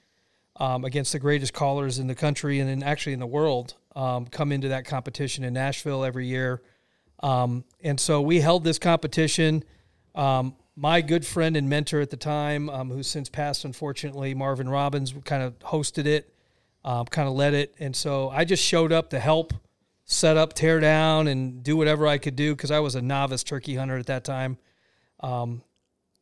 um, 0.58 0.84
against 0.84 1.12
the 1.12 1.18
greatest 1.18 1.52
callers 1.52 1.98
in 1.98 2.06
the 2.06 2.14
country 2.14 2.60
and 2.60 2.68
then 2.68 2.82
actually 2.82 3.12
in 3.12 3.20
the 3.20 3.26
world. 3.26 3.74
Um, 3.96 4.26
come 4.26 4.52
into 4.52 4.68
that 4.68 4.84
competition 4.84 5.44
in 5.44 5.54
Nashville 5.54 6.04
every 6.04 6.26
year. 6.26 6.62
Um, 7.20 7.64
and 7.82 7.98
so 7.98 8.20
we 8.20 8.40
held 8.40 8.64
this 8.64 8.78
competition. 8.78 9.64
Um, 10.14 10.54
my 10.76 11.00
good 11.00 11.26
friend 11.26 11.56
and 11.56 11.68
mentor 11.68 12.00
at 12.00 12.10
the 12.10 12.16
time, 12.16 12.70
um, 12.70 12.90
who's 12.90 13.08
since 13.08 13.28
passed, 13.28 13.64
unfortunately, 13.64 14.34
Marvin 14.34 14.68
Robbins, 14.68 15.12
kind 15.24 15.42
of 15.42 15.58
hosted 15.60 16.06
it, 16.06 16.32
um, 16.84 17.06
kind 17.06 17.28
of 17.28 17.34
led 17.34 17.54
it. 17.54 17.74
And 17.80 17.94
so 17.96 18.30
I 18.30 18.44
just 18.44 18.64
showed 18.64 18.92
up 18.92 19.10
to 19.10 19.18
help 19.18 19.52
set 20.04 20.36
up, 20.36 20.54
tear 20.54 20.78
down, 20.78 21.26
and 21.26 21.62
do 21.62 21.76
whatever 21.76 22.06
I 22.06 22.18
could 22.18 22.36
do 22.36 22.54
because 22.54 22.70
I 22.70 22.78
was 22.78 22.94
a 22.94 23.02
novice 23.02 23.42
turkey 23.42 23.74
hunter 23.74 23.96
at 23.96 24.06
that 24.06 24.24
time. 24.24 24.58
Um, 25.20 25.62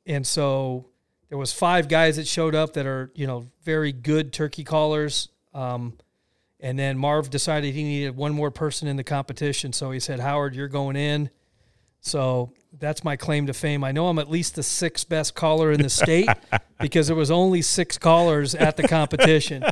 and 0.07 0.27
so 0.27 0.87
there 1.29 1.39
was 1.39 1.53
five 1.53 1.89
guys 1.89 2.17
that 2.17 2.27
showed 2.27 2.55
up 2.55 2.75
that 2.75 2.87
are, 2.87 3.11
you 3.15 3.27
know, 3.27 3.49
very 3.65 3.93
good 3.93 4.33
turkey 4.33 4.65
callers. 4.65 5.29
Um, 5.55 5.95
and 6.61 6.79
then 6.79 6.97
Marv 6.97 7.31
decided 7.31 7.75
he 7.75 7.83
needed 7.83 8.17
one 8.17 8.33
more 8.33 8.51
person 8.51 8.89
in 8.89 8.97
the 8.97 9.05
competition. 9.05 9.73
So 9.73 9.91
he 9.91 10.01
said, 10.01 10.21
Howard, 10.21 10.55
you're 10.55 10.69
going 10.69 10.97
in. 10.97 11.31
So 12.01 12.53
that's 12.79 13.03
my 13.03 13.17
claim 13.17 13.49
to 13.49 13.53
fame. 13.53 13.83
I 13.83 13.91
know 13.91 14.07
I'm 14.07 14.19
at 14.19 14.31
least 14.31 14.55
the 14.55 14.63
sixth 14.63 15.09
best 15.09 15.35
caller 15.35 15.73
in 15.73 15.83
the 15.83 15.91
state 15.91 16.29
because 16.81 17.09
there 17.09 17.17
was 17.17 17.31
only 17.31 17.63
six 17.63 17.99
callers 17.99 18.55
at 18.55 18.77
the 18.77 18.87
competition. 18.87 19.65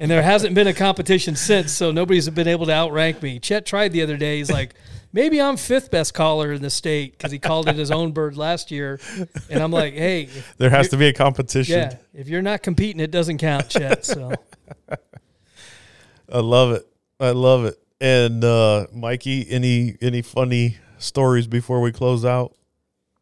And 0.00 0.10
there 0.10 0.22
hasn't 0.22 0.54
been 0.54 0.66
a 0.66 0.74
competition 0.74 1.36
since, 1.36 1.70
so 1.70 1.92
nobody's 1.92 2.28
been 2.28 2.48
able 2.48 2.66
to 2.66 2.72
outrank 2.72 3.22
me. 3.22 3.38
Chet 3.38 3.66
tried 3.66 3.92
the 3.92 4.02
other 4.02 4.16
day. 4.16 4.38
He's 4.38 4.50
like, 4.50 4.74
maybe 5.16 5.40
I'm 5.40 5.56
fifth 5.56 5.90
best 5.90 6.12
caller 6.14 6.52
in 6.52 6.60
the 6.62 6.68
state 6.70 7.12
because 7.16 7.32
he 7.32 7.38
called 7.38 7.68
it 7.68 7.74
his 7.74 7.90
own 7.90 8.12
bird 8.12 8.36
last 8.36 8.70
year. 8.70 9.00
And 9.50 9.62
I'm 9.62 9.72
like, 9.72 9.94
hey, 9.94 10.28
There 10.58 10.70
has 10.70 10.88
to 10.90 10.96
be 10.96 11.06
a 11.08 11.12
competition. 11.12 11.78
yeah, 11.80 11.96
if 12.14 12.28
you're 12.28 12.42
not 12.42 12.62
competing, 12.62 13.00
it 13.00 13.10
doesn't 13.10 13.38
count, 13.38 13.68
Chet. 13.70 14.04
So 14.04 14.32
I 16.32 16.40
love 16.40 16.72
it. 16.72 16.86
I 17.18 17.30
love 17.30 17.64
it. 17.64 17.76
And 18.00 18.44
uh, 18.44 18.86
Mikey, 18.92 19.46
any 19.48 19.96
any 20.02 20.20
funny 20.20 20.76
stories 20.98 21.46
before 21.46 21.80
we 21.80 21.92
close 21.92 22.24
out? 22.26 22.54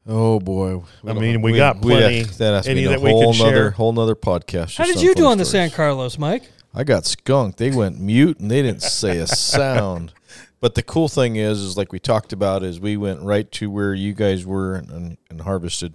Oh 0.06 0.40
boy! 0.40 0.82
I 1.06 1.12
mean, 1.12 1.40
we 1.42 1.56
got 1.56 1.80
plenty. 1.80 2.24
that 2.24 2.54
has 2.54 2.64
to 2.64 2.70
Any 2.72 2.80
be 2.82 2.86
a 2.86 2.90
that 2.90 3.00
whole 3.00 3.32
can 3.32 3.32
share? 3.34 3.70
whole 3.70 3.92
nother 3.92 4.16
podcast. 4.16 4.76
how 4.76 4.84
did 4.84 5.00
you 5.00 5.14
do 5.14 5.22
funny 5.22 5.32
on 5.32 5.38
the. 5.38 5.44
San 5.44 5.70
Carlos, 5.70 6.18
Mike? 6.18 6.50
I 6.74 6.82
got 6.82 7.06
skunked. 7.06 7.58
They 7.58 7.70
went 7.70 8.00
mute 8.00 8.40
and 8.40 8.50
they 8.50 8.62
didn't 8.62 8.82
say 8.82 9.18
a 9.18 9.28
sound. 9.28 10.12
But 10.64 10.76
the 10.76 10.82
cool 10.82 11.08
thing 11.08 11.36
is, 11.36 11.60
is 11.60 11.76
like 11.76 11.92
we 11.92 11.98
talked 11.98 12.32
about, 12.32 12.62
is 12.62 12.80
we 12.80 12.96
went 12.96 13.20
right 13.20 13.52
to 13.52 13.70
where 13.70 13.92
you 13.92 14.14
guys 14.14 14.46
were 14.46 14.76
and, 14.76 14.88
and, 14.88 15.18
and 15.28 15.42
harvested, 15.42 15.92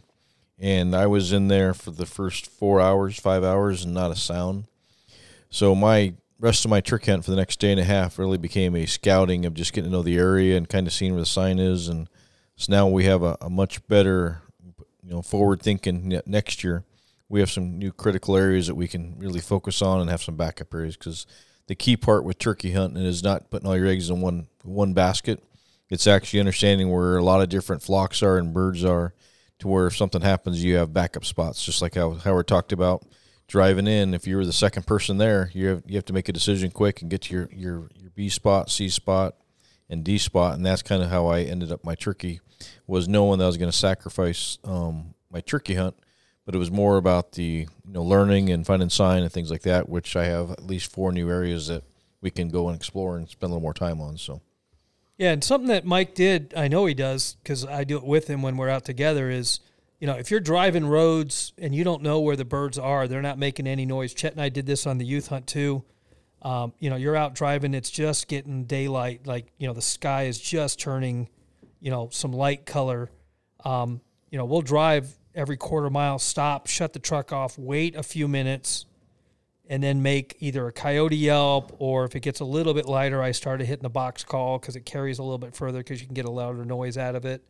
and 0.60 0.96
I 0.96 1.08
was 1.08 1.34
in 1.34 1.48
there 1.48 1.74
for 1.74 1.90
the 1.90 2.06
first 2.06 2.46
four 2.46 2.80
hours, 2.80 3.20
five 3.20 3.44
hours, 3.44 3.84
and 3.84 3.96
not 3.96 4.12
a 4.12 4.16
sound. 4.16 4.66
So 5.50 5.74
my 5.74 6.14
rest 6.40 6.66
of 6.66 6.70
my 6.70 6.82
trick 6.82 7.08
hunt 7.08 7.26
for 7.26 7.32
the 7.32 7.38
next 7.38 7.60
day 7.60 7.72
and 7.72 7.80
a 7.80 7.84
half 7.84 8.20
really 8.20 8.38
became 8.38 8.76
a 8.76 8.86
scouting 8.86 9.44
of 9.44 9.56
just 9.56 9.74
getting 9.74 9.90
to 9.90 9.98
know 9.98 10.04
the 10.04 10.20
area 10.20 10.56
and 10.56 10.70
kind 10.70 10.86
of 10.86 10.94
seeing 10.94 11.14
where 11.14 11.22
the 11.22 11.26
sign 11.26 11.58
is, 11.58 11.88
and 11.88 12.08
so 12.56 12.72
now 12.72 12.88
we 12.88 13.06
have 13.06 13.24
a, 13.24 13.38
a 13.42 13.50
much 13.50 13.88
better, 13.88 14.44
you 15.02 15.10
know, 15.10 15.24
forward 15.24 15.64
thinking 15.64 16.22
next 16.28 16.64
year. 16.64 16.84
We 17.28 17.40
have 17.40 17.50
some 17.50 17.80
new 17.80 17.92
critical 17.92 18.38
areas 18.38 18.68
that 18.68 18.76
we 18.76 18.88
can 18.88 19.18
really 19.18 19.42
focus 19.42 19.82
on 19.82 20.00
and 20.00 20.12
have 20.12 20.22
some 20.22 20.36
backup 20.36 20.72
areas 20.76 20.96
because 20.96 21.26
the 21.70 21.76
key 21.76 21.96
part 21.96 22.24
with 22.24 22.40
turkey 22.40 22.72
hunting 22.72 23.06
is 23.06 23.22
not 23.22 23.52
putting 23.52 23.70
all 23.70 23.78
your 23.78 23.86
eggs 23.86 24.10
in 24.10 24.22
one 24.22 24.48
one 24.64 24.94
basket. 24.94 25.44
It's 25.92 26.08
actually 26.08 26.40
understanding 26.40 26.90
where 26.90 27.16
a 27.16 27.24
lot 27.24 27.42
of 27.42 27.50
different 27.50 27.84
flocks 27.84 28.24
are 28.24 28.40
and 28.40 28.52
birds 28.52 28.84
are, 28.84 29.14
to 29.60 29.68
where 29.68 29.86
if 29.86 29.96
something 29.96 30.22
happens, 30.22 30.64
you 30.64 30.78
have 30.78 30.94
backup 30.94 31.24
spots. 31.24 31.64
Just 31.64 31.84
like 31.84 31.94
how 31.94 32.14
Howard 32.14 32.48
talked 32.48 32.72
about 32.72 33.06
driving 33.48 33.86
in. 33.86 34.16
If 34.16 34.26
you're 34.26 34.46
the 34.46 34.52
second 34.52 34.88
person 34.88 35.20
there, 35.20 35.52
you 35.54 35.68
have 35.68 35.84
you 35.86 35.96
have 35.96 36.06
to 36.06 36.14
make 36.14 36.28
a 36.28 36.34
decision 36.34 36.72
quick 36.72 37.04
and 37.04 37.12
get 37.12 37.22
to 37.24 37.36
your 37.36 37.50
your 37.54 37.90
your 37.96 38.10
B 38.16 38.30
spot, 38.30 38.72
C 38.72 38.90
spot, 38.90 39.36
and 39.88 40.04
D 40.04 40.18
spot, 40.18 40.56
and 40.56 40.66
that's 40.66 40.82
kind 40.82 41.04
of 41.04 41.12
how 41.12 41.28
I 41.28 41.42
ended 41.42 41.72
up 41.72 41.86
my 41.86 41.94
turkey. 41.94 42.40
Was 42.88 43.08
knowing 43.08 43.38
that 43.38 43.46
I 43.46 43.48
was 43.48 43.58
going 43.58 43.72
to 43.72 43.78
sacrifice 43.78 44.58
um, 44.64 45.14
my 45.32 45.42
turkey 45.42 45.76
hunt 45.76 45.96
but 46.50 46.56
it 46.56 46.58
was 46.58 46.72
more 46.72 46.98
about 46.98 47.34
the 47.34 47.44
you 47.44 47.94
know 47.94 48.02
learning 48.02 48.50
and 48.50 48.66
finding 48.66 48.90
sign 48.90 49.22
and 49.22 49.32
things 49.32 49.52
like 49.52 49.62
that, 49.62 49.88
which 49.88 50.16
I 50.16 50.26
have 50.26 50.50
at 50.50 50.66
least 50.66 50.92
four 50.92 51.12
new 51.12 51.30
areas 51.30 51.68
that 51.68 51.84
we 52.22 52.32
can 52.32 52.50
go 52.50 52.68
and 52.70 52.76
explore 52.76 53.18
and 53.18 53.30
spend 53.30 53.52
a 53.52 53.54
little 53.54 53.62
more 53.62 53.76
time 53.76 54.02
on. 54.02 54.18
So 54.18 54.42
Yeah, 55.20 55.32
and 55.32 55.44
something 55.44 55.68
that 55.68 55.86
Mike 55.86 56.16
did, 56.16 56.56
I 56.58 56.68
know 56.68 56.88
he 56.88 56.96
does 56.96 57.38
because 57.44 57.66
I 57.66 57.84
do 57.84 57.98
it 57.98 58.04
with 58.04 58.28
him 58.28 58.42
when 58.42 58.58
we're 58.58 58.68
out 58.68 58.84
together. 58.84 59.30
Is 59.30 59.60
you 60.00 60.08
know 60.08 60.16
if 60.16 60.32
you're 60.32 60.40
driving 60.40 60.88
roads 60.88 61.54
and 61.60 61.76
you 61.76 61.84
don't 61.84 62.02
know 62.02 62.20
where 62.20 62.36
the 62.36 62.46
birds 62.46 62.80
are, 62.80 63.08
they're 63.08 63.22
not 63.22 63.38
making 63.38 63.68
any 63.68 63.86
noise. 63.86 64.16
Chet 64.16 64.32
and 64.32 64.42
I 64.42 64.50
did 64.50 64.66
this 64.66 64.88
on 64.88 64.98
the 64.98 65.06
youth 65.06 65.28
hunt 65.28 65.46
too. 65.46 65.84
Um, 66.42 66.74
you 66.80 66.90
know, 66.90 66.96
you're 66.96 67.16
out 67.16 67.36
driving, 67.36 67.76
it's 67.76 67.92
just 67.92 68.28
getting 68.28 68.64
daylight, 68.64 69.28
like 69.28 69.54
you 69.60 69.68
know 69.68 69.76
the 69.76 69.84
sky 69.84 70.24
is 70.24 70.40
just 70.40 70.80
turning, 70.80 71.30
you 71.80 71.92
know, 71.92 72.10
some 72.12 72.34
light 72.34 72.66
color. 72.66 73.12
Um, 73.64 74.02
you 74.32 74.40
know, 74.40 74.46
we'll 74.46 74.64
drive 74.64 75.16
every 75.36 75.58
quarter 75.58 75.90
mile, 75.90 76.20
stop, 76.20 76.68
shut 76.68 76.94
the 76.94 77.00
truck 77.00 77.32
off, 77.32 77.58
wait 77.58 77.96
a 77.96 78.04
few 78.04 78.28
minutes, 78.28 78.86
and 79.68 79.84
then 79.84 80.02
make 80.02 80.36
either 80.40 80.68
a 80.68 80.72
coyote 80.72 81.16
yelp 81.16 81.76
or 81.80 82.04
if 82.06 82.16
it 82.16 82.22
gets 82.22 82.40
a 82.40 82.46
little 82.46 82.74
bit 82.74 82.88
lighter, 82.88 83.22
I 83.22 83.32
started 83.32 83.68
hitting 83.68 83.84
the 83.84 83.90
box 83.90 84.24
call 84.24 84.58
because 84.58 84.76
it 84.76 84.86
carries 84.86 85.20
a 85.20 85.24
little 85.24 85.38
bit 85.38 85.56
further 85.56 85.80
because 85.80 86.02
you 86.02 86.08
can 86.08 86.16
get 86.16 86.26
a 86.26 86.32
louder 86.32 86.66
noise 86.66 86.98
out 86.98 87.16
of 87.16 87.26
it. 87.26 87.44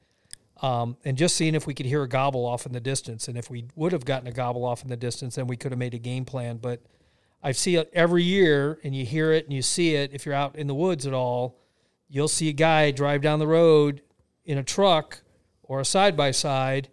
Um, 0.62 0.98
and 1.06 1.18
just 1.18 1.38
seeing 1.38 1.56
if 1.56 1.66
we 1.66 1.74
could 1.74 1.86
hear 1.86 2.04
a 2.04 2.10
gobble 2.10 2.46
off 2.46 2.66
in 2.66 2.74
the 2.74 2.82
distance. 2.82 3.30
And 3.30 3.38
if 3.38 3.50
we 3.50 3.66
would 3.76 3.94
have 3.94 4.04
gotten 4.04 4.28
a 4.28 4.34
gobble 4.34 4.66
off 4.66 4.84
in 4.84 4.90
the 4.90 4.98
distance, 4.98 5.36
then 5.36 5.48
we 5.48 5.56
could 5.56 5.72
have 5.72 5.80
made 5.80 5.94
a 5.94 6.00
game 6.00 6.26
plan. 6.26 6.58
But 6.58 6.82
I 7.42 7.54
see 7.54 7.78
it 7.78 7.90
every 7.94 8.24
year 8.24 8.80
and 8.84 8.94
you 8.94 9.06
hear 9.06 9.32
it 9.32 9.46
and 9.46 9.54
you 9.54 9.62
see 9.62 9.96
it. 9.96 10.12
If 10.14 10.26
you're 10.26 10.36
out 10.36 10.58
in 10.58 10.68
the 10.68 10.76
woods 10.76 11.08
at 11.08 11.14
all, 11.14 11.58
you'll 12.10 12.28
see 12.28 12.50
a 12.50 12.54
guy 12.54 12.92
drive 12.92 13.22
down 13.22 13.40
the 13.40 13.48
road 13.48 14.02
in 14.44 14.58
a 14.58 14.64
truck 14.64 15.22
or 15.64 15.80
a 15.80 15.86
side 15.86 16.18
by 16.18 16.32
side 16.32 16.90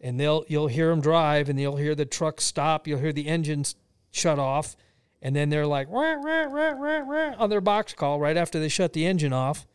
and 0.00 0.18
they'll 0.18 0.44
you'll 0.48 0.68
hear 0.68 0.88
them 0.88 1.00
drive 1.00 1.48
and 1.48 1.60
you'll 1.60 1.76
hear 1.76 1.94
the 1.94 2.04
truck 2.04 2.40
stop 2.40 2.86
you'll 2.86 3.00
hear 3.00 3.12
the 3.12 3.28
engines 3.28 3.74
shut 4.10 4.38
off 4.38 4.76
and 5.22 5.36
then 5.36 5.50
they're 5.50 5.66
like 5.66 5.88
"Wah, 5.88 6.16
wah, 6.18 6.48
wah, 6.48 6.74
wah, 6.74 7.04
wah," 7.04 7.34
on 7.38 7.50
their 7.50 7.60
box 7.60 7.92
call 7.92 8.18
right 8.18 8.36
after 8.36 8.58
they 8.58 8.68
shut 8.68 8.92
the 8.92 9.06
engine 9.06 9.32
off 9.32 9.66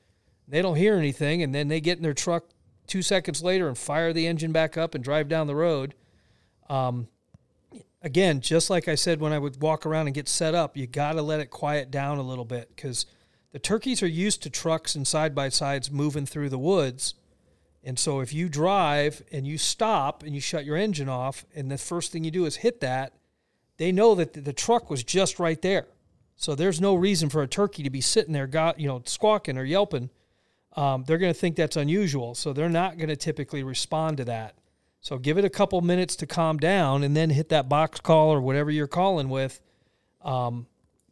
They 0.48 0.62
don't 0.62 0.76
hear 0.76 0.96
anything, 0.96 1.42
and 1.42 1.54
then 1.54 1.68
they 1.68 1.82
get 1.82 1.98
in 1.98 2.04
their 2.04 2.14
truck 2.14 2.46
two 2.88 3.02
seconds 3.02 3.42
later 3.42 3.68
and 3.68 3.78
fire 3.78 4.14
the 4.14 4.28
engine 4.28 4.52
back 4.52 4.78
up 4.78 4.94
and 4.94 5.04
drive 5.04 5.28
down 5.28 5.48
the 5.48 5.56
road. 5.56 5.96
Um, 6.70 7.08
again, 8.02 8.42
just 8.42 8.70
like 8.70 8.88
I 8.88 8.96
said 8.96 9.20
when 9.20 9.34
I 9.34 9.40
would 9.40 9.62
walk 9.62 9.86
around 9.86 10.08
and 10.08 10.16
get 10.16 10.30
set 10.30 10.54
up, 10.54 10.78
you 10.78 10.86
got 10.88 11.14
to 11.14 11.22
let 11.22 11.40
it 11.40 11.50
quiet 11.50 11.90
down 11.90 12.18
a 12.18 12.24
little 12.24 12.46
bit 12.46 12.70
because 12.76 13.06
the 13.52 13.60
turkeys 13.60 14.04
are 14.04 14.08
used 14.08 14.44
to 14.44 14.50
trucks 14.50 14.96
and 14.96 15.08
side 15.08 15.34
by 15.34 15.50
sides 15.50 15.92
moving 15.92 16.26
through 16.26 16.50
the 16.50 16.60
woods. 16.60 17.16
And 17.86 18.00
so 18.00 18.20
if 18.20 18.34
you 18.34 18.50
drive 18.50 19.22
and 19.32 19.46
you 19.46 19.60
stop 19.60 20.24
and 20.24 20.34
you 20.34 20.42
shut 20.42 20.66
your 20.66 20.76
engine 20.76 21.08
off, 21.08 21.46
and 21.56 21.70
the 21.72 21.78
first 21.78 22.12
thing 22.12 22.24
you 22.24 22.32
do 22.32 22.46
is 22.46 22.58
hit 22.58 22.82
that, 22.82 23.14
they 23.78 23.92
know 23.92 24.16
that 24.16 24.34
the 24.34 24.54
truck 24.54 24.90
was 24.90 25.04
just 25.04 25.40
right 25.40 25.62
there. 25.62 25.86
So 26.36 26.56
there's 26.56 26.82
no 26.82 26.96
reason 26.96 27.30
for 27.30 27.44
a 27.44 27.48
turkey 27.48 27.84
to 27.84 27.90
be 27.90 28.02
sitting 28.02 28.34
there, 28.34 28.48
got 28.48 28.80
you 28.80 28.88
know, 28.88 29.04
squawking 29.06 29.58
or 29.58 29.64
yelping. 29.64 30.10
Um, 30.76 31.04
they're 31.06 31.20
going 31.20 31.34
to 31.34 31.40
think 31.40 31.56
that's 31.56 31.78
unusual, 31.78 32.36
so 32.36 32.52
they're 32.52 32.68
not 32.68 32.98
going 32.98 33.10
to 33.10 33.16
typically 33.16 33.64
respond 33.64 34.18
to 34.18 34.26
that. 34.26 34.56
So 35.00 35.18
give 35.20 35.38
it 35.38 35.46
a 35.46 35.50
couple 35.50 35.80
minutes 35.82 36.16
to 36.18 36.26
calm 36.26 36.58
down, 36.58 37.04
and 37.04 37.16
then 37.16 37.30
hit 37.30 37.50
that 37.50 37.70
box 37.70 38.02
call 38.02 38.34
or 38.34 38.42
whatever 38.42 38.72
you're 38.72 38.88
calling 38.88 39.30
with, 39.30 39.62
um, 40.24 40.66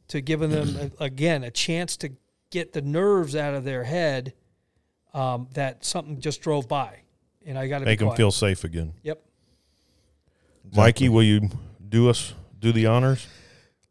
to 0.07 0.19
giving 0.19 0.49
them 0.49 0.91
a, 0.99 1.03
again 1.03 1.43
a 1.43 1.51
chance 1.51 1.95
to 1.97 2.11
get 2.49 2.73
the 2.73 2.81
nerves 2.81 3.35
out 3.35 3.53
of 3.53 3.63
their 3.63 3.83
head 3.83 4.33
um, 5.13 5.47
that 5.53 5.85
something 5.85 6.19
just 6.19 6.41
drove 6.41 6.67
by, 6.67 6.99
and 7.45 7.57
I 7.57 7.67
got 7.67 7.79
to 7.79 7.85
Make 7.85 7.99
them 7.99 8.15
feel 8.15 8.31
safe 8.31 8.63
again. 8.63 8.93
Yep. 9.03 9.21
Mikey, 10.75 11.09
will 11.09 11.23
you 11.23 11.49
do 11.87 12.09
us 12.09 12.33
do 12.59 12.71
the 12.71 12.87
honors? 12.87 13.27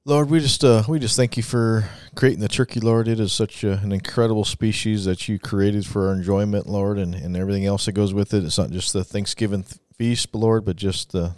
Lord, 0.05 0.31
we 0.31 0.41
just 0.41 0.65
uh, 0.65 0.83
we 0.89 0.99
just 0.99 1.17
thank 1.17 1.37
you 1.37 1.45
for 1.45 1.89
creating 2.17 2.41
the 2.41 2.49
turkey, 2.49 2.81
Lord. 2.81 3.07
It 3.07 3.21
is 3.21 3.33
such 3.33 3.63
a, 3.63 3.75
an 3.75 3.93
incredible 3.93 4.45
species 4.45 5.05
that 5.05 5.29
you 5.29 5.39
created 5.39 5.87
for 5.87 6.09
our 6.09 6.15
enjoyment, 6.15 6.67
Lord, 6.67 6.99
and, 6.99 7.15
and 7.15 7.37
everything 7.37 7.67
else 7.67 7.87
that 7.87 7.93
goes 7.93 8.13
with 8.13 8.35
it. 8.35 8.43
It's 8.43 8.59
not 8.59 8.71
just 8.71 8.93
the 8.93 9.05
Thanksgiving 9.05 9.63
th- 9.63 9.79
feast, 9.97 10.35
Lord, 10.35 10.65
but 10.65 10.75
just 10.75 11.13
the 11.13 11.37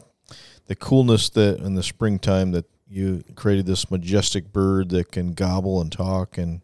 the 0.66 0.74
coolness 0.74 1.28
that 1.31 1.59
in 1.59 1.74
the 1.74 1.82
springtime 1.82 2.52
that 2.52 2.65
you 2.89 3.23
created 3.35 3.66
this 3.66 3.90
majestic 3.90 4.51
bird 4.51 4.89
that 4.90 5.12
can 5.12 5.32
gobble 5.32 5.81
and 5.82 5.93
talk 5.93 6.39
and 6.39 6.62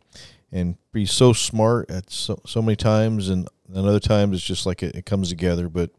and 0.52 0.77
be 0.93 1.06
so 1.06 1.32
smart 1.32 1.90
at 1.90 2.10
so, 2.10 2.40
so 2.47 2.60
many 2.60 2.77
times, 2.77 3.28
and, 3.28 3.48
and 3.68 3.86
other 3.86 4.01
times 4.01 4.36
it's 4.36 4.44
just 4.44 4.66
like 4.66 4.82
it, 4.82 4.94
it 4.94 5.06
comes 5.06 5.28
together. 5.28 5.68
But 5.68 5.90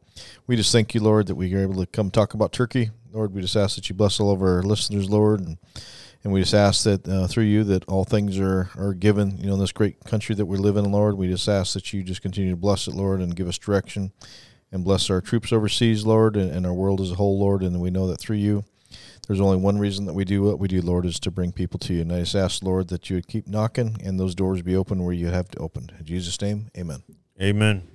we 0.48 0.56
just 0.56 0.72
thank 0.72 0.94
you, 0.94 1.02
Lord, 1.02 1.28
that 1.28 1.36
we 1.36 1.54
are 1.56 1.62
able 1.62 1.76
to 1.76 1.86
come 1.86 2.12
talk 2.12 2.34
about 2.34 2.52
turkey. 2.52 2.92
Lord, 3.12 3.34
we 3.34 3.42
just 3.42 3.56
ask 3.56 3.76
that 3.76 3.90
you 3.90 3.96
bless 3.96 4.20
all 4.20 4.32
of 4.32 4.42
our 4.42 4.64
listeners, 4.64 5.10
Lord, 5.10 5.42
and 5.42 5.58
and 6.24 6.32
we 6.32 6.42
just 6.42 6.54
ask 6.54 6.84
that 6.84 7.08
uh, 7.08 7.28
through 7.28 7.46
you 7.46 7.64
that 7.64 7.84
all 7.86 8.04
things 8.04 8.40
are, 8.40 8.70
are 8.78 8.94
given, 8.94 9.38
you 9.40 9.48
know, 9.48 9.56
in 9.56 9.60
this 9.60 9.72
great 9.72 10.04
country 10.04 10.36
that 10.36 10.46
we 10.46 10.58
live 10.58 10.78
in, 10.78 10.92
Lord. 10.92 11.18
We 11.18 11.28
just 11.28 11.50
ask 11.50 11.74
that 11.74 11.92
you 11.94 12.04
just 12.04 12.22
continue 12.22 12.52
to 12.52 12.58
bless 12.58 12.88
it, 12.88 12.94
Lord, 12.94 13.22
and 13.22 13.36
give 13.36 13.48
us 13.48 13.58
direction 13.58 14.12
and 14.72 14.84
bless 14.84 15.10
our 15.10 15.20
troops 15.20 15.52
overseas, 15.52 16.06
Lord, 16.06 16.38
and, 16.38 16.52
and 16.52 16.66
our 16.66 16.74
world 16.74 17.02
as 17.02 17.12
a 17.12 17.16
whole, 17.16 17.40
Lord. 17.40 17.64
And 17.64 17.82
we 17.82 17.90
know 17.90 18.08
that 18.08 18.20
through 18.20 18.38
you, 18.38 18.64
there's 19.28 19.42
only 19.42 19.58
one 19.58 19.78
reason 19.78 20.06
that 20.06 20.14
we 20.14 20.26
do 20.26 20.44
what 20.44 20.60
we 20.60 20.68
do, 20.68 20.82
Lord, 20.82 21.06
is 21.06 21.20
to 21.22 21.32
bring 21.32 21.52
people 21.52 21.80
to 21.80 21.94
you. 21.94 22.02
And 22.02 22.12
I 22.12 22.20
just 22.22 22.36
ask, 22.36 22.64
Lord, 22.64 22.90
that 22.90 23.10
you 23.10 23.18
would 23.18 23.28
keep 23.28 23.48
knocking 23.48 23.98
and 24.04 24.20
those 24.20 24.36
doors 24.36 24.62
be 24.62 24.76
open 24.76 25.04
where 25.04 25.14
you 25.14 25.28
have 25.28 25.50
to 25.50 25.60
open. 25.60 25.90
In 25.98 26.06
Jesus' 26.06 26.42
name, 26.42 26.70
amen. 26.78 27.04
Amen. 27.42 27.88